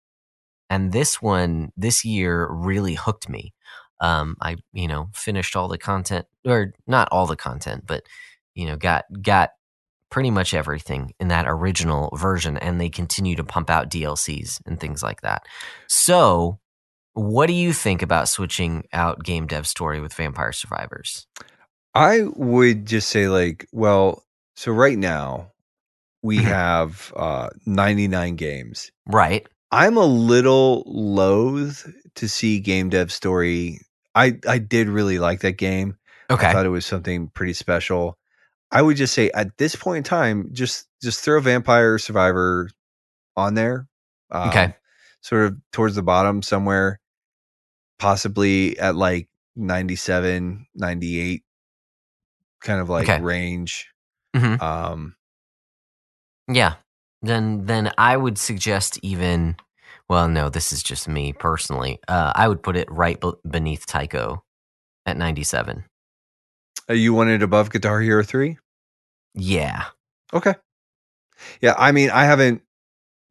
And 0.70 0.92
this 0.92 1.22
one 1.22 1.72
this 1.78 2.04
year 2.04 2.48
really 2.50 2.96
hooked 2.96 3.30
me. 3.30 3.54
Um, 4.00 4.36
I 4.42 4.58
you 4.74 4.88
know 4.88 5.10
finished 5.14 5.56
all 5.56 5.68
the 5.68 5.78
content, 5.78 6.28
or 6.46 6.74
not 6.86 7.08
all 7.12 7.26
the 7.26 7.36
content, 7.36 7.86
but 7.88 8.04
you 8.54 8.66
know 8.68 8.76
got 8.76 9.06
got 9.22 9.52
pretty 10.10 10.32
much 10.32 10.54
everything 10.54 11.14
in 11.20 11.30
that 11.30 11.46
original 11.48 12.10
version, 12.16 12.58
and 12.58 12.80
they 12.80 12.90
continue 12.90 13.36
to 13.36 13.44
pump 13.44 13.70
out 13.70 13.90
DLCs 13.90 14.62
and 14.66 14.80
things 14.80 15.04
like 15.04 15.22
that. 15.22 15.44
So, 15.88 16.60
what 17.14 17.48
do 17.48 17.54
you 17.54 17.74
think 17.74 18.02
about 18.02 18.30
switching 18.30 18.86
out 18.94 19.24
Game 19.24 19.48
Dev 19.48 19.68
Story 19.68 20.00
with 20.00 20.14
Vampire 20.14 20.52
Survivors? 20.52 21.28
I 21.94 22.24
would 22.36 22.86
just 22.86 23.10
say 23.10 23.28
like, 23.28 23.68
well, 23.72 24.24
so 24.58 24.72
right 24.72 24.98
now 24.98 25.52
we 26.24 26.40
Mhm. 26.40 26.46
have 26.46 27.14
uh 27.16 27.50
99 27.66 28.36
games. 28.36 28.92
Right. 29.06 29.48
I'm 29.72 29.98
a 29.98 30.06
little 30.06 30.84
loath 30.88 31.88
to 32.16 32.28
see 32.28 32.60
game 32.60 32.90
dev 32.90 33.12
story. 33.12 33.80
I 34.16 34.40
I 34.48 34.58
did 34.58 34.90
really 34.90 35.20
like 35.20 35.42
that 35.42 35.54
game. 35.58 35.98
Okay. 36.30 36.48
I 36.48 36.52
thought 36.54 36.66
it 36.66 36.70
was 36.70 36.86
something 36.86 37.30
pretty 37.30 37.54
special. 37.54 38.18
I 38.72 38.82
would 38.82 38.98
just 38.98 39.14
say 39.14 39.30
at 39.32 39.58
this 39.58 39.76
point 39.76 39.98
in 40.00 40.04
time, 40.04 40.50
just 40.54 40.88
just 41.02 41.22
throw 41.22 41.40
Vampire 41.40 41.98
Survivor 42.00 42.70
on 43.36 43.54
there. 43.54 43.88
Um, 44.32 44.50
Okay. 44.50 44.74
Sort 45.22 45.46
of 45.46 45.58
towards 45.72 45.96
the 45.96 46.04
bottom 46.04 46.42
somewhere, 46.42 47.00
possibly 48.00 48.78
at 48.80 48.96
like 48.96 49.30
97, 49.56 50.66
98 50.76 51.44
kind 52.62 52.82
of 52.82 52.90
like 52.90 53.08
Okay. 53.08 53.22
range. 53.22 53.88
Mhm. 54.36 54.62
Um 54.62 55.16
Yeah. 56.48 56.76
Then 57.22 57.66
then 57.66 57.92
I 57.98 58.16
would 58.16 58.38
suggest 58.38 59.00
even 59.02 59.56
well 60.10 60.28
no, 60.28 60.50
this 60.50 60.72
is 60.72 60.84
just 60.84 61.08
me 61.08 61.34
personally. 61.34 62.00
Uh 62.08 62.32
I 62.36 62.48
would 62.48 62.64
put 62.64 62.78
it 62.78 62.90
right 62.92 63.20
be- 63.20 63.34
beneath 63.50 63.86
Taiko 63.86 64.44
at 65.06 65.18
97. 65.18 65.86
uh, 66.90 66.94
you 66.94 67.14
want 67.14 67.30
it 67.30 67.44
above 67.44 67.70
Guitar 67.70 68.00
Hero 68.02 68.24
3? 68.24 68.58
Yeah. 69.34 69.86
Okay. 70.34 70.56
Yeah, 71.62 71.76
I 71.78 71.92
mean, 71.92 72.10
I 72.10 72.24
haven't 72.26 72.62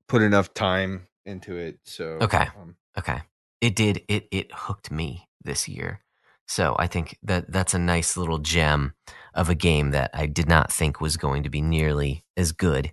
put 0.08 0.22
enough 0.22 0.52
time 0.54 1.06
into 1.24 1.56
it, 1.56 1.78
so 1.84 2.18
Okay. 2.22 2.46
um, 2.60 2.76
Okay. 2.98 3.22
It 3.60 3.74
did 3.76 4.04
it 4.08 4.28
it 4.30 4.52
hooked 4.52 4.90
me 4.90 5.28
this 5.44 5.68
year. 5.68 6.00
So 6.48 6.76
I 6.78 6.86
think 6.86 7.18
that 7.22 7.50
that's 7.50 7.74
a 7.74 7.78
nice 7.78 8.16
little 8.16 8.38
gem 8.38 8.94
of 9.36 9.48
a 9.48 9.54
game 9.54 9.90
that 9.92 10.10
I 10.14 10.26
did 10.26 10.48
not 10.48 10.72
think 10.72 11.00
was 11.00 11.16
going 11.16 11.42
to 11.44 11.50
be 11.50 11.60
nearly 11.62 12.24
as 12.36 12.52
good 12.52 12.92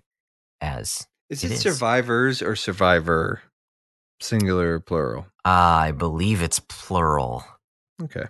as 0.60 1.06
is 1.30 1.42
It 1.42 1.50
it, 1.50 1.54
is. 1.54 1.60
survivors 1.60 2.42
or 2.42 2.54
survivor? 2.54 3.42
Singular, 4.20 4.74
or 4.74 4.80
plural. 4.80 5.26
I 5.44 5.90
believe 5.92 6.40
it's 6.42 6.60
plural. 6.60 7.44
Okay. 8.02 8.24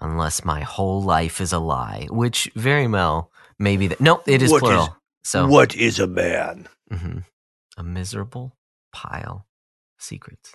unless 0.00 0.44
my 0.44 0.60
whole 0.62 1.02
life 1.02 1.40
is 1.40 1.52
a 1.52 1.58
lie, 1.58 2.08
which 2.10 2.50
very 2.56 2.88
well 2.88 3.30
maybe 3.58 3.86
that. 3.88 4.00
Nope, 4.00 4.24
it 4.26 4.42
is 4.42 4.50
What 4.50 4.60
plural. 4.62 4.84
is- 4.84 4.90
so 5.24 5.46
What 5.46 5.74
is 5.76 6.00
a 6.00 6.06
man? 6.08 6.68
mhm. 6.90 7.24
a 7.76 7.82
miserable 7.84 8.56
pile 8.92 9.46
of 9.98 10.04
secrets. 10.04 10.54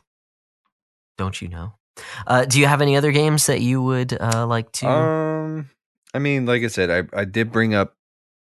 Don't 1.17 1.41
you 1.41 1.47
know? 1.47 1.73
Uh, 2.27 2.45
do 2.45 2.59
you 2.59 2.67
have 2.67 2.81
any 2.81 2.95
other 2.97 3.11
games 3.11 3.47
that 3.47 3.61
you 3.61 3.81
would 3.81 4.13
uh, 4.19 4.45
like 4.45 4.71
to? 4.73 4.87
Um, 4.89 5.69
I 6.13 6.19
mean, 6.19 6.45
like 6.45 6.63
I 6.63 6.67
said, 6.67 6.89
I 6.89 7.19
I 7.21 7.25
did 7.25 7.51
bring 7.51 7.73
up 7.73 7.93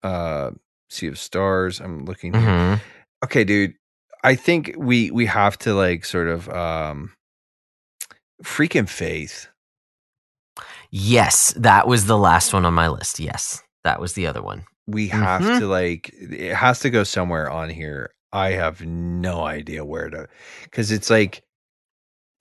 uh 0.04 0.52
Sea 0.90 1.08
of 1.08 1.18
Stars. 1.18 1.80
I'm 1.80 2.06
looking. 2.06 2.34
Mhm. 2.34 2.80
Okay, 3.24 3.44
dude. 3.44 3.74
I 4.24 4.36
think 4.36 4.74
we 4.78 5.12
we 5.12 5.26
have 5.28 5.58
to 5.60 5.74
like 5.74 6.06
sort 6.06 6.28
of 6.28 6.50
um 6.50 7.14
freaking 8.44 8.88
faith. 8.90 9.48
Yes, 10.92 11.54
that 11.58 11.88
was 11.88 12.06
the 12.06 12.18
last 12.18 12.54
one 12.54 12.66
on 12.66 12.74
my 12.74 12.88
list. 12.88 13.20
Yes, 13.20 13.62
that 13.84 14.00
was 14.00 14.14
the 14.14 14.28
other 14.28 14.42
one. 14.42 14.66
We 14.88 15.08
have 15.10 15.42
Mhm. 15.42 15.60
to 15.60 15.68
like 15.68 16.12
it 16.14 16.54
has 16.56 16.80
to 16.82 16.90
go 16.90 17.04
somewhere 17.04 17.50
on 17.50 17.70
here. 17.70 18.12
I 18.32 18.52
have 18.52 18.82
no 18.86 19.44
idea 19.46 19.84
where 19.86 20.10
to 20.10 20.28
cuz 20.72 20.92
it's 20.92 21.10
like 21.10 21.42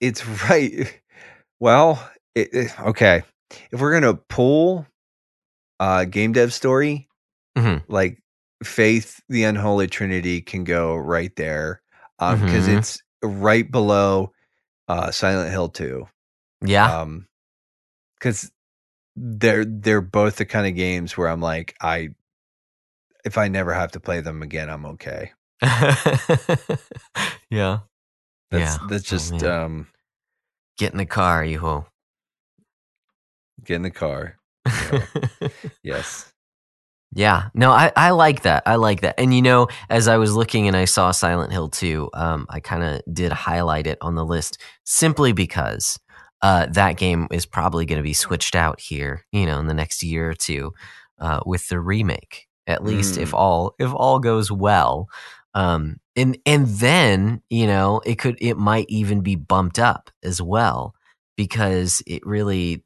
it's 0.01 0.25
right. 0.49 1.01
Well, 1.59 2.07
it, 2.35 2.49
it- 2.53 2.79
okay. 2.81 3.23
If 3.71 3.79
we're 3.79 3.91
going 3.99 4.15
to 4.15 4.21
pull 4.27 4.85
uh 5.79 6.05
game 6.05 6.33
dev 6.33 6.53
story, 6.53 7.09
Mhm. 7.57 7.83
like 7.87 8.21
faith 8.63 9.21
the 9.29 9.43
unholy 9.43 9.87
trinity 9.87 10.41
can 10.41 10.63
go 10.63 10.95
right 10.95 11.35
there 11.35 11.81
um 12.19 12.39
because 12.39 12.67
Mhm. 12.67 12.77
it's 12.77 13.03
right 13.23 13.69
below 13.69 14.31
uh 14.87 15.11
silent 15.11 15.51
hill 15.51 15.69
2 15.69 16.07
Yeah. 16.65 17.01
um 17.01 17.27
because 18.19 18.51
they're 19.15 19.65
they're 19.65 20.01
both 20.01 20.37
the 20.37 20.45
kind 20.45 20.67
of 20.67 20.75
games 20.75 21.17
where 21.17 21.27
i'm 21.27 21.41
like 21.41 21.75
i 21.81 22.09
if 23.25 23.37
i 23.37 23.47
never 23.47 23.73
have 23.73 23.91
to 23.91 23.99
play 23.99 24.21
them 24.21 24.41
again 24.41 24.69
i'm 24.69 24.85
okay 24.85 25.31
yeah. 27.49 27.79
that's 28.51 28.77
Yeah. 28.77 28.77
that's 28.87 29.03
Oh, 29.07 29.09
just 29.09 29.31
man. 29.31 29.45
um 29.45 29.87
Get 30.77 30.91
in 30.91 30.97
the 30.97 31.05
car, 31.05 31.43
you 31.45 31.59
ho. 31.59 31.87
get 33.63 33.75
in 33.75 33.81
the 33.83 33.91
car 33.91 34.37
yes 35.83 36.31
Yeah, 37.13 37.49
no, 37.53 37.71
I, 37.71 37.93
I 37.95 38.09
like 38.09 38.41
that. 38.41 38.63
I 38.65 38.75
like 38.75 39.01
that. 39.01 39.17
And 39.17 39.33
you 39.33 39.41
know, 39.41 39.67
as 39.89 40.09
I 40.09 40.17
was 40.17 40.35
looking 40.35 40.67
and 40.67 40.75
I 40.75 40.83
saw 40.83 41.11
Silent 41.11 41.53
Hill 41.53 41.69
2, 41.69 42.09
um, 42.13 42.45
I 42.49 42.59
kind 42.59 42.83
of 42.83 43.01
did 43.13 43.31
highlight 43.31 43.87
it 43.87 43.97
on 44.01 44.15
the 44.15 44.25
list 44.25 44.57
simply 44.83 45.31
because 45.31 45.97
uh, 46.41 46.65
that 46.71 46.97
game 46.97 47.27
is 47.31 47.45
probably 47.45 47.85
going 47.85 47.97
to 47.97 48.03
be 48.03 48.13
switched 48.13 48.53
out 48.53 48.81
here, 48.81 49.25
you 49.31 49.45
know, 49.45 49.59
in 49.59 49.67
the 49.67 49.73
next 49.73 50.03
year 50.03 50.29
or 50.29 50.33
two 50.33 50.73
uh, 51.19 51.39
with 51.45 51.67
the 51.69 51.79
remake. 51.79 52.47
At 52.67 52.83
least 52.83 53.17
if 53.17 53.33
all 53.33 53.75
if 53.77 53.93
all 53.93 54.19
goes 54.19 54.51
well, 54.51 55.07
um, 55.53 55.97
and 56.15 56.37
and 56.47 56.67
then 56.67 57.43
you 57.49 57.67
know 57.67 58.01
it 58.03 58.15
could 58.15 58.37
it 58.41 58.57
might 58.57 58.87
even 58.89 59.21
be 59.21 59.35
bumped 59.35 59.77
up 59.77 60.09
as 60.23 60.41
well 60.41 60.95
because 61.37 62.01
it 62.07 62.25
really 62.25 62.83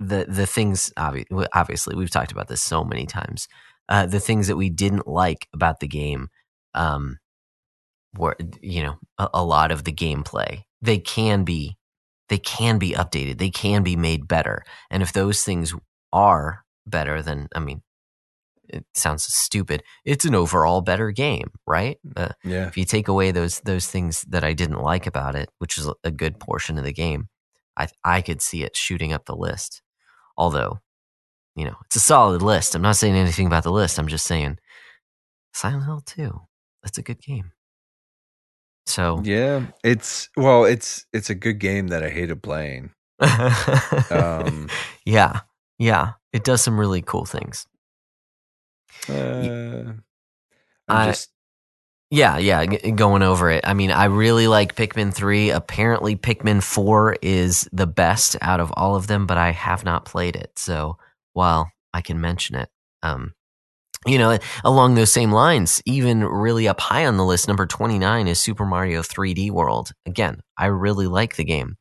the, 0.00 0.24
the 0.28 0.46
things 0.46 0.92
obvi- 0.96 1.46
obviously 1.54 1.94
we've 1.94 2.10
talked 2.10 2.32
about 2.32 2.48
this 2.48 2.62
so 2.62 2.82
many 2.82 3.06
times 3.06 3.46
uh, 3.90 4.06
the 4.06 4.20
things 4.20 4.46
that 4.46 4.56
we 4.56 4.70
didn't 4.70 5.06
like 5.06 5.48
about 5.52 5.80
the 5.80 5.88
game 5.88 6.28
um, 6.74 7.18
were 8.16 8.36
you 8.62 8.82
know 8.82 8.96
a, 9.18 9.28
a 9.34 9.44
lot 9.44 9.72
of 9.72 9.84
the 9.84 9.92
gameplay. 9.92 10.62
They 10.80 10.98
can 10.98 11.44
be 11.44 11.76
they 12.28 12.38
can 12.38 12.78
be 12.78 12.92
updated. 12.92 13.38
They 13.38 13.50
can 13.50 13.82
be 13.82 13.96
made 13.96 14.28
better. 14.28 14.62
And 14.90 15.02
if 15.02 15.12
those 15.12 15.42
things 15.44 15.74
are 16.12 16.64
better 16.86 17.22
then 17.22 17.46
i 17.54 17.60
mean 17.60 17.82
it 18.72 18.84
sounds 18.94 19.24
stupid. 19.24 19.82
It's 20.04 20.24
an 20.24 20.34
overall 20.34 20.80
better 20.80 21.10
game 21.10 21.50
right? 21.66 21.98
Uh, 22.16 22.30
yeah. 22.44 22.68
if 22.68 22.76
you 22.76 22.84
take 22.84 23.08
away 23.08 23.32
those 23.32 23.60
those 23.60 23.88
things 23.88 24.22
that 24.28 24.44
I 24.44 24.52
didn't 24.52 24.80
like 24.80 25.06
about 25.08 25.34
it, 25.34 25.50
which 25.58 25.76
is 25.76 25.90
a 26.04 26.10
good 26.12 26.38
portion 26.38 26.78
of 26.78 26.84
the 26.84 26.92
game, 26.92 27.28
I 27.76 27.88
I 28.04 28.22
could 28.22 28.40
see 28.40 28.62
it 28.62 28.76
shooting 28.76 29.12
up 29.12 29.26
the 29.26 29.34
list. 29.34 29.82
Although, 30.40 30.80
you 31.54 31.66
know, 31.66 31.76
it's 31.84 31.96
a 31.96 32.00
solid 32.00 32.40
list. 32.40 32.74
I'm 32.74 32.80
not 32.80 32.96
saying 32.96 33.14
anything 33.14 33.46
about 33.46 33.62
the 33.62 33.70
list. 33.70 33.98
I'm 33.98 34.08
just 34.08 34.24
saying 34.26 34.56
Silent 35.52 35.84
Hill 35.84 36.00
2. 36.06 36.40
That's 36.82 36.96
a 36.96 37.02
good 37.02 37.20
game. 37.20 37.52
So, 38.86 39.20
yeah 39.22 39.66
it's 39.84 40.30
well 40.38 40.64
it's 40.64 41.04
it's 41.12 41.28
a 41.30 41.34
good 41.34 41.58
game 41.60 41.88
that 41.88 42.02
i 42.02 42.08
hated 42.08 42.42
playing 42.42 42.90
um 44.10 44.68
yeah. 45.04 45.40
Yeah, 45.78 46.12
it 46.32 46.42
does 46.44 46.60
some 46.62 46.78
really 46.80 47.02
cool 47.02 47.24
things. 47.26 47.66
uh, 49.08 49.12
i'm 49.12 49.98
I- 50.88 51.06
just 51.10 51.30
Yeah, 52.10 52.38
yeah, 52.38 52.66
g- 52.66 52.90
going 52.90 53.22
over 53.22 53.50
it. 53.50 53.64
I 53.64 53.72
mean, 53.74 53.92
I 53.92 54.06
really 54.06 54.48
like 54.48 54.74
Pikmin 54.74 55.14
3. 55.14 55.50
Apparently, 55.50 56.16
Pikmin 56.16 56.62
4 56.62 57.16
is 57.22 57.68
the 57.72 57.86
best 57.86 58.36
out 58.40 58.58
of 58.58 58.72
all 58.76 58.96
of 58.96 59.06
them, 59.06 59.26
but 59.26 59.38
I 59.38 59.52
have 59.52 59.84
not 59.84 60.04
played 60.06 60.34
it. 60.34 60.50
So, 60.58 60.98
while 61.34 61.70
I 61.94 62.00
can 62.00 62.20
mention 62.20 62.56
it, 62.56 62.68
um, 63.04 63.32
you 64.06 64.18
know, 64.18 64.38
along 64.64 64.94
those 64.94 65.12
same 65.12 65.30
lines, 65.32 65.82
even 65.86 66.24
really 66.24 66.66
up 66.66 66.80
high 66.80 67.06
on 67.06 67.16
the 67.16 67.24
list, 67.24 67.46
number 67.48 67.66
29 67.66 68.26
is 68.28 68.40
Super 68.40 68.64
Mario 68.64 69.02
3D 69.02 69.50
World. 69.50 69.92
Again, 70.06 70.40
I 70.58 70.66
really 70.66 71.06
like 71.06 71.36
the 71.36 71.44
game, 71.44 71.76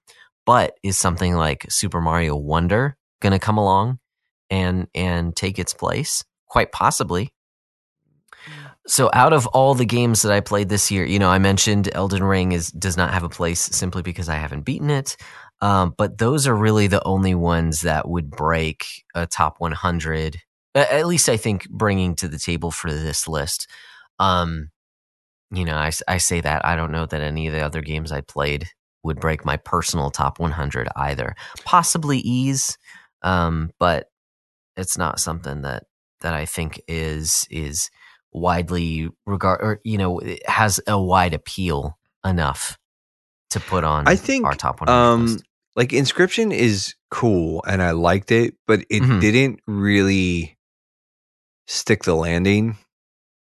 but 0.45 0.77
is 0.83 0.97
something 0.97 1.35
like 1.35 1.65
Super 1.69 2.01
Mario 2.01 2.35
Wonder 2.35 2.97
going 3.21 3.33
to 3.33 3.39
come 3.39 3.57
along 3.57 3.99
and 4.49 4.87
and 4.93 5.35
take 5.35 5.57
its 5.59 5.73
place? 5.73 6.23
Quite 6.47 6.71
possibly. 6.71 7.29
So 8.87 9.09
out 9.13 9.33
of 9.33 9.45
all 9.47 9.75
the 9.75 9.85
games 9.85 10.23
that 10.23 10.31
I 10.31 10.39
played 10.39 10.69
this 10.69 10.89
year, 10.89 11.05
you 11.05 11.19
know, 11.19 11.29
I 11.29 11.37
mentioned 11.37 11.89
Elden 11.93 12.23
Ring 12.23 12.53
is 12.53 12.71
does 12.71 12.97
not 12.97 13.13
have 13.13 13.23
a 13.23 13.29
place 13.29 13.61
simply 13.61 14.01
because 14.01 14.29
I 14.29 14.35
haven't 14.35 14.65
beaten 14.65 14.89
it. 14.89 15.15
Um, 15.61 15.93
but 15.97 16.17
those 16.17 16.47
are 16.47 16.55
really 16.55 16.87
the 16.87 17.05
only 17.05 17.35
ones 17.35 17.81
that 17.81 18.07
would 18.07 18.31
break 18.31 18.85
a 19.13 19.27
top 19.27 19.59
100. 19.59 20.37
At 20.73 21.07
least 21.07 21.27
I 21.27 21.37
think 21.37 21.69
bringing 21.69 22.15
to 22.15 22.27
the 22.27 22.39
table 22.39 22.71
for 22.71 22.91
this 22.91 23.27
list. 23.27 23.67
Um, 24.19 24.69
you 25.51 25.65
know, 25.65 25.77
I 26.07 26.17
say 26.17 26.41
that 26.41 26.65
I 26.65 26.75
don't 26.75 26.91
know 26.91 27.05
that 27.05 27.21
any 27.21 27.47
of 27.47 27.53
the 27.53 27.61
other 27.61 27.81
games 27.81 28.11
I 28.11 28.21
played 28.21 28.69
would 29.03 29.19
break 29.19 29.45
my 29.45 29.57
personal 29.57 30.11
top 30.11 30.39
100 30.39 30.87
either. 30.95 31.35
Possibly 31.65 32.19
ease, 32.19 32.77
um, 33.21 33.71
but 33.79 34.09
it's 34.77 34.97
not 34.97 35.19
something 35.19 35.61
that 35.61 35.83
that 36.21 36.33
I 36.33 36.45
think 36.45 36.81
is 36.87 37.47
is 37.49 37.89
widely 38.31 39.09
regard 39.25 39.59
or 39.61 39.79
you 39.83 39.97
know 39.97 40.19
it 40.19 40.47
has 40.47 40.79
a 40.87 41.01
wide 41.01 41.33
appeal 41.33 41.97
enough 42.25 42.77
to 43.49 43.59
put 43.59 43.83
on 43.83 44.07
I 44.07 44.15
think, 44.15 44.45
our 44.45 44.53
top 44.53 44.81
100 44.81 44.93
um 44.93 45.37
like 45.75 45.89
Inscryption 45.89 46.53
is 46.53 46.93
cool 47.09 47.63
and 47.67 47.81
i 47.81 47.91
liked 47.91 48.31
it 48.31 48.53
but 48.67 48.81
it 48.89 49.01
Mhm. 49.01 49.19
didn't 49.21 49.59
really 49.65 50.57
stick 51.67 52.03
the 52.03 52.15
landing 52.15 52.77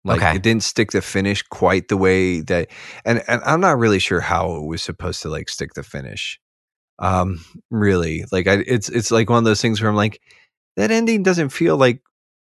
like 0.05 0.23
Okay. 0.23 0.37
it 0.37 0.43
didn't 0.43 0.63
stick 0.63 0.93
the 0.93 1.03
finish 1.03 1.43
quite 1.43 1.89
the 1.89 1.97
way 1.97 2.41
that 2.41 2.69
and 3.05 3.23
and 3.29 3.43
i'm 3.45 3.61
not 3.61 3.79
really 3.79 3.99
sure 3.99 4.21
how 4.21 4.55
it 4.57 4.65
was 4.67 4.83
supposed 4.83 5.23
to 5.23 5.29
like 5.29 5.49
stick 5.49 5.75
the 5.75 5.83
finish 5.83 6.41
um 6.99 7.45
really 7.71 8.25
like 8.33 8.47
i 8.47 8.55
it's 8.67 8.89
it's 8.89 9.11
like 9.11 9.29
one 9.31 9.39
of 9.39 9.45
those 9.45 9.61
things 9.63 9.81
where 9.81 9.91
i'm 9.91 9.97
like 9.97 10.21
that 10.77 10.91
ending 10.91 11.23
doesn't 11.23 11.49
feel 11.51 11.77
like 11.77 12.01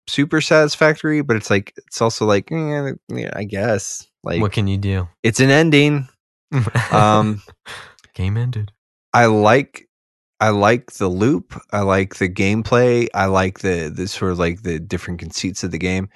super 0.08 0.40
satisfactory 0.40 1.22
but 1.22 1.36
it's 1.36 1.50
like 1.50 1.72
it's 1.76 2.02
also 2.02 2.26
like 2.26 2.50
eh, 2.50 2.92
yeah, 3.08 3.30
i 3.34 3.44
guess 3.44 4.08
like 4.24 4.40
what 4.40 4.52
can 4.52 4.66
you 4.66 4.76
do? 4.76 5.08
it's 5.22 5.40
an 5.40 5.50
ending 5.50 6.08
um 6.90 7.42
Game 8.14 8.36
ended. 8.36 8.72
I 9.12 9.26
like 9.26 9.88
I 10.40 10.50
like 10.50 10.92
the 10.92 11.08
loop. 11.08 11.58
I 11.72 11.80
like 11.80 12.16
the 12.16 12.28
gameplay. 12.28 13.06
I 13.14 13.26
like 13.26 13.60
the 13.60 13.92
the 13.94 14.08
sort 14.08 14.32
of 14.32 14.38
like 14.38 14.62
the 14.62 14.78
different 14.78 15.20
conceits 15.20 15.64
of 15.64 15.70
the 15.70 15.78
game. 15.78 16.08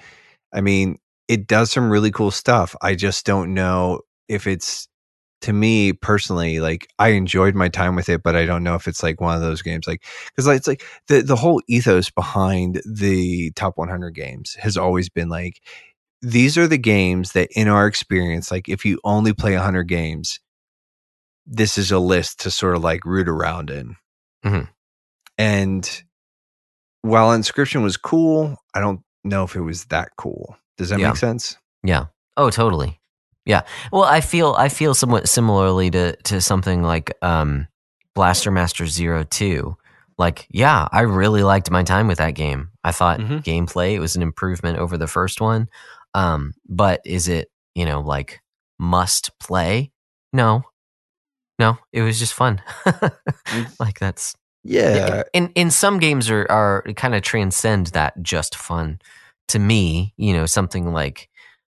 I 0.53 0.61
mean, 0.61 0.97
it 1.27 1.47
does 1.47 1.71
some 1.71 1.89
really 1.89 2.11
cool 2.11 2.31
stuff. 2.31 2.75
I 2.81 2.95
just 2.95 3.25
don't 3.25 3.53
know 3.53 4.01
if 4.27 4.47
it's 4.47 4.87
to 5.41 5.53
me 5.53 5.93
personally 5.93 6.59
like 6.59 6.87
I 6.99 7.09
enjoyed 7.09 7.55
my 7.55 7.69
time 7.69 7.95
with 7.95 8.09
it, 8.09 8.23
but 8.23 8.35
I 8.35 8.45
don't 8.45 8.63
know 8.63 8.75
if 8.75 8.87
it's 8.87 9.03
like 9.03 9.21
one 9.21 9.35
of 9.35 9.41
those 9.41 9.61
games 9.61 9.87
like 9.87 10.03
cuz 10.35 10.47
like 10.47 10.57
it's 10.57 10.67
like 10.67 10.83
the 11.07 11.21
the 11.21 11.35
whole 11.35 11.61
ethos 11.67 12.09
behind 12.09 12.81
the 12.85 13.51
top 13.51 13.77
100 13.77 14.11
games 14.15 14.55
has 14.55 14.77
always 14.77 15.09
been 15.09 15.29
like 15.29 15.61
these 16.23 16.57
are 16.57 16.67
the 16.67 16.77
games 16.79 17.33
that 17.33 17.49
in 17.55 17.67
our 17.67 17.87
experience 17.87 18.51
like 18.51 18.67
if 18.69 18.85
you 18.85 18.99
only 19.03 19.33
play 19.33 19.55
100 19.55 19.85
games 19.87 20.39
this 21.45 21.77
is 21.77 21.91
a 21.91 21.99
list 21.99 22.41
to 22.41 22.51
sort 22.51 22.75
of 22.75 22.83
like 22.83 23.05
root 23.05 23.29
around 23.29 23.69
in. 23.69 23.95
Mhm. 24.45 24.67
And 25.37 26.03
while 27.03 27.29
Inscryption 27.37 27.83
was 27.83 27.97
cool, 27.97 28.57
I 28.73 28.79
don't 28.79 29.01
know 29.23 29.43
if 29.43 29.55
it 29.55 29.61
was 29.61 29.85
that 29.85 30.09
cool. 30.17 30.57
Does 30.77 30.89
that 30.89 30.99
Yeah. 30.99 31.09
make 31.09 31.17
sense? 31.17 31.57
Yeah. 31.83 32.05
Oh, 32.37 32.49
totally. 32.49 32.99
Yeah. 33.47 33.61
Well, 33.91 34.03
I 34.03 34.21
feel 34.21 34.53
I 34.57 34.67
feel 34.69 34.93
somewhat 34.93 35.27
similarly 35.29 35.89
to 35.91 36.15
to 36.25 36.41
something 36.41 36.83
like 36.83 37.11
um, 37.23 37.67
Blaster 38.13 38.51
Master 38.51 38.85
Zero 38.85 39.23
Two. 39.23 39.77
Like, 40.17 40.47
yeah, 40.49 40.87
I 40.91 41.01
really 41.01 41.43
liked 41.43 41.71
my 41.71 41.83
time 41.83 42.07
with 42.07 42.17
that 42.17 42.31
game. 42.35 42.71
I 42.83 42.91
thought 42.91 43.19
Mhm. 43.19 43.43
gameplay 43.43 43.93
it 43.93 43.99
was 43.99 44.15
an 44.15 44.21
improvement 44.21 44.77
over 44.79 44.97
the 44.97 45.07
first 45.07 45.39
one. 45.41 45.69
Um, 46.13 46.53
but 46.67 47.01
is 47.05 47.27
it 47.29 47.49
you 47.73 47.85
know 47.85 48.01
like 48.01 48.41
must 48.79 49.31
play. 49.39 49.91
No, 50.33 50.63
no, 51.57 51.77
it 51.93 52.01
was 52.01 52.19
just 52.19 52.33
fun. 52.33 52.61
like 53.79 53.99
that's 53.99 54.35
Yeah. 54.63 55.23
in 55.33 55.49
in 55.55 55.71
some 55.71 55.99
games 55.99 56.29
are 56.29 56.45
are 56.51 56.83
kind 56.95 57.15
of 57.15 57.21
transcend 57.21 57.87
that 57.87 58.21
just 58.21 58.55
fun. 58.55 58.99
To 59.49 59.59
me, 59.59 60.13
you 60.17 60.33
know, 60.33 60.45
something 60.45 60.91
like 60.91 61.29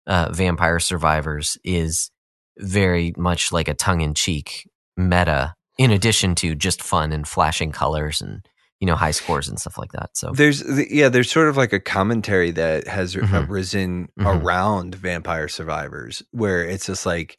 uh, 0.07 0.29
Vampire 0.31 0.79
Survivors 0.79 1.57
is 1.63 2.11
very 2.57 3.13
much 3.17 3.51
like 3.51 3.67
a 3.67 3.73
tongue 3.73 4.01
in 4.01 4.13
cheek 4.13 4.69
meta, 4.97 5.55
in 5.77 5.91
addition 5.91 6.35
to 6.35 6.55
just 6.55 6.81
fun 6.81 7.11
and 7.11 7.27
flashing 7.27 7.71
colors 7.71 8.21
and 8.21 8.45
you 8.79 8.87
know 8.87 8.95
high 8.95 9.11
scores 9.11 9.47
and 9.49 9.59
stuff 9.59 9.77
like 9.77 9.91
that. 9.93 10.09
So 10.13 10.31
There's 10.33 10.59
the- 10.61 10.87
yeah, 10.89 11.09
there's 11.09 11.31
sort 11.31 11.47
of 11.49 11.57
like 11.57 11.73
a 11.73 11.79
commentary 11.79 12.51
that 12.51 12.87
has 12.87 13.15
Mhm. 13.15 13.49
arisen 13.49 14.09
Mhm. 14.19 14.43
around 14.43 14.95
Vampire 14.95 15.47
Survivors, 15.47 16.21
where 16.31 16.63
it's 16.63 16.85
just 16.85 17.05
like 17.05 17.37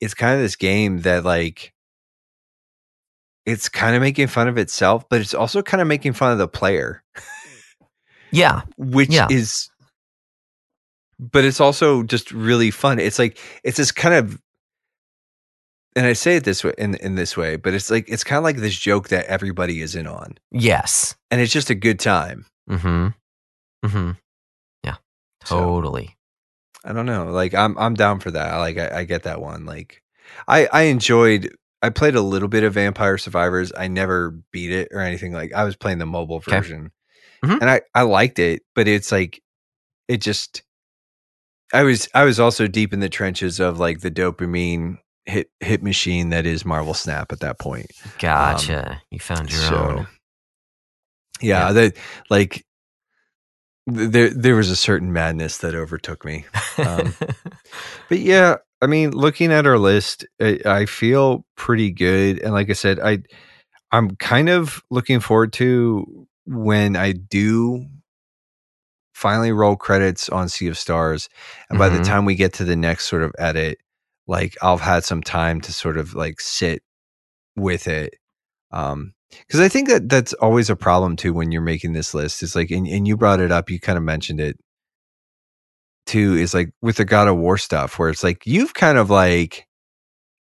it's 0.00 0.14
kind 0.14 0.34
of 0.34 0.40
this 0.40 0.56
game 0.56 1.00
that 1.02 1.24
like 1.24 1.72
it's 3.46 3.68
kind 3.68 3.94
of 3.94 4.02
making 4.02 4.26
fun 4.26 4.48
of 4.48 4.56
itself, 4.58 5.04
but 5.08 5.20
it's 5.20 5.34
also 5.34 5.62
kind 5.62 5.80
of 5.80 5.86
making 5.86 6.12
fun 6.14 6.32
of 6.32 6.38
the 6.38 6.48
player, 6.48 7.02
yeah, 8.30 8.62
which 8.76 9.10
Yeah. 9.10 9.26
is 9.30 9.68
but 11.18 11.44
it's 11.44 11.60
also 11.60 12.02
just 12.02 12.30
really 12.32 12.70
fun. 12.70 12.98
It's 12.98 13.18
like 13.18 13.38
it's 13.62 13.76
this 13.76 13.92
kind 13.92 14.14
of 14.14 14.40
and 15.96 16.06
I 16.06 16.12
say 16.12 16.36
it 16.36 16.44
this 16.44 16.64
way 16.64 16.72
in 16.76 16.94
in 16.96 17.14
this 17.14 17.36
way, 17.36 17.56
but 17.56 17.72
it's 17.74 17.90
like 17.90 18.08
it's 18.08 18.24
kind 18.24 18.38
of 18.38 18.44
like 18.44 18.56
this 18.56 18.76
joke 18.76 19.08
that 19.08 19.26
everybody 19.26 19.80
is 19.80 19.94
in 19.94 20.06
on. 20.06 20.38
yes, 20.50 21.14
And 21.30 21.40
it's 21.40 21.52
just 21.52 21.70
a 21.70 21.74
good 21.74 22.00
time. 22.00 22.46
mm-hmm, 22.68 23.08
mm-hmm, 23.86 24.10
yeah, 24.84 24.96
So- 25.44 25.58
totally. 25.60 26.16
I 26.86 26.92
don't 26.92 27.06
know. 27.06 27.26
Like 27.30 27.54
I'm 27.54 27.78
I'm 27.78 27.94
down 27.94 28.20
for 28.20 28.30
that. 28.32 28.56
Like 28.58 28.76
I, 28.76 28.98
I 29.00 29.04
get 29.04 29.22
that 29.22 29.40
one. 29.40 29.64
Like 29.64 30.02
I 30.46 30.66
I 30.70 30.82
enjoyed 30.82 31.56
I 31.80 31.88
played 31.88 32.14
a 32.14 32.20
little 32.20 32.48
bit 32.48 32.62
of 32.62 32.74
Vampire 32.74 33.16
Survivors. 33.16 33.72
I 33.74 33.88
never 33.88 34.32
beat 34.52 34.70
it 34.70 34.88
or 34.90 35.00
anything 35.00 35.32
like 35.32 35.54
I 35.54 35.64
was 35.64 35.76
playing 35.76 35.96
the 35.98 36.04
mobile 36.06 36.36
Okay. 36.36 36.50
version. 36.58 36.90
Mhm. 37.42 37.58
And 37.62 37.70
I 37.70 37.80
I 37.94 38.02
liked 38.02 38.38
it, 38.38 38.64
but 38.74 38.86
it's 38.86 39.10
like 39.10 39.42
it 40.08 40.18
just 40.18 40.62
I 41.72 41.82
was 41.82 42.08
I 42.14 42.24
was 42.24 42.38
also 42.38 42.66
deep 42.66 42.92
in 42.92 43.00
the 43.00 43.08
trenches 43.08 43.58
of 43.60 43.78
like 43.78 44.00
the 44.00 44.10
dopamine 44.10 44.98
hit 45.26 45.50
hit 45.60 45.82
machine 45.82 46.28
that 46.30 46.46
is 46.46 46.64
Marvel 46.64 46.94
Snap 46.94 47.32
at 47.32 47.40
that 47.40 47.58
point. 47.58 47.90
Gotcha. 48.18 49.00
you 49.10 49.18
found 49.18 49.50
your 49.52 49.62
Um, 49.62 49.68
so 49.68 49.76
own. 49.76 50.06
yeah, 51.40 51.66
Yeah. 51.68 51.72
that 51.72 51.96
like 52.30 52.64
th- 53.92 54.10
there 54.10 54.30
there 54.30 54.54
was 54.56 54.70
a 54.70 54.76
certain 54.76 55.12
madness 55.12 55.58
that 55.58 55.74
overtook 55.74 56.24
me. 56.24 56.44
um, 56.78 57.14
But 58.08 58.18
yeah, 58.20 58.56
I 58.82 58.86
mean, 58.86 59.10
looking 59.12 59.50
at 59.50 59.66
our 59.66 59.78
list, 59.78 60.26
I, 60.40 60.60
I 60.66 60.86
feel 60.86 61.44
pretty 61.56 61.90
good. 61.90 62.38
And 62.40 62.52
like 62.52 62.68
I 62.70 62.74
said, 62.74 63.00
I 63.00 63.18
I'm 63.90 64.16
kind 64.16 64.48
of 64.50 64.82
looking 64.90 65.20
forward 65.20 65.52
to 65.54 66.26
when 66.46 66.94
I 66.96 67.12
do 67.12 67.86
finally 69.14 69.52
roll 69.52 69.76
credits 69.76 70.28
on 70.28 70.48
Sea 70.50 70.66
of 70.68 70.76
Stars, 70.76 71.28
and 71.70 71.78
by 71.78 71.88
the 71.88 71.98
Mhm. 72.00 72.04
time 72.06 72.24
we 72.26 72.34
get 72.34 72.52
to 72.54 72.64
the 72.64 72.76
next 72.76 73.06
sort 73.06 73.22
of 73.22 73.32
edit, 73.38 73.78
like 74.26 74.56
I'll 74.60 74.76
have 74.76 74.86
had 74.94 75.04
some 75.04 75.22
time 75.22 75.60
to 75.62 75.72
sort 75.72 75.96
of 75.96 76.14
like 76.14 76.40
sit 76.40 76.82
with 77.56 77.88
it. 77.88 78.14
Um, 78.70 79.14
because 79.30 79.60
I 79.60 79.68
think 79.68 79.88
that 79.88 80.08
that's 80.08 80.32
always 80.34 80.68
a 80.70 80.76
problem 80.76 81.16
too 81.16 81.32
when 81.32 81.50
you're 81.50 81.62
making 81.62 81.92
this 81.92 82.14
list. 82.14 82.42
Is 82.42 82.54
like, 82.54 82.70
and, 82.70 82.86
and 82.86 83.06
you 83.08 83.16
brought 83.16 83.40
it 83.40 83.50
up, 83.50 83.70
you 83.70 83.80
kind 83.80 83.98
of 83.98 84.04
mentioned 84.04 84.40
it 84.40 84.58
too 86.06 86.34
is 86.34 86.52
like 86.54 86.70
with 86.82 86.96
the 86.96 87.04
God 87.04 87.28
of 87.28 87.36
War 87.36 87.56
stuff, 87.58 87.98
where 87.98 88.10
it's 88.10 88.22
like 88.22 88.42
you've 88.46 88.74
kind 88.74 88.98
of 88.98 89.10
like 89.10 89.66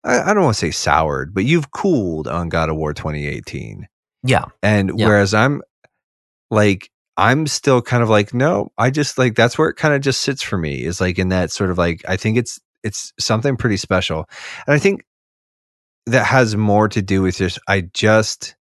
I, 0.03 0.31
I 0.31 0.33
don't 0.33 0.43
want 0.43 0.55
to 0.55 0.59
say 0.59 0.71
soured, 0.71 1.33
but 1.33 1.45
you've 1.45 1.71
cooled 1.71 2.27
on 2.27 2.49
God 2.49 2.69
of 2.69 2.75
War 2.75 2.93
2018. 2.93 3.87
yeah, 4.23 4.45
And 4.61 4.91
Yeah. 4.99 5.07
whereas 5.07 5.33
I'm 5.33 5.61
like 6.51 6.89
I'm 7.18 7.45
still 7.48 7.81
kind 7.81 8.02
of 8.02 8.10
like, 8.10 8.34
no, 8.34 8.72
I 8.77 8.90
just 8.90 9.18
like 9.18 9.35
that's 9.35 9.57
where 9.57 9.69
it 9.69 9.76
kind 9.76 9.94
of 9.94 10.02
just 10.02 10.22
sits 10.22 10.41
for 10.41 10.57
me, 10.57 10.84
is 10.84 10.99
like 10.99 11.19
in 11.19 11.30
that 11.30 11.52
sort 11.52 11.69
of 11.69 11.77
like 11.77 12.03
I 12.07 12.18
think 12.18 12.38
it's 12.38 12.60
it's 12.84 13.14
something 13.19 13.56
pretty 13.56 13.77
special. 13.77 14.27
And 14.68 14.73
I 14.73 14.80
think 14.80 15.06
that 16.06 16.26
has 16.26 16.56
more 16.56 16.90
to 16.90 17.02
do 17.02 17.22
with 17.22 17.38
just 17.38 17.60
I 17.68 17.81
just 17.94 18.56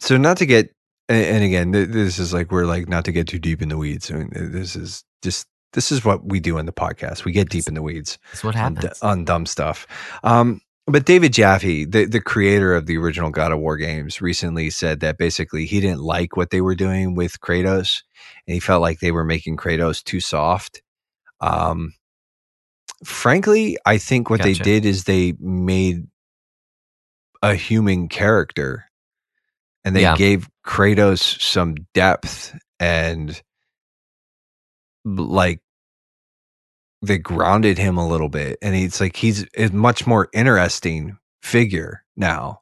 so 0.00 0.16
not 0.16 0.38
to 0.38 0.46
get 0.46 0.74
and, 1.08 1.44
again 1.44 1.72
this 1.72 2.18
is 2.18 2.32
like 2.32 2.50
we're 2.50 2.64
like 2.64 2.88
not 2.88 3.04
to 3.04 3.12
get 3.12 3.28
too 3.28 3.38
deep 3.38 3.62
in 3.62 3.68
the 3.68 3.76
weeds. 3.76 4.10
I 4.10 4.14
mean, 4.14 4.30
this 4.32 4.76
is 4.76 5.04
just 5.22 5.46
this 5.72 5.92
is 5.92 6.04
what 6.04 6.24
we 6.24 6.40
do 6.40 6.58
in 6.58 6.66
the 6.66 6.72
podcast. 6.72 7.24
We 7.24 7.32
get 7.32 7.48
deep 7.48 7.68
in 7.68 7.74
the 7.74 7.82
weeds 7.82 8.18
that's 8.32 8.42
what 8.42 8.56
on, 8.56 8.76
happens. 8.76 9.00
on 9.02 9.24
dumb 9.24 9.46
stuff. 9.46 9.86
Um, 10.24 10.62
but 10.90 11.04
David 11.04 11.32
Jaffe, 11.32 11.84
the, 11.84 12.04
the 12.06 12.20
creator 12.20 12.74
of 12.74 12.86
the 12.86 12.96
original 12.98 13.30
God 13.30 13.52
of 13.52 13.58
War 13.58 13.76
games, 13.76 14.20
recently 14.20 14.70
said 14.70 15.00
that 15.00 15.18
basically 15.18 15.66
he 15.66 15.80
didn't 15.80 16.02
like 16.02 16.36
what 16.36 16.50
they 16.50 16.60
were 16.60 16.74
doing 16.74 17.14
with 17.14 17.40
Kratos, 17.40 18.02
and 18.46 18.54
he 18.54 18.60
felt 18.60 18.82
like 18.82 19.00
they 19.00 19.12
were 19.12 19.24
making 19.24 19.56
Kratos 19.56 20.02
too 20.02 20.20
soft. 20.20 20.82
Um, 21.40 21.94
frankly, 23.04 23.78
I 23.86 23.98
think 23.98 24.30
what 24.30 24.42
they 24.42 24.54
did 24.54 24.84
is 24.84 25.04
they 25.04 25.34
made 25.40 26.06
a 27.42 27.54
human 27.54 28.08
character, 28.08 28.86
and 29.84 29.96
they 29.96 30.02
Yeah. 30.02 30.16
gave 30.16 30.48
Kratos 30.66 31.40
some 31.40 31.74
depth 31.94 32.56
and 32.78 33.40
like 35.04 35.60
they 37.02 37.18
grounded 37.18 37.78
him 37.78 37.96
a 37.96 38.06
little 38.06 38.28
bit 38.28 38.58
and 38.60 38.74
he's 38.74 39.00
like 39.00 39.16
he's 39.16 39.46
a 39.56 39.68
much 39.70 40.06
more 40.06 40.28
interesting 40.34 41.16
figure 41.42 42.04
now 42.16 42.60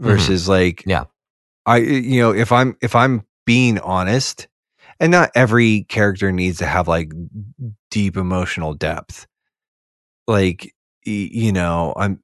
mm-hmm. 0.00 0.10
versus 0.10 0.48
like 0.48 0.82
Yeah. 0.86 1.04
i 1.64 1.76
you 1.78 2.20
know 2.20 2.32
if 2.32 2.50
i'm 2.52 2.76
if 2.80 2.94
i'm 2.94 3.24
being 3.44 3.78
honest 3.78 4.48
and 5.00 5.12
not 5.12 5.30
every 5.34 5.84
character 5.84 6.32
needs 6.32 6.58
to 6.58 6.66
have 6.66 6.88
like 6.88 7.12
deep 7.90 8.16
emotional 8.16 8.74
depth. 8.74 9.26
Like 10.26 10.72
you 11.04 11.52
know 11.52 11.94
i'm 11.96 12.20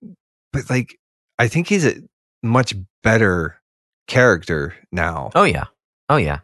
but 0.53 0.69
like 0.69 0.99
i 1.39 1.47
think 1.47 1.69
he's 1.69 1.86
a 1.86 1.94
much 2.43 2.74
better 3.05 3.61
character 4.09 4.74
now. 4.90 5.31
Oh 5.36 5.44
yeah, 5.44 5.66
oh 6.09 6.16
yeah, 6.16 6.40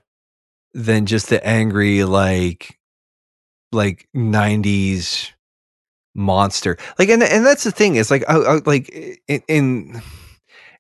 than 0.73 1.07
just 1.07 1.31
the 1.31 1.45
angry 1.45 2.05
like 2.05 2.78
like 3.73 4.09
90s 4.17 5.31
monster 6.15 6.77
like 6.99 7.09
and 7.09 7.23
and 7.23 7.47
that's 7.47 7.63
the 7.65 7.71
thing 7.71 7.95
is 7.95 8.11
like 8.11 8.25
I, 8.29 8.35
I, 8.37 8.61
like 8.67 8.89
in, 9.29 9.43
in 9.47 10.03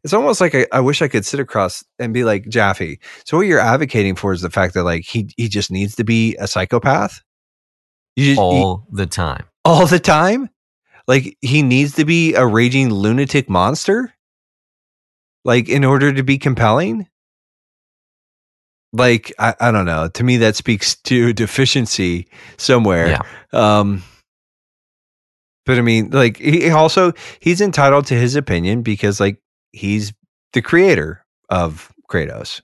it's 0.04 0.12
almost 0.12 0.40
like 0.40 0.54
I, 0.54 0.66
I 0.72 0.80
wish 0.80 1.02
I 1.02 1.08
could 1.08 1.26
sit 1.26 1.40
across 1.40 1.84
and 1.98 2.14
be 2.14 2.24
like 2.24 2.48
Jaffe. 2.48 2.98
So 3.24 3.36
what 3.36 3.46
you're 3.46 3.58
advocating 3.60 4.14
for 4.14 4.32
is 4.32 4.40
the 4.40 4.50
fact 4.50 4.74
that 4.74 4.84
like 4.84 5.04
he 5.04 5.30
he 5.36 5.48
just 5.48 5.70
needs 5.70 5.96
to 5.96 6.04
be 6.04 6.36
a 6.36 6.46
psychopath. 6.46 7.20
You 8.16 8.24
just, 8.26 8.40
he- 8.40 8.44
all 8.62 8.86
the 8.90 9.06
time. 9.06 9.44
all 9.64 9.86
the 9.86 9.98
time. 9.98 10.48
Like 11.06 11.36
he 11.40 11.62
needs 11.62 11.94
to 11.94 12.04
be 12.04 12.34
a 12.34 12.46
raging 12.46 12.90
lunatic 12.90 13.48
monster. 13.48 14.14
Like 15.44 15.68
in 15.68 15.84
order 15.84 16.12
to 16.12 16.22
be 16.22 16.38
compelling. 16.38 17.08
Like 18.92 19.32
I, 19.38 19.54
I 19.60 19.70
don't 19.70 19.84
know. 19.86 20.08
To 20.08 20.24
me, 20.24 20.38
that 20.38 20.56
speaks 20.56 20.94
to 21.02 21.32
deficiency 21.34 22.28
somewhere. 22.56 23.08
Yeah. 23.08 23.22
Um, 23.78 24.02
but 25.66 25.78
I 25.78 25.82
mean, 25.82 26.10
like 26.10 26.38
he 26.38 26.70
also 26.70 27.12
he's 27.40 27.60
entitled 27.60 28.06
to 28.06 28.14
his 28.14 28.34
opinion 28.36 28.82
because 28.82 29.20
like 29.20 29.40
he's 29.72 30.12
the 30.54 30.62
creator 30.62 31.24
of 31.50 31.92
Kratos 32.10 32.62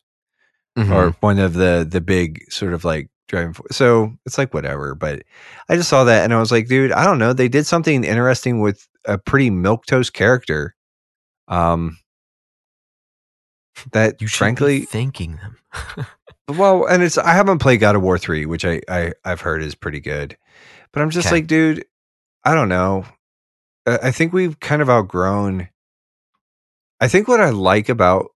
Mhm. 0.79 0.91
or 0.91 1.11
one 1.21 1.39
of 1.39 1.55
the 1.55 1.87
the 1.89 2.01
big 2.01 2.51
sort 2.51 2.73
of 2.73 2.85
like 2.85 3.09
driving 3.29 3.53
force. 3.53 3.77
So 3.77 4.13
it's 4.27 4.39
like 4.39 4.53
whatever. 4.55 4.95
But 4.95 5.23
I 5.69 5.77
just 5.77 5.89
saw 5.91 6.05
that 6.05 6.25
and 6.25 6.33
I 6.35 6.41
was 6.41 6.51
like, 6.51 6.67
dude, 6.67 6.93
I 6.93 7.05
don't 7.05 7.19
know. 7.19 7.33
They 7.33 7.49
did 7.49 7.67
something 7.67 8.03
interesting 8.05 8.61
with 8.61 8.87
a 9.05 9.19
pretty 9.19 9.51
milk 9.51 9.85
toast 9.87 10.15
character. 10.15 10.75
Um, 11.49 11.99
that 13.93 14.21
you 14.23 14.29
frankly, 14.29 14.81
be 14.81 14.87
thanking 14.87 15.37
them. 15.37 15.59
well, 16.49 16.87
and 16.87 17.03
it's 17.03 17.19
I 17.19 17.33
haven't 17.35 17.59
played 17.59 17.79
God 17.81 17.97
of 17.97 18.03
War 18.03 18.19
three, 18.19 18.47
which 18.47 18.65
I, 18.65 18.81
I 18.89 19.13
I've 19.25 19.41
heard 19.43 19.63
is 19.63 19.75
pretty 19.75 20.01
good, 20.01 20.37
but 20.93 21.03
I'm 21.03 21.11
just 21.11 21.27
Okay. 21.29 21.37
like, 21.37 21.47
dude, 21.47 21.85
I 22.45 22.55
don't 22.55 22.69
know. 22.69 23.07
I 23.87 23.99
I 24.05 24.11
think 24.13 24.33
we've 24.33 24.59
kind 24.61 24.83
of 24.83 24.91
outgrown. 24.91 25.69
I 27.01 27.09
think 27.09 27.29
what 27.29 27.41
I 27.41 27.51
like 27.51 27.89
about 27.89 28.29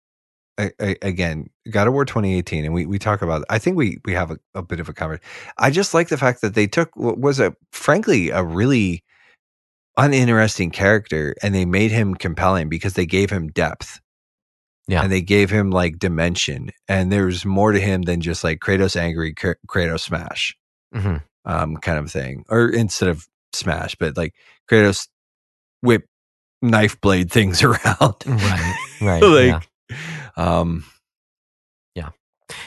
I, 0.58 0.72
I, 0.80 0.96
again 1.02 1.50
God 1.70 1.86
of 1.88 1.94
War 1.94 2.04
2018, 2.04 2.64
and 2.64 2.74
we 2.74 2.86
we 2.86 2.98
talk 2.98 3.22
about. 3.22 3.44
I 3.50 3.58
think 3.58 3.76
we 3.76 3.98
we 4.04 4.12
have 4.14 4.30
a, 4.32 4.38
a 4.54 4.62
bit 4.62 4.80
of 4.80 4.88
a 4.88 4.94
conversation. 4.94 5.28
I 5.58 5.70
just 5.70 5.94
like 5.94 6.08
the 6.08 6.18
fact 6.18 6.40
that 6.42 6.54
they 6.54 6.66
took 6.66 6.94
what 6.96 7.18
was 7.18 7.40
a 7.40 7.54
frankly 7.72 8.30
a 8.30 8.44
really 8.44 9.02
uninteresting 9.98 10.70
character 10.70 11.34
and 11.42 11.54
they 11.54 11.66
made 11.66 11.92
him 11.92 12.14
compelling 12.16 12.68
because 12.70 12.94
they 12.94 13.06
gave 13.06 13.30
him 13.30 13.48
depth. 13.48 14.00
Yeah. 14.88 15.02
And 15.02 15.12
they 15.12 15.20
gave 15.20 15.50
him 15.50 15.70
like 15.70 15.98
dimension 15.98 16.70
and 16.88 17.12
there's 17.12 17.44
more 17.44 17.72
to 17.72 17.78
him 17.80 18.02
than 18.02 18.20
just 18.20 18.42
like 18.42 18.58
Kratos 18.60 18.96
angry, 18.96 19.34
Kr- 19.34 19.52
Kratos 19.68 20.00
smash. 20.00 20.56
hmm 20.92 21.16
um, 21.44 21.76
kind 21.78 21.98
of 21.98 22.10
thing, 22.10 22.44
or 22.50 22.68
instead 22.68 23.08
of 23.08 23.26
smash, 23.54 23.94
but 23.94 24.16
like 24.18 24.34
Kratos 24.70 25.08
whip 25.80 26.04
knife 26.60 27.00
blade 27.00 27.30
things 27.32 27.62
around, 27.62 28.16
Right, 28.26 28.74
right, 29.00 29.22
like, 29.22 29.68
yeah. 29.88 29.96
um, 30.36 30.84
yeah. 31.94 32.10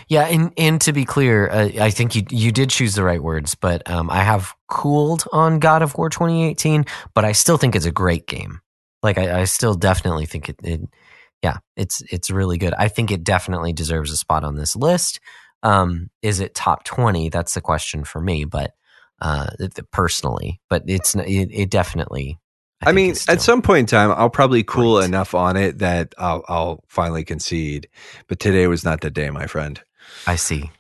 Yeah, 0.07 0.23
and 0.23 0.51
and 0.57 0.81
to 0.81 0.93
be 0.93 1.05
clear, 1.05 1.47
uh, 1.49 1.69
I 1.79 1.91
think 1.91 2.15
you 2.15 2.23
you 2.31 2.51
did 2.51 2.69
choose 2.71 2.95
the 2.95 3.03
right 3.03 3.21
words, 3.21 3.53
but 3.55 3.87
um, 3.89 4.09
I 4.09 4.23
have 4.23 4.53
cooled 4.67 5.25
on 5.31 5.59
God 5.59 5.83
of 5.83 5.95
War 5.95 6.09
2018, 6.09 6.85
but 7.13 7.23
I 7.23 7.33
still 7.33 7.57
think 7.57 7.75
it's 7.75 7.85
a 7.85 7.91
great 7.91 8.25
game. 8.27 8.61
Like 9.03 9.17
I, 9.19 9.41
I 9.41 9.43
still 9.45 9.75
definitely 9.75 10.25
think 10.25 10.49
it, 10.49 10.55
it. 10.63 10.81
Yeah, 11.43 11.57
it's 11.75 12.01
it's 12.11 12.29
really 12.29 12.57
good. 12.57 12.73
I 12.73 12.87
think 12.87 13.11
it 13.11 13.23
definitely 13.23 13.73
deserves 13.73 14.11
a 14.11 14.17
spot 14.17 14.43
on 14.43 14.55
this 14.55 14.75
list. 14.75 15.19
Um, 15.63 16.09
is 16.21 16.39
it 16.39 16.55
top 16.55 16.83
20? 16.83 17.29
That's 17.29 17.53
the 17.53 17.61
question 17.61 18.03
for 18.03 18.21
me, 18.21 18.45
but 18.45 18.73
uh, 19.21 19.47
personally, 19.91 20.59
but 20.69 20.83
it's 20.87 21.15
it, 21.15 21.49
it 21.51 21.69
definitely. 21.69 22.39
I, 22.81 22.85
think 22.87 22.95
mean, 22.95 23.15
at 23.27 23.41
some 23.41 23.61
point 23.61 23.81
in 23.81 23.85
time, 23.85 24.11
I'll 24.11 24.31
probably 24.31 24.63
cool 24.63 24.99
enough 24.99 25.35
on 25.35 25.55
it 25.55 25.77
that 25.79 26.15
I'll, 26.17 26.43
I'll 26.47 26.83
finally 26.87 27.23
concede. 27.23 27.87
But 28.27 28.39
today 28.39 28.65
was 28.65 28.83
not 28.83 29.01
the 29.01 29.11
day, 29.11 29.29
my 29.29 29.45
friend. 29.45 29.79
I 30.25 30.35
see. 30.35 30.71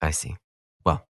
I 0.00 0.12
see. 0.12 0.36
Well, 0.86 1.04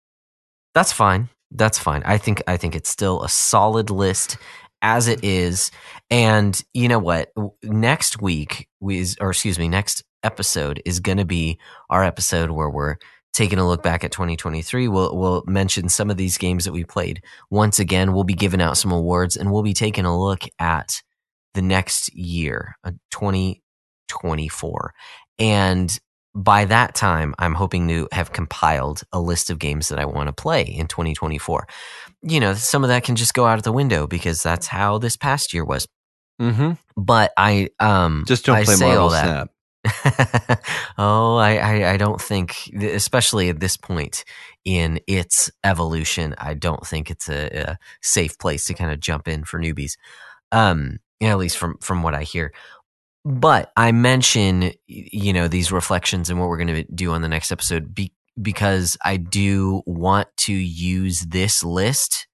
that's 0.73 0.93
fine. 0.93 1.27
That's 1.51 1.77
fine. 1.77 2.03
I 2.05 2.17
think 2.17 2.41
I 2.47 2.55
think 2.55 2.75
it's 2.75 2.89
still 2.89 3.23
a 3.23 3.29
solid 3.29 3.89
list 3.89 4.37
as 4.81 5.07
it 5.07 5.23
is. 5.23 5.71
And 6.09 6.61
you 6.73 6.87
know 6.87 6.99
what? 6.99 7.31
Next 7.63 8.21
week 8.21 8.67
we 8.79 8.99
is, 8.99 9.17
or 9.19 9.31
excuse 9.31 9.59
me, 9.59 9.67
next 9.67 10.03
episode 10.23 10.81
is 10.85 10.99
going 10.99 11.17
to 11.17 11.25
be 11.25 11.59
our 11.89 12.03
episode 12.03 12.51
where 12.51 12.69
we're 12.69 12.97
taking 13.33 13.59
a 13.59 13.67
look 13.67 13.83
back 13.83 14.03
at 14.03 14.11
2023. 14.11 14.87
We'll 14.87 15.15
we'll 15.15 15.43
mention 15.47 15.89
some 15.89 16.09
of 16.09 16.17
these 16.17 16.37
games 16.37 16.65
that 16.65 16.73
we 16.73 16.83
played. 16.83 17.21
Once 17.49 17.79
again, 17.79 18.13
we'll 18.13 18.23
be 18.23 18.33
giving 18.33 18.61
out 18.61 18.77
some 18.77 18.91
awards 18.91 19.35
and 19.37 19.51
we'll 19.51 19.63
be 19.63 19.73
taking 19.73 20.05
a 20.05 20.19
look 20.19 20.43
at 20.59 21.01
the 21.53 21.61
next 21.61 22.13
year, 22.13 22.75
uh, 22.83 22.91
2024. 23.11 24.93
And 25.39 25.99
by 26.35 26.65
that 26.65 26.95
time, 26.95 27.33
I'm 27.39 27.53
hoping 27.53 27.87
to 27.87 28.07
have 28.11 28.31
compiled 28.31 29.01
a 29.11 29.19
list 29.19 29.49
of 29.49 29.59
games 29.59 29.89
that 29.89 29.99
I 29.99 30.05
want 30.05 30.27
to 30.27 30.33
play 30.33 30.63
in 30.63 30.87
2024. 30.87 31.67
You 32.21 32.39
know, 32.39 32.53
some 32.53 32.83
of 32.83 32.89
that 32.89 33.03
can 33.03 33.15
just 33.15 33.33
go 33.33 33.45
out 33.45 33.57
of 33.57 33.63
the 33.63 33.71
window 33.71 34.07
because 34.07 34.43
that's 34.43 34.67
how 34.67 34.97
this 34.97 35.17
past 35.17 35.53
year 35.53 35.65
was. 35.65 35.87
Mm-hmm. 36.39 36.73
But 36.95 37.33
I 37.35 37.69
um 37.79 38.23
Just 38.27 38.45
don't 38.45 38.55
I 38.55 38.63
play 38.63 38.75
say 38.75 38.85
Marvel 38.85 39.03
all 39.03 39.09
that. 39.09 39.23
Snap. 39.25 39.49
oh, 40.97 41.37
I, 41.37 41.57
I 41.57 41.91
I 41.91 41.97
don't 41.97 42.21
think, 42.21 42.69
especially 42.73 43.49
at 43.49 43.59
this 43.59 43.77
point 43.77 44.25
in 44.65 44.99
its 45.07 45.49
evolution, 45.63 46.35
I 46.37 46.53
don't 46.53 46.85
think 46.85 47.09
it's 47.09 47.29
a, 47.29 47.69
a 47.69 47.77
safe 48.01 48.37
place 48.37 48.65
to 48.65 48.73
kind 48.73 48.91
of 48.91 48.99
jump 48.99 49.27
in 49.27 49.43
for 49.45 49.59
newbies. 49.59 49.93
Um, 50.51 50.99
yeah, 51.19 51.31
at 51.31 51.37
least 51.37 51.57
from 51.57 51.77
from 51.79 52.03
what 52.03 52.13
I 52.13 52.23
hear. 52.23 52.53
But 53.25 53.71
I 53.75 53.91
mention, 53.91 54.71
you 54.87 55.33
know, 55.33 55.47
these 55.47 55.71
reflections 55.71 56.29
and 56.29 56.39
what 56.39 56.49
we're 56.49 56.57
going 56.57 56.85
to 56.85 56.91
do 56.93 57.11
on 57.11 57.21
the 57.21 57.27
next 57.29 57.51
episode 57.51 57.93
be, 57.93 58.13
because 58.41 58.97
I 59.03 59.17
do 59.17 59.81
want 59.85 60.27
to 60.37 60.53
use 60.53 61.21
this 61.21 61.63
list 61.63 62.27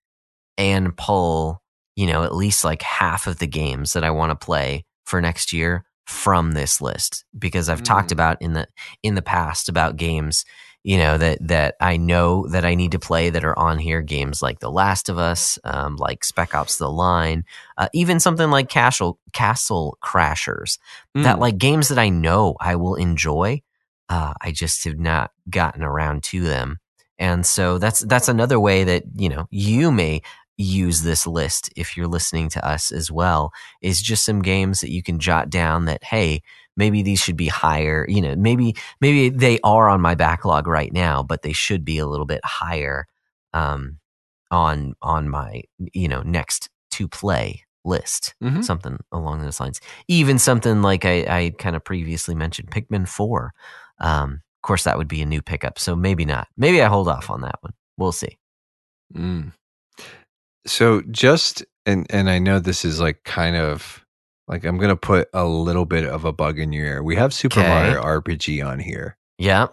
and 0.58 0.96
pull, 0.96 1.62
you 1.96 2.08
know, 2.08 2.24
at 2.24 2.36
least 2.36 2.64
like 2.64 2.82
half 2.82 3.28
of 3.28 3.40
the 3.40 3.48
games 3.48 3.94
that 3.94 4.04
I 4.04 4.12
want 4.12 4.32
to 4.40 4.46
play 4.46 4.86
for 5.06 5.20
next 5.22 5.52
year 5.52 5.86
from 6.06 6.52
this 6.52 6.82
list 6.82 7.26
because 7.38 7.68
I've 7.68 7.84
talked 7.84 8.10
Mm. 8.10 8.14
about 8.14 8.42
in 8.42 8.54
the 8.54 8.68
in 9.02 9.16
the 9.16 9.24
past 9.24 9.68
about 9.70 9.98
games 9.98 10.46
you 10.86 10.98
know 10.98 11.18
that 11.18 11.40
that 11.48 11.76
I 11.82 11.98
know 11.98 12.48
that 12.50 12.64
I 12.66 12.76
need 12.76 12.92
to 12.94 13.00
play 13.00 13.32
that 13.32 13.44
are 13.44 13.58
on 13.58 13.80
here. 13.80 14.02
Games 14.02 14.42
like 14.42 14.60
The 14.60 14.72
Last 14.72 15.10
of 15.10 15.18
Us 15.18 15.60
um, 15.66 15.96
like 15.98 16.24
Spec 16.24 16.54
Ops 16.56 16.78
The 16.78 16.90
Line 16.90 17.44
uh, 17.78 17.90
even 17.94 18.20
something 18.20 18.50
like 18.52 18.70
Castle 18.70 19.20
Castle 19.34 19.98
Crashers. 20.04 20.78
That 21.16 21.38
Mm. 21.38 21.40
like 21.40 21.58
games 21.58 21.88
that 21.90 21.98
I 22.00 22.10
know 22.10 22.56
I 22.60 22.76
will 22.76 22.96
enjoy 22.96 23.62
uh, 24.10 24.34
I 24.40 24.52
just 24.52 24.84
have 24.86 25.00
not 25.00 25.32
gotten 25.50 25.84
around 25.84 26.24
to 26.26 26.42
them. 26.44 26.80
And 27.18 27.46
so 27.46 27.78
that's 27.80 28.02
that's 28.02 28.28
another 28.28 28.60
way 28.60 28.84
that 28.84 29.04
you 29.16 29.30
know 29.30 29.48
you 29.52 29.92
may 29.92 30.22
use 30.58 31.02
this 31.02 31.26
list 31.28 31.70
if 31.76 31.98
you're 31.98 32.08
listening 32.08 32.50
to 32.50 32.66
us 32.66 32.92
as 32.92 33.12
well 33.12 33.52
is 33.82 34.02
just 34.02 34.24
some 34.24 34.42
games 34.42 34.80
that 34.82 34.92
you 34.92 35.04
can 35.04 35.20
jot 35.20 35.50
down 35.50 35.86
that 35.86 36.04
hey 36.04 36.42
maybe 36.78 37.02
these 37.02 37.20
should 37.20 37.38
be 37.38 37.48
higher 37.48 38.06
you 38.10 38.22
know 38.22 38.36
maybe 38.36 38.76
maybe 39.02 39.30
they 39.30 39.60
are 39.64 39.90
on 39.90 40.02
my 40.02 40.16
backlog 40.16 40.68
right 40.68 40.94
now 40.94 41.24
but 41.24 41.42
they 41.42 41.54
should 41.54 41.84
be 41.86 41.98
a 41.98 42.06
little 42.08 42.26
bit 42.26 42.44
higher 42.44 43.06
um 43.54 43.98
on 44.52 44.94
on 45.02 45.30
my 45.30 45.62
you 45.94 46.08
know 46.08 46.22
next 46.22 46.70
to 46.92 47.08
play 47.08 47.62
list. 47.84 48.34
Mhm. 48.44 48.64
something 48.64 48.98
along 49.12 49.42
those 49.42 49.60
lines. 49.60 49.80
Even 50.08 50.40
something 50.40 50.82
like 50.82 51.06
i 51.06 51.26
i 51.30 51.54
kind 51.60 51.76
of 51.76 51.84
previously 51.84 52.34
mentioned 52.36 52.72
pikmin 52.72 53.08
4 53.08 53.54
um 54.00 54.34
of 54.34 54.62
course 54.68 54.84
that 54.86 54.98
would 54.98 55.08
be 55.08 55.22
a 55.22 55.26
new 55.26 55.42
pickup 55.42 55.78
so 55.80 55.96
maybe 55.96 56.26
not. 56.26 56.48
Maybe 56.58 56.82
i 56.82 56.88
hold 56.88 57.08
off 57.08 57.30
on 57.30 57.42
that 57.42 57.58
one. 57.62 57.74
We'll 57.98 58.12
see. 58.12 58.38
Mm. 59.16 59.54
So 60.66 61.02
just 61.12 61.64
and 61.86 62.08
and 62.10 62.30
I 62.30 62.40
know 62.40 62.60
this 62.60 62.84
is 62.86 63.00
like 63.00 63.24
kind 63.24 63.56
of 63.56 64.05
like 64.48 64.64
I'm 64.64 64.78
gonna 64.78 64.96
put 64.96 65.28
a 65.34 65.46
little 65.46 65.86
bit 65.86 66.06
of 66.06 66.26
a 66.26 66.32
bug 66.34 66.60
in 66.60 66.72
your 66.74 66.86
ear. 66.86 67.04
We 67.04 67.16
have 67.16 67.34
Super 67.34 67.60
Okay. 67.60 67.70
Mario 67.70 68.02
RPG 68.04 68.66
on 68.66 68.80
here. 68.80 69.18
yeah 69.38 69.68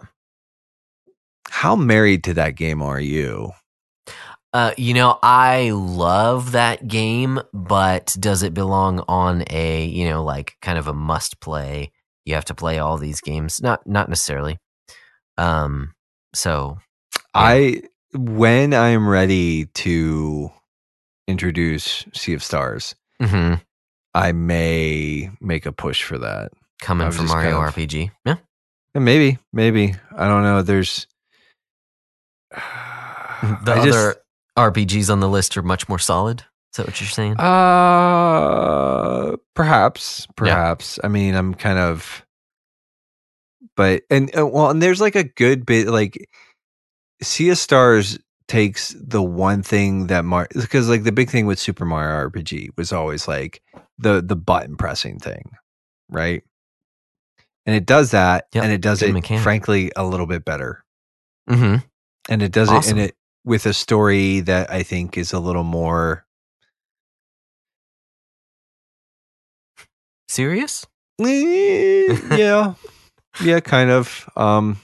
How 1.49 1.75
married 1.75 2.23
to 2.25 2.33
that 2.35 2.55
game 2.55 2.81
are 2.81 2.99
you? 2.99 3.51
Uh, 4.53 4.71
you 4.77 4.93
know, 4.93 5.17
I 5.23 5.71
love 5.71 6.51
that 6.51 6.87
game, 6.87 7.39
but 7.53 8.15
does 8.19 8.43
it 8.43 8.53
belong 8.53 9.03
on 9.07 9.43
a, 9.49 9.83
you 9.85 10.07
know, 10.07 10.23
like 10.23 10.57
kind 10.61 10.77
of 10.77 10.87
a 10.87 10.93
must 10.93 11.39
play? 11.39 11.91
You 12.25 12.35
have 12.35 12.45
to 12.45 12.53
play 12.53 12.77
all 12.77 12.97
these 12.97 13.19
games. 13.19 13.61
Not 13.61 13.85
not 13.87 14.09
necessarily. 14.09 14.59
Um 15.37 15.93
so 16.35 16.77
I 17.33 17.81
when 18.13 18.73
I 18.75 18.89
am 18.89 19.07
ready 19.09 19.65
to 19.65 20.51
introduce 21.27 22.05
Sea 22.13 22.33
of 22.33 22.43
Stars, 22.43 22.95
mhm, 23.21 23.59
I 24.13 24.31
may 24.31 25.29
make 25.41 25.65
a 25.65 25.71
push 25.71 26.03
for 26.03 26.17
that. 26.19 26.51
Coming 26.81 27.11
from 27.11 27.27
Mario 27.27 27.51
kind 27.57 27.67
of- 27.67 27.75
RPG. 27.75 28.11
Yeah. 28.25 28.35
And 28.95 29.05
maybe, 29.05 29.39
maybe 29.51 29.95
I 30.15 30.27
don't 30.27 30.43
know. 30.43 30.61
There's 30.61 31.07
The 32.51 33.73
I 33.73 33.83
just- 33.85 33.97
other 33.97 34.15
RPGs 34.57 35.09
on 35.11 35.19
the 35.19 35.27
list 35.29 35.57
are 35.57 35.63
much 35.63 35.89
more 35.89 35.99
solid. 35.99 36.41
Is 36.71 36.77
that 36.77 36.87
what 36.87 36.99
you're 37.01 37.07
saying? 37.09 37.35
Uh, 37.39 39.35
perhaps, 39.53 40.27
perhaps. 40.35 40.99
I 41.03 41.07
mean, 41.07 41.35
I'm 41.35 41.53
kind 41.53 41.77
of, 41.77 42.25
but 43.75 44.03
and 44.09 44.35
uh, 44.37 44.47
well, 44.47 44.69
and 44.71 44.81
there's 44.81 44.99
like 45.01 45.15
a 45.15 45.23
good 45.23 45.65
bit 45.67 45.87
like 45.87 46.17
Sea 47.21 47.49
of 47.49 47.57
Stars 47.59 48.17
takes 48.47 48.95
the 48.99 49.21
one 49.21 49.61
thing 49.63 50.07
that 50.07 50.25
Mar 50.25 50.47
because 50.55 50.89
like 50.89 51.03
the 51.03 51.11
big 51.11 51.29
thing 51.29 51.45
with 51.45 51.59
Super 51.59 51.85
Mario 51.85 52.27
RPG 52.29 52.69
was 52.75 52.91
always 52.91 53.27
like 53.27 53.61
the 53.97 54.21
the 54.21 54.35
button 54.35 54.75
pressing 54.77 55.19
thing, 55.19 55.51
right? 56.09 56.43
And 57.65 57.75
it 57.75 57.85
does 57.85 58.11
that, 58.11 58.47
Yep, 58.53 58.63
and 58.63 58.73
it 58.73 58.81
does 58.81 59.01
it 59.01 59.13
mechanic. 59.13 59.41
frankly 59.43 59.91
a 59.95 60.05
little 60.05 60.25
bit 60.27 60.43
better, 60.43 60.83
mm-hmm. 61.49 61.77
and 62.29 62.41
it 62.43 62.51
does 62.51 62.69
it 62.69 62.73
Awesome. 62.75 62.97
and 62.99 63.09
it 63.09 63.15
with 63.45 63.65
a 63.65 63.73
story 63.73 64.41
that 64.41 64.69
I 64.71 64.83
think 64.83 65.17
is 65.17 65.31
a 65.33 65.39
little 65.39 65.63
more 65.63 66.25
Serious? 70.27 70.85
Eh, 71.21 72.17
yeah 72.35 72.73
yeah 73.43 73.59
kind 73.59 73.91
of 73.91 74.27
um 74.35 74.77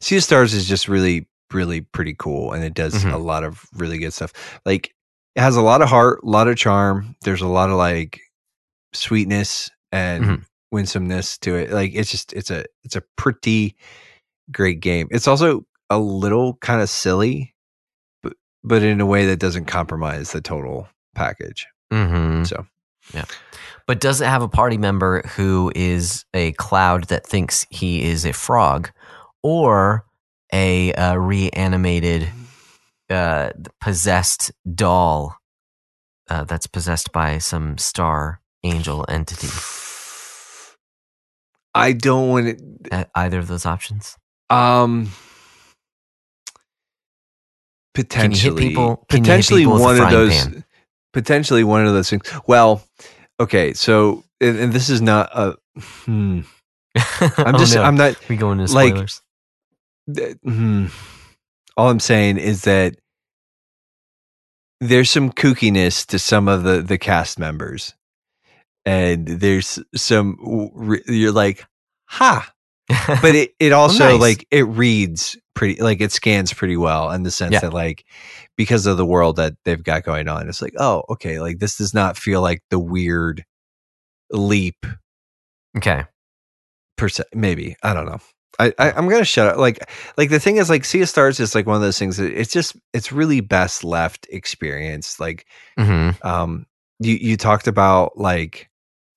sea 0.00 0.16
of 0.16 0.24
stars 0.24 0.52
is 0.52 0.68
just 0.68 0.88
really 0.88 1.28
really 1.52 1.82
pretty 1.82 2.16
cool 2.18 2.52
and 2.52 2.64
it 2.64 2.74
does 2.74 3.04
Mhm. 3.04 3.12
a 3.12 3.16
lot 3.16 3.44
of 3.44 3.64
really 3.74 3.98
good 3.98 4.12
stuff 4.12 4.32
like 4.66 4.92
it 5.34 5.40
has 5.40 5.56
a 5.56 5.62
lot 5.62 5.82
of 5.82 5.88
heart 5.88 6.20
a 6.22 6.28
lot 6.28 6.48
of 6.48 6.56
charm 6.56 7.16
there's 7.22 7.40
a 7.42 7.46
lot 7.48 7.70
of 7.70 7.76
like 7.76 8.20
sweetness 8.92 9.70
and 9.92 10.24
Mhm. 10.24 10.44
winsomeness 10.72 11.38
to 11.38 11.54
it 11.56 11.70
like 11.70 11.92
it's 11.94 12.10
just 12.10 12.32
it's 12.32 12.50
a 12.50 12.64
it's 12.82 12.96
a 12.96 13.02
pretty 13.16 13.76
great 14.50 14.80
game 14.80 15.08
it's 15.10 15.28
also 15.28 15.64
a 15.90 15.98
little 15.98 16.54
kind 16.56 16.80
of 16.80 16.88
silly 16.90 17.54
but 18.22 18.34
but 18.62 18.82
in 18.82 19.00
a 19.00 19.06
way 19.06 19.26
that 19.26 19.38
doesn't 19.38 19.66
compromise 19.66 20.32
the 20.32 20.40
total 20.40 20.88
package 21.14 21.66
Mm-hmm. 21.92 22.44
so 22.44 22.66
yeah. 23.14 23.24
But 23.86 24.00
does 24.00 24.20
it 24.22 24.26
have 24.26 24.40
a 24.42 24.48
party 24.48 24.78
member 24.78 25.20
who 25.36 25.70
is 25.74 26.24
a 26.32 26.52
cloud 26.52 27.04
that 27.04 27.26
thinks 27.26 27.66
he 27.68 28.02
is 28.02 28.24
a 28.24 28.32
frog, 28.32 28.90
or 29.42 30.06
a 30.52 30.94
uh, 30.94 31.14
reanimated, 31.16 32.26
uh, 33.14 33.50
possessed 33.80 34.52
doll 34.74 35.36
uh, 36.28 36.44
that's 36.44 36.66
possessed 36.66 37.12
by 37.12 37.38
some 37.38 37.78
star 37.78 38.40
angel 38.64 39.04
entity? 39.08 39.48
i 41.74 41.92
don't 41.92 42.28
want 42.28 42.46
it 42.46 42.60
either 43.14 43.38
of 43.38 43.48
those 43.48 43.66
options? 43.66 44.16
Um, 44.50 45.10
potentially 47.94 48.68
people- 48.68 49.04
can 49.08 49.24
you 49.24 49.32
hit 49.32 49.38
potentially 49.38 49.60
people 49.62 49.74
with 49.74 49.82
a 49.82 49.84
one 49.84 50.00
of 50.00 50.10
those 50.10 50.32
pan? 50.46 50.64
potentially 51.12 51.64
one 51.64 51.86
of 51.86 51.92
those 51.92 52.10
things 52.10 52.22
well 52.46 52.82
okay 53.40 53.72
so 53.72 54.24
and, 54.40 54.58
and 54.58 54.72
this 54.72 54.88
is 54.90 55.00
not 55.00 55.30
a 55.32 55.54
hmm, 55.78 56.40
i'm 56.96 57.54
Oh, 57.54 57.58
just 57.58 57.74
no. 57.74 57.82
i'm 57.82 57.96
not 57.96 58.16
we 58.28 58.36
going 58.36 58.60
into 58.60 58.72
like- 58.74 58.90
spoilers. 58.90 59.22
th- 60.14 60.36
hmm. 60.42 60.86
all 61.76 61.88
i'm 61.88 62.00
saying 62.00 62.38
is 62.38 62.62
that 62.62 62.96
there's 64.88 65.10
some 65.10 65.30
kookiness 65.32 66.06
to 66.06 66.18
some 66.18 66.48
of 66.48 66.62
the 66.62 66.82
the 66.82 66.98
cast 66.98 67.38
members 67.38 67.94
and 68.84 69.26
there's 69.26 69.78
some 69.94 70.36
you're 71.06 71.32
like 71.32 71.64
ha 72.06 72.52
but 73.22 73.34
it, 73.34 73.52
it 73.58 73.72
also 73.80 74.10
nice. 74.10 74.20
like 74.20 74.46
it 74.50 74.62
reads 74.64 75.36
pretty 75.54 75.80
like 75.80 76.00
it 76.00 76.12
scans 76.12 76.52
pretty 76.52 76.76
well 76.76 77.10
in 77.12 77.22
the 77.22 77.30
sense 77.30 77.52
Yeah. 77.54 77.60
that 77.60 77.72
like 77.72 78.04
because 78.56 78.86
of 78.86 78.96
the 78.96 79.06
world 79.06 79.36
that 79.36 79.54
they've 79.64 79.82
got 79.82 80.04
going 80.04 80.28
on 80.28 80.48
it's 80.48 80.60
like 80.60 80.74
oh 80.78 81.04
okay 81.10 81.40
like 81.40 81.58
this 81.60 81.76
does 81.78 81.94
not 81.94 82.16
feel 82.18 82.42
like 82.42 82.62
the 82.70 82.78
weird 82.78 83.44
leap 84.30 84.84
okay. 85.76 86.04
per 86.96 87.08
se 87.08 87.24
maybe 87.34 87.76
i 87.82 87.94
don't 87.94 88.06
know 88.06 88.18
I, 88.58 88.72
I 88.78 88.92
i'm 88.92 89.08
gonna 89.08 89.24
shut 89.24 89.48
up 89.48 89.56
like 89.58 89.90
like 90.16 90.30
the 90.30 90.40
thing 90.40 90.56
is 90.56 90.70
like 90.70 90.84
sea 90.84 91.02
of 91.02 91.08
stars 91.08 91.40
is 91.40 91.54
like 91.54 91.66
one 91.66 91.76
of 91.76 91.82
those 91.82 91.98
things 91.98 92.16
that 92.18 92.32
it's 92.32 92.52
just 92.52 92.76
it's 92.92 93.12
really 93.12 93.40
best 93.40 93.84
left 93.84 94.26
experience 94.30 95.18
like 95.20 95.46
hmm 95.78 96.10
um 96.22 96.66
you 97.00 97.14
you 97.14 97.36
talked 97.36 97.66
about 97.66 98.16
like 98.18 98.68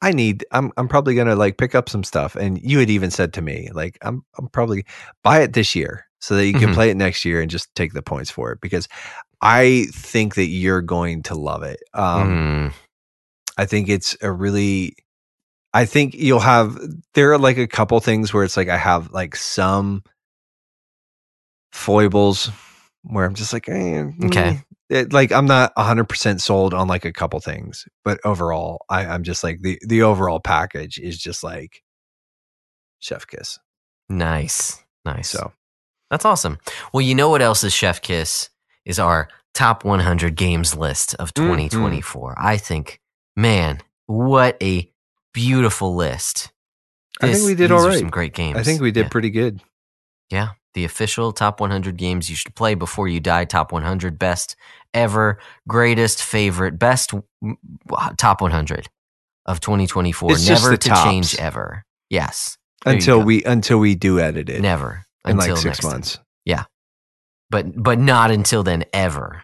I 0.01 0.11
need 0.11 0.45
I'm 0.51 0.71
I'm 0.77 0.87
probably 0.87 1.15
going 1.15 1.25
to 1.27 1.35
like 1.35 1.57
pick 1.57 1.73
up 1.73 1.89
some 1.89 2.03
stuff 2.03 2.35
and 2.35 2.61
you 2.61 2.77
had 2.77 2.89
even 2.91 3.09
said 3.09 3.33
to 3.33 3.41
me 3.41 3.69
like 3.73 3.97
I'm 4.03 4.23
I'm 4.37 4.47
probably 4.49 4.85
buy 5.23 5.39
it 5.41 5.53
this 5.53 5.73
year 5.75 6.05
so 6.19 6.35
that 6.35 6.45
you 6.45 6.53
can 6.53 6.69
Mhm. 6.69 6.73
play 6.75 6.89
it 6.91 6.97
next 6.97 7.25
year 7.25 7.41
and 7.41 7.49
just 7.49 7.73
take 7.73 7.93
the 7.93 8.03
points 8.03 8.29
for 8.29 8.51
it 8.51 8.61
because 8.61 8.87
I 9.41 9.87
think 9.91 10.35
that 10.35 10.47
you're 10.47 10.83
going 10.83 11.23
to 11.23 11.35
love 11.35 11.63
it. 11.63 11.79
Um 11.95 12.69
Mm. 12.69 12.73
I 13.57 13.65
think 13.65 13.89
it's 13.89 14.15
a 14.21 14.31
really 14.31 14.95
I 15.73 15.85
think 15.85 16.15
you'll 16.15 16.39
have 16.39 16.77
there 17.13 17.31
are 17.33 17.37
like 17.37 17.57
a 17.57 17.67
couple 17.67 17.99
things 17.99 18.33
where 18.33 18.43
it's 18.43 18.57
like 18.57 18.69
I 18.69 18.77
have 18.77 19.11
like 19.11 19.35
some 19.35 20.03
foibles 21.71 22.49
where 23.03 23.25
I'm 23.25 23.35
just 23.35 23.53
like 23.53 23.67
eh, 23.69 24.03
Okay. 24.25 24.51
mm. 24.53 24.63
It- 24.89 25.11
like 25.11 25.31
I'm 25.33 25.45
not 25.45 25.75
100% 25.75 26.39
sold 26.41 26.73
on 26.73 26.87
like 26.87 27.03
a 27.05 27.11
couple 27.11 27.39
things 27.41 27.85
but 28.05 28.19
overall 28.23 28.85
I, 28.89 29.05
I'm 29.05 29.23
just 29.23 29.43
like 29.43 29.61
the 29.61 29.77
the 29.85 30.01
overall 30.03 30.39
package 30.39 30.97
is 30.97 31.17
just 31.17 31.43
like 31.43 31.83
chef 32.99 33.27
kiss 33.27 33.59
Nice. 34.09 34.81
Nice. 35.03 35.29
so 35.29 35.51
That's 36.09 36.23
awesome. 36.23 36.59
Well, 36.93 37.01
you 37.01 37.13
know 37.13 37.29
what 37.29 37.41
else 37.41 37.61
is 37.65 37.73
Chef 37.73 38.01
Kiss? 38.01 38.49
Is 38.85 38.99
our 38.99 39.27
top 39.53 39.83
100 39.83 40.35
games 40.37 40.73
list 40.77 41.13
of 41.15 41.33
Mm, 41.33 41.69
2024. 41.69 42.35
I 42.37 42.55
think, 42.55 43.01
man, 43.35 43.81
what 44.05 44.55
a 44.63 44.89
beautiful 45.37 45.93
list. 45.95 46.51
I 47.21 47.31
think 47.31 47.45
we 47.45 47.53
did 47.55 47.71
all 47.71 47.85
right. 47.87 47.99
Some 47.99 48.09
great 48.09 48.33
games. 48.33 48.57
I 48.57 48.63
think 48.63 48.81
we 48.81 48.91
did 48.91 49.03
Yeah. 49.05 49.09
pretty 49.09 49.29
good 49.29 49.61
Yeah, 50.31 50.49
the 50.73 50.83
official 50.83 51.31
top 51.31 51.59
100 51.61 51.95
games 51.97 52.29
you 52.29 52.35
should 52.35 52.55
play 52.55 52.73
before 52.75 53.07
you 53.07 53.19
die. 53.19 53.45
Top 53.45 53.71
100 53.71 54.17
best 54.19 54.55
ever, 54.93 55.39
greatest 55.67 56.21
favorite, 56.23 56.77
best 56.79 57.13
top 58.17 58.41
100 58.41 58.89
of 59.45 59.59
2024. 59.59 60.31
It's 60.33 60.47
Never 60.49 60.75
to 60.75 60.89
tops. 60.89 61.03
change 61.03 61.35
ever. 61.35 61.85
Yes, 62.09 62.57
There 62.83 62.93
until 62.95 63.21
we 63.21 63.43
until 63.43 63.77
we 63.79 63.95
do 63.95 64.19
edit 64.19 64.49
it 64.49 64.61
never 64.61 65.05
in 65.25 65.39
until 65.39 65.55
like 65.55 65.63
6 65.63 65.65
next 65.65 65.79
time. 65.79 65.91
months 65.91 66.19
but 67.49 67.81
but 67.81 67.97
not 67.97 68.29
until 68.29 68.61
then 68.63 68.83
ever, 68.91 69.43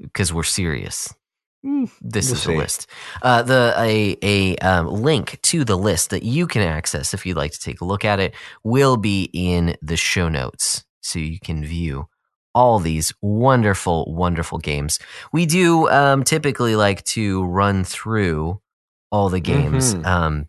because 0.00 0.32
we're 0.32 0.42
serious. 0.42 1.14
Mm, 1.64 1.90
This 2.00 2.26
We'll 2.26 2.34
is 2.34 2.42
see. 2.42 2.52
the 2.52 2.58
list. 2.58 2.86
Uh, 3.22 3.42
the 3.42 3.74
a 3.78 4.16
a 4.22 4.56
um, 4.58 4.86
link 4.88 5.38
to 5.42 5.64
the 5.64 5.76
list 5.76 6.10
that 6.10 6.22
you 6.24 6.46
can 6.46 6.62
access 6.62 7.14
if 7.14 7.24
you'd 7.24 7.36
like 7.36 7.52
to 7.52 7.60
take 7.60 7.80
a 7.80 7.84
look 7.84 8.04
at 8.04 8.18
it 8.20 8.34
will 8.64 8.96
be 8.96 9.30
in 9.32 9.76
the 9.80 9.96
show 9.96 10.28
notes, 10.28 10.84
so 11.02 11.18
you 11.18 11.38
can 11.38 11.64
view 11.64 12.08
all 12.54 12.78
these 12.80 13.14
wonderful, 13.22 14.12
wonderful 14.12 14.58
games. 14.58 14.98
We 15.32 15.46
do 15.46 15.88
um, 15.88 16.22
typically 16.24 16.76
like 16.76 17.02
to 17.04 17.44
run 17.44 17.84
through 17.84 18.60
all 19.10 19.28
the 19.28 19.40
games, 19.40 19.94
Mhm. 19.94 20.04
um, 20.06 20.46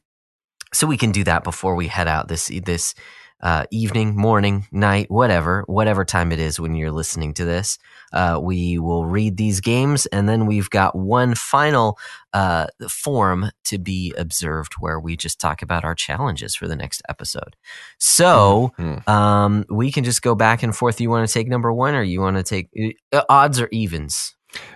so 0.73 0.87
we 0.87 0.97
can 0.97 1.11
do 1.11 1.23
that 1.25 1.43
before 1.43 1.75
we 1.75 1.87
head 1.87 2.07
out 2.07 2.27
this 2.27 2.51
this 2.65 2.95
uh, 3.43 3.65
evening, 3.71 4.15
morning, 4.15 4.65
night, 4.71 5.11
whatever, 5.11 5.63
whatever 5.67 6.03
time 6.05 6.31
it 6.31 6.39
is 6.39 6.59
when 6.59 6.73
you're 6.75 6.91
listening 6.91 7.33
to 7.35 7.45
this. 7.45 7.77
Uh, 8.11 8.39
we 8.41 8.79
will 8.79 9.05
read 9.05 9.37
these 9.37 9.59
games, 9.59 10.05
and 10.07 10.27
then 10.27 10.45
we've 10.47 10.69
got 10.69 10.95
one 10.95 11.35
final 11.35 11.99
uh, 12.33 12.65
form 12.89 13.51
to 13.65 13.77
be 13.77 14.13
observed 14.17 14.73
where 14.79 14.99
we 14.99 15.15
just 15.17 15.39
talk 15.39 15.61
about 15.61 15.83
our 15.83 15.93
challenges 15.93 16.55
for 16.55 16.67
the 16.67 16.75
next 16.75 17.01
episode. 17.09 17.55
So 17.99 18.71
Mhm. 18.79 19.07
um, 19.07 19.65
we 19.69 19.91
can 19.91 20.03
just 20.03 20.21
go 20.21 20.33
back 20.33 20.63
and 20.63 20.75
forth. 20.75 20.99
You 21.01 21.09
want 21.09 21.27
to 21.27 21.33
take 21.33 21.47
number 21.47 21.71
one, 21.71 21.93
or 21.95 22.01
you 22.03 22.21
want 22.21 22.37
to 22.37 22.43
take 22.43 22.69
uh, 23.11 23.21
odds 23.29 23.59
or 23.59 23.67
evens? 23.71 24.35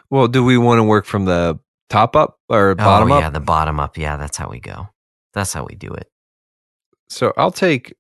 well 0.09 0.27
do 0.27 0.43
we 0.43 0.57
want 0.57 0.79
to 0.79 0.83
work 0.83 1.05
from 1.05 1.25
the 1.25 1.59
top 1.89 2.15
up 2.15 2.39
or 2.49 2.73
bottom 2.75 3.11
oh, 3.11 3.15
up 3.15 3.21
yeah, 3.21 3.29
the 3.29 3.39
bottom 3.39 3.79
up. 3.79 3.97
Yeah, 3.97 4.17
that's 4.17 4.35
how 4.35 4.49
we 4.49 4.59
go. 4.59 4.89
That's 5.33 5.53
how 5.53 5.65
we 5.65 5.75
do 5.75 5.93
it. 5.93 6.09
So 7.09 7.31
I'll 7.37 7.51
take 7.51 7.93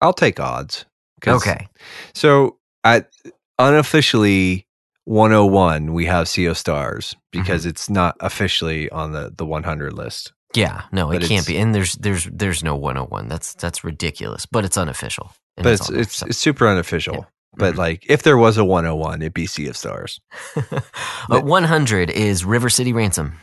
I'll 0.00 0.12
take 0.12 0.40
odds. 0.40 0.84
Okay. 1.26 1.68
So 2.14 2.56
at 2.84 3.10
unofficially 3.58 4.66
101 5.04 5.92
we 5.92 6.06
have 6.06 6.28
Sea 6.28 6.46
of 6.46 6.56
Stars 6.58 7.14
because 7.32 7.62
Mm-hmm. 7.62 7.70
it's 7.70 7.90
not 7.90 8.16
officially 8.20 8.88
on 8.90 9.12
the 9.12 9.32
the 9.36 9.46
100 9.46 9.92
list. 9.92 10.32
Yeah, 10.54 10.82
no, 10.90 11.08
But 11.08 11.22
it 11.22 11.28
can't 11.28 11.46
be. 11.46 11.56
And 11.58 11.74
there's 11.74 11.94
there's 11.94 12.24
there's 12.32 12.64
no 12.64 12.74
101. 12.74 13.28
That's 13.28 13.54
that's 13.54 13.84
ridiculous. 13.84 14.46
But 14.46 14.64
it's 14.64 14.76
unofficial. 14.76 15.32
But 15.56 15.66
it's 15.66 15.90
it's, 15.90 16.16
so. 16.16 16.26
it's 16.26 16.38
super 16.38 16.66
unofficial. 16.66 17.26
But 17.56 17.74
Mhm. 17.74 17.78
like 17.78 18.04
if 18.08 18.22
there 18.22 18.36
was 18.38 18.56
a 18.58 18.64
101 18.64 19.22
it'd 19.22 19.34
be 19.34 19.46
Sea 19.46 19.68
of 19.68 19.76
Stars. 19.76 20.20
but 21.28 21.44
100 21.44 22.10
is 22.10 22.44
River 22.44 22.68
City 22.70 22.92
Ransom. 22.92 23.34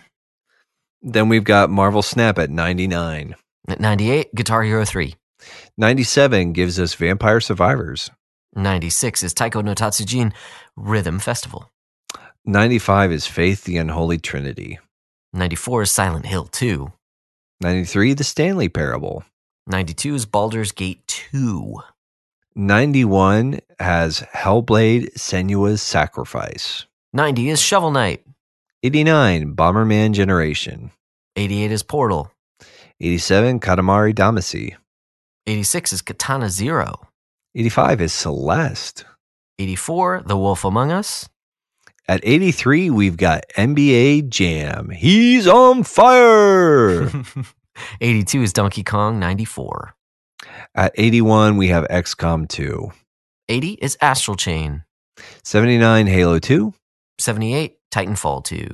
Then 1.02 1.30
we've 1.30 1.44
got 1.44 1.70
Marvel 1.70 2.02
Snap 2.02 2.40
at 2.40 2.50
99. 2.50 3.36
At 3.70 3.80
98, 3.80 4.34
Guitar 4.34 4.64
Hero 4.64 4.84
3. 4.86 5.16
97 5.78 6.54
gives 6.54 6.80
us 6.80 6.94
Vampire 6.96 7.40
Survivors. 7.40 8.10
96 8.56 9.24
is 9.24 9.34
Taiko 9.34 9.62
no 9.62 9.74
Tatsujin 9.76 10.34
Rhythm 10.76 11.20
Festival. 11.20 11.70
95 12.46 13.12
is 13.12 13.28
Faith 13.28 13.66
the 13.66 13.78
Unholy 13.78 14.18
Trinity. 14.18 14.80
94 15.34 15.84
is 15.84 15.92
Silent 15.92 16.26
Hill 16.26 16.46
2. 16.46 16.92
93 17.62 18.14
The 18.14 18.24
Stanley 18.24 18.70
Parable. 18.70 19.24
92 19.68 20.16
is 20.16 20.26
Baldur's 20.26 20.72
Gate 20.72 21.06
2. 21.08 21.76
91 22.56 23.60
has 23.80 24.22
Hellblade 24.34 25.14
Senua's 25.16 25.82
Sacrifice. 25.82 26.86
90 27.14 27.50
is 27.50 27.62
Shovel 27.62 27.92
Knight. 27.92 28.24
89 28.84 29.56
Bomberman 29.56 30.14
Generation. 30.14 30.92
88 31.36 31.72
is 31.72 31.84
Portal. 31.84 32.32
87 33.02 33.60
Katamari 33.60 34.14
Damacy. 34.14 34.76
86 35.48 35.94
is 35.94 36.02
Katana 36.02 36.50
Zero. 36.50 37.08
85 37.56 38.02
is 38.02 38.14
Celeste. 38.14 39.06
84, 39.60 40.24
The 40.26 40.38
Wolf 40.38 40.66
Among 40.66 40.92
Us. 40.92 41.30
At 42.10 42.20
83 42.24 42.90
we've 42.90 43.16
got 43.16 43.46
NBA 43.58 44.28
Jam. 44.28 44.90
He's 44.90 45.48
on 45.48 45.84
fire. 45.84 47.10
82 48.02 48.42
is 48.44 48.52
Donkey 48.54 48.84
Kong 48.84 49.20
94. 49.20 49.96
At 50.76 50.92
81 50.96 51.56
we 51.56 51.70
have 51.70 51.86
XCOM 51.86 52.48
2. 52.50 52.92
80 53.48 53.72
is 53.82 53.98
Astral 54.02 54.36
Chain. 54.36 54.84
79 55.46 56.08
Halo 56.08 56.40
2. 56.40 56.74
78, 57.20 57.78
Titanfall 57.90 58.44
2. 58.44 58.68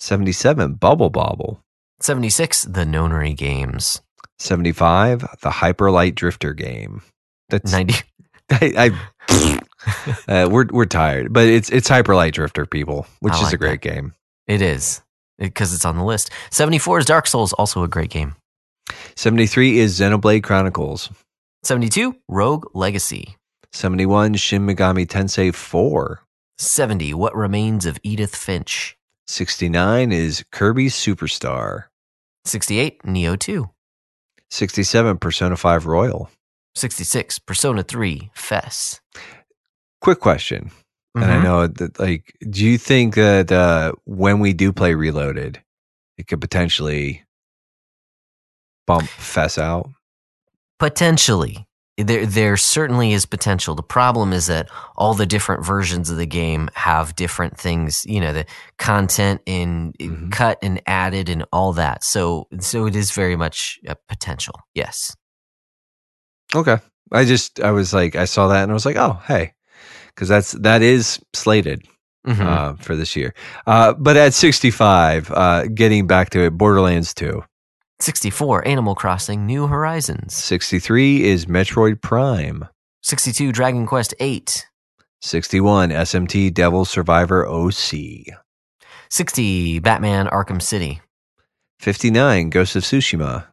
77 0.00 0.74
Bubble 0.74 1.10
Bobble. 1.10 1.60
76, 2.00 2.62
The 2.62 2.84
Nonary 2.84 3.36
Games. 3.36 4.00
75 4.38 5.26
The 5.40 5.50
Hyper 5.50 5.90
Light 5.90 6.14
Drifter 6.14 6.54
game. 6.54 7.02
That's 7.48 7.72
90, 7.72 7.94
I, 8.50 8.92
I 9.30 9.60
uh, 10.28 10.48
we're 10.50 10.66
we're 10.70 10.84
tired, 10.86 11.32
but 11.32 11.46
it's 11.46 11.70
it's 11.70 11.88
Hyper 11.88 12.14
Light 12.14 12.34
Drifter 12.34 12.66
people, 12.66 13.06
which 13.20 13.34
I 13.34 13.42
is 13.46 13.52
a 13.52 13.56
great 13.56 13.80
game. 13.80 14.14
it 14.46 14.62
is 14.62 15.02
because 15.38 15.72
it's 15.72 15.84
on 15.84 15.96
the 15.96 16.04
list. 16.04 16.30
74 16.50 17.00
is 17.00 17.04
Dark 17.06 17.26
Souls, 17.26 17.52
also 17.54 17.82
a 17.82 17.88
great 17.88 18.10
game. 18.10 18.34
73 19.16 19.78
is 19.78 19.98
Xenoblade 20.00 20.42
Chronicles. 20.42 21.10
72, 21.62 22.16
Rogue 22.28 22.66
Legacy. 22.74 23.36
71 23.72 24.34
Shin 24.34 24.66
Megami 24.66 25.06
Tensei 25.06 25.54
4. 25.54 26.22
70, 26.56 27.14
What 27.14 27.36
Remains 27.36 27.86
of 27.86 27.98
Edith 28.02 28.34
Finch. 28.34 28.96
69 29.26 30.10
is 30.10 30.44
Kirby 30.50 30.86
Superstar. 30.86 31.84
68, 32.46 33.02
Nioh 33.02 33.38
2. 33.38 33.68
67 34.50 35.18
Persona 35.18 35.56
5 35.56 35.86
Royal. 35.86 36.30
66, 36.74 37.38
Persona 37.40 37.82
3, 37.82 38.30
FES. 38.34 39.00
Quick 40.00 40.20
question. 40.20 40.70
and 41.14 41.24
I 41.32 41.36
Mhm. 41.38 41.42
know 41.42 41.66
that 41.66 41.98
like, 41.98 42.32
do 42.48 42.64
you 42.64 42.78
think 42.78 43.16
that 43.16 43.50
uh, 43.50 43.92
when 44.04 44.38
we 44.38 44.52
do 44.52 44.72
play 44.72 44.94
Reloaded, 44.94 45.60
it 46.16 46.28
could 46.28 46.40
potentially 46.40 47.24
bump 48.86 49.08
FES 49.08 49.58
out? 49.58 49.90
Potentially. 50.78 51.66
There, 51.98 52.24
there 52.26 52.56
certainly 52.56 53.12
is 53.12 53.26
potential. 53.26 53.74
The 53.74 53.82
problem 53.82 54.32
is 54.32 54.46
that 54.46 54.68
all 54.96 55.14
the 55.14 55.26
different 55.26 55.66
versions 55.66 56.08
of 56.10 56.16
the 56.16 56.26
game 56.26 56.70
have 56.74 57.16
different 57.16 57.58
things, 57.58 58.04
you 58.06 58.20
know, 58.20 58.32
the 58.32 58.46
content 58.78 59.40
in 59.46 59.92
Mhm. 60.00 60.30
cut 60.30 60.58
and 60.62 60.80
added 60.86 61.28
and 61.28 61.44
all 61.52 61.72
that. 61.72 62.04
So, 62.04 62.46
so 62.60 62.86
it 62.86 62.94
is 62.94 63.10
very 63.10 63.34
much 63.34 63.80
a 63.88 63.96
potential. 64.08 64.54
Yes. 64.74 65.16
Okay. 66.54 66.78
I 67.12 67.24
just 67.24 67.60
I 67.60 67.70
was 67.72 67.92
like 67.92 68.14
I 68.16 68.26
saw 68.26 68.48
that 68.48 68.62
and 68.62 68.70
I 68.70 68.74
was 68.74 68.86
like, 68.86 68.96
oh 68.96 69.20
hey, 69.26 69.54
because 70.14 70.28
that's 70.28 70.52
that 70.52 70.82
is 70.82 71.18
slated 71.34 71.82
Mhm. 72.26 72.44
uh, 72.46 72.74
for 72.76 72.94
this 72.94 73.16
year. 73.16 73.34
Uh, 73.66 73.94
but 73.94 74.16
at 74.16 74.34
65, 74.34 75.30
uh, 75.32 75.66
getting 75.74 76.06
back 76.06 76.30
to 76.30 76.40
it, 76.44 76.50
Borderlands 76.50 77.14
2. 77.14 77.42
64, 78.00 78.66
Animal 78.66 78.94
Crossing 78.94 79.44
New 79.46 79.66
Horizons. 79.66 80.34
63 80.34 81.24
is 81.24 81.46
Metroid 81.46 82.00
Prime. 82.00 82.68
62, 83.02 83.50
Dragon 83.52 83.86
Quest 83.86 84.14
8. 84.20 84.66
61 85.20 85.90
SMT 85.90 86.54
Devil 86.54 86.84
Survivor 86.84 87.46
OC. 87.46 88.34
60, 89.10 89.78
Batman 89.80 90.26
Arkham 90.26 90.62
City. 90.62 91.00
59 91.80 92.50
Ghost 92.50 92.76
of 92.76 92.84
Tsushima. 92.84 93.46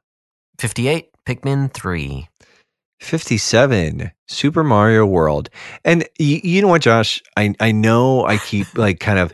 58, 0.59 1.09
Pikmin 1.27 1.73
3. 1.73 2.27
57 3.01 4.11
Super 4.27 4.63
Mario 4.63 5.05
World. 5.05 5.49
And 5.83 6.03
y- 6.19 6.41
you 6.43 6.61
know 6.61 6.67
what, 6.67 6.81
Josh? 6.83 7.21
I, 7.35 7.53
I 7.59 7.71
know 7.71 8.25
I 8.25 8.37
keep 8.37 8.77
like 8.77 8.99
kind 8.99 9.19
of 9.19 9.33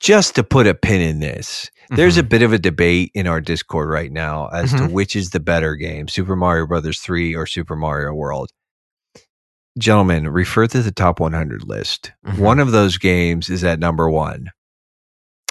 just 0.00 0.34
to 0.36 0.42
put 0.42 0.66
a 0.66 0.74
pin 0.74 1.00
in 1.00 1.20
this. 1.20 1.70
There's 1.96 2.16
a 2.16 2.22
bit 2.22 2.42
of 2.42 2.52
a 2.52 2.58
debate 2.58 3.10
in 3.14 3.26
our 3.26 3.40
Discord 3.40 3.88
right 3.88 4.10
now 4.10 4.48
as 4.48 4.70
to 4.72 4.76
Mhm. 4.78 4.92
which 4.92 5.14
is 5.16 5.30
the 5.30 5.40
better 5.40 5.76
game, 5.76 6.08
Super 6.08 6.34
Mario 6.36 6.66
Brothers 6.66 7.00
3 7.00 7.34
or 7.34 7.46
Super 7.46 7.76
Mario 7.76 8.12
World. 8.14 8.50
Gentlemen, 9.78 10.28
refer 10.28 10.66
to 10.66 10.82
the 10.82 10.90
top 10.92 11.18
100 11.20 11.64
list. 11.64 12.12
Mhm. 12.26 12.38
One 12.38 12.58
of 12.60 12.72
those 12.72 12.98
games 12.98 13.48
is 13.48 13.64
at 13.64 13.78
number 13.78 14.08
1. 14.10 14.50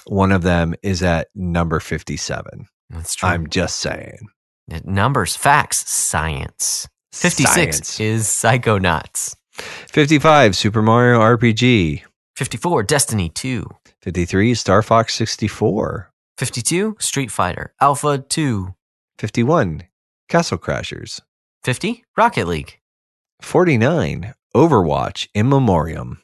One 0.06 0.32
of 0.32 0.42
them 0.44 0.74
is 0.84 1.02
at 1.04 1.28
number 1.36 1.80
57. 1.80 2.68
That's 2.90 3.16
true. 3.16 3.30
I'm 3.30 3.48
just 3.50 3.78
saying. 3.80 4.28
Numbers, 4.86 5.36
facts, 5.36 5.90
science. 5.90 6.88
56 7.12 7.54
Science. 7.54 8.00
is 8.00 8.28
Psychonauts. 8.28 9.36
55 9.52 10.56
Super 10.56 10.82
Mario 10.82 11.20
RPG. 11.20 12.04
54, 12.36 12.84
Destiny 12.84 13.30
2. 13.30 13.66
53 14.02 14.56
Star 14.56 14.82
Fox 14.82 15.14
64. 15.16 16.11
52, 16.38 16.98
Street 17.00 17.32
Fighter. 17.32 17.74
Alpha 17.80 18.18
2. 18.18 18.74
51 19.18 19.84
Castle 20.28 20.58
Crashers. 20.58 21.22
50, 21.64 22.04
Rocket 22.18 22.48
League. 22.48 22.80
49 23.42 24.34
Overwatch 24.56 25.28
in 25.34 25.50
Memoriam. 25.50 26.22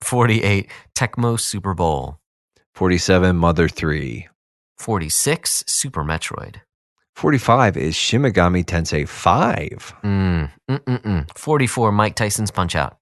48, 0.00 0.70
Tecmo 0.94 1.38
Super 1.38 1.74
Bowl. 1.74 2.18
47 2.74 3.36
Mother 3.36 3.68
3. 3.68 4.28
46, 4.78 5.64
Super 5.66 6.04
Metroid. 6.04 6.56
45 7.14 7.76
is 7.78 7.96
Shin 7.96 8.22
Megami 8.22 8.62
Tensei 8.64 9.08
5. 9.08 9.94
Mm, 10.04 10.50
mm, 10.70 10.84
mm, 10.84 11.02
mm. 11.02 11.38
44, 11.38 11.92
Mike 11.92 12.14
Tyson's 12.14 12.50
Punch 12.50 12.76
Out. 12.76 12.96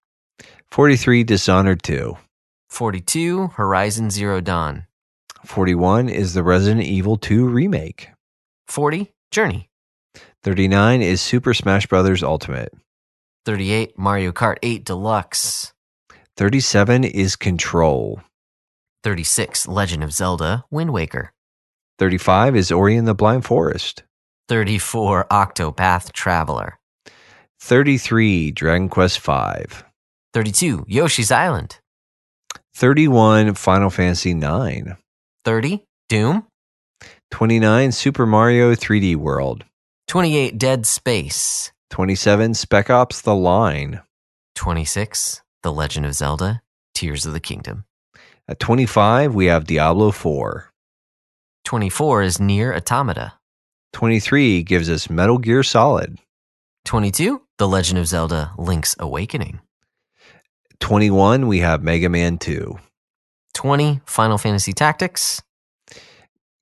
43 0.70 1.24
Dishonored 1.24 1.82
2. 1.82 2.16
42, 2.68 3.48
Horizon 3.48 4.10
Zero 4.10 4.40
Dawn. 4.40 4.86
41 5.44 6.08
is 6.08 6.34
the 6.34 6.42
Resident 6.42 6.82
Evil 6.84 7.16
2 7.16 7.46
remake. 7.46 8.08
40, 8.68 9.12
Journey. 9.30 9.68
39 10.42 11.02
is 11.02 11.20
Super 11.20 11.54
Smash 11.54 11.86
Bros. 11.86 12.22
Ultimate. 12.22 12.72
38, 13.44 13.98
Mario 13.98 14.32
Kart 14.32 14.56
8 14.62 14.84
Deluxe. 14.84 15.72
37 16.36 17.04
is 17.04 17.36
Control. 17.36 18.22
36, 19.02 19.68
Legend 19.68 20.02
of 20.02 20.12
Zelda 20.12 20.64
Wind 20.70 20.92
Waker. 20.92 21.32
35 21.98 22.56
is 22.56 22.72
Ori 22.72 22.96
and 22.96 23.06
the 23.06 23.14
Blind 23.14 23.44
Forest. 23.44 24.02
34, 24.48 25.26
Octopath 25.30 26.12
Traveler. 26.12 26.78
33 27.60 28.50
Dragon 28.50 28.88
Quest 28.88 29.20
5. 29.20 29.84
32, 30.32 30.84
Yoshi's 30.88 31.30
Island. 31.30 31.78
31 32.74 33.54
Final 33.54 33.90
Fantasy 33.90 34.34
9. 34.34 34.96
30, 35.44 35.84
Doom. 36.08 36.46
29 37.30 37.92
Super 37.92 38.26
Mario 38.26 38.74
3D 38.74 39.16
World. 39.16 39.64
28, 40.08 40.58
Dead 40.58 40.86
Space. 40.86 41.72
27 41.90 42.54
Spec 42.54 42.90
Ops 42.90 43.20
The 43.20 43.34
Line. 43.34 44.00
26, 44.54 45.42
The 45.62 45.72
Legend 45.72 46.06
of 46.06 46.14
Zelda 46.14 46.62
Tears 46.94 47.26
of 47.26 47.32
the 47.32 47.40
Kingdom. 47.40 47.84
At 48.48 48.60
25 48.60 49.34
we 49.34 49.46
have 49.46 49.64
Diablo 49.64 50.10
4. 50.10 50.70
24 51.64 52.22
is 52.22 52.38
NieR 52.38 52.74
Automata. 52.74 53.34
23 53.92 54.62
gives 54.62 54.88
us 54.88 55.10
Metal 55.10 55.38
Gear 55.38 55.62
Solid. 55.62 56.18
22, 56.84 57.42
The 57.58 57.68
Legend 57.68 57.98
of 57.98 58.06
Zelda 58.06 58.52
Link's 58.56 58.94
Awakening. 58.98 59.60
21 60.80 61.48
we 61.48 61.60
have 61.60 61.82
Mega 61.82 62.08
Man 62.08 62.38
2. 62.38 62.78
20, 63.54 64.00
Final 64.06 64.38
Fantasy 64.38 64.72
Tactics. 64.72 65.42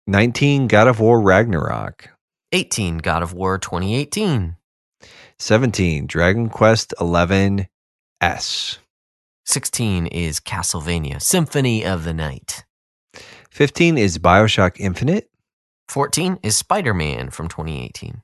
19 0.07 0.69
God 0.69 0.89
of 0.89 1.01
War 1.01 1.21
Ragnarok. 1.21 2.11
18, 2.53 2.99
God 2.99 3.23
of 3.23 3.33
War 3.33 3.59
2018. 3.59 4.57
17 5.39 6.07
Dragon 6.07 6.49
Quest 6.49 6.95
11 7.01 7.67
S. 8.21 8.79
16 9.45 10.07
is 10.07 10.39
Castlevania 10.39 11.21
Symphony 11.21 11.85
of 11.85 12.05
the 12.05 12.15
Night. 12.15 12.65
15 13.51 13.99
is 13.99 14.19
BioShock 14.19 14.77
Infinite. 14.79 15.29
14 15.89 16.39
is 16.43 16.57
Spider 16.57 16.95
Man 16.95 17.31
from 17.31 17.49
2018. 17.49 18.23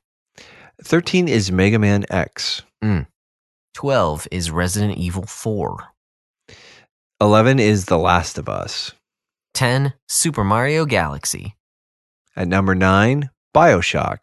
13 0.85 1.29
is 1.29 1.51
Mega 1.51 1.79
Man 1.79 2.05
X. 2.09 2.63
Hmm. 2.81 3.01
12 3.75 4.29
is 4.31 4.51
Resident 4.51 4.97
Evil 4.97 5.25
4. 5.25 5.89
11 7.21 7.59
is 7.59 7.87
The 7.87 7.99
Last 7.99 8.39
of 8.39 8.49
Us. 8.49 8.93
10, 9.55 9.93
Super 10.07 10.45
Mario 10.45 10.85
Galaxy. 10.85 11.57
At 12.37 12.47
number 12.47 12.77
9, 12.77 13.31
BioShock. 13.53 14.19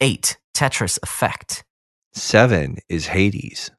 8, 0.00 0.36
Tetris 0.52 0.98
Effect. 1.04 1.62
7 2.12 2.78
is 2.88 3.06
Hades. 3.06 3.70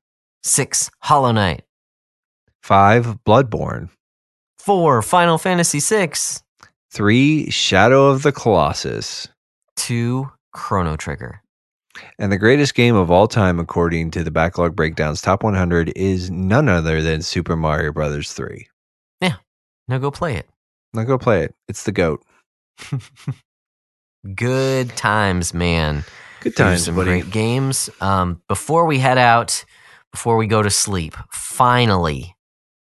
6, 0.44 0.90
Hollow 1.02 1.34
Knight. 1.34 1.64
5 2.64 3.26
Bloodborne. 3.26 3.90
4, 4.60 5.02
Final 5.02 5.38
Fantasy 5.38 5.82
VI. 5.82 6.14
3 6.94 7.50
Shadow 7.50 8.08
of 8.08 8.24
the 8.24 8.32
Colossus. 8.32 9.28
2, 9.76 10.32
Chrono 10.54 10.96
Trigger. 10.96 11.42
And 12.20 12.32
the 12.32 12.38
greatest 12.38 12.76
game 12.76 12.96
of 12.96 13.12
all 13.12 13.28
time, 13.28 13.60
according 13.60 14.12
to 14.12 14.24
the 14.24 14.32
Backlog 14.32 14.76
Breakdowns 14.76 15.22
Top 15.22 15.44
100, 15.44 15.94
is 15.96 16.30
none 16.30 16.70
other 16.70 17.02
than 17.02 17.22
Super 17.22 17.56
Mario 17.56 17.92
Brothers 17.92 18.34
3. 18.34 18.68
Yeah. 19.22 19.36
Now 19.88 19.98
go 19.98 20.12
play 20.12 20.36
it. 20.36 20.48
Now 20.94 21.04
go 21.04 21.18
play 21.18 21.44
it. 21.44 21.56
It's 21.68 21.84
the 21.84 21.92
GOAT. 21.92 22.24
Good 24.36 24.96
times, 24.96 25.54
man. 25.54 26.04
Good 26.42 26.56
times, 26.56 26.86
some 26.86 26.96
buddy. 26.96 27.22
great 27.22 27.32
games. 27.32 27.90
Um, 28.02 28.42
before 28.48 28.86
we 28.86 29.00
head 29.00 29.18
out, 29.18 29.64
before 30.12 30.38
we 30.38 30.48
go 30.48 30.62
to 30.62 30.70
sleep, 30.70 31.16
finally, 31.32 32.36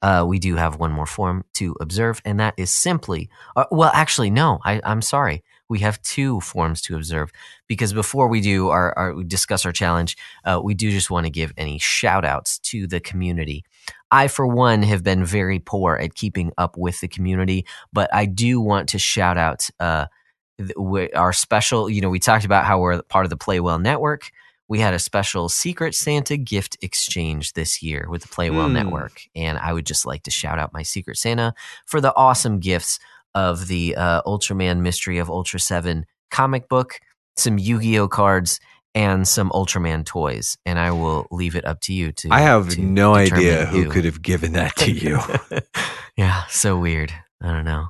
uh, 0.01 0.25
we 0.27 0.39
do 0.39 0.55
have 0.55 0.77
one 0.77 0.91
more 0.91 1.05
form 1.05 1.43
to 1.55 1.75
observe, 1.79 2.21
and 2.25 2.39
that 2.39 2.53
is 2.57 2.69
simply, 2.69 3.29
uh, 3.55 3.65
well, 3.71 3.91
actually, 3.93 4.29
no, 4.29 4.59
I, 4.63 4.81
I'm 4.83 5.01
sorry. 5.01 5.43
We 5.69 5.79
have 5.79 6.01
two 6.01 6.41
forms 6.41 6.81
to 6.83 6.95
observe 6.95 7.31
because 7.67 7.93
before 7.93 8.27
we 8.27 8.41
do 8.41 8.69
our, 8.69 8.97
our 8.97 9.13
we 9.13 9.23
discuss 9.23 9.65
our 9.65 9.71
challenge, 9.71 10.17
uh, 10.43 10.59
we 10.63 10.73
do 10.73 10.89
just 10.91 11.11
want 11.11 11.25
to 11.27 11.29
give 11.29 11.53
any 11.57 11.77
shout 11.77 12.25
outs 12.25 12.57
to 12.59 12.87
the 12.87 12.99
community. 12.99 13.63
I, 14.11 14.27
for 14.27 14.47
one, 14.47 14.81
have 14.81 15.03
been 15.03 15.23
very 15.23 15.59
poor 15.59 15.95
at 15.95 16.15
keeping 16.15 16.51
up 16.57 16.75
with 16.77 16.99
the 17.01 17.07
community, 17.07 17.65
but 17.93 18.11
I 18.13 18.25
do 18.25 18.59
want 18.59 18.89
to 18.89 18.99
shout 18.99 19.37
out 19.37 19.69
uh, 19.79 20.07
th- 20.57 21.11
our 21.15 21.31
special. 21.33 21.89
You 21.89 22.01
know, 22.01 22.09
we 22.09 22.19
talked 22.19 22.45
about 22.45 22.65
how 22.65 22.79
we're 22.79 23.01
part 23.03 23.25
of 23.25 23.29
the 23.29 23.37
Play 23.37 23.59
Well 23.59 23.77
Network. 23.77 24.31
We 24.67 24.79
had 24.79 24.93
a 24.93 24.99
special 24.99 25.49
Secret 25.49 25.95
Santa 25.95 26.37
gift 26.37 26.77
exchange 26.81 27.53
this 27.53 27.81
year 27.81 28.07
with 28.09 28.23
the 28.23 28.27
Play 28.27 28.49
Well 28.49 28.67
Hmm. 28.67 28.73
Network, 28.73 29.21
and 29.35 29.57
I 29.59 29.73
would 29.73 29.85
just 29.85 30.05
like 30.05 30.23
to 30.23 30.31
shout 30.31 30.57
out 30.57 30.73
my 30.73 30.83
Secret 30.83 31.17
Santa 31.17 31.53
for 31.85 32.01
the 32.01 32.15
awesome 32.15 32.59
gifts 32.59 32.99
of 33.35 33.67
the 33.67 33.95
uh, 33.95 34.21
Ultraman 34.23 34.79
Mystery 34.81 35.17
of 35.19 35.29
Ultra 35.29 35.59
Seven 35.59 36.05
comic 36.31 36.67
book, 36.69 36.99
some 37.37 37.57
Yu 37.57 37.81
Gi 37.81 37.99
Oh 37.99 38.07
cards, 38.07 38.59
and 38.95 39.27
some 39.27 39.49
Ultraman 39.51 40.05
toys, 40.05 40.57
and 40.65 40.79
I 40.79 40.91
will 40.91 41.27
leave 41.31 41.55
it 41.55 41.65
up 41.65 41.79
to 41.81 41.93
you 41.93 42.11
to. 42.13 42.29
I 42.31 42.41
have 42.41 42.69
to 42.69 42.81
no 42.81 43.13
idea 43.15 43.65
who 43.65 43.83
who. 43.83 43.89
could 43.91 44.05
have 44.05 44.21
given 44.21 44.53
that 44.53 44.75
to 44.77 44.91
you. 44.91 45.19
yeah, 46.17 46.43
so 46.49 46.77
weird. 46.77 47.13
I 47.41 47.51
don't 47.53 47.65
know, 47.65 47.89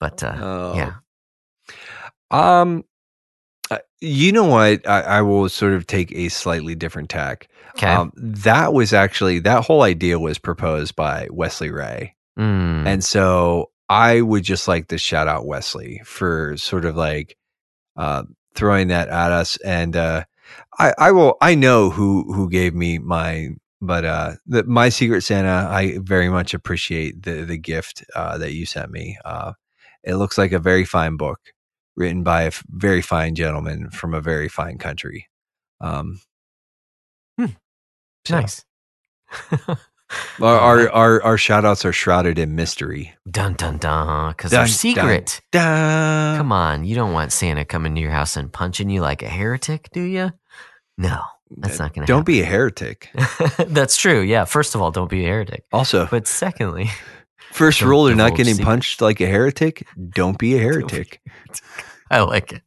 but 0.00 0.22
uh, 0.22 0.36
Oh. 0.40 0.74
yeah, 0.74 0.92
Um, 2.30 2.84
uh, 3.70 3.78
you 4.00 4.32
know 4.32 4.44
what? 4.44 4.88
I, 4.88 5.00
I 5.02 5.22
will 5.22 5.48
sort 5.48 5.72
of 5.74 5.86
take 5.86 6.12
a 6.12 6.28
slightly 6.28 6.74
different 6.74 7.08
tack. 7.10 7.48
okay. 7.76 7.86
Um, 7.88 8.12
that 8.16 8.72
was 8.72 8.92
actually 8.92 9.38
that 9.40 9.64
whole 9.64 9.82
idea 9.82 10.18
was 10.18 10.38
proposed 10.38 10.96
by 10.96 11.28
Wesley 11.30 11.70
Ray, 11.70 12.14
Mm, 12.38 12.86
and 12.86 13.04
so 13.04 13.70
I 13.92 14.22
would 14.22 14.42
just 14.42 14.68
like 14.68 14.88
to 14.88 14.96
shout 14.96 15.28
out 15.28 15.44
Wesley 15.44 16.00
for 16.06 16.56
sort 16.56 16.86
of 16.86 16.96
like 16.96 17.36
uh, 17.94 18.22
throwing 18.54 18.88
that 18.88 19.08
at 19.08 19.30
us. 19.30 19.58
And 19.58 19.94
uh, 19.94 20.24
I, 20.78 20.94
I 20.96 21.12
will. 21.12 21.36
I 21.42 21.54
know 21.54 21.90
who 21.90 22.32
who 22.32 22.48
gave 22.48 22.74
me 22.74 22.98
my. 22.98 23.50
But 23.82 24.04
uh, 24.06 24.32
the, 24.46 24.64
my 24.64 24.88
Secret 24.88 25.22
Santa, 25.22 25.68
I 25.68 25.98
very 26.00 26.30
much 26.30 26.54
appreciate 26.54 27.22
the 27.22 27.44
the 27.44 27.58
gift 27.58 28.02
uh, 28.16 28.38
that 28.38 28.54
you 28.54 28.64
sent 28.64 28.90
me. 28.90 29.18
Uh, 29.26 29.52
it 30.02 30.14
looks 30.14 30.38
like 30.38 30.52
a 30.52 30.58
very 30.58 30.86
fine 30.86 31.18
book 31.18 31.40
written 31.94 32.22
by 32.22 32.44
a 32.44 32.46
f- 32.46 32.64
very 32.70 33.02
fine 33.02 33.34
gentleman 33.34 33.90
from 33.90 34.14
a 34.14 34.22
very 34.22 34.48
fine 34.48 34.78
country. 34.78 35.28
Um, 35.82 36.22
so 38.24 38.40
nice. 38.40 38.64
Our, 40.40 40.58
our 40.58 40.90
our 40.90 41.22
our 41.22 41.38
shout 41.38 41.64
outs 41.64 41.84
are 41.84 41.92
shrouded 41.92 42.38
in 42.38 42.54
mystery. 42.54 43.14
dun 43.30 43.54
dun 43.54 43.78
dun, 43.78 44.32
because 44.32 44.50
Dun, 44.50 44.60
they're 44.60 44.66
secret. 44.66 45.40
Dun. 45.52 46.36
Come 46.38 46.52
on, 46.52 46.84
you 46.84 46.94
don't 46.94 47.12
want 47.12 47.32
Santa 47.32 47.64
coming 47.64 47.94
to 47.94 48.00
your 48.00 48.10
house 48.10 48.36
and 48.36 48.52
punching 48.52 48.90
you 48.90 49.00
like 49.00 49.22
a 49.22 49.28
heretic, 49.28 49.88
do 49.92 50.02
you? 50.02 50.30
No, 50.98 51.20
that's 51.56 51.78
not 51.78 51.94
going 51.94 52.06
to. 52.06 52.12
Happen. 52.12 52.14
Don't 52.16 52.26
be 52.26 52.40
a 52.40 52.44
heretic. 52.44 53.10
That's 53.66 53.96
true. 53.96 54.20
Yeah. 54.20 54.44
First 54.44 54.74
of 54.74 54.82
all, 54.82 54.90
don't 54.90 55.10
be 55.10 55.24
a 55.24 55.28
heretic. 55.28 55.64
Also, 55.72 56.06
But 56.10 56.26
secondly, 56.28 56.90
first 57.52 57.80
rule 57.82 58.08
of 58.08 58.16
not 58.16 58.36
getting 58.36 58.54
secrets. 58.54 58.66
punched 58.66 59.00
like 59.00 59.20
a 59.20 59.26
heretic: 59.26 59.86
don't 60.10 60.38
be 60.38 60.54
a 60.54 60.58
Don't 60.62 60.68
be- 60.88 60.96
heretic. 60.96 61.20
I 62.10 62.20
like 62.20 62.52
it. 62.52 62.62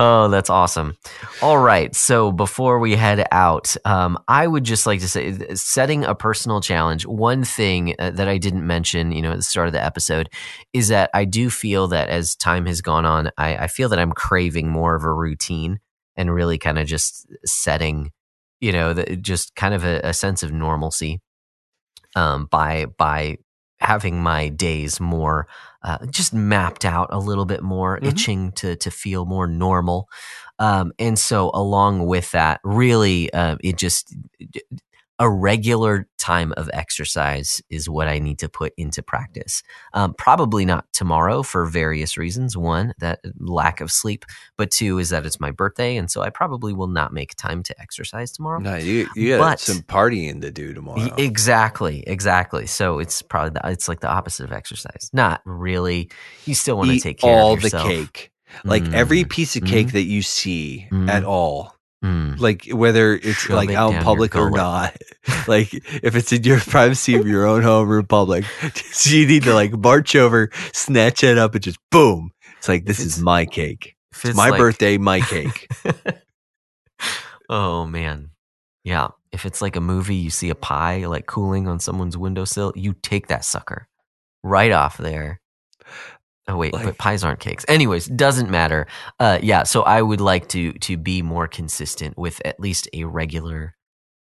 Oh, 0.00 0.28
that's 0.28 0.50
awesome. 0.50 0.96
All 1.42 1.58
right. 1.58 1.94
So 1.94 2.30
before 2.30 2.78
we 2.78 2.94
head 2.94 3.26
out, 3.32 3.74
um, 3.84 4.18
I 4.28 4.46
would 4.46 4.64
just 4.64 4.86
like 4.86 5.00
to 5.00 5.08
say 5.08 5.54
setting 5.54 6.04
a 6.04 6.14
personal 6.14 6.60
challenge. 6.60 7.06
One 7.06 7.44
thing 7.44 7.94
uh, 7.98 8.10
that 8.10 8.28
I 8.28 8.38
didn't 8.38 8.66
mention, 8.66 9.12
you 9.12 9.22
know, 9.22 9.32
at 9.32 9.36
the 9.36 9.42
start 9.42 9.66
of 9.66 9.72
the 9.72 9.84
episode 9.84 10.28
is 10.72 10.88
that 10.88 11.10
I 11.14 11.24
do 11.24 11.50
feel 11.50 11.88
that 11.88 12.08
as 12.10 12.36
time 12.36 12.66
has 12.66 12.80
gone 12.80 13.04
on, 13.06 13.30
I, 13.36 13.56
I 13.56 13.66
feel 13.66 13.88
that 13.88 13.98
I'm 13.98 14.12
craving 14.12 14.68
more 14.68 14.94
of 14.94 15.04
a 15.04 15.12
routine 15.12 15.80
and 16.16 16.32
really 16.32 16.58
kind 16.58 16.78
of 16.78 16.86
just 16.86 17.26
setting, 17.44 18.12
you 18.60 18.72
know, 18.72 18.92
the, 18.92 19.16
just 19.16 19.54
kind 19.56 19.74
of 19.74 19.84
a, 19.84 20.00
a 20.04 20.12
sense 20.12 20.42
of 20.42 20.52
normalcy 20.52 21.20
um, 22.14 22.46
by 22.46 22.86
by 22.86 23.38
having 23.80 24.20
my 24.22 24.48
days 24.48 25.00
more 25.00 25.46
uh, 25.82 25.98
just 26.10 26.34
mapped 26.34 26.84
out 26.84 27.08
a 27.10 27.18
little 27.18 27.44
bit 27.46 27.62
more, 27.62 27.98
Mhm. 28.00 28.08
itching 28.08 28.52
to 28.52 28.76
to 28.76 28.90
feel 28.90 29.24
more 29.26 29.46
normal. 29.46 30.08
Um, 30.58 30.92
and 30.98 31.18
so, 31.18 31.50
along 31.54 32.06
with 32.06 32.30
that, 32.32 32.60
really, 32.64 33.32
uh, 33.32 33.56
it 33.62 33.76
just 33.78 34.14
a 35.18 35.28
regular 35.28 36.06
time 36.18 36.52
of 36.56 36.68
exercise 36.72 37.60
is 37.70 37.88
what 37.88 38.06
I 38.08 38.18
need 38.18 38.38
to 38.40 38.48
put 38.48 38.72
into 38.76 39.02
practice. 39.02 39.62
Um, 39.94 40.14
probably 40.16 40.64
not 40.64 40.84
tomorrow 40.92 41.42
for 41.42 41.64
various 41.66 42.16
reasons. 42.16 42.56
One, 42.56 42.92
that 42.98 43.20
lack 43.38 43.80
of 43.80 43.90
sleep, 43.90 44.24
but 44.56 44.70
two 44.70 44.98
is 44.98 45.10
that 45.10 45.26
it's 45.26 45.40
my 45.40 45.50
birthday, 45.50 45.96
and 45.96 46.10
so 46.10 46.20
I 46.22 46.30
probably 46.30 46.72
will 46.72 46.86
not 46.88 47.12
make 47.12 47.34
time 47.36 47.62
to 47.64 47.80
exercise 47.80 48.30
tomorrow. 48.32 48.58
No, 48.60 48.76
you 48.76 49.08
you 49.16 49.36
got 49.36 49.52
But- 49.52 49.60
some 49.60 49.82
partying 49.82 50.40
to 50.42 50.50
do 50.50 50.72
tomorrow. 50.74 51.08
Exactly, 51.18 52.04
exactly. 52.06 52.66
So 52.66 52.98
it's 52.98 53.22
probably 53.22 53.50
the, 53.60 53.70
it's 53.70 53.88
like 53.88 54.00
the 54.00 54.10
opposite 54.10 54.44
of 54.44 54.52
exercise. 54.52 55.10
Not 55.12 55.40
really. 55.44 56.10
You 56.44 56.54
still 56.54 56.76
want 56.76 56.90
to 56.90 57.00
take 57.00 57.18
care 57.18 57.30
all 57.30 57.54
of 57.54 57.62
the 57.62 57.70
cake. 57.70 58.30
Like 58.64 58.92
every 58.92 59.24
Mm, 59.24 59.30
piece 59.30 59.56
of 59.56 59.62
Mhm. 59.62 59.68
cake 59.68 59.92
that 59.92 60.04
you 60.04 60.22
see 60.22 60.88
Mhm. 60.90 61.08
at 61.10 61.22
all, 61.24 61.74
mm. 62.04 62.38
like 62.38 62.66
whether 62.70 63.14
it's 63.14 63.38
Shove 63.38 63.56
like 63.56 63.70
it 63.70 63.74
out 63.74 63.94
in 63.94 64.02
public 64.02 64.36
or 64.36 64.50
not, 64.50 64.96
like 65.48 65.72
if 65.72 66.14
it's 66.14 66.32
in 66.32 66.44
your 66.44 66.60
privacy 66.60 67.14
of 67.14 67.26
your 67.26 67.46
own 67.46 67.62
home 67.62 67.90
or 67.90 68.02
public, 68.02 68.44
just, 68.74 69.06
you 69.06 69.26
need 69.26 69.44
to 69.44 69.54
like 69.54 69.72
march 69.72 70.14
over, 70.16 70.50
snatch 70.72 71.24
it 71.24 71.38
up, 71.38 71.54
and 71.54 71.64
just 71.64 71.78
boom. 71.90 72.30
It's 72.58 72.68
like 72.68 72.84
this 72.84 73.00
is 73.00 73.20
my 73.20 73.46
cake. 73.46 73.94
It's 74.12 74.24
it's 74.26 74.36
my 74.36 74.50
like- 74.50 74.58
birthday, 74.58 74.98
my 74.98 75.20
cake. 75.20 75.68
oh 77.48 77.86
man, 77.86 78.30
yeah. 78.84 79.08
If 79.30 79.44
it's 79.44 79.60
like 79.60 79.76
a 79.76 79.80
movie, 79.80 80.16
you 80.16 80.30
see 80.30 80.48
a 80.48 80.54
pie 80.54 81.04
like 81.04 81.26
cooling 81.26 81.68
on 81.68 81.80
someone's 81.80 82.16
windowsill, 82.16 82.72
you 82.74 82.94
take 82.94 83.28
that 83.28 83.44
sucker 83.44 83.86
right 84.42 84.72
off 84.72 84.96
there. 84.96 85.40
Oh 86.48 86.56
wait, 86.56 86.72
Like- 86.72 86.84
but 86.84 86.98
pies 86.98 87.22
aren't 87.24 87.40
cakes. 87.40 87.64
Anyways, 87.68 88.06
doesn't 88.06 88.50
matter. 88.50 88.86
Uh, 89.20 89.38
yeah, 89.42 89.64
so 89.64 89.82
I 89.82 90.00
would 90.02 90.20
like 90.20 90.48
to 90.48 90.72
to 90.72 90.96
be 90.96 91.20
more 91.22 91.46
consistent 91.46 92.16
with 92.16 92.40
at 92.44 92.58
least 92.58 92.88
a 92.94 93.04
regular 93.04 93.74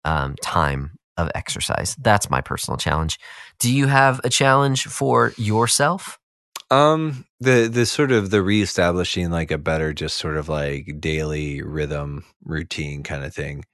um, 0.04 0.34
time 0.42 0.98
of 1.16 1.30
exercise. 1.34 1.96
That's 2.00 2.28
my 2.28 2.40
personal 2.40 2.76
challenge. 2.76 3.18
Do 3.60 3.72
you 3.72 3.86
have 3.86 4.20
a 4.24 4.28
challenge 4.30 4.84
for 4.86 5.32
yourself? 5.36 6.18
Um, 6.70 7.24
the 7.40 7.68
the 7.72 7.86
sort 7.86 8.10
of 8.12 8.30
the 8.30 8.42
reestablishing 8.42 9.30
like 9.30 9.50
a 9.50 9.58
better 9.58 9.92
just 9.94 10.18
sort 10.18 10.36
of 10.36 10.48
like 10.48 10.96
daily 11.00 11.62
rhythm 11.62 12.24
routine 12.44 13.04
kind 13.04 13.24
of 13.24 13.32
thing. 13.32 13.64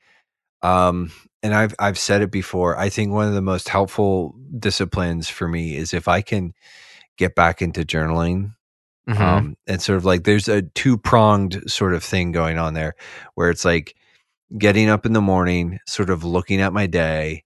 Um, 0.62 1.12
and 1.42 1.54
I've 1.54 1.74
I've 1.78 1.98
said 1.98 2.22
it 2.22 2.30
before. 2.30 2.78
I 2.78 2.88
think 2.90 3.10
one 3.12 3.26
of 3.28 3.34
the 3.34 3.42
most 3.42 3.68
helpful 3.68 4.34
disciplines 4.58 5.28
for 5.28 5.48
me 5.48 5.76
is 5.76 5.92
if 5.92 6.08
I 6.08 6.20
can 6.22 6.52
get 7.18 7.34
back 7.34 7.62
into 7.62 7.82
journaling. 7.82 8.54
Mhm. 9.08 9.20
Um, 9.20 9.56
and 9.66 9.82
sort 9.82 9.98
of 9.98 10.04
like 10.06 10.24
there's 10.24 10.48
a 10.48 10.62
two 10.62 10.96
pronged 10.96 11.62
sort 11.70 11.92
of 11.94 12.02
thing 12.02 12.32
going 12.32 12.58
on 12.58 12.72
there, 12.74 12.94
where 13.34 13.50
it's 13.50 13.64
like 13.64 13.94
getting 14.58 14.88
up 14.88 15.04
in 15.06 15.12
the 15.12 15.20
morning, 15.20 15.78
sort 15.86 16.10
of 16.10 16.24
looking 16.24 16.60
at 16.60 16.72
my 16.72 16.86
day, 16.86 17.44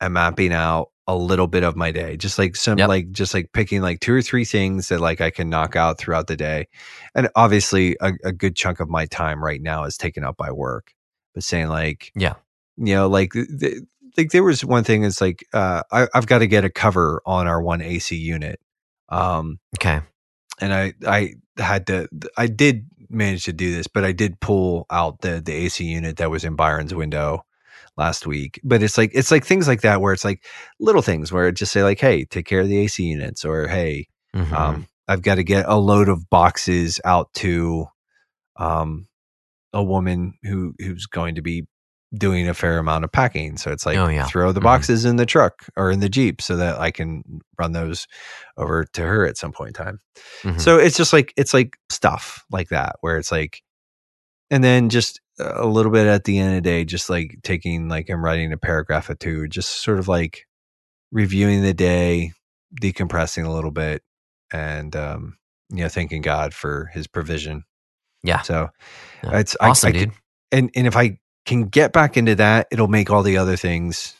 and 0.00 0.14
mapping 0.14 0.52
out 0.52 0.90
a 1.06 1.16
little 1.16 1.46
bit 1.46 1.62
of 1.64 1.74
my 1.74 1.90
day 1.90 2.18
just 2.18 2.38
like 2.38 2.54
some 2.54 2.76
Yep. 2.78 2.88
like 2.88 3.10
just 3.12 3.32
like 3.32 3.50
picking 3.54 3.80
like 3.80 4.00
two 4.00 4.12
or 4.12 4.20
three 4.20 4.44
things 4.44 4.88
that 4.90 5.00
like 5.00 5.22
i 5.22 5.30
can 5.30 5.48
knock 5.48 5.74
out 5.74 5.96
throughout 5.98 6.26
the 6.26 6.36
day 6.36 6.68
and 7.14 7.30
obviously 7.34 7.96
a, 8.02 8.12
a 8.24 8.30
good 8.32 8.54
chunk 8.54 8.78
of 8.78 8.90
my 8.90 9.06
time 9.06 9.42
right 9.42 9.62
now 9.62 9.84
is 9.84 9.96
taken 9.96 10.22
up 10.22 10.36
by 10.36 10.52
work 10.52 10.92
but 11.32 11.42
saying 11.42 11.68
like 11.68 12.12
Yeah. 12.14 12.34
you 12.76 12.94
know 12.94 13.08
like 13.08 13.32
th- 13.32 13.78
like 14.18 14.32
there 14.32 14.44
was 14.44 14.62
one 14.66 14.84
thing 14.84 15.02
is 15.02 15.18
like 15.18 15.42
uh 15.54 15.82
I, 15.90 16.08
i've 16.14 16.26
got 16.26 16.40
to 16.40 16.46
get 16.46 16.66
a 16.66 16.70
cover 16.70 17.22
on 17.24 17.46
our 17.46 17.62
one 17.62 17.80
ac 17.80 18.14
unit 18.14 18.60
um 19.08 19.58
okay. 19.76 20.00
and 20.60 20.72
I 20.74 20.92
I 21.06 21.34
had 21.58 21.86
to 21.88 22.08
I 22.36 22.46
did 22.46 22.86
manage 23.10 23.44
to 23.44 23.52
do 23.52 23.72
this, 23.74 23.86
but 23.86 24.04
I 24.04 24.12
did 24.12 24.40
pull 24.40 24.86
out 24.90 25.20
the 25.22 25.40
the 25.44 25.52
AC 25.52 25.84
unit 25.84 26.16
that 26.18 26.30
was 26.30 26.44
in 26.44 26.56
Byron's 26.56 26.94
window 26.94 27.44
last 27.96 28.26
week. 28.26 28.60
But 28.64 28.82
it's 28.82 28.98
like 28.98 29.10
it's 29.14 29.30
like 29.30 29.44
things 29.44 29.66
like 29.66 29.80
that 29.82 30.00
where 30.00 30.12
it's 30.12 30.24
like 30.24 30.44
little 30.78 31.02
things 31.02 31.32
where 31.32 31.48
it 31.48 31.52
just 31.56 31.72
say 31.72 31.82
like, 31.82 32.00
hey, 32.00 32.24
take 32.24 32.46
care 32.46 32.60
of 32.60 32.68
the 32.68 32.78
AC 32.78 33.02
units, 33.02 33.44
or 33.44 33.66
hey, 33.68 34.08
Mhm. 34.34 34.52
um, 34.56 34.86
I've 35.08 35.22
got 35.22 35.36
to 35.36 35.42
get 35.44 35.64
a 35.66 35.76
load 35.76 36.08
of 36.08 36.28
boxes 36.30 37.00
out 37.04 37.32
to 37.34 37.86
um 38.56 39.06
a 39.72 39.82
woman 39.82 40.34
who 40.42 40.74
who's 40.78 41.06
going 41.06 41.34
to 41.36 41.42
be 41.42 41.66
doing 42.16 42.48
a 42.48 42.54
fair 42.54 42.78
amount 42.78 43.04
of 43.04 43.12
packing. 43.12 43.56
So 43.58 43.70
it's 43.70 43.84
like 43.84 43.98
Oh, 43.98 44.08
yeah. 44.08 44.24
throw 44.26 44.50
the 44.52 44.60
Mhm. 44.60 44.64
boxes 44.64 45.04
in 45.04 45.16
the 45.16 45.26
truck 45.26 45.66
or 45.76 45.90
in 45.90 46.00
the 46.00 46.08
Jeep 46.08 46.40
so 46.40 46.56
that 46.56 46.78
I 46.80 46.90
can 46.90 47.22
run 47.58 47.72
those 47.72 48.06
over 48.56 48.84
to 48.84 49.02
her 49.02 49.26
at 49.26 49.36
some 49.36 49.52
point 49.52 49.68
in 49.76 49.84
time. 49.84 50.00
Mhm. 50.42 50.60
So 50.60 50.78
it's 50.78 50.96
just 50.96 51.12
like 51.12 51.34
it's 51.36 51.52
like 51.52 51.76
stuff 51.90 52.44
like 52.50 52.68
that 52.70 52.96
where 53.02 53.18
it's 53.18 53.30
like 53.30 53.62
and 54.50 54.64
then 54.64 54.88
just 54.88 55.20
a 55.38 55.66
little 55.66 55.92
bit 55.92 56.06
at 56.06 56.24
the 56.24 56.38
end 56.38 56.48
of 56.50 56.54
the 56.56 56.68
day, 56.70 56.84
just 56.84 57.10
like 57.10 57.36
taking 57.42 57.88
like 57.88 58.08
I'm 58.08 58.24
writing 58.24 58.52
a 58.52 58.56
paragraph 58.56 59.10
or 59.10 59.14
two, 59.14 59.46
just 59.46 59.82
sort 59.82 59.98
of 59.98 60.08
like 60.08 60.46
reviewing 61.12 61.62
the 61.62 61.74
day, 61.74 62.32
decompressing 62.80 63.44
a 63.44 63.50
little 63.50 63.70
bit, 63.70 64.02
and 64.50 64.96
um, 64.96 65.36
you 65.70 65.82
know, 65.82 65.88
thanking 65.90 66.22
God 66.22 66.54
for 66.54 66.90
his 66.94 67.06
provision. 67.06 67.64
Yeah. 68.22 68.40
So 68.40 68.70
Yeah. 69.22 69.38
it's 69.40 69.54
I- 69.60 69.68
awesome, 69.68 69.88
I, 69.88 69.92
dude. 69.92 70.12
and 70.50 70.70
and 70.74 70.86
if 70.86 70.96
I 70.96 71.18
can 71.48 71.64
get 71.64 71.92
back 71.92 72.16
into 72.16 72.34
that, 72.36 72.68
it'll 72.70 72.88
make 72.88 73.10
all 73.10 73.22
the 73.22 73.38
other 73.38 73.56
things. 73.56 74.14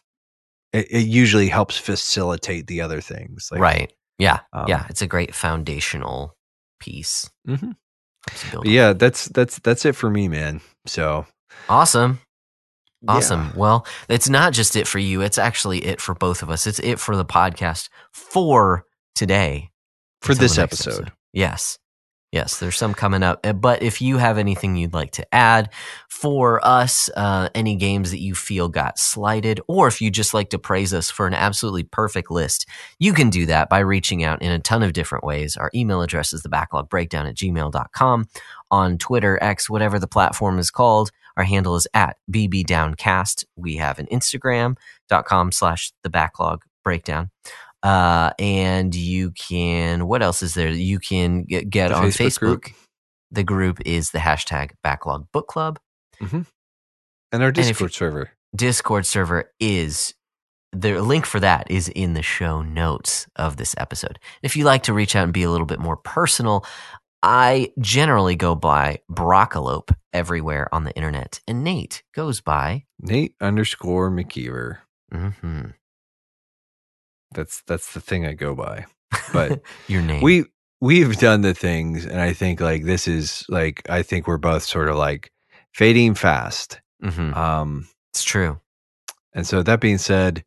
It, 0.72 0.86
it 0.90 1.06
usually 1.06 1.48
helps 1.48 1.76
facilitate 1.78 2.66
the 2.66 2.80
other 2.82 3.00
things. 3.00 3.48
Like, 3.50 3.60
right. 3.60 3.92
Yeah. 4.18 4.40
um, 4.52 4.66
yeah. 4.68 4.86
It's 4.90 5.02
a 5.02 5.06
great 5.06 5.34
foundational 5.34 6.34
piece. 6.80 7.30
Mhm. 7.46 7.74
You 8.52 8.62
yeah, 8.64 8.92
that's 8.92 9.26
that's 9.26 9.58
that's 9.60 9.84
it 9.86 9.94
for 9.96 10.10
me, 10.10 10.28
man. 10.28 10.60
So 10.86 11.24
Awesome. 11.68 12.20
yeah. 13.02 13.12
Awesome. 13.12 13.52
Well, 13.56 13.86
it's 14.08 14.28
not 14.28 14.52
just 14.52 14.76
it 14.76 14.86
for 14.86 14.98
you. 14.98 15.22
It's 15.22 15.38
actually 15.38 15.84
it 15.86 16.00
for 16.00 16.14
both 16.14 16.42
of 16.42 16.50
us. 16.50 16.66
It's 16.66 16.78
it 16.80 16.98
for 17.00 17.16
the 17.16 17.24
podcast 17.24 17.88
for 18.12 18.84
today. 19.14 19.70
for 20.20 20.32
Until 20.32 20.42
this 20.44 20.58
next 20.58 20.86
episode. 20.86 21.12
Yes. 21.32 21.78
Yes, 22.30 22.58
there's 22.58 22.76
some 22.76 22.92
coming 22.92 23.22
up. 23.22 23.40
Uh, 23.46 23.54
But 23.54 23.82
if 23.82 24.02
you 24.02 24.18
have 24.18 24.36
anything 24.36 24.76
you'd 24.76 24.92
like 24.92 25.12
to 25.12 25.34
add 25.34 25.70
for 26.10 26.60
us, 26.62 27.08
uh, 27.16 27.48
any 27.54 27.74
games 27.74 28.10
that 28.10 28.20
you 28.20 28.34
feel 28.34 28.68
got 28.68 28.98
slighted, 28.98 29.60
or 29.66 29.88
if 29.88 30.02
you 30.02 30.10
just 30.10 30.34
like 30.34 30.50
to 30.50 30.58
praise 30.58 30.92
us 30.92 31.10
for 31.10 31.26
an 31.26 31.32
absolutely 31.32 31.84
perfect 31.84 32.30
list, 32.30 32.66
you 32.98 33.14
can 33.14 33.30
do 33.30 33.46
that 33.46 33.70
by 33.70 33.78
reaching 33.78 34.24
out 34.24 34.42
in 34.42 34.52
a 34.52 34.58
ton 34.58 34.82
of 34.82 34.92
different 34.92 35.24
ways. 35.24 35.56
Our 35.56 35.70
email 35.74 36.02
address 36.02 36.34
is 36.34 36.42
thebacklogbreakdown 36.42 37.28
at 37.28 37.34
gmail.com. 37.34 38.28
On 38.70 38.98
Twitter, 38.98 39.38
X, 39.42 39.70
whatever 39.70 39.98
the 39.98 40.06
platform 40.06 40.58
is 40.58 40.70
called, 40.70 41.10
our 41.38 41.44
handle 41.44 41.76
is 41.76 41.86
at 41.94 42.18
bbdowncast. 42.30 43.44
We 43.56 43.76
have 43.76 43.98
an 43.98 44.06
Instagram.com 44.06 45.52
slash 45.52 45.92
the 46.02 46.10
backlog 46.10 46.64
breakdown. 46.84 47.30
Uh, 47.82 48.30
and 48.38 48.94
you 48.94 49.30
can, 49.32 50.06
what 50.06 50.22
else 50.22 50.42
is 50.42 50.54
there? 50.54 50.70
You 50.70 50.98
can 50.98 51.44
get, 51.44 51.70
get 51.70 51.92
on 51.92 52.06
Facebook 52.08 52.26
Facebook. 52.26 52.38
group. 52.40 52.64
The 53.30 53.44
group 53.44 53.78
is 53.86 54.10
the 54.10 54.18
hashtag 54.18 54.70
backlog 54.82 55.26
book 55.32 55.46
club. 55.48 55.78
And 57.30 57.42
our 57.42 57.52
Discord 57.52 57.92
server. 57.92 58.30
Discord 58.56 59.06
server 59.06 59.52
is 59.60 60.14
the 60.72 61.00
link 61.02 61.26
for 61.26 61.40
that 61.40 61.70
is 61.70 61.88
in 61.88 62.14
the 62.14 62.22
show 62.22 62.62
notes 62.62 63.26
of 63.36 63.56
this 63.56 63.74
episode. 63.78 64.18
If 64.42 64.56
you 64.56 64.64
like 64.64 64.84
to 64.84 64.92
reach 64.92 65.14
out 65.14 65.24
and 65.24 65.32
be 65.32 65.42
a 65.42 65.50
little 65.50 65.66
bit 65.66 65.78
more 65.78 65.96
personal, 65.96 66.64
I 67.22 67.72
generally 67.80 68.36
go 68.36 68.54
by 68.54 69.00
Broccolope 69.10 69.94
everywhere 70.12 70.72
on 70.72 70.84
the 70.84 70.94
internet, 70.94 71.40
and 71.48 71.64
Nate 71.64 72.02
goes 72.14 72.40
by. 72.40 72.84
Nate 73.00 73.34
underscore 73.40 74.10
McKeever. 74.10 74.78
hmm 75.12 75.70
That's 77.32 77.62
that's 77.66 77.92
the 77.94 78.00
thing 78.00 78.26
I 78.26 78.32
go 78.32 78.54
by. 78.54 78.86
But 79.32 79.60
your 79.88 80.02
name. 80.02 80.22
we 80.22 80.44
we've 80.80 81.16
done 81.18 81.40
the 81.42 81.54
things 81.54 82.06
and 82.06 82.20
I 82.20 82.32
think 82.32 82.60
like 82.60 82.84
this 82.84 83.08
is 83.08 83.44
like 83.48 83.82
I 83.90 84.02
think 84.02 84.26
we're 84.26 84.38
both 84.38 84.62
sort 84.62 84.88
of 84.88 84.96
like 84.96 85.30
fading 85.74 86.14
fast. 86.14 86.80
hmm 87.02 87.32
Um 87.34 87.88
It's 88.12 88.22
true. 88.24 88.60
and 89.34 89.46
so 89.46 89.62
that 89.62 89.80
being 89.80 89.98
said, 89.98 90.44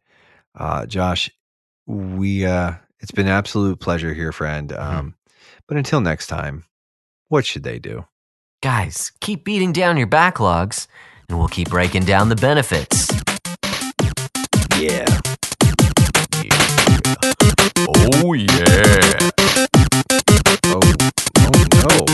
uh 0.58 0.86
Josh, 0.86 1.30
we 1.88 2.46
uh 2.46 2.74
it's 3.00 3.12
been 3.12 3.28
an 3.28 3.34
absolute 3.34 3.80
pleasure 3.80 4.14
here, 4.14 4.32
friend. 4.32 4.72
Um 4.74 5.16
but 5.68 5.78
until 5.78 6.02
next 6.02 6.28
time, 6.28 6.64
what 7.30 7.46
should 7.46 7.64
they 7.64 7.80
do? 7.80 8.06
Guys, 8.62 9.12
keep 9.22 9.44
beating 9.44 9.72
down 9.74 9.98
your 9.98 10.08
backlogs, 10.08 10.88
and 11.30 11.40
we'll 11.40 11.48
keep 11.48 11.70
breaking 11.70 12.04
down 12.06 12.30
the 12.30 12.36
benefits. 12.36 13.10
Oh 17.64 18.34
yeah. 18.34 19.30
Oh, 20.66 20.80
oh 21.38 22.06
no. 22.08 22.11